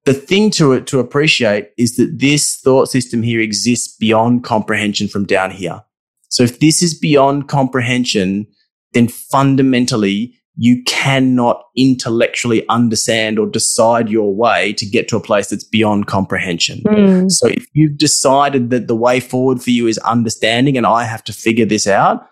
The 0.05 0.13
thing 0.13 0.49
to 0.51 0.71
it 0.73 0.87
to 0.87 0.99
appreciate 0.99 1.71
is 1.77 1.97
that 1.97 2.19
this 2.19 2.55
thought 2.57 2.89
system 2.89 3.21
here 3.21 3.41
exists 3.41 3.95
beyond 3.97 4.43
comprehension 4.43 5.07
from 5.07 5.25
down 5.25 5.51
here. 5.51 5.83
So 6.29 6.43
if 6.43 6.59
this 6.59 6.81
is 6.81 6.97
beyond 6.97 7.47
comprehension, 7.47 8.47
then 8.93 9.07
fundamentally 9.07 10.35
you 10.61 10.83
cannot 10.85 11.63
intellectually 11.77 12.67
understand 12.67 13.39
or 13.39 13.47
decide 13.47 14.09
your 14.09 14.35
way 14.35 14.73
to 14.73 14.85
get 14.85 15.07
to 15.07 15.15
a 15.15 15.21
place 15.21 15.47
that's 15.49 15.63
beyond 15.63 16.07
comprehension. 16.07 16.81
Mm. 16.85 17.31
So 17.31 17.47
if 17.47 17.65
you've 17.73 17.97
decided 17.97 18.69
that 18.71 18.87
the 18.87 18.95
way 18.95 19.21
forward 19.21 19.61
for 19.61 19.69
you 19.69 19.87
is 19.87 19.97
understanding 19.99 20.75
and 20.75 20.85
I 20.85 21.05
have 21.05 21.23
to 21.25 21.33
figure 21.33 21.65
this 21.65 21.87
out, 21.87 22.27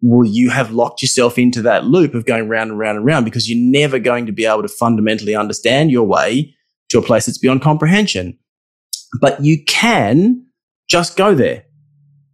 well, 0.00 0.24
you 0.24 0.50
have 0.50 0.70
locked 0.70 1.02
yourself 1.02 1.38
into 1.38 1.62
that 1.62 1.84
loop 1.84 2.14
of 2.14 2.24
going 2.24 2.48
round 2.48 2.70
and 2.70 2.78
round 2.78 2.98
and 2.98 3.06
round 3.06 3.24
because 3.24 3.50
you're 3.50 3.58
never 3.58 3.98
going 3.98 4.26
to 4.26 4.32
be 4.32 4.44
able 4.44 4.62
to 4.62 4.68
fundamentally 4.68 5.34
understand 5.34 5.90
your 5.90 6.06
way 6.06 6.54
to 6.92 6.98
a 6.98 7.02
place 7.02 7.26
that's 7.26 7.38
beyond 7.38 7.62
comprehension. 7.62 8.38
But 9.20 9.44
you 9.44 9.62
can 9.64 10.46
just 10.88 11.16
go 11.16 11.34
there. 11.34 11.64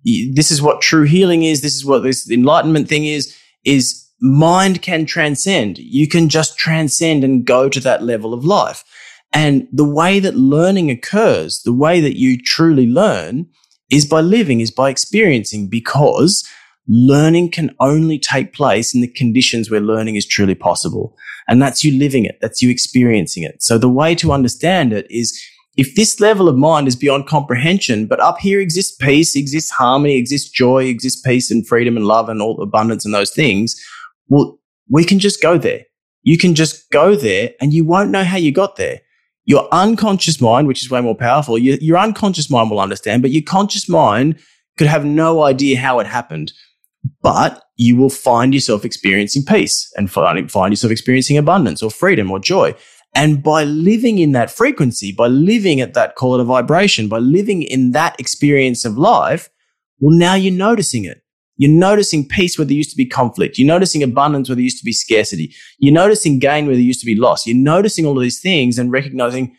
This 0.04 0.50
is 0.50 0.62
what 0.62 0.80
true 0.80 1.04
healing 1.04 1.42
is. 1.42 1.60
This 1.60 1.74
is 1.74 1.84
what 1.84 2.02
this 2.02 2.30
enlightenment 2.30 2.88
thing 2.88 3.04
is, 3.04 3.36
is 3.64 4.08
mind 4.20 4.82
can 4.82 5.06
transcend. 5.06 5.78
You 5.78 6.08
can 6.08 6.28
just 6.28 6.56
transcend 6.56 7.24
and 7.24 7.44
go 7.44 7.68
to 7.68 7.80
that 7.80 8.02
level 8.02 8.32
of 8.32 8.44
life. 8.44 8.84
And 9.32 9.68
the 9.72 9.84
way 9.84 10.20
that 10.20 10.36
learning 10.36 10.90
occurs, 10.90 11.62
the 11.62 11.72
way 11.72 12.00
that 12.00 12.18
you 12.18 12.40
truly 12.40 12.86
learn 12.86 13.46
is 13.90 14.06
by 14.06 14.20
living, 14.20 14.60
is 14.60 14.70
by 14.70 14.88
experiencing 14.88 15.68
because 15.68 16.48
learning 16.86 17.50
can 17.50 17.74
only 17.80 18.18
take 18.18 18.54
place 18.54 18.94
in 18.94 19.02
the 19.02 19.12
conditions 19.12 19.70
where 19.70 19.80
learning 19.80 20.16
is 20.16 20.26
truly 20.26 20.54
possible. 20.54 21.16
And 21.48 21.62
that's 21.62 21.82
you 21.82 21.98
living 21.98 22.24
it. 22.24 22.38
That's 22.40 22.62
you 22.62 22.70
experiencing 22.70 23.42
it. 23.42 23.62
So 23.62 23.78
the 23.78 23.88
way 23.88 24.14
to 24.16 24.32
understand 24.32 24.92
it 24.92 25.10
is 25.10 25.40
if 25.76 25.94
this 25.94 26.20
level 26.20 26.48
of 26.48 26.56
mind 26.56 26.88
is 26.88 26.96
beyond 26.96 27.26
comprehension, 27.26 28.06
but 28.06 28.20
up 28.20 28.38
here 28.38 28.60
exists 28.60 28.96
peace, 28.96 29.36
exists 29.36 29.70
harmony, 29.70 30.16
exists 30.16 30.50
joy, 30.50 30.84
exists 30.84 31.20
peace 31.20 31.50
and 31.50 31.66
freedom 31.66 31.96
and 31.96 32.04
love 32.04 32.28
and 32.28 32.42
all 32.42 32.60
abundance 32.60 33.04
and 33.04 33.14
those 33.14 33.30
things, 33.30 33.80
well, 34.28 34.58
we 34.90 35.04
can 35.04 35.18
just 35.18 35.40
go 35.40 35.56
there. 35.56 35.84
You 36.22 36.36
can 36.36 36.54
just 36.54 36.90
go 36.90 37.14
there 37.14 37.52
and 37.60 37.72
you 37.72 37.84
won't 37.84 38.10
know 38.10 38.24
how 38.24 38.36
you 38.36 38.52
got 38.52 38.76
there. 38.76 39.00
Your 39.44 39.68
unconscious 39.72 40.40
mind, 40.40 40.66
which 40.66 40.82
is 40.82 40.90
way 40.90 41.00
more 41.00 41.14
powerful, 41.14 41.56
your, 41.56 41.76
your 41.76 41.96
unconscious 41.96 42.50
mind 42.50 42.70
will 42.70 42.80
understand, 42.80 43.22
but 43.22 43.30
your 43.30 43.42
conscious 43.42 43.88
mind 43.88 44.38
could 44.76 44.88
have 44.88 45.04
no 45.04 45.42
idea 45.44 45.78
how 45.78 46.00
it 46.00 46.06
happened. 46.06 46.52
But 47.22 47.62
you 47.76 47.96
will 47.96 48.10
find 48.10 48.52
yourself 48.52 48.84
experiencing 48.84 49.44
peace 49.44 49.90
and 49.96 50.10
find, 50.10 50.50
find 50.50 50.72
yourself 50.72 50.90
experiencing 50.90 51.38
abundance 51.38 51.82
or 51.82 51.90
freedom 51.90 52.30
or 52.30 52.38
joy. 52.38 52.74
And 53.14 53.42
by 53.42 53.64
living 53.64 54.18
in 54.18 54.32
that 54.32 54.50
frequency, 54.50 55.12
by 55.12 55.28
living 55.28 55.80
at 55.80 55.94
that 55.94 56.16
call 56.16 56.34
it 56.34 56.40
a 56.40 56.44
vibration, 56.44 57.08
by 57.08 57.18
living 57.18 57.62
in 57.62 57.92
that 57.92 58.18
experience 58.20 58.84
of 58.84 58.98
life, 58.98 59.48
well, 59.98 60.16
now 60.16 60.34
you're 60.34 60.52
noticing 60.52 61.04
it. 61.04 61.22
You're 61.56 61.72
noticing 61.72 62.28
peace 62.28 62.56
where 62.56 62.64
there 62.64 62.76
used 62.76 62.90
to 62.90 62.96
be 62.96 63.06
conflict. 63.06 63.58
You're 63.58 63.66
noticing 63.66 64.02
abundance 64.02 64.48
where 64.48 64.54
there 64.54 64.62
used 64.62 64.78
to 64.78 64.84
be 64.84 64.92
scarcity. 64.92 65.52
You're 65.78 65.92
noticing 65.94 66.38
gain 66.38 66.66
where 66.66 66.76
there 66.76 66.84
used 66.84 67.00
to 67.00 67.06
be 67.06 67.16
loss. 67.16 67.46
You're 67.46 67.56
noticing 67.56 68.06
all 68.06 68.16
of 68.16 68.22
these 68.22 68.40
things 68.40 68.78
and 68.78 68.92
recognizing 68.92 69.56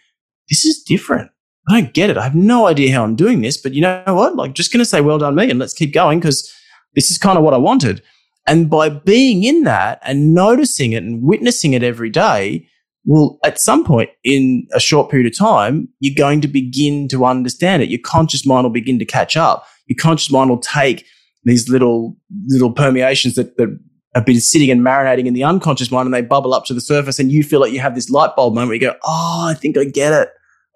this 0.49 0.63
is 0.63 0.81
different. 0.81 1.29
I 1.67 1.81
don't 1.81 1.93
get 1.93 2.09
it. 2.09 2.17
I 2.17 2.23
have 2.23 2.35
no 2.35 2.67
idea 2.67 2.93
how 2.93 3.03
I'm 3.03 3.15
doing 3.15 3.41
this, 3.41 3.57
but 3.57 3.73
you 3.73 3.81
know 3.81 4.01
what? 4.07 4.35
Like, 4.35 4.53
just 4.53 4.71
going 4.71 4.79
to 4.79 4.85
say, 4.85 5.01
well 5.01 5.17
done, 5.17 5.35
me, 5.35 5.49
and 5.49 5.59
let's 5.59 5.73
keep 5.73 5.93
going 5.93 6.19
because 6.19 6.49
this 6.95 7.11
is 7.11 7.17
kind 7.17 7.37
of 7.37 7.43
what 7.43 7.53
I 7.53 7.57
wanted. 7.57 8.01
And 8.47 8.69
by 8.69 8.89
being 8.89 9.43
in 9.43 9.63
that 9.63 9.99
and 10.03 10.33
noticing 10.33 10.93
it 10.93 11.03
and 11.03 11.21
witnessing 11.21 11.73
it 11.73 11.83
every 11.83 12.09
day, 12.09 12.67
well, 13.05 13.39
at 13.43 13.59
some 13.59 13.85
point 13.85 14.09
in 14.23 14.67
a 14.73 14.79
short 14.79 15.09
period 15.09 15.31
of 15.31 15.37
time, 15.37 15.87
you're 15.99 16.15
going 16.15 16.41
to 16.41 16.47
begin 16.47 17.07
to 17.09 17.25
understand 17.25 17.81
it. 17.81 17.89
Your 17.89 17.99
conscious 18.03 18.45
mind 18.45 18.65
will 18.65 18.71
begin 18.71 18.99
to 18.99 19.05
catch 19.05 19.37
up. 19.37 19.65
Your 19.87 19.97
conscious 19.99 20.31
mind 20.31 20.49
will 20.49 20.59
take 20.59 21.05
these 21.43 21.69
little 21.69 22.17
little 22.47 22.71
permeations 22.71 23.35
that, 23.35 23.55
that 23.57 23.69
have 24.15 24.25
been 24.25 24.39
sitting 24.39 24.69
and 24.71 24.81
marinating 24.81 25.25
in 25.25 25.33
the 25.33 25.43
unconscious 25.43 25.91
mind 25.91 26.07
and 26.07 26.13
they 26.13 26.21
bubble 26.21 26.53
up 26.53 26.65
to 26.65 26.73
the 26.73 26.81
surface 26.81 27.19
and 27.19 27.31
you 27.31 27.43
feel 27.43 27.59
like 27.59 27.71
you 27.71 27.79
have 27.79 27.95
this 27.95 28.09
light 28.09 28.35
bulb 28.35 28.53
moment 28.53 28.67
where 28.69 28.75
you 28.75 28.81
go, 28.81 28.95
Oh, 29.03 29.47
I 29.47 29.53
think 29.53 29.77
I 29.77 29.85
get 29.85 30.13
it. 30.13 30.29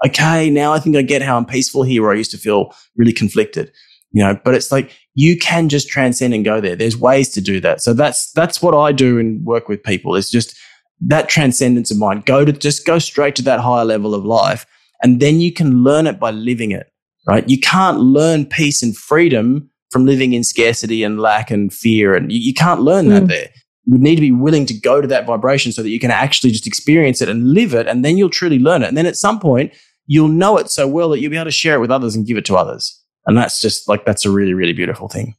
Okay. 0.06 0.50
Now 0.50 0.74
I 0.74 0.80
think 0.80 0.96
I 0.96 1.02
get 1.02 1.22
how 1.22 1.38
I'm 1.38 1.46
peaceful 1.46 1.84
here 1.84 2.02
where 2.02 2.12
I 2.12 2.18
used 2.18 2.32
to 2.32 2.38
feel 2.38 2.74
really 2.96 3.14
conflicted, 3.14 3.72
you 4.12 4.24
know, 4.24 4.40
but 4.44 4.56
it's 4.56 4.72
like 4.72 4.92
you 5.16 5.38
can 5.38 5.70
just 5.70 5.90
transcend 5.90 6.34
and 6.34 6.44
go 6.44 6.60
there. 6.60 6.76
There's 6.76 6.98
ways 6.98 7.30
to 7.30 7.42
do 7.42 7.60
that. 7.62 7.82
So 7.82 7.94
that's, 7.94 8.32
that's 8.32 8.62
what 8.62 8.76
I 8.76 8.92
do 8.92 9.20
and 9.20 9.46
work 9.46 9.68
with 9.68 9.84
people 9.84 10.16
is 10.16 10.30
just 10.30 10.58
that 11.02 11.30
transcendence 11.30 11.92
of 11.92 11.98
mind. 11.98 12.26
Go 12.26 12.46
to 12.46 12.52
just 12.52 12.86
go 12.86 13.00
straight 13.00 13.36
to 13.36 13.42
that 13.44 13.60
higher 13.60 13.86
level 13.86 14.16
of 14.16 14.26
life. 14.26 14.66
And 15.02 15.20
then 15.20 15.40
you 15.40 15.52
can 15.52 15.84
learn 15.84 16.08
it 16.08 16.20
by 16.20 16.32
living 16.32 16.72
it, 16.72 16.92
right? 17.28 17.48
You 17.48 17.60
can't 17.60 18.00
learn 18.00 18.46
peace 18.46 18.82
and 18.82 18.96
freedom 18.96 19.70
from 19.92 20.06
living 20.06 20.34
in 20.34 20.44
scarcity 20.44 21.04
and 21.04 21.20
lack 21.20 21.52
and 21.52 21.72
fear. 21.72 22.16
And 22.16 22.32
you, 22.32 22.40
you 22.40 22.54
can't 22.54 22.82
learn 22.82 23.10
that 23.10 23.24
mm. 23.24 23.28
there. 23.28 23.50
You 23.86 23.98
need 23.98 24.16
to 24.16 24.22
be 24.22 24.32
willing 24.32 24.66
to 24.68 24.74
go 24.74 25.02
to 25.02 25.08
that 25.10 25.28
vibration 25.28 25.74
so 25.74 25.84
that 25.84 25.90
you 25.90 26.00
can 26.00 26.10
actually 26.10 26.52
just 26.52 26.66
experience 26.66 27.22
it 27.22 27.30
and 27.30 27.54
live 27.54 27.74
it. 27.74 27.86
And 27.86 28.04
then 28.04 28.18
you'll 28.18 28.30
truly 28.30 28.60
learn 28.60 28.82
it. 28.82 28.88
And 28.88 28.98
then 28.98 29.06
at 29.06 29.18
some 29.18 29.40
point, 29.40 29.74
you'll 30.08 30.30
know 30.30 30.58
it 30.58 30.70
so 30.72 30.88
well 30.88 31.10
that 31.10 31.20
you'll 31.20 31.32
be 31.32 31.38
able 31.38 31.46
to 31.46 31.52
share 31.52 31.76
it 31.76 31.80
with 31.80 31.92
others 31.92 32.16
and 32.16 32.26
give 32.26 32.38
it 32.38 32.46
to 32.46 32.56
others. 32.56 33.03
And 33.26 33.38
that's 33.38 33.62
just 33.62 33.88
like, 33.88 34.06
that's 34.06 34.26
a 34.26 34.32
really, 34.32 34.54
really 34.54 34.74
beautiful 34.74 35.08
thing. 35.08 35.36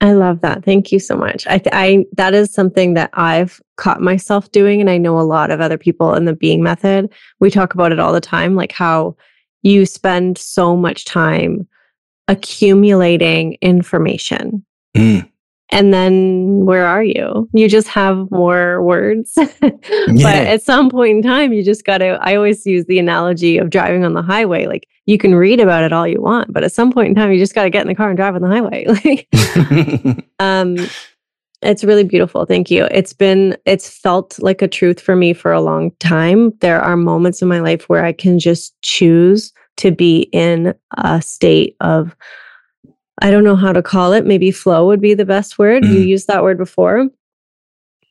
I 0.00 0.12
love 0.12 0.42
that. 0.42 0.64
Thank 0.64 0.92
you 0.92 0.98
so 0.98 1.16
much. 1.16 1.46
I, 1.46 1.62
I 1.72 2.04
that 2.12 2.34
is 2.34 2.52
something 2.52 2.92
that 2.92 3.08
I've 3.14 3.60
caught 3.76 4.02
myself 4.02 4.50
doing, 4.52 4.80
and 4.80 4.90
I 4.90 4.98
know 4.98 5.18
a 5.18 5.22
lot 5.22 5.50
of 5.50 5.62
other 5.62 5.78
people 5.78 6.14
in 6.14 6.26
the 6.26 6.34
being 6.34 6.62
method. 6.62 7.10
We 7.40 7.50
talk 7.50 7.72
about 7.72 7.90
it 7.90 7.98
all 7.98 8.12
the 8.12 8.20
time, 8.20 8.54
like 8.54 8.72
how 8.72 9.16
you 9.62 9.86
spend 9.86 10.36
so 10.36 10.76
much 10.76 11.06
time 11.06 11.66
accumulating 12.28 13.56
information. 13.62 14.64
Mm. 14.94 15.28
And 15.70 15.92
then 15.94 16.66
where 16.66 16.86
are 16.86 17.02
you? 17.02 17.48
You 17.52 17.68
just 17.68 17.88
have 17.88 18.30
more 18.30 18.82
words. 18.82 19.32
but 19.60 19.80
Yeah. 20.08 20.28
at 20.30 20.62
some 20.62 20.90
point 20.90 21.16
in 21.16 21.22
time, 21.22 21.52
you 21.52 21.62
just 21.64 21.84
got 21.84 21.98
to. 21.98 22.18
I 22.20 22.36
always 22.36 22.64
use 22.66 22.84
the 22.86 22.98
analogy 22.98 23.58
of 23.58 23.70
driving 23.70 24.04
on 24.04 24.12
the 24.12 24.22
highway. 24.22 24.66
Like 24.66 24.86
you 25.06 25.18
can 25.18 25.34
read 25.34 25.60
about 25.60 25.82
it 25.82 25.92
all 25.92 26.06
you 26.06 26.20
want, 26.20 26.52
but 26.52 26.64
at 26.64 26.72
some 26.72 26.92
point 26.92 27.08
in 27.08 27.14
time, 27.14 27.32
you 27.32 27.38
just 27.38 27.54
got 27.54 27.64
to 27.64 27.70
get 27.70 27.82
in 27.82 27.88
the 27.88 27.94
car 27.94 28.08
and 28.08 28.16
drive 28.16 28.34
on 28.34 28.42
the 28.42 28.48
highway. 28.48 28.84
Like, 29.04 30.24
um, 30.38 30.76
it's 31.62 31.82
really 31.82 32.04
beautiful. 32.04 32.44
Thank 32.44 32.70
you. 32.70 32.86
It's 32.90 33.14
been, 33.14 33.56
it's 33.64 33.88
felt 33.88 34.38
like 34.42 34.60
a 34.60 34.68
truth 34.68 35.00
for 35.00 35.16
me 35.16 35.32
for 35.32 35.50
a 35.50 35.62
long 35.62 35.92
time. 35.98 36.52
There 36.60 36.80
are 36.80 36.96
moments 36.96 37.40
in 37.40 37.48
my 37.48 37.60
life 37.60 37.88
where 37.88 38.04
I 38.04 38.12
can 38.12 38.38
just 38.38 38.74
choose 38.82 39.50
to 39.78 39.90
be 39.90 40.28
in 40.32 40.74
a 40.98 41.22
state 41.22 41.74
of, 41.80 42.14
I 43.22 43.30
don't 43.30 43.44
know 43.44 43.56
how 43.56 43.72
to 43.72 43.82
call 43.82 44.12
it. 44.12 44.26
Maybe 44.26 44.50
flow 44.50 44.86
would 44.86 45.00
be 45.00 45.14
the 45.14 45.24
best 45.24 45.58
word. 45.58 45.84
You 45.84 46.00
Mhm. 46.00 46.06
used 46.08 46.26
that 46.28 46.42
word 46.42 46.58
before. 46.58 47.08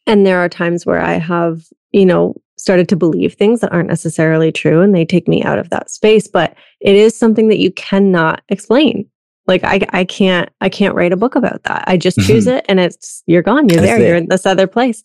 And 0.08 0.26
there 0.26 0.40
are 0.40 0.50
times 0.50 0.86
where 0.86 1.00
I 1.02 1.14
have, 1.14 1.64
you 1.92 2.06
know, 2.06 2.36
started 2.58 2.88
to 2.90 2.96
believe 2.96 3.34
things 3.34 3.62
that 3.62 3.72
aren't 3.74 3.90
necessarily 3.90 4.52
true 4.52 4.82
and 4.82 4.94
they 4.96 5.06
take 5.06 5.28
me 5.28 5.44
out 5.44 5.60
of 5.60 5.70
that 5.72 5.90
space. 5.90 6.28
But 6.28 6.56
it 6.80 6.96
is 6.96 7.16
something 7.18 7.48
that 7.50 7.60
you 7.60 7.72
cannot 7.72 8.42
explain. 8.50 9.08
Like 9.46 9.64
I, 9.66 9.82
I 9.90 10.06
can't, 10.06 10.50
I 10.62 10.70
can't 10.70 10.96
write 10.96 11.12
a 11.12 11.18
book 11.18 11.36
about 11.36 11.64
that. 11.64 11.84
I 11.88 11.98
just 11.98 12.18
choose 12.22 12.48
it 12.48 12.64
and 12.70 12.80
it's, 12.80 13.24
you're 13.28 13.42
gone. 13.42 13.68
You're 13.68 13.82
there. 13.82 13.98
there. 13.98 14.08
You're 14.08 14.16
in 14.18 14.30
this 14.30 14.46
other 14.46 14.68
place. 14.68 15.04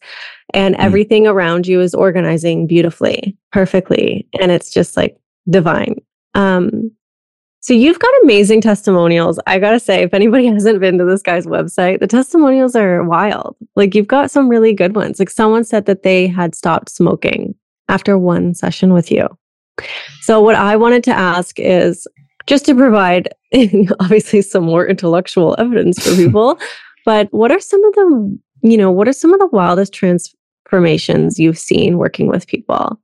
And 0.54 0.76
Mm. 0.76 0.80
everything 0.84 1.26
around 1.26 1.66
you 1.66 1.80
is 1.80 1.92
organizing 1.94 2.66
beautifully, 2.68 3.36
perfectly. 3.50 4.28
And 4.40 4.52
it's 4.52 4.70
just 4.70 4.96
like 4.96 5.16
divine. 5.50 5.96
Um, 6.34 6.92
so 7.68 7.74
you've 7.74 7.98
got 7.98 8.10
amazing 8.22 8.62
testimonials. 8.62 9.38
I 9.46 9.58
gotta 9.58 9.78
say, 9.78 10.02
if 10.02 10.14
anybody 10.14 10.46
hasn't 10.54 10.80
been 10.80 10.96
to 10.96 11.04
this 11.04 11.20
guy's 11.20 11.44
website, 11.44 12.00
the 12.00 12.06
testimonials 12.06 12.74
are 12.74 13.04
wild. 13.04 13.56
Like 13.76 13.94
you've 13.94 14.06
got 14.06 14.30
some 14.30 14.48
really 14.48 14.72
good 14.72 14.96
ones. 14.96 15.18
Like 15.18 15.28
someone 15.28 15.64
said 15.64 15.84
that 15.84 16.02
they 16.02 16.28
had 16.28 16.54
stopped 16.54 16.88
smoking 16.88 17.54
after 17.90 18.16
one 18.16 18.54
session 18.54 18.94
with 18.94 19.10
you. 19.10 19.28
So 20.22 20.40
what 20.40 20.54
I 20.54 20.76
wanted 20.76 21.04
to 21.04 21.10
ask 21.10 21.60
is 21.60 22.08
just 22.46 22.64
to 22.64 22.74
provide 22.74 23.28
obviously 24.00 24.40
some 24.40 24.64
more 24.64 24.86
intellectual 24.86 25.54
evidence 25.58 26.02
for 26.02 26.16
people, 26.22 26.58
but 27.04 27.30
what 27.34 27.52
are 27.52 27.60
some 27.60 27.84
of 27.84 27.94
the, 27.96 28.38
you 28.62 28.78
know, 28.78 28.90
what 28.90 29.08
are 29.08 29.12
some 29.12 29.34
of 29.34 29.40
the 29.40 29.48
wildest 29.48 29.92
transformations 29.92 31.38
you've 31.38 31.58
seen 31.58 31.98
working 31.98 32.28
with 32.28 32.46
people? 32.46 32.98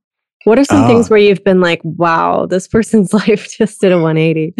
What 0.45 0.57
are 0.57 0.63
some 0.65 0.83
Ah. 0.83 0.87
things 0.87 1.09
where 1.09 1.19
you've 1.19 1.43
been 1.43 1.59
like, 1.59 1.81
wow, 1.83 2.45
this 2.45 2.67
person's 2.67 3.13
life 3.21 3.49
just 3.57 3.81
did 3.81 3.91
a 3.91 3.99
180? 3.99 4.53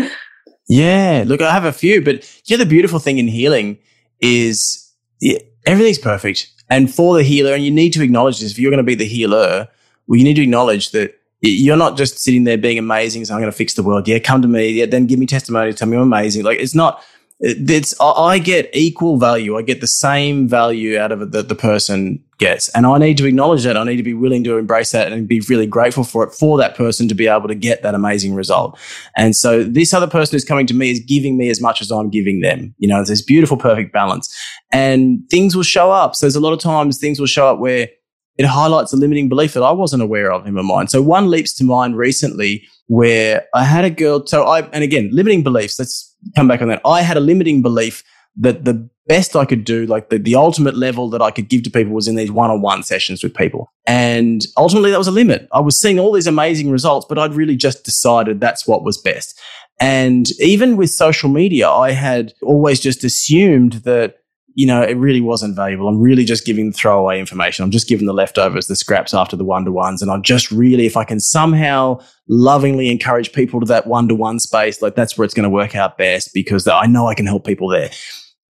Yeah, 0.68 1.24
look, 1.26 1.42
I 1.42 1.52
have 1.52 1.66
a 1.66 1.72
few, 1.72 2.02
but 2.04 2.30
yeah, 2.46 2.58
the 2.58 2.66
beautiful 2.66 3.00
thing 3.00 3.18
in 3.20 3.28
healing 3.28 3.78
is 4.20 4.92
yeah, 5.22 5.38
everything's 5.66 6.00
perfect. 6.00 6.50
And 6.70 6.94
for 6.94 7.16
the 7.16 7.24
healer, 7.24 7.54
and 7.54 7.64
you 7.64 7.72
need 7.72 7.94
to 7.94 8.02
acknowledge 8.04 8.40
this, 8.40 8.52
if 8.52 8.60
you're 8.60 8.72
going 8.72 8.80
to 8.80 8.84
be 8.84 8.96
the 8.96 9.06
healer, 9.06 9.68
well, 10.08 10.18
you 10.18 10.24
need 10.24 10.36
to 10.36 10.42
acknowledge 10.42 10.92
that 10.92 11.14
you're 11.42 11.78
not 11.78 11.96
just 11.98 12.18
sitting 12.18 12.44
there 12.44 12.58
being 12.58 12.80
amazing, 12.80 13.24
so 13.26 13.36
I'm 13.36 13.40
going 13.40 13.52
to 13.52 13.56
fix 13.58 13.76
the 13.76 13.84
world. 13.84 14.08
Yeah, 14.08 14.18
come 14.18 14.42
to 14.42 14.48
me. 14.48 14.70
Yeah, 14.70 14.88
then 14.88 15.06
give 15.06 15.20
me 15.20 15.28
testimony, 15.28 15.74
tell 15.74 15.88
me 15.88 15.96
I'm 15.98 16.04
amazing. 16.04 16.44
Like 16.44 16.60
it's 16.60 16.74
not, 16.74 17.04
it's, 17.40 17.94
I 18.00 18.40
get 18.40 18.70
equal 18.74 19.18
value. 19.18 19.58
I 19.58 19.62
get 19.62 19.82
the 19.82 19.88
same 19.88 20.48
value 20.48 20.98
out 20.98 21.12
of 21.12 21.22
it 21.22 21.32
that 21.32 21.50
the 21.50 21.56
person 21.56 22.24
gets. 22.38 22.70
And 22.70 22.86
I 22.86 22.98
need 22.98 23.18
to 23.18 23.26
acknowledge 23.26 23.64
that. 23.64 23.78
I 23.78 23.84
need 23.84 23.98
to 23.98 24.04
be 24.04 24.14
willing 24.14 24.44
to 24.46 24.58
embrace 24.58 24.92
that 24.92 25.12
and 25.12 25.28
be 25.28 25.42
really 25.42 25.68
grateful 25.68 26.04
for 26.04 26.24
it 26.24 26.34
for 26.34 26.58
that 26.58 26.76
person 26.76 27.08
to 27.08 27.16
be 27.16 27.28
able 27.28 27.48
to 27.48 27.56
get 27.56 27.84
that 27.84 27.94
amazing 27.94 28.36
result. 28.36 28.78
And 29.18 29.36
so 29.36 29.64
this 29.64 29.94
other 29.94 30.08
person 30.08 30.36
who's 30.36 30.46
coming 30.46 30.68
to 30.68 30.74
me 30.74 30.92
is 30.92 31.00
giving 31.00 31.38
me 31.38 31.50
as 31.50 31.62
much 31.62 31.82
as 31.82 31.92
I'm 31.92 32.10
giving 32.10 32.42
them. 32.42 32.74
You 32.78 32.88
know, 32.88 32.98
there's 32.98 33.10
this 33.10 33.22
beautiful, 33.22 33.58
perfect 33.58 33.92
balance. 33.92 34.34
And 34.72 35.20
things 35.30 35.56
will 35.56 35.64
show 35.64 35.92
up. 35.92 36.16
So 36.16 36.26
there's 36.26 36.36
a 36.36 36.42
lot 36.42 36.54
of 36.54 36.60
times 36.60 37.00
things 37.00 37.20
will 37.20 37.28
show 37.28 37.48
up 37.48 37.60
where 37.60 37.90
it 38.38 38.46
highlights 38.46 38.92
a 38.92 38.98
limiting 38.98 39.30
belief 39.30 39.54
that 39.54 39.64
I 39.64 39.72
wasn't 39.72 40.04
aware 40.04 40.32
of 40.32 40.46
in 40.46 40.54
my 40.54 40.62
mind. 40.62 40.92
So 40.92 41.02
one 41.02 41.30
leaps 41.30 41.54
to 41.56 41.64
mind 41.64 41.98
recently 41.98 42.64
where 42.88 43.46
I 43.54 43.64
had 43.64 43.86
a 43.86 43.90
girl. 43.90 44.26
So 44.26 44.44
I, 44.44 44.62
and 44.70 44.84
again, 44.84 45.10
limiting 45.14 45.42
beliefs, 45.42 45.80
let's 45.80 46.15
come 46.36 46.48
back 46.48 46.62
on 46.62 46.68
that. 46.70 46.82
I 46.86 47.02
had 47.02 47.18
a 47.18 47.22
limiting 47.22 47.62
belief 47.62 48.04
that 48.38 48.66
the 48.66 48.90
best 49.08 49.36
I 49.36 49.46
could 49.46 49.64
do, 49.64 49.86
like 49.86 50.10
the, 50.10 50.18
the 50.18 50.36
ultimate 50.36 50.76
level 50.76 51.10
that 51.12 51.22
I 51.22 51.32
could 51.32 51.48
give 51.48 51.64
to 51.64 51.70
people 51.70 51.94
was 51.94 52.08
in 52.08 52.16
these 52.16 52.32
one 52.32 52.50
on 52.50 52.62
one 52.62 52.84
sessions 52.84 53.24
with 53.24 53.34
people. 53.34 53.72
And 53.86 54.46
ultimately 54.58 54.92
that 54.92 54.98
was 54.98 55.08
a 55.08 55.12
limit. 55.12 55.48
I 55.54 55.60
was 55.60 55.80
seeing 55.80 56.00
all 56.00 56.12
these 56.12 56.28
amazing 56.28 56.72
results, 56.72 57.06
but 57.08 57.20
I'd 57.20 57.34
really 57.34 57.56
just 57.56 57.86
decided 57.86 58.40
that's 58.40 58.68
what 58.68 58.84
was 58.84 58.98
best. 58.98 59.40
And 59.80 60.28
even 60.40 60.76
with 60.76 60.90
social 60.90 61.30
media, 61.30 61.70
I 61.70 61.92
had 61.92 62.34
always 62.42 62.80
just 62.80 63.04
assumed 63.04 63.74
that, 63.84 64.16
you 64.56 64.66
know, 64.66 64.82
it 64.82 64.98
really 64.98 65.20
wasn't 65.20 65.54
valuable. 65.54 65.90
I'm 65.90 66.00
really 66.00 66.24
just 66.24 66.46
giving 66.46 66.72
the 66.72 66.78
throwaway 66.78 67.20
information. 67.20 67.64
I'm 67.64 67.72
just 67.72 67.90
giving 67.90 68.08
the 68.08 68.14
leftovers, 68.14 68.68
the 68.68 68.76
scraps 68.76 69.14
after 69.14 69.36
the 69.36 69.44
one 69.44 69.66
to 69.66 69.72
ones. 69.72 70.02
And 70.02 70.10
I'm 70.10 70.24
just 70.24 70.50
really, 70.50 70.86
if 70.86 70.96
I 70.96 71.04
can 71.04 71.20
somehow 71.20 72.00
lovingly 72.30 72.90
encourage 72.90 73.34
people 73.34 73.60
to 73.60 73.66
that 73.66 73.86
one 73.86 74.08
to 74.08 74.16
one 74.16 74.40
space, 74.40 74.82
like 74.82 74.96
that's 74.96 75.18
where 75.18 75.26
it's 75.26 75.34
going 75.34 75.44
to 75.44 75.50
work 75.50 75.76
out 75.76 75.98
best 75.98 76.34
because 76.34 76.68
I 76.70 76.86
know 76.86 77.08
I 77.08 77.16
can 77.16 77.26
help 77.26 77.46
people 77.46 77.68
there. 77.68 77.90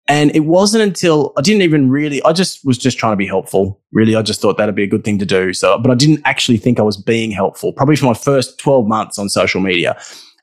And 0.08 0.34
it 0.34 0.46
wasn't 0.46 0.84
until 0.84 1.34
I 1.38 1.42
didn't 1.42 1.64
even 1.64 1.90
really, 1.90 2.24
I 2.24 2.32
just 2.32 2.66
was 2.66 2.78
just 2.78 2.98
trying 2.98 3.12
to 3.12 3.18
be 3.18 3.28
helpful. 3.28 3.82
Really, 3.92 4.16
I 4.16 4.22
just 4.22 4.42
thought 4.42 4.58
that'd 4.58 4.74
be 4.74 4.84
a 4.84 4.88
good 4.88 5.04
thing 5.04 5.20
to 5.20 5.26
do. 5.26 5.54
So, 5.54 5.78
but 5.78 5.92
I 5.92 5.96
didn't 5.96 6.22
actually 6.24 6.58
think 6.58 6.80
I 6.80 6.84
was 6.84 6.96
being 6.96 7.30
helpful, 7.30 7.74
probably 7.74 7.98
for 7.98 8.06
my 8.06 8.14
first 8.14 8.58
12 8.58 8.88
months 8.88 9.20
on 9.20 9.28
social 9.28 9.60
media. 9.60 10.00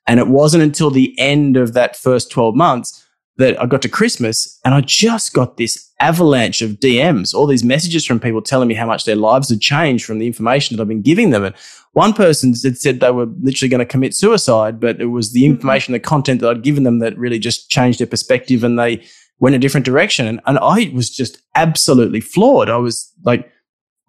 And 0.07 0.21
it 0.21 0.29
wasn't 0.29 0.63
until 0.63 0.91
the 0.91 1.19
end 1.19 1.57
of 1.57 1.73
that 1.73 1.97
first 1.97 2.31
12 2.31 2.55
months 2.55 3.06
that 3.39 3.61
I 3.61 3.67
got 3.67 3.83
to 3.83 3.89
Christmas 3.89 4.59
and 4.65 4.75
I 4.75 4.81
just 4.81 5.33
got 5.33 5.57
this 5.57 5.91
avalanche 6.01 6.63
of 6.63 6.73
DMs, 6.73 7.35
all 7.35 7.47
these 7.47 7.65
messages 7.65 8.05
from 8.05 8.21
people 8.21 8.43
telling 8.43 8.69
me 8.69 8.75
how 8.75 8.87
much 8.87 9.05
their 9.05 9.17
lives 9.17 9.51
had 9.51 9.61
changed 9.61 10.05
from 10.05 10.19
the 10.19 10.27
information 10.27 10.77
that 10.77 10.83
I've 10.83 10.89
been 10.89 11.03
giving 11.03 11.31
them. 11.31 11.45
And 11.45 11.55
one 11.93 12.13
person 12.13 12.55
had 12.63 12.79
said 12.79 13.01
they 13.01 13.11
were 13.11 13.27
literally 13.41 13.69
going 13.69 13.81
to 13.81 13.87
commit 13.87 14.15
suicide, 14.15 14.81
but 14.81 15.01
it 15.01 15.07
was 15.07 15.33
the 15.33 15.43
mm-hmm. 15.43 15.55
information, 15.55 15.93
the 15.93 16.01
content 16.01 16.41
that 16.41 16.51
I'd 16.51 16.63
given 16.63 16.85
them 16.85 16.99
that 17.01 17.17
really 17.19 17.39
just 17.39 17.71
changed 17.71 18.01
their 18.01 18.07
perspective 18.07 18.65
and 18.65 18.79
they 18.79 19.05
went 19.39 19.55
a 19.55 19.59
different 19.59 19.87
direction. 19.87 20.27
And, 20.27 20.41
and 20.47 20.59
I 20.59 20.91
was 20.95 21.11
just 21.11 21.43
absolutely 21.55 22.21
floored. 22.21 22.71
I 22.71 22.77
was 22.77 23.13
like, 23.25 23.51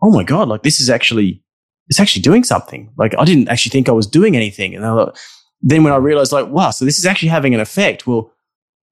oh 0.01 0.11
my 0.11 0.23
God, 0.23 0.47
like 0.47 0.63
this 0.63 0.79
is 0.79 0.89
actually, 0.89 1.43
it's 1.87 1.99
actually 1.99 2.21
doing 2.21 2.43
something. 2.43 2.91
Like 2.97 3.13
I 3.17 3.25
didn't 3.25 3.49
actually 3.49 3.71
think 3.71 3.89
I 3.89 3.93
was 3.93 4.07
doing 4.07 4.35
anything. 4.35 4.75
And 4.75 4.85
I 4.85 4.89
thought, 4.89 5.19
then 5.61 5.83
when 5.83 5.93
I 5.93 5.97
realized 5.97 6.31
like, 6.31 6.47
wow, 6.47 6.69
so 6.69 6.85
this 6.85 6.99
is 6.99 7.05
actually 7.05 7.29
having 7.29 7.53
an 7.53 7.59
effect. 7.59 8.05
Well, 8.05 8.31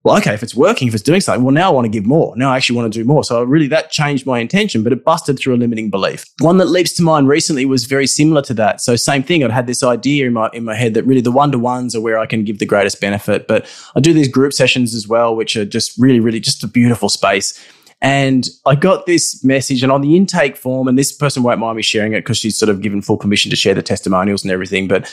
well, 0.06 0.16
okay, 0.18 0.36
if 0.36 0.44
it's 0.44 0.54
working, 0.54 0.88
if 0.88 0.94
it's 0.94 1.02
doing 1.02 1.20
something, 1.20 1.44
well, 1.44 1.52
now 1.52 1.72
I 1.72 1.74
want 1.74 1.86
to 1.86 1.90
give 1.90 2.06
more. 2.06 2.38
Now 2.38 2.52
I 2.52 2.58
actually 2.58 2.76
want 2.76 2.94
to 2.94 3.00
do 3.00 3.04
more. 3.04 3.24
So 3.24 3.42
really 3.42 3.66
that 3.70 3.90
changed 3.90 4.28
my 4.28 4.38
intention, 4.38 4.84
but 4.84 4.94
it 4.94 5.04
busted 5.04 5.40
through 5.40 5.56
a 5.56 5.58
limiting 5.58 5.90
belief. 5.90 6.24
One 6.42 6.58
that 6.60 6.66
leaps 6.66 6.94
to 6.94 7.04
mind 7.04 7.28
recently 7.28 7.66
was 7.66 7.86
very 7.86 8.06
similar 8.06 8.44
to 8.44 8.54
that. 8.54 8.82
So 8.82 8.96
same 8.96 9.24
thing. 9.24 9.44
I'd 9.44 9.50
had 9.50 9.66
this 9.66 9.82
idea 9.82 10.28
in 10.28 10.34
my, 10.34 10.52
in 10.54 10.64
my 10.64 10.76
head 10.76 10.94
that 10.94 11.06
really 11.06 11.22
the 11.22 11.32
one-to-ones 11.32 11.96
are 11.96 12.02
where 12.02 12.20
I 12.20 12.28
can 12.28 12.44
give 12.44 12.60
the 12.60 12.68
greatest 12.68 13.02
benefit. 13.02 13.48
But 13.48 13.66
I 13.96 14.00
do 14.00 14.14
these 14.14 14.28
group 14.28 14.54
sessions 14.54 14.94
as 14.94 15.08
well, 15.08 15.36
which 15.36 15.56
are 15.56 15.66
just 15.66 15.98
really, 15.98 16.20
really 16.20 16.40
just 16.40 16.64
a 16.64 16.68
beautiful 16.68 17.10
space. 17.10 17.60
And 18.00 18.48
I 18.68 18.76
got 18.76 19.08
this 19.08 19.44
message 19.44 19.82
and 19.82 19.92
on 19.92 20.02
the 20.02 20.16
intake 20.16 20.56
form, 20.56 20.88
and 20.88 21.00
this 21.00 21.12
person 21.12 21.42
won't 21.42 21.60
mind 21.60 21.78
me 21.78 21.82
sharing 21.82 22.14
it 22.14 22.20
because 22.20 22.38
she's 22.38 22.60
sort 22.60 22.70
of 22.70 22.82
given 22.82 23.02
full 23.02 23.18
permission 23.18 23.50
to 23.50 23.56
share 23.56 23.74
the 23.74 23.82
testimonials 23.82 24.44
and 24.44 24.52
everything. 24.52 24.88
But 24.88 25.12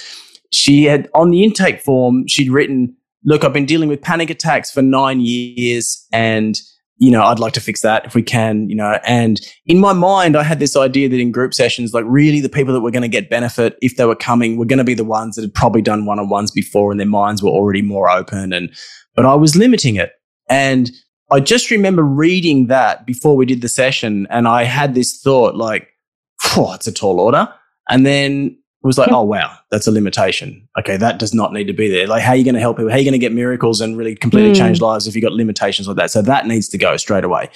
she 0.51 0.85
had 0.85 1.09
on 1.15 1.31
the 1.31 1.43
intake 1.45 1.81
form, 1.81 2.29
she'd 2.29 2.51
written, 2.51 2.95
look, 3.25 3.45
I've 3.45 3.53
been 3.53 3.67
dealing 3.67 3.89
with 3.89 4.03
panic 4.03 4.31
attacks 4.31 4.71
for 4.71 4.83
nine 4.83 5.21
years 5.21 6.07
and, 6.13 6.61
you 6.99 7.11
know, 7.11 7.23
I'd 7.23 7.39
like 7.39 7.53
to 7.55 7.61
fix 7.61 7.83
that 7.83 8.05
if 8.05 8.15
we 8.15 8.23
can, 8.23 8.69
you 8.69 8.77
know, 8.77 8.99
and 9.05 9.41
in 9.67 9.79
my 9.79 9.93
mind, 9.93 10.37
I 10.37 10.43
had 10.43 10.59
this 10.59 10.77
idea 10.77 11.09
that 11.09 11.19
in 11.19 11.33
group 11.33 11.55
sessions, 11.55 11.93
like 11.93 12.05
really 12.07 12.41
the 12.41 12.49
people 12.49 12.75
that 12.75 12.81
were 12.81 12.91
going 12.91 13.03
to 13.03 13.09
get 13.09 13.31
benefit 13.31 13.77
if 13.83 13.97
they 13.97 14.05
were 14.05 14.17
coming 14.17 14.57
were 14.57 14.65
going 14.65 14.79
to 14.79 14.85
be 14.85 14.95
the 14.95 15.05
ones 15.05 15.37
that 15.37 15.43
had 15.43 15.55
probably 15.55 15.83
done 15.83 16.07
one 16.07 16.19
on 16.19 16.29
ones 16.29 16.51
before 16.51 16.91
and 16.91 17.01
their 17.01 17.07
minds 17.07 17.43
were 17.43 17.51
already 17.51 17.83
more 17.83 18.11
open. 18.11 18.53
And, 18.53 18.73
but 19.15 19.25
I 19.25 19.35
was 19.35 19.57
limiting 19.57 19.97
it. 19.97 20.13
And 20.49 20.91
I 21.31 21.41
just 21.41 21.71
remember 21.71 22.03
reading 22.03 22.67
that 22.67 23.07
before 23.07 23.37
we 23.37 23.47
did 23.47 23.63
the 23.63 23.69
session 23.69 24.27
and 24.31 24.47
I 24.47 24.65
had 24.65 24.95
this 24.95 25.21
thought 25.21 25.57
like, 25.57 25.89
oh, 26.57 26.73
it's 26.75 26.87
a 26.87 26.93
tall 26.93 27.21
order. 27.21 27.49
And 27.89 28.05
then 28.05 28.59
it 28.83 28.87
was 28.87 28.99
like, 28.99 29.13
oh 29.13 29.23
wow, 29.23 29.57
that's 29.71 29.87
a 29.87 29.93
limitation. 29.93 30.69
Okay, 30.79 30.97
that 30.97 31.19
does 31.21 31.33
not 31.33 31.53
need 31.53 31.69
to 31.69 31.73
be 31.73 31.89
there. 31.89 32.09
Like, 32.09 32.23
how 32.23 32.33
are 32.33 32.37
you 32.37 32.45
going 32.45 32.57
to 32.57 32.61
help 32.61 32.79
people? 32.79 32.91
How 32.91 32.97
are 32.97 32.99
you 32.99 33.05
going 33.05 33.13
to 33.13 33.19
get 33.19 33.33
miracles 33.33 33.81
and 33.81 33.97
really 33.97 34.17
completely 34.17 34.51
Mm. 34.51 34.57
change 34.57 34.81
lives 34.81 35.07
if 35.07 35.15
you've 35.15 35.23
got 35.23 35.33
limitations 35.33 35.87
like 35.87 35.97
that? 35.99 36.11
So 36.11 36.21
that 36.23 36.47
needs 36.47 36.69
to 36.71 36.79
go 36.79 36.97
straight 36.97 37.23
away. 37.23 37.49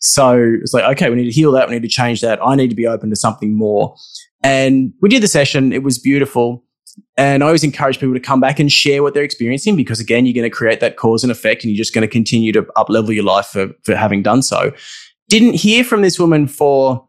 So 0.00 0.36
it's 0.60 0.74
like, 0.74 0.84
okay, 0.96 1.08
we 1.08 1.14
need 1.16 1.26
to 1.26 1.30
heal 1.30 1.52
that. 1.52 1.68
We 1.68 1.74
need 1.74 1.82
to 1.82 1.88
change 1.88 2.20
that. 2.22 2.44
I 2.44 2.56
need 2.56 2.68
to 2.70 2.74
be 2.74 2.88
open 2.88 3.10
to 3.10 3.16
something 3.16 3.54
more. 3.54 3.94
And 4.42 4.92
we 5.00 5.08
did 5.08 5.22
the 5.22 5.28
session. 5.28 5.72
It 5.72 5.84
was 5.84 6.00
beautiful. 6.00 6.64
And 7.16 7.44
I 7.44 7.46
always 7.46 7.62
encourage 7.62 8.00
people 8.00 8.14
to 8.14 8.20
come 8.20 8.40
back 8.40 8.58
and 8.58 8.70
share 8.70 9.02
what 9.04 9.14
they're 9.14 9.22
experiencing 9.22 9.76
because 9.76 10.00
again, 10.00 10.26
you're 10.26 10.34
going 10.34 10.50
to 10.50 10.54
create 10.54 10.80
that 10.80 10.96
cause 10.96 11.22
and 11.22 11.30
effect 11.30 11.62
and 11.62 11.70
you're 11.72 11.78
just 11.78 11.94
going 11.94 12.02
to 12.02 12.12
continue 12.12 12.52
to 12.52 12.66
up 12.74 12.90
level 12.90 13.12
your 13.12 13.24
life 13.24 13.46
for, 13.46 13.68
for 13.84 13.94
having 13.94 14.22
done 14.22 14.42
so. 14.42 14.72
Didn't 15.28 15.54
hear 15.54 15.84
from 15.84 16.02
this 16.02 16.18
woman 16.18 16.48
for 16.48 17.08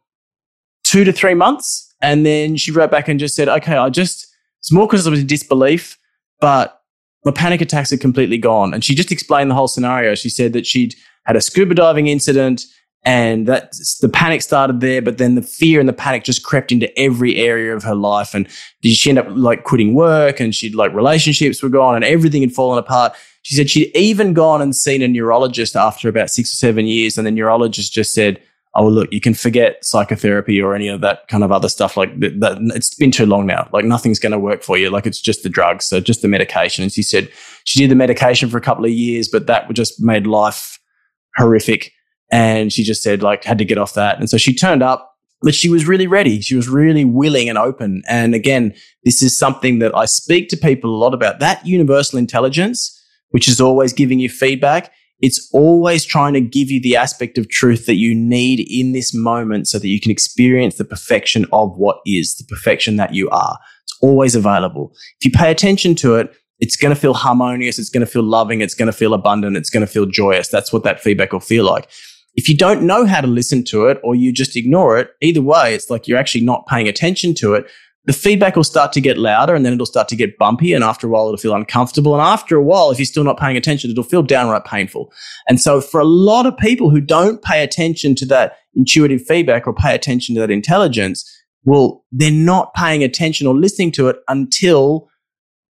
two 0.84 1.04
to 1.04 1.12
three 1.12 1.34
months. 1.34 1.83
And 2.04 2.26
then 2.26 2.58
she 2.58 2.72
wrote 2.72 2.92
back 2.92 3.08
and 3.08 3.20
just 3.20 3.34
said, 3.34 3.48
okay, 3.48 3.78
I 3.78 3.90
just, 3.90 4.28
it's 4.60 4.72
more 4.72 4.86
because 4.86 5.08
I 5.08 5.10
was 5.10 5.22
in 5.22 5.28
disbelief, 5.28 5.98
but 6.42 6.82
my 7.24 7.32
panic 7.32 7.62
attacks 7.62 7.94
are 7.94 7.98
completely 7.98 8.38
gone. 8.38 8.74
And 8.74 8.84
she 8.84 8.94
just 8.94 9.12
explained 9.12 9.50
the 9.50 9.56
whole 9.56 9.70
scenario. 9.70 10.14
She 10.14 10.30
said 10.30 10.52
that 10.52 10.68
she'd 10.68 10.94
had 11.26 11.38
a 11.38 11.42
scuba 11.42 11.74
diving 11.74 12.08
incident 12.08 12.66
and 13.06 13.48
that 13.48 13.74
the 14.02 14.10
panic 14.10 14.42
started 14.42 14.82
there, 14.82 15.02
but 15.02 15.18
then 15.18 15.36
the 15.36 15.42
fear 15.42 15.80
and 15.80 15.88
the 15.88 15.94
panic 15.94 16.26
just 16.26 16.44
crept 16.44 16.74
into 16.74 16.98
every 17.00 17.38
area 17.38 17.74
of 17.74 17.84
her 17.84 17.96
life. 17.96 18.34
And 18.34 18.50
she 18.84 19.10
ended 19.10 19.26
up 19.26 19.32
like 19.36 19.64
quitting 19.64 19.94
work 19.94 20.42
and 20.42 20.54
she'd 20.54 20.76
like 20.76 20.94
relationships 20.94 21.64
were 21.64 21.70
gone 21.70 21.96
and 21.96 22.04
everything 22.04 22.42
had 22.42 22.52
fallen 22.52 22.80
apart. 22.80 23.14
She 23.44 23.56
said 23.56 23.70
she'd 23.70 23.96
even 23.96 24.34
gone 24.34 24.62
and 24.62 24.76
seen 24.76 25.02
a 25.02 25.08
neurologist 25.08 25.78
after 25.78 26.10
about 26.10 26.30
six 26.30 26.52
or 26.52 26.56
seven 26.56 26.86
years. 26.86 27.18
And 27.18 27.26
the 27.26 27.32
neurologist 27.32 27.94
just 27.94 28.14
said, 28.14 28.42
Oh, 28.76 28.88
look, 28.88 29.10
you 29.12 29.22
can 29.22 29.36
forget 29.36 29.86
psychotherapy 29.86 30.60
or 30.60 30.74
any 30.74 30.88
of 30.88 31.02
that 31.02 31.28
kind 31.28 31.44
of 31.44 31.52
other 31.52 31.70
stuff. 31.70 31.96
Like 31.96 32.20
that, 32.20 32.40
that 32.40 32.58
it's 32.76 32.96
been 32.96 33.12
too 33.12 33.28
long 33.28 33.46
now. 33.46 33.70
Like 33.72 33.86
nothing's 33.86 34.20
going 34.20 34.32
to 34.32 34.40
work 34.40 34.64
for 34.64 34.78
you. 34.78 34.90
Like 34.90 35.06
it's 35.06 35.22
just 35.22 35.44
the 35.44 35.50
drugs. 35.50 35.86
So 35.86 36.00
just 36.00 36.24
the 36.24 36.28
medication. 36.28 36.82
And 36.82 36.92
she 36.92 37.04
said 37.04 37.30
she 37.66 37.80
did 37.80 37.92
the 37.92 37.96
medication 37.96 38.50
for 38.50 38.58
a 38.58 38.62
couple 38.62 38.86
of 38.86 38.92
years, 38.92 39.28
but 39.28 39.46
that 39.46 39.72
just 39.74 40.02
made 40.02 40.26
life 40.26 40.80
horrific. 41.38 41.92
And 42.32 42.74
she 42.74 42.84
just 42.84 43.04
said 43.04 43.22
like 43.22 43.44
had 43.44 43.60
to 43.60 43.66
get 43.66 43.78
off 43.78 43.94
that. 43.94 44.18
And 44.20 44.28
so 44.28 44.38
she 44.38 44.56
turned 44.56 44.82
up, 44.82 45.18
but 45.44 45.54
she 45.54 45.70
was 45.70 45.88
really 45.88 46.08
ready. 46.08 46.42
She 46.42 46.56
was 46.56 46.68
really 46.68 47.06
willing 47.06 47.50
and 47.50 47.60
open. 47.60 48.02
And 48.08 48.34
again, 48.34 48.74
this 49.04 49.22
is 49.22 49.38
something 49.38 49.80
that 49.80 49.96
I 49.96 50.06
speak 50.06 50.50
to 50.50 50.58
people 50.58 50.90
a 50.90 50.98
lot 50.98 51.14
about 51.14 51.40
that 51.42 51.64
universal 51.66 52.18
intelligence, 52.18 53.00
which 53.30 53.48
is 53.48 53.62
always 53.62 53.94
giving 53.94 54.18
you 54.20 54.30
feedback. 54.30 54.92
It's 55.24 55.50
always 55.54 56.04
trying 56.04 56.34
to 56.34 56.42
give 56.42 56.70
you 56.70 56.82
the 56.82 56.98
aspect 56.98 57.38
of 57.38 57.48
truth 57.48 57.86
that 57.86 57.96
you 57.96 58.14
need 58.14 58.60
in 58.70 58.92
this 58.92 59.14
moment 59.14 59.70
so 59.70 59.80
that 59.80 59.88
you 59.88 60.02
can 60.02 60.12
experience 60.12 60.76
the 60.76 60.84
perfection 60.84 61.46
of 61.54 61.78
what 61.78 62.00
is, 62.06 62.36
the 62.36 62.44
perfection 62.44 62.98
that 62.98 63.14
you 63.14 63.30
are. 63.30 63.58
It's 63.86 63.98
always 64.02 64.36
available. 64.36 64.92
If 65.22 65.24
you 65.24 65.32
pay 65.32 65.50
attention 65.50 65.96
to 65.96 66.16
it, 66.16 66.36
it's 66.60 66.76
going 66.76 66.94
to 66.94 67.00
feel 67.00 67.14
harmonious. 67.14 67.80
It's 67.80 67.90
going 67.90 68.06
to 68.06 68.12
feel 68.12 68.22
loving. 68.22 68.60
It's 68.60 68.76
going 68.76 68.88
to 68.88 68.98
feel 68.98 69.14
abundant. 69.14 69.56
It's 69.56 69.70
going 69.70 69.86
to 69.86 69.92
feel 69.92 70.06
joyous. 70.06 70.50
That's 70.50 70.74
what 70.74 70.84
that 70.84 71.00
feedback 71.00 71.32
will 71.32 71.40
feel 71.40 71.64
like. 71.64 71.90
If 72.36 72.50
you 72.50 72.58
don't 72.58 72.84
know 72.84 73.06
how 73.06 73.22
to 73.22 73.28
listen 73.28 73.64
to 73.66 73.88
it 73.88 74.02
or 74.04 74.16
you 74.16 74.34
just 74.34 74.58
ignore 74.58 74.98
it, 74.98 75.12
either 75.22 75.42
way, 75.42 75.74
it's 75.74 75.90
like 75.90 76.06
you're 76.06 76.18
actually 76.18 76.44
not 76.44 76.68
paying 76.68 76.90
attention 76.90 77.34
to 77.36 77.54
it. 77.54 77.66
The 78.06 78.14
feedback 78.14 78.56
will 78.56 78.66
start 78.66 78.92
to 78.94 79.02
get 79.02 79.18
louder 79.18 79.56
and 79.56 79.66
then 79.66 79.74
it'll 79.74 79.86
start 79.86 80.10
to 80.10 80.16
get 80.16 80.38
bumpy. 80.38 80.74
And 80.74 80.84
after 80.84 81.08
a 81.08 81.10
while, 81.10 81.28
it'll 81.28 81.38
feel 81.38 81.56
uncomfortable. 81.56 82.14
And 82.14 82.22
after 82.22 82.58
a 82.58 82.64
while, 82.64 82.92
if 82.92 83.00
you're 83.00 83.06
still 83.06 83.24
not 83.24 83.40
paying 83.40 83.56
attention, 83.56 83.92
it'll 83.92 84.04
feel 84.04 84.24
downright 84.24 84.66
painful. 84.66 85.14
And 85.48 85.62
so 85.62 85.80
for 85.80 86.02
a 86.02 86.06
lot 86.06 86.46
of 86.46 86.58
people 86.58 86.90
who 86.90 87.00
don't 87.00 87.42
pay 87.42 87.64
attention 87.64 88.16
to 88.16 88.26
that 88.26 88.58
intuitive 88.76 89.26
feedback 89.26 89.68
or 89.68 89.74
pay 89.74 89.96
attention 89.96 90.36
to 90.36 90.42
that 90.42 90.52
intelligence, 90.52 91.30
well, 91.64 92.04
they're 92.12 92.32
not 92.32 92.74
paying 92.74 93.04
attention 93.04 93.48
or 93.48 93.56
listening 93.56 93.92
to 93.94 94.10
it 94.10 94.18
until 94.28 95.08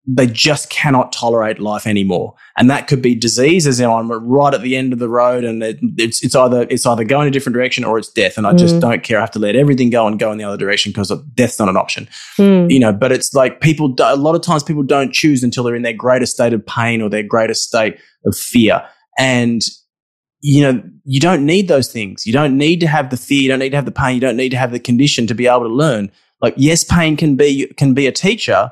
they 0.08 0.26
just 0.26 0.72
cannot 0.72 1.14
tolerate 1.14 1.60
life 1.60 1.86
anymore. 1.86 2.34
And 2.58 2.70
that 2.72 2.88
could 2.88 3.04
be 3.04 3.14
disease, 3.14 3.68
as 3.68 3.80
you 3.80 3.86
know, 3.86 3.98
I'm 3.98 4.12
right 4.12 4.54
at 4.54 4.62
the 4.62 4.76
end 4.76 4.94
of 4.94 5.00
the 5.00 5.08
road 5.08 5.44
and 5.44 5.62
it, 5.62 5.78
it's, 5.98 6.24
it's 6.24 6.36
either, 6.36 6.66
it's 6.72 6.88
either 6.88 7.04
going 7.04 7.28
a 7.28 7.32
different 7.32 7.54
direction 7.54 7.84
or 7.84 8.00
it's 8.00 8.10
death. 8.10 8.36
And 8.36 8.48
I 8.48 8.54
mm. 8.54 8.58
just 8.58 8.80
don't 8.80 9.04
care. 9.04 9.20
I 9.20 9.22
have 9.22 9.32
to 9.32 9.40
let 9.40 9.56
everything 9.56 9.92
go 9.92 10.08
and 10.08 10.18
go 10.18 10.32
in 10.32 10.40
the 10.40 10.44
other 10.44 10.58
direction 10.58 10.92
because 10.92 11.12
death's 11.36 11.60
not 11.60 11.70
an 11.70 11.78
option, 11.78 12.10
mm. 12.38 12.70
you 12.72 12.80
know, 12.80 12.92
but 12.92 13.12
it's 13.12 13.36
like 13.36 13.62
people, 13.62 13.94
a 14.00 14.16
lot 14.16 14.34
of 14.34 14.42
times 14.42 14.64
people 14.64 14.82
don't 14.82 15.14
choose 15.14 15.44
until 15.44 15.64
they're 15.64 15.76
in 15.76 15.84
their 15.84 15.94
greatest 15.94 16.34
state 16.34 16.54
of 16.54 16.66
pain 16.66 17.02
or 17.02 17.10
their 17.10 17.24
greatest 17.24 17.68
state 17.68 18.00
of 18.26 18.36
fear. 18.36 18.84
And, 19.20 19.62
you 20.42 20.64
know, 20.64 20.82
you 21.06 21.20
don't 21.20 21.46
need 21.46 21.68
those 21.68 21.92
things. 21.92 22.26
You 22.26 22.34
don't 22.34 22.58
need 22.58 22.80
to 22.80 22.88
have 22.88 23.12
the 23.12 23.18
fear. 23.18 23.44
You 23.44 23.50
don't 23.50 23.60
need 23.60 23.70
to 23.70 23.78
have 23.78 23.86
the 23.86 23.92
pain. 23.92 24.16
You 24.16 24.22
don't 24.22 24.38
need 24.38 24.50
to 24.50 24.58
have 24.58 24.72
the 24.72 24.80
condition 24.80 25.28
to 25.28 25.36
be 25.36 25.46
able 25.46 25.62
to 25.62 25.68
learn. 25.68 26.12
Like, 26.42 26.56
yes, 26.58 26.84
pain 26.84 27.16
can 27.18 27.36
be, 27.36 27.68
can 27.78 27.94
be 27.94 28.08
a 28.08 28.12
teacher, 28.12 28.72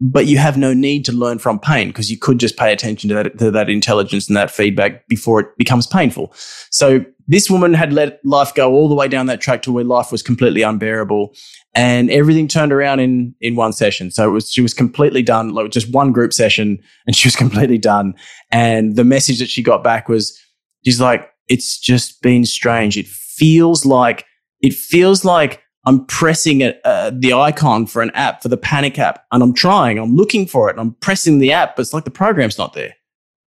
but 0.00 0.26
you 0.26 0.38
have 0.38 0.56
no 0.56 0.72
need 0.72 1.04
to 1.04 1.12
learn 1.12 1.38
from 1.38 1.58
pain 1.58 1.88
because 1.88 2.10
you 2.10 2.18
could 2.18 2.38
just 2.38 2.56
pay 2.56 2.72
attention 2.72 3.08
to 3.08 3.14
that, 3.14 3.38
to 3.38 3.50
that 3.50 3.68
intelligence 3.68 4.28
and 4.28 4.36
that 4.36 4.50
feedback 4.50 5.06
before 5.08 5.40
it 5.40 5.58
becomes 5.58 5.86
painful. 5.86 6.32
So 6.70 7.04
this 7.28 7.50
woman 7.50 7.74
had 7.74 7.92
let 7.92 8.18
life 8.24 8.54
go 8.54 8.72
all 8.72 8.88
the 8.88 8.94
way 8.94 9.08
down 9.08 9.26
that 9.26 9.42
track 9.42 9.60
to 9.62 9.72
where 9.72 9.84
life 9.84 10.10
was 10.10 10.22
completely 10.22 10.62
unbearable 10.62 11.34
and 11.74 12.10
everything 12.10 12.48
turned 12.48 12.72
around 12.72 13.00
in, 13.00 13.34
in 13.42 13.56
one 13.56 13.74
session. 13.74 14.10
So 14.10 14.26
it 14.26 14.32
was, 14.32 14.50
she 14.50 14.62
was 14.62 14.72
completely 14.72 15.22
done, 15.22 15.50
like 15.50 15.70
just 15.70 15.92
one 15.92 16.12
group 16.12 16.32
session 16.32 16.78
and 17.06 17.14
she 17.16 17.28
was 17.28 17.36
completely 17.36 17.78
done. 17.78 18.14
And 18.50 18.96
the 18.96 19.04
message 19.04 19.38
that 19.40 19.50
she 19.50 19.62
got 19.62 19.84
back 19.84 20.08
was, 20.08 20.38
she's 20.84 21.00
like, 21.00 21.28
it's 21.48 21.78
just 21.78 22.22
been 22.22 22.46
strange. 22.46 22.96
It 22.96 23.06
feels 23.06 23.84
like, 23.84 24.24
it 24.62 24.72
feels 24.72 25.24
like 25.24 25.62
I'm 25.86 26.04
pressing 26.06 26.62
uh, 26.62 27.10
the 27.14 27.32
icon 27.32 27.86
for 27.86 28.02
an 28.02 28.10
app 28.10 28.42
for 28.42 28.48
the 28.48 28.56
panic 28.56 28.98
app 28.98 29.24
and 29.32 29.42
I'm 29.42 29.54
trying, 29.54 29.98
I'm 29.98 30.14
looking 30.14 30.46
for 30.46 30.68
it 30.68 30.72
and 30.72 30.80
I'm 30.80 30.92
pressing 30.94 31.38
the 31.38 31.52
app, 31.52 31.76
but 31.76 31.82
it's 31.82 31.94
like 31.94 32.04
the 32.04 32.10
program's 32.10 32.58
not 32.58 32.74
there. 32.74 32.94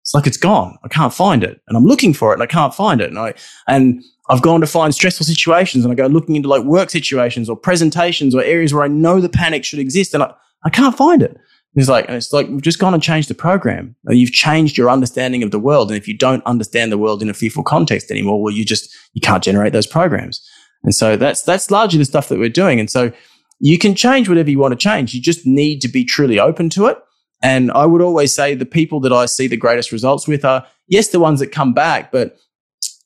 It's 0.01 0.13
like 0.13 0.27
it's 0.27 0.37
gone. 0.37 0.77
I 0.83 0.87
can't 0.87 1.13
find 1.13 1.43
it 1.43 1.61
and 1.67 1.77
I'm 1.77 1.85
looking 1.85 2.13
for 2.13 2.31
it 2.31 2.33
and 2.33 2.43
I 2.43 2.47
can't 2.47 2.73
find 2.73 3.01
it. 3.01 3.09
And 3.09 3.19
I, 3.19 3.35
and 3.67 4.03
I've 4.29 4.41
gone 4.41 4.61
to 4.61 4.67
find 4.67 4.93
stressful 4.93 5.25
situations 5.25 5.85
and 5.85 5.91
I 5.91 5.95
go 5.95 6.07
looking 6.07 6.35
into 6.35 6.49
like 6.49 6.63
work 6.63 6.89
situations 6.89 7.49
or 7.49 7.55
presentations 7.55 8.33
or 8.33 8.41
areas 8.41 8.73
where 8.73 8.83
I 8.83 8.87
know 8.87 9.21
the 9.21 9.29
panic 9.29 9.63
should 9.63 9.79
exist 9.79 10.13
and 10.13 10.23
I, 10.23 10.33
I 10.65 10.69
can't 10.69 10.97
find 10.97 11.21
it. 11.21 11.37
It's 11.75 11.89
like, 11.89 12.07
it's 12.07 12.31
like, 12.33 12.47
we've 12.49 12.61
just 12.61 12.79
gone 12.79 12.93
and 12.93 13.01
changed 13.01 13.29
the 13.29 13.33
program. 13.33 13.95
You've 14.07 14.31
changed 14.31 14.77
your 14.77 14.91
understanding 14.91 15.41
of 15.41 15.51
the 15.51 15.59
world. 15.59 15.89
And 15.89 15.97
if 15.97 16.07
you 16.07 16.15
don't 16.15 16.45
understand 16.45 16.91
the 16.91 16.99
world 16.99 17.21
in 17.21 17.29
a 17.29 17.33
fearful 17.33 17.63
context 17.63 18.11
anymore, 18.11 18.41
well, 18.41 18.53
you 18.53 18.63
just, 18.63 18.95
you 19.13 19.21
can't 19.21 19.43
generate 19.43 19.73
those 19.73 19.87
programs. 19.87 20.47
And 20.83 20.93
so 20.93 21.15
that's 21.15 21.41
that's 21.43 21.71
largely 21.71 21.99
the 21.99 22.05
stuff 22.05 22.29
that 22.29 22.39
we're 22.39 22.49
doing. 22.49 22.79
And 22.79 22.89
so 22.89 23.11
you 23.59 23.77
can 23.77 23.95
change 23.95 24.27
whatever 24.27 24.49
you 24.49 24.59
want 24.59 24.73
to 24.73 24.77
change. 24.77 25.13
You 25.13 25.21
just 25.21 25.45
need 25.45 25.81
to 25.81 25.87
be 25.87 26.03
truly 26.03 26.39
open 26.39 26.69
to 26.71 26.87
it. 26.87 26.97
And 27.41 27.71
I 27.71 27.85
would 27.85 28.01
always 28.01 28.33
say 28.33 28.55
the 28.55 28.65
people 28.65 28.99
that 29.01 29.13
I 29.13 29.25
see 29.25 29.47
the 29.47 29.57
greatest 29.57 29.91
results 29.91 30.27
with 30.27 30.45
are, 30.45 30.65
yes, 30.87 31.09
the 31.09 31.19
ones 31.19 31.39
that 31.39 31.51
come 31.51 31.73
back, 31.73 32.11
but 32.11 32.37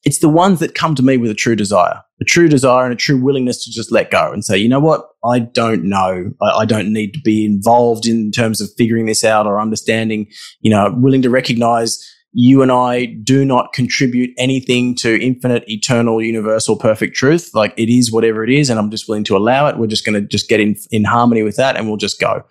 it's 0.03 0.19
the 0.19 0.29
ones 0.29 0.59
that 0.59 0.75
come 0.75 0.95
to 0.95 1.03
me 1.03 1.17
with 1.17 1.31
a 1.31 1.35
true 1.35 1.55
desire, 1.55 2.01
a 2.21 2.23
true 2.23 2.47
desire 2.47 2.85
and 2.85 2.93
a 2.93 2.97
true 2.97 3.21
willingness 3.21 3.63
to 3.63 3.71
just 3.71 3.91
let 3.91 4.11
go 4.11 4.31
and 4.31 4.45
say, 4.45 4.57
you 4.57 4.69
know 4.69 4.79
what? 4.79 5.09
I 5.25 5.39
don't 5.39 5.83
know. 5.83 6.31
I, 6.41 6.49
I 6.59 6.65
don't 6.65 6.93
need 6.93 7.13
to 7.13 7.19
be 7.19 7.45
involved 7.45 8.05
in 8.05 8.31
terms 8.31 8.61
of 8.61 8.69
figuring 8.77 9.07
this 9.07 9.23
out 9.23 9.47
or 9.47 9.59
understanding, 9.59 10.27
you 10.61 10.69
know, 10.69 10.93
willing 10.95 11.23
to 11.23 11.29
recognize 11.29 11.99
you 12.39 12.61
and 12.61 12.71
I 12.71 13.05
do 13.05 13.43
not 13.43 13.73
contribute 13.73 14.29
anything 14.37 14.93
to 14.97 15.19
infinite, 15.19 15.67
eternal, 15.67 16.21
universal, 16.21 16.75
perfect 16.75 17.15
truth. 17.15 17.49
Like 17.55 17.73
it 17.77 17.89
is 17.89 18.11
whatever 18.11 18.43
it 18.43 18.51
is, 18.51 18.69
and 18.69 18.79
I'm 18.79 18.91
just 18.91 19.09
willing 19.09 19.23
to 19.23 19.35
allow 19.35 19.65
it. 19.65 19.77
We're 19.77 19.87
just 19.87 20.05
going 20.05 20.21
to 20.21 20.27
just 20.27 20.47
get 20.47 20.59
in 20.59 20.75
in 20.91 21.03
harmony 21.03 21.41
with 21.41 21.55
that, 21.55 21.75
and 21.75 21.87
we'll 21.87 21.97
just 21.97 22.19
go. 22.19 22.43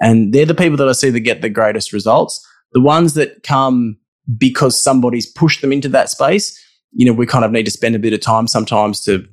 And 0.00 0.32
they're 0.32 0.46
the 0.46 0.54
people 0.54 0.76
that 0.76 0.88
I 0.88 0.92
see 0.92 1.10
that 1.10 1.20
get 1.20 1.42
the 1.42 1.50
greatest 1.50 1.92
results. 1.92 2.40
The 2.70 2.80
ones 2.80 3.14
that 3.14 3.42
come 3.42 3.98
because 4.38 4.80
somebody's 4.80 5.26
pushed 5.26 5.60
them 5.60 5.72
into 5.72 5.88
that 5.88 6.08
space. 6.08 6.56
You 6.92 7.06
know, 7.06 7.12
we 7.12 7.26
kind 7.26 7.44
of 7.44 7.50
need 7.50 7.64
to 7.64 7.72
spend 7.72 7.96
a 7.96 7.98
bit 7.98 8.12
of 8.12 8.20
time 8.20 8.46
sometimes 8.46 9.02
to 9.06 9.26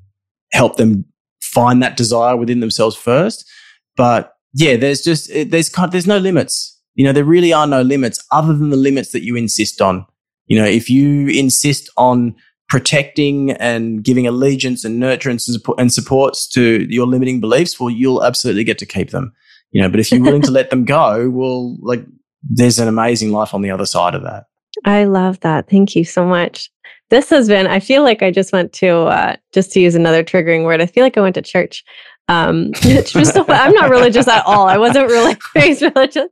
help 0.54 0.78
them 0.78 1.06
find 1.40 1.84
that 1.84 1.98
desire 1.98 2.36
within 2.36 2.62
themselves 2.62 2.96
first. 2.96 3.48
But 3.96 4.34
yeah, 4.56 4.76
there's 4.76 5.04
just 5.04 5.30
there's 5.52 5.70
kind 5.70 5.86
of, 5.86 5.92
there's 5.92 6.08
no 6.08 6.18
limits 6.18 6.79
you 7.00 7.06
know, 7.06 7.14
there 7.14 7.24
really 7.24 7.54
are 7.54 7.66
no 7.66 7.82
limits 7.82 8.22
other 8.30 8.54
than 8.54 8.72
the 8.72 8.76
limits 8.76 9.14
that 9.14 9.24
you 9.24 9.38
insist 9.38 9.82
on. 9.82 10.06
You 10.48 10.60
know, 10.60 10.66
if 10.66 10.90
you 10.90 11.30
insist 11.30 11.90
on 11.96 12.36
protecting 12.68 13.52
and 13.54 14.04
giving 14.04 14.28
allegiance 14.28 14.84
and 14.84 15.02
nurturance 15.02 15.50
and 15.78 15.94
supports 15.94 16.46
to 16.50 16.86
your 16.90 17.08
limiting 17.08 17.40
beliefs, 17.40 17.80
well, 17.80 17.90
you'll 17.90 18.22
absolutely 18.22 18.66
get 18.66 18.78
to 18.80 18.86
keep 18.86 19.12
them. 19.12 19.32
You 19.72 19.82
know, 19.82 19.88
but 19.88 20.02
if 20.02 20.12
you're 20.12 20.22
willing 20.22 20.42
to 20.42 20.52
let 20.52 20.72
them 20.72 20.84
go, 20.84 21.30
well, 21.30 21.78
like 21.80 22.06
there's 22.44 22.80
an 22.80 22.90
amazing 22.90 23.32
life 23.32 23.54
on 23.54 23.62
the 23.62 23.72
other 23.72 23.86
side 23.86 24.14
of 24.14 24.24
that. 24.24 24.48
I 24.84 25.06
love 25.06 25.40
that. 25.40 25.70
Thank 25.70 25.96
you 25.96 26.04
so 26.04 26.26
much. 26.26 26.70
This 27.12 27.30
has 27.30 27.48
been, 27.48 27.66
I 27.66 27.80
feel 27.80 28.04
like 28.04 28.22
I 28.22 28.30
just 28.30 28.52
went 28.52 28.74
to, 28.74 28.90
uh, 29.06 29.38
just 29.54 29.72
to 29.72 29.80
use 29.80 29.96
another 29.96 30.22
triggering 30.22 30.66
word, 30.66 30.82
I 30.82 30.86
feel 30.86 31.06
like 31.06 31.18
I 31.18 31.22
went 31.22 31.36
to 31.36 31.42
church. 31.42 31.82
Um, 32.30 32.72
just 32.74 33.36
I'm 33.36 33.74
not 33.74 33.90
religious 33.90 34.28
at 34.28 34.46
all. 34.46 34.68
I 34.68 34.78
wasn't 34.78 35.10
really 35.10 35.36
raised 35.56 35.82
religious, 35.82 36.30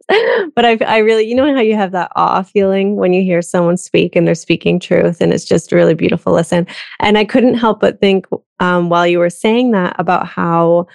but 0.56 0.64
I, 0.64 0.78
I 0.86 1.00
really, 1.00 1.28
you 1.28 1.34
know 1.36 1.54
how 1.54 1.62
you 1.62 1.76
have 1.76 1.92
that 1.92 2.12
awe 2.16 2.44
feeling 2.44 2.98
when 2.98 3.14
you 3.14 3.24
hear 3.24 3.42
someone 3.42 3.78
speak 3.78 4.16
and 4.16 4.28
they're 4.28 4.36
speaking 4.36 4.80
truth, 4.80 5.20
and 5.20 5.34
it's 5.34 5.44
just 5.44 5.72
a 5.72 5.76
really 5.76 5.96
beautiful. 5.96 6.34
Listen, 6.34 6.68
and 7.00 7.18
I 7.18 7.26
couldn't 7.26 7.56
help 7.56 7.80
but 7.80 8.00
think 8.00 8.28
um, 8.60 8.90
while 8.90 9.08
you 9.08 9.18
were 9.18 9.32
saying 9.32 9.72
that 9.72 9.96
about 10.00 10.28
how 10.28 10.86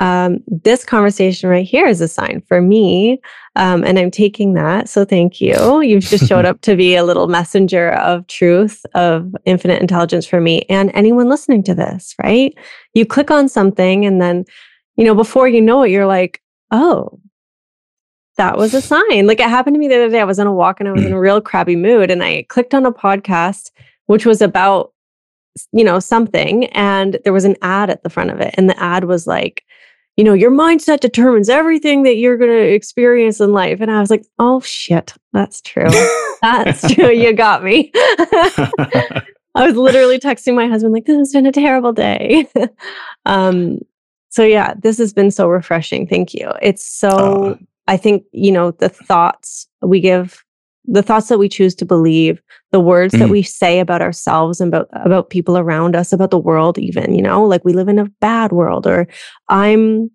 um, 0.00 0.38
this 0.46 0.84
conversation 0.84 1.48
right 1.48 1.66
here 1.66 1.86
is 1.86 2.00
a 2.00 2.08
sign 2.08 2.42
for 2.46 2.60
me. 2.60 3.20
Um, 3.56 3.82
and 3.84 3.98
I'm 3.98 4.10
taking 4.10 4.54
that. 4.54 4.88
So 4.88 5.04
thank 5.04 5.40
you. 5.40 5.80
You've 5.80 6.04
just 6.04 6.28
showed 6.28 6.44
up 6.46 6.60
to 6.62 6.76
be 6.76 6.94
a 6.94 7.04
little 7.04 7.26
messenger 7.26 7.90
of 7.92 8.26
truth, 8.26 8.84
of 8.94 9.34
infinite 9.44 9.80
intelligence 9.80 10.26
for 10.26 10.40
me 10.40 10.64
and 10.68 10.90
anyone 10.94 11.28
listening 11.28 11.62
to 11.64 11.74
this, 11.74 12.14
right? 12.22 12.56
You 12.94 13.06
click 13.06 13.30
on 13.30 13.48
something 13.48 14.04
and 14.04 14.20
then, 14.20 14.44
you 14.96 15.04
know, 15.04 15.14
before 15.14 15.48
you 15.48 15.60
know 15.60 15.82
it, 15.82 15.90
you're 15.90 16.06
like, 16.06 16.42
oh, 16.70 17.18
that 18.36 18.56
was 18.56 18.74
a 18.74 18.80
sign. 18.80 19.26
Like 19.26 19.40
it 19.40 19.48
happened 19.48 19.74
to 19.74 19.80
me 19.80 19.88
the 19.88 19.96
other 19.96 20.10
day. 20.10 20.20
I 20.20 20.24
was 20.24 20.38
on 20.38 20.46
a 20.46 20.52
walk 20.52 20.78
and 20.78 20.88
I 20.88 20.92
was 20.92 21.04
in 21.04 21.12
a 21.12 21.20
real 21.20 21.40
crabby 21.40 21.76
mood 21.76 22.10
and 22.10 22.22
I 22.22 22.44
clicked 22.48 22.74
on 22.74 22.86
a 22.86 22.92
podcast, 22.92 23.70
which 24.06 24.24
was 24.24 24.40
about, 24.40 24.92
you 25.72 25.84
know, 25.84 25.98
something. 25.98 26.66
And 26.66 27.18
there 27.24 27.32
was 27.32 27.44
an 27.44 27.56
ad 27.62 27.90
at 27.90 28.02
the 28.02 28.10
front 28.10 28.30
of 28.30 28.40
it. 28.40 28.54
And 28.56 28.68
the 28.68 28.80
ad 28.82 29.04
was 29.04 29.26
like, 29.26 29.64
you 30.16 30.24
know, 30.24 30.34
your 30.34 30.50
mindset 30.50 31.00
determines 31.00 31.48
everything 31.48 32.02
that 32.02 32.16
you're 32.16 32.36
going 32.36 32.50
to 32.50 32.74
experience 32.74 33.40
in 33.40 33.52
life. 33.52 33.80
And 33.80 33.90
I 33.90 34.00
was 34.00 34.10
like, 34.10 34.26
oh 34.40 34.60
shit, 34.60 35.14
that's 35.32 35.60
true. 35.60 35.88
that's 36.42 36.92
true. 36.94 37.10
You 37.10 37.32
got 37.32 37.62
me. 37.62 37.92
I 39.54 39.66
was 39.66 39.76
literally 39.76 40.18
texting 40.18 40.54
my 40.54 40.66
husband, 40.66 40.92
like, 40.92 41.06
this 41.06 41.16
has 41.16 41.32
been 41.32 41.46
a 41.46 41.52
terrible 41.52 41.92
day. 41.92 42.46
um, 43.26 43.78
so 44.28 44.44
yeah, 44.44 44.74
this 44.74 44.98
has 44.98 45.12
been 45.12 45.30
so 45.30 45.48
refreshing. 45.48 46.06
Thank 46.06 46.34
you. 46.34 46.52
It's 46.60 46.84
so, 46.84 47.10
oh. 47.10 47.58
I 47.86 47.96
think, 47.96 48.24
you 48.32 48.52
know, 48.52 48.72
the 48.72 48.88
thoughts 48.88 49.66
we 49.82 50.00
give 50.00 50.44
the 50.90 51.02
thoughts 51.02 51.28
that 51.28 51.38
we 51.38 51.48
choose 51.48 51.74
to 51.76 51.84
believe, 51.84 52.40
the 52.72 52.80
words 52.80 53.14
mm. 53.14 53.18
that 53.18 53.28
we 53.28 53.42
say 53.42 53.78
about 53.78 54.02
ourselves 54.02 54.60
and 54.60 54.72
about 54.72 54.88
about 54.92 55.30
people 55.30 55.58
around 55.58 55.94
us, 55.94 56.12
about 56.12 56.30
the 56.30 56.38
world 56.38 56.78
even, 56.78 57.14
you 57.14 57.22
know, 57.22 57.44
like 57.44 57.64
we 57.64 57.72
live 57.72 57.88
in 57.88 57.98
a 57.98 58.08
bad 58.20 58.52
world 58.52 58.86
or 58.86 59.06
I'm 59.48 60.10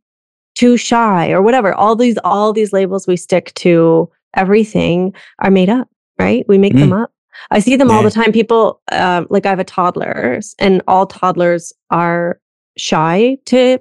too 0.56 0.78
shy 0.78 1.32
or 1.32 1.42
whatever. 1.42 1.74
All 1.74 1.96
these 1.96 2.18
all 2.24 2.54
these 2.54 2.74
labels 2.74 3.08
we 3.08 3.18
stick 3.18 3.54
to 3.56 4.10
everything 4.36 5.14
are 5.40 5.52
made 5.52 5.70
up, 5.70 5.88
right? 6.20 6.46
We 6.48 6.58
make 6.58 6.74
mm. 6.74 6.80
them 6.80 6.94
up. 6.94 7.12
I 7.52 7.60
see 7.60 7.76
them 7.76 7.90
yeah. 7.90 7.96
all 7.96 8.04
the 8.04 8.12
time. 8.12 8.32
People 8.32 8.82
uh, 8.92 9.26
like 9.30 9.46
I 9.46 9.50
have 9.50 9.60
a 9.60 9.64
toddler 9.64 10.40
and 10.60 10.82
all 10.88 11.06
toddlers 11.06 11.72
are 11.92 12.40
shy 12.78 13.38
to 13.46 13.80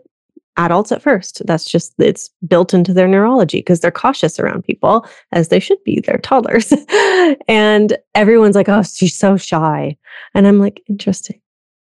adults 0.57 0.93
at 0.93 1.03
first. 1.03 1.43
That's 1.47 1.65
just, 1.65 1.95
it's 1.99 2.31
built 2.47 2.75
into 2.75 2.93
their 2.93 3.09
neurology 3.09 3.59
because 3.59 3.81
they're 3.81 3.91
cautious 3.91 4.39
around 4.39 4.65
people 4.65 5.07
as 5.33 5.49
they 5.49 5.61
should 5.61 5.83
be. 5.85 6.01
They're 6.01 6.19
toddlers. 6.19 6.73
and 7.49 7.97
everyone's 8.15 8.57
like, 8.57 8.69
oh, 8.69 8.83
she's 8.83 9.17
so 9.17 9.37
shy. 9.37 9.97
And 10.35 10.47
I'm 10.47 10.59
like, 10.59 10.83
interesting. 10.89 11.41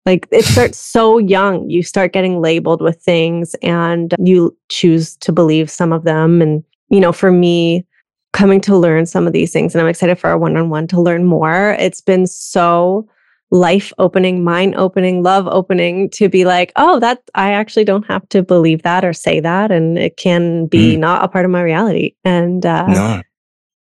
Like 0.07 0.29
it 0.31 0.45
starts 0.45 0.79
so 0.79 1.19
young. 1.19 1.69
You 1.71 1.83
start 1.83 2.13
getting 2.13 2.41
labeled 2.41 2.83
with 2.83 3.01
things 3.01 3.55
and 3.63 4.15
you 4.19 4.57
choose 4.69 5.17
to 5.19 5.33
believe 5.33 5.71
some 5.71 5.93
of 5.93 6.05
them. 6.05 6.43
And, 6.43 6.63
you 6.89 7.01
know, 7.01 7.13
for 7.13 7.33
me, 7.33 7.87
coming 8.33 8.61
to 8.61 8.77
learn 8.77 9.07
some 9.07 9.27
of 9.27 9.33
these 9.33 9.53
things, 9.53 9.75
and 9.75 9.81
I'm 9.81 9.89
excited 9.89 10.19
for 10.19 10.29
our 10.29 10.37
one 10.37 10.57
on 10.57 10.69
one 10.69 10.87
to 10.89 11.01
learn 11.01 11.25
more, 11.25 11.77
it's 11.79 12.01
been 12.01 12.27
so 12.27 13.09
life 13.51 13.93
opening, 13.99 14.43
mind 14.43 14.75
opening, 14.77 15.23
love 15.23 15.47
opening 15.47 16.11
to 16.11 16.29
be 16.29 16.45
like, 16.45 16.73
oh, 16.77 16.99
that 17.01 17.23
I 17.35 17.53
actually 17.53 17.85
don't 17.85 18.07
have 18.07 18.29
to 18.31 18.43
believe 18.43 18.83
that 18.83 19.05
or 19.05 19.13
say 19.13 19.41
that. 19.41 19.71
And 19.71 19.99
it 19.99 20.17
can 20.17 20.67
be 20.67 20.97
mm. 20.97 20.99
not 20.99 21.25
a 21.25 21.29
part 21.29 21.45
of 21.45 21.51
my 21.51 21.63
reality. 21.63 22.15
And 22.25 22.67
uh, 22.67 22.87
no. 22.87 23.23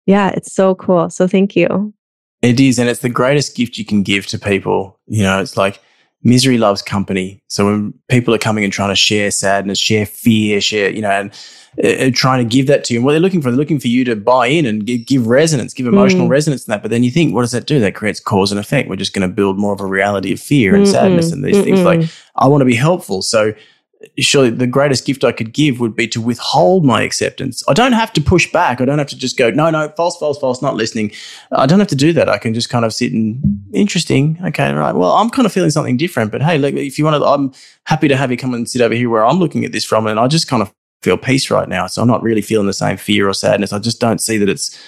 yeah, 0.07 0.31
it's 0.31 0.55
so 0.55 0.75
cool. 0.75 1.11
So 1.11 1.27
thank 1.27 1.55
you. 1.55 1.93
It 2.41 2.61
is. 2.61 2.79
And 2.79 2.89
it's 2.89 3.01
the 3.01 3.09
greatest 3.09 3.57
gift 3.57 3.77
you 3.77 3.85
can 3.85 4.03
give 4.03 4.27
to 4.29 4.39
people. 4.39 4.99
You 5.07 5.25
know, 5.25 5.41
it's 5.41 5.57
like, 5.57 5.81
misery 6.23 6.59
loves 6.59 6.83
company. 6.83 7.43
So 7.49 7.67
when 7.67 7.95
people 8.09 8.35
are 8.35 8.39
coming 8.39 8.65
and 8.65 8.73
trying 8.73 8.91
to 8.91 8.97
share 8.97 9.31
sadness, 9.31 9.79
share 9.79 10.05
fear, 10.05 10.61
share, 10.61 10.91
you 10.91 11.01
know, 11.01 11.11
and 11.11 11.33
uh, 11.85 12.11
trying 12.13 12.45
to 12.47 12.57
give 12.57 12.67
that 12.67 12.83
to 12.85 12.95
you, 12.95 12.99
and 12.99 13.05
what 13.05 13.13
they're 13.13 13.21
looking 13.21 13.41
for, 13.41 13.51
they're 13.51 13.59
looking 13.59 13.79
for 13.79 13.89
you 13.89 14.05
to 14.05 14.17
buy 14.17 14.47
in 14.49 14.67
and 14.67 14.85
give, 14.85 15.07
give 15.07 15.27
resonance, 15.27 15.73
give 15.73 15.87
emotional 15.87 16.27
mm. 16.27 16.31
resonance 16.31 16.65
to 16.65 16.69
that. 16.69 16.83
But 16.83 16.91
then 16.91 17.05
you 17.05 17.11
think, 17.11 17.35
what 17.35 17.43
does 17.43 17.53
that 17.53 17.67
do? 17.67 17.79
That 17.79 17.95
creates 17.95 18.19
cause 18.19 18.51
and 18.51 18.59
effect. 18.59 18.89
We're 18.89 18.97
just 18.97 19.13
going 19.13 19.29
to 19.29 19.33
build 19.33 19.59
more 19.59 19.73
of 19.73 19.81
a 19.81 19.87
reality 19.87 20.33
of 20.33 20.41
fear 20.41 20.75
and 20.75 20.85
mm 20.85 20.91
sadness 20.91 21.31
and 21.31 21.45
these 21.45 21.57
Mm-mm. 21.57 21.65
things. 21.65 21.83
Like, 21.83 22.09
I 22.37 22.49
want 22.49 22.63
to 22.63 22.67
be 22.67 22.75
helpful. 22.75 23.23
So 23.23 23.53
surely 24.19 24.51
the 24.51 24.67
greatest 24.67 25.05
gift 25.05 25.25
I 25.25 25.33
could 25.33 25.53
give 25.53 25.81
would 25.81 25.97
be 25.97 26.07
to 26.09 26.21
withhold 26.21 26.85
my 26.85 27.03
acceptance. 27.03 27.65
I 27.69 27.73
don't 27.73 27.93
have 27.93 28.13
to 28.15 28.21
push 28.21 28.51
back. 28.53 28.81
I 28.81 28.85
don't 28.85 28.99
have 28.99 29.09
to 29.09 29.17
just 29.17 29.37
go, 29.37 29.51
no, 29.51 29.71
no, 29.71 29.89
false, 29.97 30.17
false, 30.19 30.39
false, 30.39 30.63
not 30.63 30.77
listening. 30.77 31.13
I 31.53 31.67
don't 31.67 31.81
have 31.81 31.89
to 31.89 31.97
do 31.97 32.13
that. 32.13 32.29
I 32.29 32.39
can 32.39 32.55
just 32.55 32.71
kind 32.71 32.85
of 32.85 32.95
sit 32.95 33.13
and 33.13 33.43
interesting. 33.73 34.39
Okay, 34.45 34.73
right. 34.73 34.95
Well, 34.95 35.13
I'm 35.13 35.31
kind 35.31 35.47
of 35.47 35.53
feeling 35.53 35.71
something 35.71 35.97
different, 35.97 36.31
but 36.31 36.43
hey, 36.43 36.59
look, 36.59 36.75
if 36.75 36.99
you 36.99 37.05
want 37.05 37.21
to, 37.21 37.27
I'm 37.27 37.53
happy 37.85 38.09
to 38.09 38.17
have 38.17 38.31
you 38.31 38.37
come 38.37 38.55
and 38.55 38.69
sit 38.69 38.83
over 38.83 38.95
here 38.95 39.11
where 39.11 39.25
I'm 39.25 39.39
looking 39.39 39.65
at 39.65 39.73
this 39.73 39.85
from. 39.85 40.07
And 40.07 40.21
I 40.21 40.29
just 40.29 40.49
kind 40.49 40.63
of 40.63 40.73
feel 41.03 41.17
peace 41.17 41.51
right 41.51 41.69
now. 41.69 41.87
So 41.87 42.03
I'm 42.03 42.09
not 42.09 42.23
really 42.23 42.43
feeling 42.43 42.67
the 42.67 42.73
same 42.73 42.97
fear 42.97 43.29
or 43.29 43.35
sadness. 43.35 43.73
I 43.73 43.79
just 43.79 44.01
don't 44.01 44.21
see 44.21 44.39
that 44.39 44.49
it's 44.49 44.79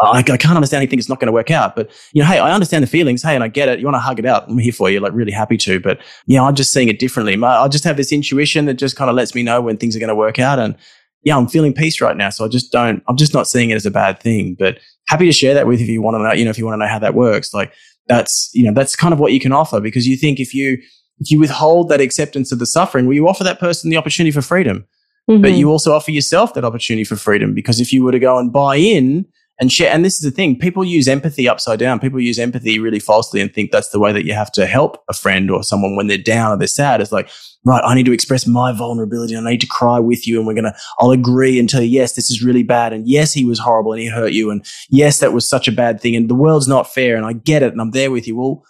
I, 0.00 0.18
I 0.18 0.22
can't 0.22 0.56
understand 0.56 0.82
anything. 0.82 0.98
It's 0.98 1.08
not 1.08 1.20
going 1.20 1.28
to 1.28 1.32
work 1.32 1.50
out. 1.50 1.74
But, 1.74 1.90
you 2.12 2.22
know, 2.22 2.28
hey, 2.28 2.38
I 2.38 2.52
understand 2.52 2.82
the 2.82 2.88
feelings. 2.88 3.22
Hey, 3.22 3.34
and 3.34 3.42
I 3.42 3.48
get 3.48 3.68
it. 3.68 3.78
You 3.78 3.86
want 3.86 3.96
to 3.96 4.00
hug 4.00 4.18
it 4.18 4.26
out. 4.26 4.48
I'm 4.48 4.58
here 4.58 4.72
for 4.72 4.90
you. 4.90 5.00
Like 5.00 5.12
really 5.14 5.32
happy 5.32 5.56
to. 5.58 5.80
But, 5.80 6.00
yeah, 6.26 6.42
I'm 6.42 6.54
just 6.54 6.72
seeing 6.72 6.88
it 6.88 6.98
differently. 6.98 7.42
I 7.42 7.68
just 7.68 7.84
have 7.84 7.96
this 7.96 8.12
intuition 8.12 8.66
that 8.66 8.74
just 8.74 8.96
kind 8.96 9.08
of 9.08 9.16
lets 9.16 9.34
me 9.34 9.42
know 9.42 9.60
when 9.60 9.76
things 9.76 9.96
are 9.96 9.98
going 9.98 10.08
to 10.08 10.14
work 10.14 10.38
out. 10.38 10.58
And 10.58 10.76
yeah, 11.22 11.36
I'm 11.36 11.48
feeling 11.48 11.72
peace 11.72 12.00
right 12.00 12.16
now. 12.16 12.30
So 12.30 12.44
I 12.44 12.48
just 12.48 12.72
don't, 12.72 13.02
I'm 13.08 13.16
just 13.16 13.32
not 13.32 13.48
seeing 13.48 13.70
it 13.70 13.74
as 13.74 13.86
a 13.86 13.90
bad 13.90 14.20
thing, 14.20 14.54
but 14.58 14.78
happy 15.08 15.26
to 15.26 15.32
share 15.32 15.54
that 15.54 15.66
with 15.66 15.80
if 15.80 15.88
you 15.88 16.02
want 16.02 16.16
to 16.16 16.22
know, 16.22 16.32
you 16.32 16.44
know, 16.44 16.50
if 16.50 16.58
you 16.58 16.66
want 16.66 16.74
to 16.74 16.84
know 16.84 16.90
how 16.90 16.98
that 16.98 17.14
works. 17.14 17.54
Like 17.54 17.72
that's, 18.06 18.50
you 18.52 18.64
know, 18.64 18.72
that's 18.72 18.96
kind 18.96 19.14
of 19.14 19.18
what 19.18 19.32
you 19.32 19.40
can 19.40 19.52
offer 19.52 19.80
because 19.80 20.06
you 20.06 20.16
think 20.16 20.40
if 20.40 20.54
you, 20.54 20.78
if 21.18 21.30
you 21.30 21.40
withhold 21.40 21.88
that 21.88 22.02
acceptance 22.02 22.52
of 22.52 22.58
the 22.58 22.66
suffering, 22.66 23.06
well, 23.06 23.14
you 23.14 23.26
offer 23.26 23.44
that 23.44 23.58
person 23.58 23.88
the 23.88 23.96
opportunity 23.96 24.30
for 24.30 24.42
freedom. 24.42 24.86
Mm-hmm. 25.28 25.42
But 25.42 25.52
you 25.52 25.70
also 25.70 25.92
offer 25.92 26.10
yourself 26.10 26.54
that 26.54 26.64
opportunity 26.64 27.02
for 27.02 27.16
freedom 27.16 27.54
because 27.54 27.80
if 27.80 27.92
you 27.92 28.04
were 28.04 28.12
to 28.12 28.18
go 28.18 28.38
and 28.38 28.52
buy 28.52 28.76
in 28.76 29.26
and 29.58 29.72
share. 29.72 29.92
And 29.92 30.04
this 30.04 30.14
is 30.14 30.20
the 30.20 30.30
thing 30.30 30.58
people 30.58 30.84
use 30.84 31.08
empathy 31.08 31.48
upside 31.48 31.78
down. 31.78 31.98
People 31.98 32.20
use 32.20 32.38
empathy 32.38 32.78
really 32.78 32.98
falsely 32.98 33.40
and 33.40 33.52
think 33.52 33.70
that's 33.70 33.90
the 33.90 33.98
way 33.98 34.12
that 34.12 34.24
you 34.24 34.34
have 34.34 34.52
to 34.52 34.66
help 34.66 35.02
a 35.08 35.14
friend 35.14 35.50
or 35.50 35.62
someone 35.62 35.96
when 35.96 36.06
they're 36.06 36.18
down 36.18 36.52
or 36.52 36.58
they're 36.58 36.66
sad. 36.66 37.00
It's 37.00 37.12
like, 37.12 37.30
right, 37.64 37.82
I 37.84 37.94
need 37.94 38.06
to 38.06 38.12
express 38.12 38.46
my 38.46 38.72
vulnerability. 38.72 39.36
I 39.36 39.40
need 39.40 39.60
to 39.62 39.66
cry 39.66 39.98
with 39.98 40.26
you. 40.26 40.38
And 40.38 40.46
we're 40.46 40.54
going 40.54 40.64
to, 40.64 40.76
I'll 40.98 41.10
agree 41.10 41.58
and 41.58 41.68
tell 41.68 41.82
you, 41.82 41.88
yes, 41.88 42.14
this 42.14 42.30
is 42.30 42.42
really 42.42 42.62
bad. 42.62 42.92
And 42.92 43.08
yes, 43.08 43.32
he 43.32 43.44
was 43.44 43.58
horrible 43.58 43.92
and 43.92 44.02
he 44.02 44.08
hurt 44.08 44.32
you. 44.32 44.50
And 44.50 44.64
yes, 44.90 45.20
that 45.20 45.32
was 45.32 45.48
such 45.48 45.68
a 45.68 45.72
bad 45.72 46.00
thing. 46.00 46.14
And 46.14 46.28
the 46.28 46.34
world's 46.34 46.68
not 46.68 46.92
fair. 46.92 47.16
And 47.16 47.24
I 47.24 47.32
get 47.32 47.62
it. 47.62 47.72
And 47.72 47.80
I'm 47.80 47.92
there 47.92 48.10
with 48.10 48.28
you. 48.28 48.36
Well, 48.36 48.62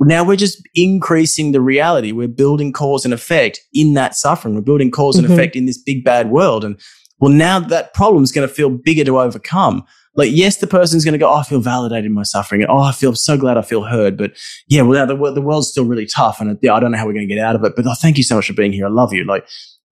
now 0.00 0.24
we're 0.24 0.36
just 0.36 0.60
increasing 0.74 1.52
the 1.52 1.60
reality. 1.60 2.10
We're 2.10 2.26
building 2.26 2.72
cause 2.72 3.04
and 3.04 3.14
effect 3.14 3.60
in 3.72 3.94
that 3.94 4.16
suffering. 4.16 4.54
We're 4.54 4.62
building 4.62 4.88
because 4.88 5.16
mm-hmm. 5.16 5.26
and 5.26 5.34
effect 5.34 5.54
in 5.54 5.66
this 5.66 5.78
big 5.78 6.04
bad 6.04 6.30
world. 6.30 6.64
And 6.64 6.80
well, 7.20 7.30
now 7.30 7.60
that 7.60 7.94
problem 7.94 8.24
is 8.24 8.32
going 8.32 8.48
to 8.48 8.52
feel 8.52 8.70
bigger 8.70 9.04
to 9.04 9.20
overcome 9.20 9.84
like, 10.14 10.30
yes, 10.32 10.58
the 10.58 10.66
person's 10.66 11.04
going 11.04 11.12
to 11.12 11.18
go, 11.18 11.28
oh, 11.28 11.36
I 11.36 11.42
feel 11.42 11.60
validated 11.60 12.04
in 12.04 12.12
my 12.12 12.22
suffering. 12.22 12.62
And, 12.62 12.70
oh, 12.70 12.80
I 12.80 12.92
feel 12.92 13.14
so 13.14 13.38
glad 13.38 13.56
I 13.56 13.62
feel 13.62 13.84
heard. 13.84 14.18
But 14.18 14.32
yeah, 14.68 14.82
well, 14.82 15.06
the, 15.06 15.32
the 15.32 15.40
world's 15.40 15.68
still 15.68 15.86
really 15.86 16.06
tough. 16.06 16.40
And 16.40 16.58
yeah, 16.60 16.74
I 16.74 16.80
don't 16.80 16.92
know 16.92 16.98
how 16.98 17.06
we're 17.06 17.14
going 17.14 17.26
to 17.26 17.34
get 17.34 17.42
out 17.42 17.56
of 17.56 17.64
it. 17.64 17.74
But 17.74 17.86
oh, 17.86 17.94
thank 17.94 18.18
you 18.18 18.22
so 18.22 18.36
much 18.36 18.46
for 18.46 18.52
being 18.52 18.72
here. 18.72 18.86
I 18.86 18.90
love 18.90 19.14
you. 19.14 19.24
Like, 19.24 19.46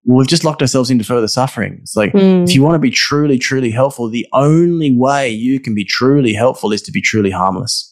well, 0.05 0.18
we've 0.18 0.28
just 0.28 0.44
locked 0.44 0.60
ourselves 0.60 0.90
into 0.90 1.05
further 1.05 1.28
suffering. 1.28 1.78
It's 1.82 1.97
like, 1.97 2.12
mm. 2.12 2.47
if 2.47 2.55
you 2.55 2.62
want 2.62 2.74
to 2.74 2.78
be 2.78 2.90
truly, 2.90 3.38
truly 3.38 3.70
helpful, 3.70 4.09
the 4.09 4.26
only 4.32 4.94
way 4.94 5.30
you 5.30 5.59
can 5.59 5.74
be 5.74 5.84
truly 5.84 6.34
helpful 6.34 6.72
is 6.72 6.82
to 6.82 6.92
be 6.92 7.01
truly 7.01 7.30
harmless. 7.30 7.86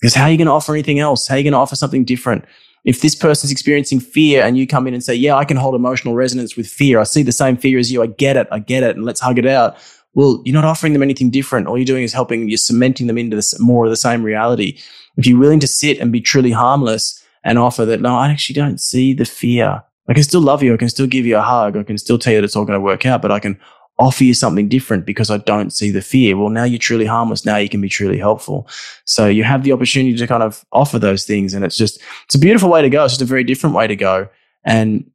Because 0.00 0.14
how 0.14 0.24
are 0.24 0.30
you 0.30 0.38
going 0.38 0.46
to 0.46 0.52
offer 0.52 0.72
anything 0.72 0.98
else? 0.98 1.28
How 1.28 1.36
are 1.36 1.38
you 1.38 1.44
going 1.44 1.52
to 1.52 1.58
offer 1.58 1.76
something 1.76 2.04
different? 2.04 2.44
If 2.84 3.02
this 3.02 3.14
person's 3.14 3.52
experiencing 3.52 4.00
fear 4.00 4.42
and 4.42 4.58
you 4.58 4.66
come 4.66 4.88
in 4.88 4.94
and 4.94 5.04
say, 5.04 5.14
yeah, 5.14 5.36
I 5.36 5.44
can 5.44 5.56
hold 5.56 5.76
emotional 5.76 6.16
resonance 6.16 6.56
with 6.56 6.66
fear. 6.66 6.98
I 6.98 7.04
see 7.04 7.22
the 7.22 7.30
same 7.30 7.56
fear 7.56 7.78
as 7.78 7.92
you. 7.92 8.02
I 8.02 8.08
get 8.08 8.36
it. 8.36 8.48
I 8.50 8.58
get 8.58 8.82
it. 8.82 8.96
And 8.96 9.04
let's 9.04 9.20
hug 9.20 9.38
it 9.38 9.46
out 9.46 9.76
well, 10.14 10.42
you're 10.44 10.54
not 10.54 10.64
offering 10.64 10.92
them 10.92 11.02
anything 11.02 11.30
different. 11.30 11.66
All 11.66 11.78
you're 11.78 11.84
doing 11.84 12.04
is 12.04 12.12
helping, 12.12 12.48
you're 12.48 12.58
cementing 12.58 13.06
them 13.06 13.18
into 13.18 13.36
this, 13.36 13.58
more 13.58 13.84
of 13.84 13.90
the 13.90 13.96
same 13.96 14.22
reality. 14.22 14.78
If 15.16 15.26
you're 15.26 15.38
willing 15.38 15.60
to 15.60 15.66
sit 15.66 15.98
and 15.98 16.12
be 16.12 16.20
truly 16.20 16.50
harmless 16.50 17.22
and 17.44 17.58
offer 17.58 17.84
that, 17.86 18.00
no, 18.00 18.16
I 18.16 18.28
actually 18.28 18.54
don't 18.54 18.80
see 18.80 19.14
the 19.14 19.24
fear. 19.24 19.82
I 20.08 20.14
can 20.14 20.22
still 20.22 20.40
love 20.40 20.62
you. 20.62 20.74
I 20.74 20.76
can 20.76 20.88
still 20.88 21.06
give 21.06 21.24
you 21.24 21.36
a 21.36 21.42
hug. 21.42 21.76
I 21.76 21.82
can 21.82 21.98
still 21.98 22.18
tell 22.18 22.32
you 22.32 22.40
that 22.40 22.44
it's 22.44 22.56
all 22.56 22.64
going 22.64 22.78
to 22.78 22.84
work 22.84 23.06
out, 23.06 23.22
but 23.22 23.30
I 23.30 23.38
can 23.38 23.58
offer 23.98 24.24
you 24.24 24.34
something 24.34 24.68
different 24.68 25.06
because 25.06 25.30
I 25.30 25.38
don't 25.38 25.72
see 25.72 25.90
the 25.90 26.02
fear. 26.02 26.36
Well, 26.36 26.48
now 26.48 26.64
you're 26.64 26.78
truly 26.78 27.06
harmless. 27.06 27.46
Now 27.46 27.56
you 27.56 27.68
can 27.68 27.80
be 27.80 27.88
truly 27.88 28.18
helpful. 28.18 28.68
So 29.04 29.26
you 29.28 29.44
have 29.44 29.62
the 29.62 29.72
opportunity 29.72 30.16
to 30.16 30.26
kind 30.26 30.42
of 30.42 30.64
offer 30.72 30.98
those 30.98 31.24
things. 31.24 31.54
And 31.54 31.64
it's 31.64 31.76
just, 31.76 32.00
it's 32.24 32.34
a 32.34 32.38
beautiful 32.38 32.68
way 32.68 32.82
to 32.82 32.90
go. 32.90 33.04
It's 33.04 33.14
just 33.14 33.22
a 33.22 33.26
very 33.26 33.44
different 33.44 33.76
way 33.76 33.86
to 33.86 33.96
go. 33.96 34.28
And 34.64 35.10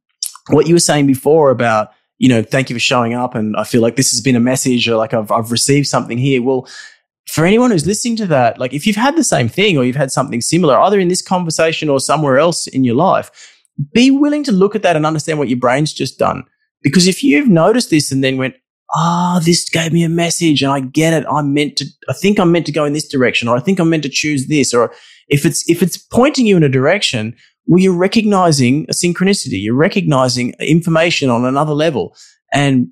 what 0.48 0.66
you 0.66 0.74
were 0.74 0.80
saying 0.80 1.06
before 1.06 1.50
about, 1.50 1.92
you 2.18 2.28
know, 2.28 2.42
thank 2.42 2.68
you 2.68 2.76
for 2.76 2.80
showing 2.80 3.14
up. 3.14 3.34
And 3.34 3.56
I 3.56 3.64
feel 3.64 3.80
like 3.80 3.96
this 3.96 4.10
has 4.10 4.20
been 4.20 4.36
a 4.36 4.40
message 4.40 4.88
or 4.88 4.96
like 4.96 5.14
I've, 5.14 5.30
I've 5.30 5.50
received 5.50 5.86
something 5.86 6.18
here. 6.18 6.42
Well, 6.42 6.68
for 7.28 7.44
anyone 7.44 7.70
who's 7.70 7.86
listening 7.86 8.16
to 8.16 8.26
that, 8.26 8.58
like 8.58 8.72
if 8.72 8.86
you've 8.86 8.96
had 8.96 9.16
the 9.16 9.24
same 9.24 9.48
thing 9.48 9.76
or 9.76 9.84
you've 9.84 9.96
had 9.96 10.10
something 10.10 10.40
similar, 10.40 10.78
either 10.78 10.98
in 10.98 11.08
this 11.08 11.22
conversation 11.22 11.88
or 11.88 12.00
somewhere 12.00 12.38
else 12.38 12.66
in 12.66 12.84
your 12.84 12.96
life, 12.96 13.30
be 13.92 14.10
willing 14.10 14.42
to 14.44 14.52
look 14.52 14.74
at 14.74 14.82
that 14.82 14.96
and 14.96 15.06
understand 15.06 15.38
what 15.38 15.48
your 15.48 15.58
brain's 15.58 15.92
just 15.92 16.18
done. 16.18 16.44
Because 16.82 17.06
if 17.06 17.22
you've 17.22 17.48
noticed 17.48 17.90
this 17.90 18.10
and 18.10 18.24
then 18.24 18.36
went, 18.36 18.54
ah, 18.96 19.36
oh, 19.36 19.40
this 19.40 19.68
gave 19.68 19.92
me 19.92 20.02
a 20.02 20.08
message 20.08 20.62
and 20.62 20.72
I 20.72 20.80
get 20.80 21.12
it. 21.12 21.26
I'm 21.30 21.52
meant 21.52 21.76
to, 21.76 21.84
I 22.08 22.14
think 22.14 22.40
I'm 22.40 22.50
meant 22.50 22.66
to 22.66 22.72
go 22.72 22.84
in 22.84 22.94
this 22.94 23.06
direction 23.06 23.46
or 23.46 23.56
I 23.56 23.60
think 23.60 23.78
I'm 23.78 23.90
meant 23.90 24.04
to 24.04 24.08
choose 24.08 24.46
this. 24.46 24.72
Or 24.72 24.92
if 25.28 25.44
it's, 25.44 25.68
if 25.68 25.82
it's 25.82 25.98
pointing 25.98 26.46
you 26.46 26.56
in 26.56 26.62
a 26.62 26.68
direction, 26.68 27.36
well, 27.68 27.80
you're 27.80 27.92
recognizing 27.92 28.86
a 28.88 28.92
synchronicity. 28.92 29.62
You're 29.62 29.74
recognizing 29.74 30.54
information 30.58 31.28
on 31.28 31.44
another 31.44 31.74
level. 31.74 32.16
And 32.50 32.88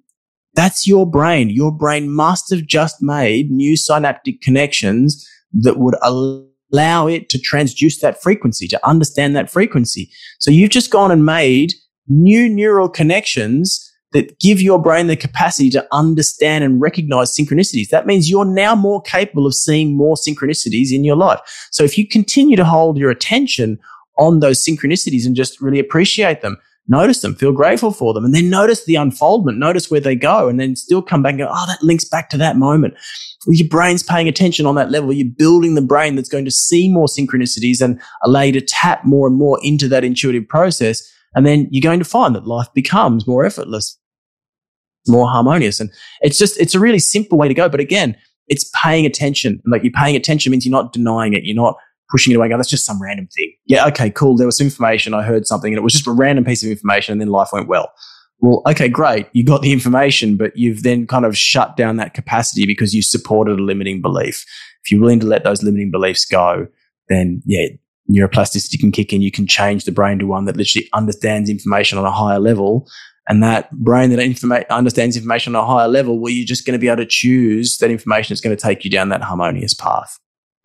that's 0.55 0.87
your 0.87 1.11
brain. 1.11 1.49
Your 1.49 1.73
brain 1.73 2.11
must 2.11 2.51
have 2.51 2.67
just 2.67 2.97
made 3.01 3.51
new 3.51 3.77
synaptic 3.77 4.43
connections 4.43 5.27
that 5.55 5.79
would 5.79 5.97
allow 6.03 7.07
it 7.07 7.31
to 7.31 7.39
transduce 7.39 8.01
that 8.01 8.23
frequency, 8.23 8.69
to 8.69 8.87
understand 8.87 9.35
that 9.35 9.51
frequency. 9.51 10.11
So 10.39 10.51
you've 10.51 10.71
just 10.71 10.91
gone 10.91 11.11
and 11.11 11.25
made 11.25 11.73
new 12.07 12.47
neural 12.47 12.91
connections 12.91 13.83
that 14.13 14.39
give 14.41 14.61
your 14.61 14.81
brain 14.81 15.07
the 15.07 15.17
capacity 15.17 15.71
to 15.71 15.87
understand 15.91 16.65
and 16.65 16.83
recognize 16.83 17.35
synchronicities. 17.35 17.89
That 17.89 18.07
means 18.07 18.29
you're 18.29 18.45
now 18.45 18.75
more 18.75 19.01
capable 19.01 19.47
of 19.47 19.55
seeing 19.55 19.97
more 19.97 20.17
synchronicities 20.17 20.93
in 20.93 21.03
your 21.03 21.17
life. 21.17 21.41
So 21.71 21.83
if 21.83 21.97
you 21.97 22.07
continue 22.07 22.57
to 22.57 22.65
hold 22.65 22.99
your 22.99 23.11
attention 23.11 23.79
on 24.19 24.41
those 24.41 24.65
synchronicities 24.65 25.27
and 25.27 25.37
just 25.37 25.61
really 25.61 25.79
appreciate 25.79 26.41
them. 26.41 26.59
notice 26.89 27.21
them, 27.21 27.35
feel 27.35 27.53
grateful 27.53 27.91
for 27.91 28.15
them, 28.15 28.25
and 28.25 28.35
then 28.35 28.51
notice 28.51 28.85
the 28.85 28.97
unfoldment, 28.97 29.59
notice 29.59 29.91
where 29.91 30.01
they 30.01 30.15
go, 30.15 30.49
and 30.49 30.61
then 30.61 30.77
still 30.77 31.03
come 31.03 31.23
back 31.23 31.31
and 31.31 31.41
go, 31.41 31.49
oh, 31.51 31.67
that 31.67 31.83
links 31.83 32.05
back 32.05 32.31
to 32.31 32.37
that 32.39 32.57
moment. 32.57 32.95
Well, 33.47 33.55
your 33.55 33.69
brain's 33.69 34.03
paying 34.03 34.29
attention 34.29 34.67
on 34.67 34.75
that 34.77 34.91
level. 34.91 35.13
You're 35.13 35.29
building 35.29 35.75
the 35.75 35.83
brain 35.83 36.17
that's 36.17 36.29
going 36.29 36.45
to 36.45 36.51
see 36.51 36.91
more 36.91 37.07
synchronicities 37.07 37.81
and 37.81 38.01
allow 38.25 38.43
you 38.43 38.53
to 38.53 38.61
tap 38.61 39.05
more 39.05 39.27
and 39.27 39.37
more 39.37 39.59
into 39.63 39.89
that 39.89 40.05
intuitive 40.05 40.49
process. 40.49 41.03
And 41.35 41.47
then 41.47 41.69
you're 41.71 41.83
going 41.83 41.99
to 42.01 42.05
find 42.05 42.35
that 42.35 42.47
life 42.47 42.69
becomes 42.75 43.27
more 43.27 43.45
effortless, 43.45 43.99
more 45.07 45.29
harmonious. 45.29 45.79
And 45.79 45.91
it's 46.23 46.39
just, 46.39 46.59
it's 46.59 46.75
a 46.75 46.81
really 46.81 46.99
simple 46.99 47.39
way 47.39 47.47
to 47.47 47.55
go. 47.55 47.69
But 47.69 47.81
again, 47.81 48.17
it's 48.49 48.71
paying 48.83 49.07
attention. 49.07 49.61
Like 49.67 49.85
you're 49.85 49.93
paying 49.93 50.17
attention 50.17 50.51
means 50.51 50.67
you're 50.67 50.73
not 50.73 50.93
denying 50.93 51.35
it. 51.35 51.45
You're 51.45 51.55
not 51.55 51.77
pushing 52.11 52.33
it 52.33 52.37
away. 52.37 52.49
Go, 52.49 52.57
that's 52.57 52.71
just 52.71 52.87
some 52.87 53.01
random 53.03 53.29
thing. 53.29 53.53
Yeah, 53.67 53.87
okay, 53.89 54.11
cool. 54.11 54.37
There 54.37 54.47
was 54.47 54.59
some 54.59 54.67
information. 54.67 55.15
I 55.15 55.23
heard 55.23 55.47
something 55.47 55.73
and 55.73 55.79
it 55.79 55.83
was 55.83 55.93
just 55.93 56.07
a 56.07 56.13
random 56.13 56.45
piece 56.45 56.63
of 56.63 56.71
information 56.71 57.13
and 57.13 57.21
then 57.21 57.29
life 57.29 57.49
went 57.53 57.69
well. 57.69 57.93
Well, 58.41 58.63
okay, 58.69 58.89
great. 58.89 59.29
You 59.33 59.45
got 59.45 59.63
the 59.63 59.73
information, 59.73 60.37
but 60.37 60.57
you've 60.57 60.83
then 60.83 61.07
kind 61.07 61.25
of 61.25 61.37
shut 61.37 61.77
down 61.77 61.97
that 61.97 62.15
capacity 62.15 62.67
because 62.67 62.95
you 62.95 63.03
supported 63.03 63.59
a 63.59 63.63
limiting 63.63 64.03
belief. 64.03 64.45
If 64.85 64.91
you're 64.91 65.01
willing 65.01 65.21
to 65.21 65.27
let 65.27 65.43
those 65.43 65.63
limiting 65.63 65.91
beliefs 65.91 66.25
go, 66.27 66.67
then 67.09 67.43
yeah, 67.47 67.69
neuroplasticity 68.11 68.79
can 68.79 68.93
kick 68.93 69.13
in. 69.13 69.23
You 69.23 69.31
can 69.31 69.47
change 69.47 69.85
the 69.85 69.93
brain 69.93 70.19
to 70.19 70.27
one 70.27 70.45
that 70.45 70.57
literally 70.57 70.89
understands 70.93 71.49
information 71.49 71.99
on 71.99 72.05
a 72.05 72.13
higher 72.13 72.39
level. 72.39 72.87
And 73.29 73.43
that 73.43 73.71
brain 73.73 74.11
that 74.11 74.21
informa- 74.21 74.69
understands 74.69 75.17
information 75.17 75.57
on 75.57 75.65
a 75.65 75.67
higher 75.67 75.89
level, 75.89 76.21
well, 76.21 76.31
you're 76.31 76.47
just 76.47 76.65
going 76.65 76.75
to 76.75 76.79
be 76.79 76.89
able 76.89 76.99
to 76.99 77.07
choose 77.07 77.79
that 77.79 77.91
information 77.91 78.35
that's 78.35 78.41
going 78.41 78.57
to 78.57 78.63
take 78.63 78.85
you 78.85 78.91
down 78.91 79.09
that 79.09 79.23
harmonious 79.23 79.75
path. 79.75 80.19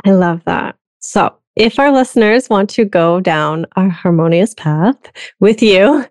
I 0.06 0.12
love 0.12 0.42
that. 0.46 0.76
So, 1.02 1.36
if 1.56 1.80
our 1.80 1.92
listeners 1.92 2.50
want 2.50 2.70
to 2.72 2.86
go 2.86 3.20
down 3.20 3.66
a 3.76 3.90
harmonious 3.90 4.54
path 4.54 4.98
with 5.40 5.62
you 5.62 6.06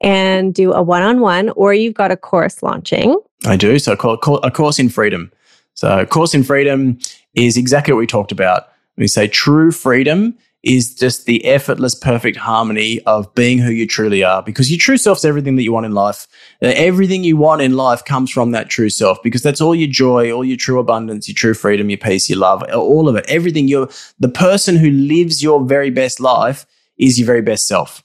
and 0.00 0.54
do 0.54 0.72
a 0.72 0.82
one 0.82 1.02
on 1.02 1.20
one, 1.20 1.50
or 1.50 1.74
you've 1.74 1.94
got 1.94 2.10
a 2.10 2.16
course 2.16 2.62
launching. 2.62 3.18
I 3.44 3.56
do. 3.56 3.78
So, 3.78 3.92
a 3.92 4.50
course 4.50 4.78
in 4.78 4.88
freedom. 4.88 5.30
So, 5.74 6.00
a 6.00 6.06
course 6.06 6.34
in 6.34 6.42
freedom 6.42 6.98
is 7.34 7.56
exactly 7.56 7.92
what 7.92 7.98
we 7.98 8.06
talked 8.06 8.32
about. 8.32 8.68
We 8.96 9.08
say 9.08 9.28
true 9.28 9.70
freedom 9.70 10.36
is 10.64 10.94
just 10.94 11.26
the 11.26 11.44
effortless, 11.44 11.94
perfect 11.94 12.36
harmony 12.36 13.00
of 13.02 13.32
being 13.34 13.58
who 13.58 13.70
you 13.70 13.86
truly 13.86 14.24
are 14.24 14.42
because 14.42 14.70
your 14.70 14.78
true 14.78 14.96
self 14.96 15.18
is 15.18 15.24
everything 15.24 15.54
that 15.56 15.62
you 15.62 15.72
want 15.72 15.86
in 15.86 15.92
life. 15.92 16.26
Uh, 16.62 16.72
everything 16.74 17.22
you 17.22 17.36
want 17.36 17.62
in 17.62 17.76
life 17.76 18.04
comes 18.04 18.30
from 18.30 18.50
that 18.50 18.68
true 18.68 18.90
self 18.90 19.18
because 19.22 19.42
that's 19.42 19.60
all 19.60 19.74
your 19.74 19.88
joy, 19.88 20.32
all 20.32 20.44
your 20.44 20.56
true 20.56 20.80
abundance, 20.80 21.28
your 21.28 21.34
true 21.34 21.54
freedom, 21.54 21.90
your 21.90 21.98
peace, 21.98 22.28
your 22.28 22.38
love, 22.38 22.62
all 22.74 23.08
of 23.08 23.14
it. 23.14 23.24
Everything 23.28 23.68
you're, 23.68 23.88
the 24.18 24.28
person 24.28 24.76
who 24.76 24.90
lives 24.90 25.42
your 25.42 25.64
very 25.64 25.90
best 25.90 26.18
life 26.18 26.66
is 26.98 27.18
your 27.18 27.26
very 27.26 27.42
best 27.42 27.68
self. 27.68 28.02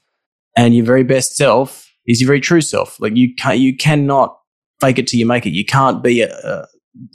And 0.56 0.76
your 0.76 0.86
very 0.86 1.04
best 1.04 1.36
self 1.36 1.92
is 2.06 2.22
your 2.22 2.28
very 2.28 2.42
true 2.42 2.62
self. 2.62 3.00
Like 3.00 3.16
you 3.16 3.34
can't, 3.34 3.58
you 3.58 3.76
cannot 3.76 4.38
fake 4.80 5.00
it 5.00 5.08
till 5.08 5.20
you 5.20 5.26
make 5.26 5.48
it. 5.48 5.54
You 5.54 5.66
can't 5.66 6.04
be, 6.04 6.22
a, 6.22 6.32
uh, 6.32 6.66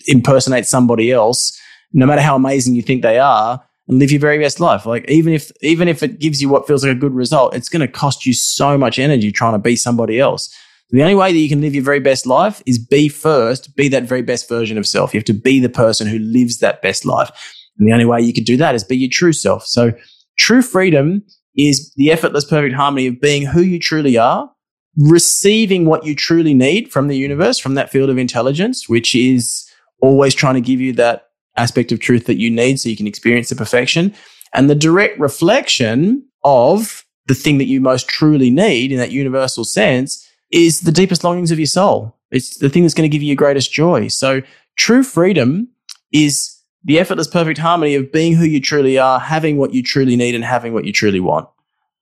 impersonate 0.09 0.67
somebody 0.67 1.13
else, 1.13 1.57
no 1.93 2.07
matter 2.07 2.21
how 2.21 2.35
amazing 2.35 2.75
you 2.75 2.83
think 2.83 3.03
they 3.03 3.21
are 3.21 3.63
and 3.89 3.99
live 3.99 4.11
your 4.11 4.21
very 4.21 4.39
best 4.39 4.61
life. 4.61 4.87
Like 4.87 5.11
even 5.11 5.33
if 5.33 5.51
even 5.63 5.89
if 5.89 6.03
it 6.03 6.21
gives 6.21 6.41
you 6.41 6.49
what 6.49 6.67
feels 6.67 6.85
like 6.85 6.93
a 6.93 6.99
good 6.99 7.15
result, 7.15 7.55
it's 7.55 7.69
going 7.69 7.81
to 7.81 7.89
cost 7.89 8.27
you 8.27 8.33
so 8.33 8.79
much 8.79 8.99
energy 8.99 9.33
trying 9.33 9.55
to 9.55 9.59
be 9.59 9.77
somebody 9.77 10.21
else. 10.21 10.55
The 10.91 11.03
only 11.03 11.15
way 11.15 11.33
that 11.33 11.39
you 11.39 11.49
can 11.49 11.61
live 11.61 11.75
your 11.75 11.85
very 11.85 12.01
best 12.01 12.25
life 12.25 12.63
is 12.65 12.79
be 12.79 13.09
first, 13.09 13.77
be 13.77 13.89
that 13.89 14.05
very 14.05 14.23
best 14.23 14.49
version 14.49 14.79
of 14.79 14.87
self. 14.87 15.13
You 15.13 15.19
have 15.19 15.27
to 15.27 15.35
be 15.35 15.61
the 15.61 15.69
person 15.69 16.07
who 16.07 16.19
lives 16.19 16.59
that 16.59 16.81
best 16.81 17.05
life. 17.05 17.31
And 17.79 17.89
the 17.89 17.93
only 17.93 18.07
way 18.07 18.23
you 18.23 18.33
can 18.33 18.45
do 18.45 18.57
that 18.57 18.75
is 18.75 18.85
be 18.85 18.97
your 18.97 19.11
true 19.13 19.33
self. 19.33 19.67
So 19.67 19.93
true 20.39 20.63
freedom 20.63 21.23
is 21.57 21.93
the 21.97 22.11
effortless 22.11 22.45
perfect 22.45 22.75
harmony 22.75 23.07
of 23.07 23.21
being 23.21 23.45
who 23.45 23.61
you 23.61 23.79
truly 23.79 24.17
are, 24.17 24.51
receiving 24.97 25.85
what 25.85 26.07
you 26.07 26.15
truly 26.15 26.55
need 26.55 26.91
from 26.91 27.09
the 27.09 27.17
universe, 27.17 27.59
from 27.59 27.75
that 27.75 27.91
field 27.91 28.09
of 28.09 28.17
intelligence, 28.17 28.89
which 28.89 29.15
is 29.15 29.69
always 30.01 30.35
trying 30.35 30.55
to 30.55 30.61
give 30.61 30.81
you 30.81 30.93
that 30.95 31.28
aspect 31.59 31.93
of 31.93 32.01
truth 32.01 32.27
that 32.27 32.39
you 32.39 32.51
need 32.51 32.81
so 32.81 32.89
you 32.89 32.97
can 32.97 33.07
experience 33.07 33.49
the 33.49 33.57
perfection. 33.57 34.15
And 34.55 34.71
the 34.71 34.75
direct 34.75 35.19
reflection 35.19 36.25
of 36.45 37.05
the 37.27 37.35
thing 37.35 37.59
that 37.59 37.67
you 37.67 37.81
most 37.81 38.09
truly 38.09 38.51
need 38.51 38.91
in 38.91 38.99
that 38.99 39.13
universal 39.13 39.65
sense 39.65 40.27
is 40.51 40.81
the 40.81 40.93
deepest 40.93 41.25
longings 41.25 41.51
of 41.51 41.59
your 41.59 41.67
soul. 41.67 42.17
It's 42.31 42.59
the 42.59 42.71
thing 42.71 42.83
that's 42.83 42.95
going 42.95 43.09
to 43.09 43.15
give 43.15 43.23
you 43.23 43.29
your 43.29 43.37
greatest 43.37 43.73
joy. 43.73 44.09
So 44.09 44.43
true 44.77 45.03
freedom 45.03 45.69
is 46.13 46.55
the 46.85 46.99
effortless 46.99 47.27
perfect 47.27 47.59
harmony 47.59 47.95
of 47.95 48.13
being 48.13 48.35
who 48.35 48.45
you 48.45 48.61
truly 48.61 48.99
are, 48.99 49.21
having 49.21 49.59
what 49.59 49.75
you 49.75 49.83
truly 49.83 50.17
need 50.17 50.35
and 50.35 50.45
having 50.45 50.73
what 50.73 50.85
you 50.85 50.93
truly 50.93 51.21
want. 51.21 51.49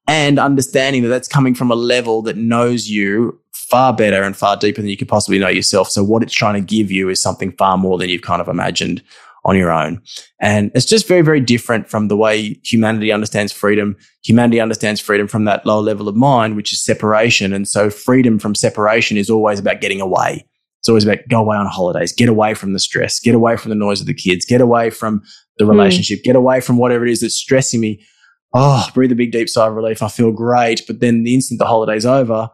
And 0.09 0.39
understanding 0.39 1.03
that 1.03 1.09
that's 1.09 1.27
coming 1.27 1.55
from 1.55 1.73
a 1.73 1.75
level 1.75 2.23
that 2.23 2.37
knows 2.37 2.89
you 2.89 3.41
far 3.53 3.93
better 3.93 4.23
and 4.23 4.37
far 4.37 4.57
deeper 4.57 4.81
than 4.81 4.91
you 4.91 4.97
could 4.97 5.09
possibly 5.09 5.41
know 5.41 5.49
yourself. 5.49 5.91
So 5.91 6.05
what 6.05 6.23
it's 6.23 6.33
trying 6.33 6.55
to 6.55 6.61
give 6.61 6.93
you 6.93 7.09
is 7.09 7.21
something 7.21 7.51
far 7.53 7.77
more 7.77 7.99
than 7.99 8.09
you've 8.09 8.23
kind 8.23 8.41
of 8.41 8.47
imagined 8.47 9.03
on 9.47 9.57
your 9.57 9.71
own. 9.71 10.03
And 10.41 10.73
it's 10.75 10.85
just 10.85 11.07
very, 11.07 11.23
very 11.23 11.41
different 11.41 11.89
from 11.89 12.09
the 12.09 12.17
way 12.17 12.61
humanity 12.65 13.13
understands 13.13 13.53
freedom. 13.53 13.97
Humanity 14.25 14.61
understands 14.61 15.01
freedom 15.01 15.29
from 15.29 15.45
that 15.45 15.65
lower 15.65 15.81
level 15.81 16.09
of 16.09 16.17
mind, 16.17 16.57
which 16.57 16.73
is 16.73 16.85
separation. 16.85 17.53
And 17.53 17.67
so 17.67 17.89
freedom 17.89 18.41
from 18.41 18.57
separation 18.57 19.17
is 19.17 19.31
always 19.31 19.61
about 19.61 19.81
getting 19.81 20.01
away. 20.01 20.45
It's 20.81 20.89
always 20.89 21.05
about 21.05 21.19
go 21.29 21.41
away 21.41 21.57
on 21.57 21.67
holidays, 21.67 22.13
get 22.13 22.29
away 22.29 22.55
from 22.55 22.73
the 22.73 22.81
stress, 22.81 23.21
get 23.21 23.37
away 23.37 23.57
from 23.57 23.71
the 23.71 23.77
noise 23.77 24.01
of 24.01 24.09
the 24.09 24.15
kids, 24.15 24.45
get 24.45 24.61
away 24.61 24.91
from 24.91 25.23
the 25.59 25.65
hmm. 25.65 25.71
relationship, 25.71 26.21
mm. 26.21 26.25
get 26.25 26.37
away 26.37 26.61
from 26.61 26.77
whatever 26.77 27.07
it 27.07 27.13
is 27.13 27.21
that's 27.21 27.35
stressing 27.35 27.81
me. 27.81 28.05
Oh, 28.53 28.87
breathe 28.95 29.13
a 29.13 29.17
big 29.17 29.33
deep 29.33 29.49
sigh 29.49 29.69
of 29.69 29.75
relief. 29.75 30.03
I 30.03 30.09
feel 30.09 30.33
great. 30.33 30.83
But 30.87 31.01
then 31.01 31.23
the 31.23 31.35
instant 31.35 31.61
the 31.61 31.67
holiday's 31.67 32.07
over, 32.07 32.51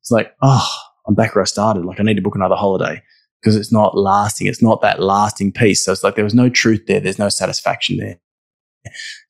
it's 0.00 0.10
like, 0.10 0.34
oh, 0.42 0.68
I'm 1.06 1.14
back 1.14 1.34
where 1.34 1.42
I 1.42 1.46
started. 1.46 1.84
Like 1.84 2.00
I 2.00 2.02
need 2.02 2.16
to 2.16 2.22
book 2.22 2.36
another 2.36 2.56
holiday 2.56 3.02
because 3.44 3.56
it's 3.56 3.72
not 3.72 3.96
lasting. 3.96 4.46
It's 4.46 4.62
not 4.62 4.80
that 4.80 5.02
lasting 5.02 5.52
peace. 5.52 5.84
So 5.84 5.92
it's 5.92 6.02
like 6.02 6.14
there 6.14 6.24
was 6.24 6.34
no 6.34 6.48
truth 6.48 6.86
there. 6.86 6.98
There's 6.98 7.18
no 7.18 7.28
satisfaction 7.28 7.98
there. 7.98 8.18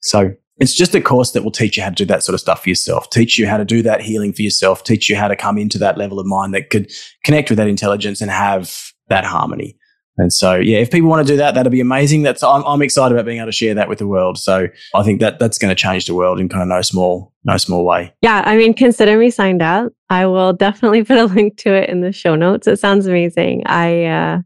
So 0.00 0.34
it's 0.58 0.74
just 0.74 0.94
a 0.94 1.00
course 1.00 1.32
that 1.32 1.42
will 1.42 1.50
teach 1.50 1.76
you 1.76 1.82
how 1.82 1.88
to 1.88 1.94
do 1.96 2.04
that 2.04 2.22
sort 2.22 2.34
of 2.34 2.40
stuff 2.40 2.62
for 2.62 2.68
yourself, 2.68 3.10
teach 3.10 3.38
you 3.38 3.48
how 3.48 3.56
to 3.56 3.64
do 3.64 3.82
that 3.82 4.00
healing 4.00 4.32
for 4.32 4.42
yourself, 4.42 4.84
teach 4.84 5.10
you 5.10 5.16
how 5.16 5.26
to 5.26 5.34
come 5.34 5.58
into 5.58 5.78
that 5.78 5.98
level 5.98 6.20
of 6.20 6.26
mind 6.26 6.54
that 6.54 6.70
could 6.70 6.92
connect 7.24 7.50
with 7.50 7.56
that 7.56 7.66
intelligence 7.66 8.20
and 8.20 8.30
have 8.30 8.92
that 9.08 9.24
harmony. 9.24 9.76
And 10.16 10.32
so, 10.32 10.54
yeah, 10.54 10.78
if 10.78 10.90
people 10.90 11.08
want 11.08 11.26
to 11.26 11.32
do 11.32 11.36
that, 11.38 11.54
that'd 11.54 11.72
be 11.72 11.80
amazing. 11.80 12.22
That's 12.22 12.42
I'm, 12.42 12.62
I'm 12.64 12.82
excited 12.82 13.14
about 13.14 13.26
being 13.26 13.38
able 13.38 13.46
to 13.46 13.52
share 13.52 13.74
that 13.74 13.88
with 13.88 13.98
the 13.98 14.06
world. 14.06 14.38
So 14.38 14.68
I 14.94 15.02
think 15.02 15.20
that 15.20 15.38
that's 15.38 15.58
going 15.58 15.70
to 15.70 15.74
change 15.74 16.06
the 16.06 16.14
world 16.14 16.38
in 16.38 16.48
kind 16.48 16.62
of 16.62 16.68
no 16.68 16.82
small, 16.82 17.32
no 17.44 17.56
small 17.56 17.84
way. 17.84 18.12
Yeah, 18.22 18.42
I 18.44 18.56
mean, 18.56 18.74
consider 18.74 19.18
me 19.18 19.30
signed 19.30 19.62
up. 19.62 19.92
I 20.10 20.26
will 20.26 20.52
definitely 20.52 21.02
put 21.04 21.18
a 21.18 21.24
link 21.34 21.56
to 21.58 21.74
it 21.74 21.88
in 21.88 22.00
the 22.00 22.12
show 22.12 22.36
notes. 22.36 22.66
It 22.66 22.78
sounds 22.78 23.06
amazing. 23.06 23.64
I, 23.66 24.04
uh, 24.04 24.38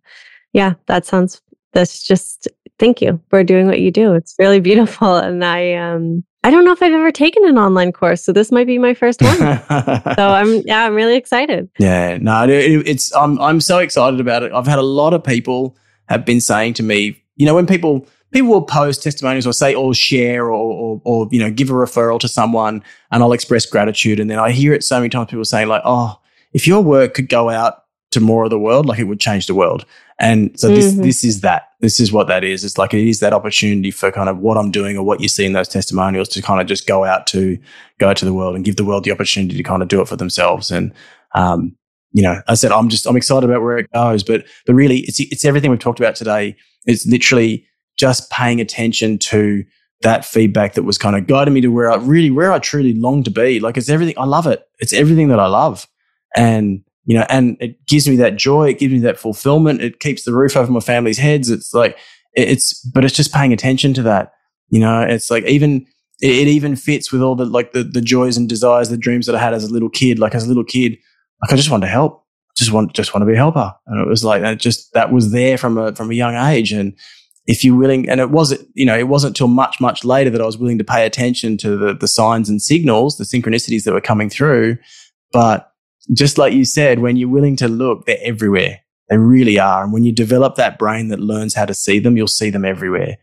yeah, 0.52 0.74
that 0.86 1.04
sounds. 1.04 1.42
That's 1.74 2.02
just 2.02 2.48
thank 2.78 3.02
you 3.02 3.20
for 3.28 3.44
doing 3.44 3.66
what 3.66 3.80
you 3.80 3.90
do. 3.90 4.14
It's 4.14 4.34
really 4.38 4.60
beautiful, 4.60 5.16
and 5.16 5.44
I 5.44 5.74
um 5.74 6.24
I 6.48 6.50
don't 6.50 6.64
know 6.64 6.72
if 6.72 6.82
I've 6.82 6.94
ever 6.94 7.12
taken 7.12 7.44
an 7.44 7.58
online 7.58 7.92
course, 7.92 8.24
so 8.24 8.32
this 8.32 8.50
might 8.50 8.66
be 8.66 8.78
my 8.78 8.94
first 8.94 9.20
one. 9.20 9.36
so 9.36 9.44
I'm 9.68 10.62
yeah, 10.64 10.86
I'm 10.86 10.94
really 10.94 11.14
excited. 11.14 11.68
Yeah, 11.78 12.16
no, 12.22 12.44
it, 12.48 12.88
it's 12.88 13.14
I'm 13.14 13.38
I'm 13.38 13.60
so 13.60 13.80
excited 13.80 14.18
about 14.18 14.42
it. 14.42 14.52
I've 14.52 14.66
had 14.66 14.78
a 14.78 14.82
lot 14.82 15.12
of 15.12 15.22
people 15.22 15.76
have 16.08 16.24
been 16.24 16.40
saying 16.40 16.72
to 16.74 16.82
me, 16.82 17.22
you 17.36 17.44
know, 17.44 17.54
when 17.54 17.66
people 17.66 18.08
people 18.30 18.48
will 18.48 18.62
post 18.62 19.02
testimonials 19.02 19.46
or 19.46 19.52
say 19.52 19.74
or 19.74 19.92
share 19.92 20.46
or, 20.46 20.52
or, 20.54 21.02
or 21.04 21.28
you 21.30 21.38
know 21.38 21.50
give 21.50 21.68
a 21.68 21.74
referral 21.74 22.18
to 22.20 22.28
someone, 22.28 22.82
and 23.12 23.22
I'll 23.22 23.34
express 23.34 23.66
gratitude, 23.66 24.18
and 24.18 24.30
then 24.30 24.38
I 24.38 24.50
hear 24.50 24.72
it 24.72 24.82
so 24.82 24.96
many 24.96 25.10
times. 25.10 25.28
People 25.28 25.44
saying 25.44 25.68
like, 25.68 25.82
oh, 25.84 26.18
if 26.54 26.66
your 26.66 26.80
work 26.80 27.12
could 27.12 27.28
go 27.28 27.50
out 27.50 27.84
to 28.18 28.24
more 28.24 28.44
of 28.44 28.50
the 28.50 28.58
world, 28.58 28.86
like 28.86 28.98
it 28.98 29.04
would 29.04 29.20
change 29.20 29.46
the 29.46 29.54
world. 29.54 29.84
And 30.18 30.58
so 30.58 30.68
this 30.68 30.92
mm-hmm. 30.92 31.02
this 31.02 31.24
is 31.24 31.40
that. 31.42 31.64
This 31.80 32.00
is 32.00 32.12
what 32.12 32.26
that 32.26 32.42
is. 32.42 32.64
It's 32.64 32.76
like 32.76 32.92
it 32.92 33.06
is 33.06 33.20
that 33.20 33.32
opportunity 33.32 33.92
for 33.92 34.10
kind 34.10 34.28
of 34.28 34.38
what 34.38 34.56
I'm 34.56 34.72
doing 34.72 34.96
or 34.96 35.04
what 35.04 35.20
you 35.20 35.28
see 35.28 35.46
in 35.46 35.52
those 35.52 35.68
testimonials 35.68 36.28
to 36.30 36.42
kind 36.42 36.60
of 36.60 36.66
just 36.66 36.88
go 36.88 37.04
out 37.04 37.26
to 37.28 37.56
go 37.98 38.12
to 38.12 38.24
the 38.24 38.34
world 38.34 38.56
and 38.56 38.64
give 38.64 38.76
the 38.76 38.84
world 38.84 39.04
the 39.04 39.12
opportunity 39.12 39.56
to 39.56 39.62
kind 39.62 39.82
of 39.82 39.88
do 39.88 40.00
it 40.00 40.08
for 40.08 40.16
themselves. 40.16 40.72
And 40.72 40.92
um, 41.34 41.76
you 42.12 42.22
know, 42.22 42.42
I 42.48 42.54
said 42.54 42.72
I'm 42.72 42.88
just 42.88 43.06
I'm 43.06 43.16
excited 43.16 43.48
about 43.48 43.62
where 43.62 43.78
it 43.78 43.90
goes, 43.92 44.24
but 44.24 44.44
but 44.66 44.74
really 44.74 45.00
it's 45.00 45.20
it's 45.20 45.44
everything 45.44 45.70
we've 45.70 45.78
talked 45.78 46.00
about 46.00 46.16
today. 46.16 46.56
It's 46.86 47.06
literally 47.06 47.66
just 47.96 48.30
paying 48.30 48.60
attention 48.60 49.18
to 49.18 49.64
that 50.02 50.24
feedback 50.24 50.74
that 50.74 50.84
was 50.84 50.96
kind 50.96 51.16
of 51.16 51.26
guiding 51.26 51.54
me 51.54 51.60
to 51.60 51.68
where 51.68 51.90
I 51.90 51.96
really 51.96 52.30
where 52.30 52.52
I 52.52 52.58
truly 52.58 52.94
long 52.94 53.22
to 53.24 53.30
be. 53.30 53.60
Like 53.60 53.76
it's 53.76 53.88
everything 53.88 54.14
I 54.18 54.24
love 54.24 54.46
it. 54.46 54.62
It's 54.78 54.92
everything 54.92 55.28
that 55.28 55.40
I 55.40 55.46
love. 55.46 55.86
And 56.36 56.84
you 57.09 57.16
know, 57.16 57.24
and 57.28 57.56
it 57.59 57.85
gives 57.86 58.06
me 58.06 58.16
that 58.16 58.36
joy. 58.36 58.68
It 58.68 58.78
gives 58.78 58.93
me 58.93 59.01
that 59.01 59.18
fulfillment. 59.18 59.80
It 59.80 59.98
keeps 59.98 60.24
the 60.24 60.32
roof 60.32 60.56
over 60.56 60.70
my 60.70 60.80
family's 60.80 61.18
heads. 61.18 61.51
It's 61.51 61.72
like, 61.72 61.97
it's, 62.35 62.78
but 62.94 63.05
it's 63.05 63.16
just 63.16 63.32
paying 63.32 63.52
attention 63.52 63.94
to 63.94 64.02
that. 64.02 64.32
You 64.68 64.78
know, 64.78 65.01
it's 65.01 65.30
like 65.30 65.44
even, 65.44 65.86
it, 66.20 66.47
even 66.47 66.76
fits 66.76 67.10
with 67.10 67.22
all 67.22 67.35
the, 67.35 67.47
like 67.47 67.72
the, 67.72 67.82
the 67.82 68.02
joys 68.02 68.36
and 68.36 68.48
desires, 68.48 68.90
the 68.90 68.97
dreams 68.97 69.26
that 69.26 69.35
I 69.35 69.40
had 69.40 69.55
as 69.55 69.64
a 69.64 69.72
little 69.72 69.89
kid. 69.89 70.18
Like 70.18 70.35
as 70.35 70.44
a 70.44 70.48
little 70.48 70.64
kid, 70.64 70.98
like 71.43 71.52
I 71.52 71.56
just 71.56 71.70
wanted 71.70 71.86
to 71.86 71.93
help. 71.93 72.26
Just 72.56 72.72
want, 72.72 72.93
just 72.93 73.14
want 73.14 73.22
to 73.22 73.26
be 73.26 73.32
a 73.32 73.36
helper. 73.36 73.74
And 73.86 74.01
it 74.01 74.06
was 74.06 74.22
like, 74.22 74.43
it 74.43 74.60
just, 74.60 74.93
that 74.93 75.10
was 75.10 75.32
there 75.32 75.56
from 75.56 75.78
a, 75.78 75.94
from 75.94 76.10
a 76.10 76.14
young 76.14 76.36
age. 76.36 76.72
And, 76.72 76.94
if 77.51 77.64
you're 77.64 77.78
willing, 77.78 78.06
and 78.10 78.20
it 78.20 78.28
wasn't, 78.28 78.60
you 78.74 78.85
know, 78.85 78.98
it 78.98 79.09
wasn't 79.09 79.35
till 79.35 79.48
much, 79.48 79.80
much 79.80 80.05
later 80.05 80.28
that 80.28 80.43
I 80.43 80.44
was 80.44 80.59
willing 80.59 80.76
to 80.76 80.85
pay 80.85 81.06
attention 81.06 81.56
to 81.56 81.78
the, 81.78 81.94
the 81.94 82.06
signs 82.06 82.51
and 82.51 82.60
signals, 82.60 83.16
the 83.16 83.24
synchronicities 83.24 83.85
that 83.85 83.94
were 83.94 84.02
coming 84.02 84.28
through 84.28 84.76
But 85.32 85.67
just 86.12 86.39
like 86.39 86.52
you 86.52 86.64
said, 86.64 87.01
when 87.01 87.16
you're 87.16 87.28
willing 87.28 87.56
to 87.56 87.68
look, 87.68 88.06
they're 88.06 88.18
everywhere. 88.22 88.80
They 89.09 89.16
really 89.16 89.59
are. 89.59 89.82
And 89.82 89.93
when 89.93 90.05
you 90.05 90.12
develop 90.12 90.56
that 90.56 90.78
brain 90.78 91.09
that 91.09 91.20
learns 91.20 91.55
how 91.55 91.64
to 91.64 91.74
see 91.74 91.98
them, 91.98 92.16
you'll 92.16 92.28
see 92.28 92.51
them 92.51 92.64
everywhere. 92.64 93.16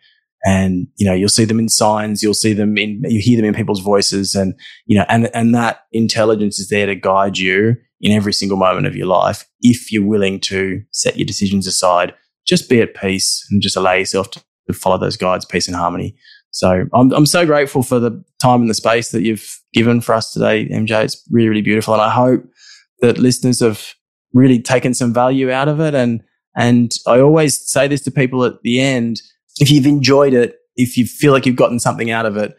And, 0.45 0.87
you 0.97 1.07
know, 1.07 1.13
you'll 1.13 1.29
see 1.29 1.45
them 1.45 1.59
in 1.59 1.69
signs, 1.69 2.21
you'll 2.21 2.35
see 2.35 2.53
them 2.53 2.77
in, 2.77 3.01
you 3.05 3.19
hear 3.19 3.37
them 3.37 3.45
in 3.45 3.55
people's 3.55 3.79
voices 3.79 4.35
and, 4.35 4.53
you 4.85 4.97
know, 4.97 5.05
and, 5.09 5.29
and 5.33 5.55
that 5.55 5.85
intelligence 5.91 6.59
is 6.59 6.69
there 6.69 6.85
to 6.85 6.93
guide 6.93 7.37
you 7.37 7.75
in 8.01 8.11
every 8.11 8.33
single 8.33 8.57
moment 8.57 8.85
of 8.85 8.95
your 8.95 9.07
life 9.07 9.47
if 9.61 9.91
you're 9.91 10.05
willing 10.05 10.39
to 10.39 10.83
set 10.91 11.17
your 11.17 11.25
decisions 11.25 11.65
aside, 11.65 12.13
just 12.45 12.69
be 12.69 12.79
at 12.79 12.93
peace 12.93 13.43
and 13.49 13.61
just 13.61 13.75
allow 13.75 13.93
yourself 13.93 14.29
to, 14.31 14.43
to 14.67 14.73
follow 14.73 14.99
those 14.99 15.17
guides, 15.17 15.45
peace 15.45 15.67
and 15.67 15.75
harmony. 15.75 16.15
So 16.51 16.85
I'm, 16.93 17.11
I'm 17.11 17.25
so 17.25 17.45
grateful 17.45 17.81
for 17.81 17.99
the 17.99 18.23
time 18.39 18.61
and 18.61 18.69
the 18.69 18.75
space 18.75 19.09
that 19.11 19.23
you've 19.23 19.59
given 19.73 19.99
for 19.99 20.13
us 20.13 20.31
today, 20.31 20.67
MJ. 20.69 21.03
It's 21.03 21.21
really, 21.31 21.49
really 21.49 21.61
beautiful. 21.61 21.95
And 21.95 22.03
I 22.03 22.11
hope 22.11 22.45
that 23.01 23.17
listeners 23.17 23.59
have 23.59 23.93
really 24.33 24.61
taken 24.61 24.93
some 24.93 25.13
value 25.13 25.51
out 25.51 25.67
of 25.67 25.79
it. 25.79 25.95
And, 25.95 26.21
and 26.55 26.91
I 27.07 27.19
always 27.19 27.59
say 27.69 27.87
this 27.87 28.01
to 28.03 28.11
people 28.11 28.43
at 28.43 28.61
the 28.63 28.79
end. 28.79 29.21
If 29.59 29.71
you've 29.71 29.85
enjoyed 29.85 30.33
it, 30.33 30.57
if 30.75 30.97
you 30.97 31.05
feel 31.05 31.31
like 31.31 31.45
you've 31.45 31.55
gotten 31.55 31.79
something 31.79 32.11
out 32.11 32.25
of 32.25 32.37
it, 32.37 32.55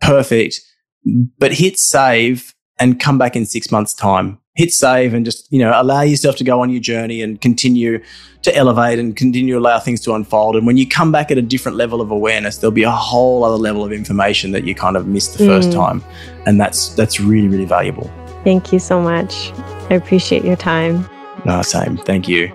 perfect. 0.00 0.60
But 1.38 1.52
hit 1.52 1.78
save 1.78 2.54
and 2.78 2.98
come 2.98 3.18
back 3.18 3.36
in 3.36 3.46
six 3.46 3.70
months 3.70 3.94
time. 3.94 4.38
Hit 4.56 4.72
save 4.72 5.14
and 5.14 5.24
just, 5.24 5.50
you 5.52 5.58
know, 5.58 5.72
allow 5.74 6.02
yourself 6.02 6.36
to 6.36 6.44
go 6.44 6.60
on 6.60 6.70
your 6.70 6.80
journey 6.80 7.22
and 7.22 7.40
continue 7.40 8.02
to 8.42 8.56
elevate 8.56 8.98
and 8.98 9.16
continue 9.16 9.54
to 9.54 9.60
allow 9.60 9.78
things 9.80 10.00
to 10.02 10.14
unfold. 10.14 10.54
And 10.54 10.66
when 10.66 10.76
you 10.76 10.88
come 10.88 11.10
back 11.10 11.30
at 11.30 11.38
a 11.38 11.42
different 11.42 11.76
level 11.76 12.00
of 12.00 12.10
awareness, 12.10 12.58
there'll 12.58 12.72
be 12.72 12.84
a 12.84 12.90
whole 12.90 13.42
other 13.42 13.56
level 13.56 13.84
of 13.84 13.92
information 13.92 14.52
that 14.52 14.64
you 14.64 14.74
kind 14.74 14.96
of 14.96 15.08
missed 15.08 15.36
the 15.38 15.44
first 15.44 15.70
mm. 15.70 15.74
time. 15.74 16.04
And 16.46 16.60
that's 16.60 16.90
that's 16.90 17.18
really, 17.20 17.48
really 17.48 17.64
valuable. 17.64 18.10
Thank 18.44 18.72
you 18.72 18.78
so 18.78 19.00
much. 19.00 19.52
I 19.90 19.94
appreciate 19.94 20.44
your 20.44 20.56
time. 20.56 21.08
No, 21.44 21.62
same. 21.62 21.96
Thank 21.96 22.28
you. 22.28 22.52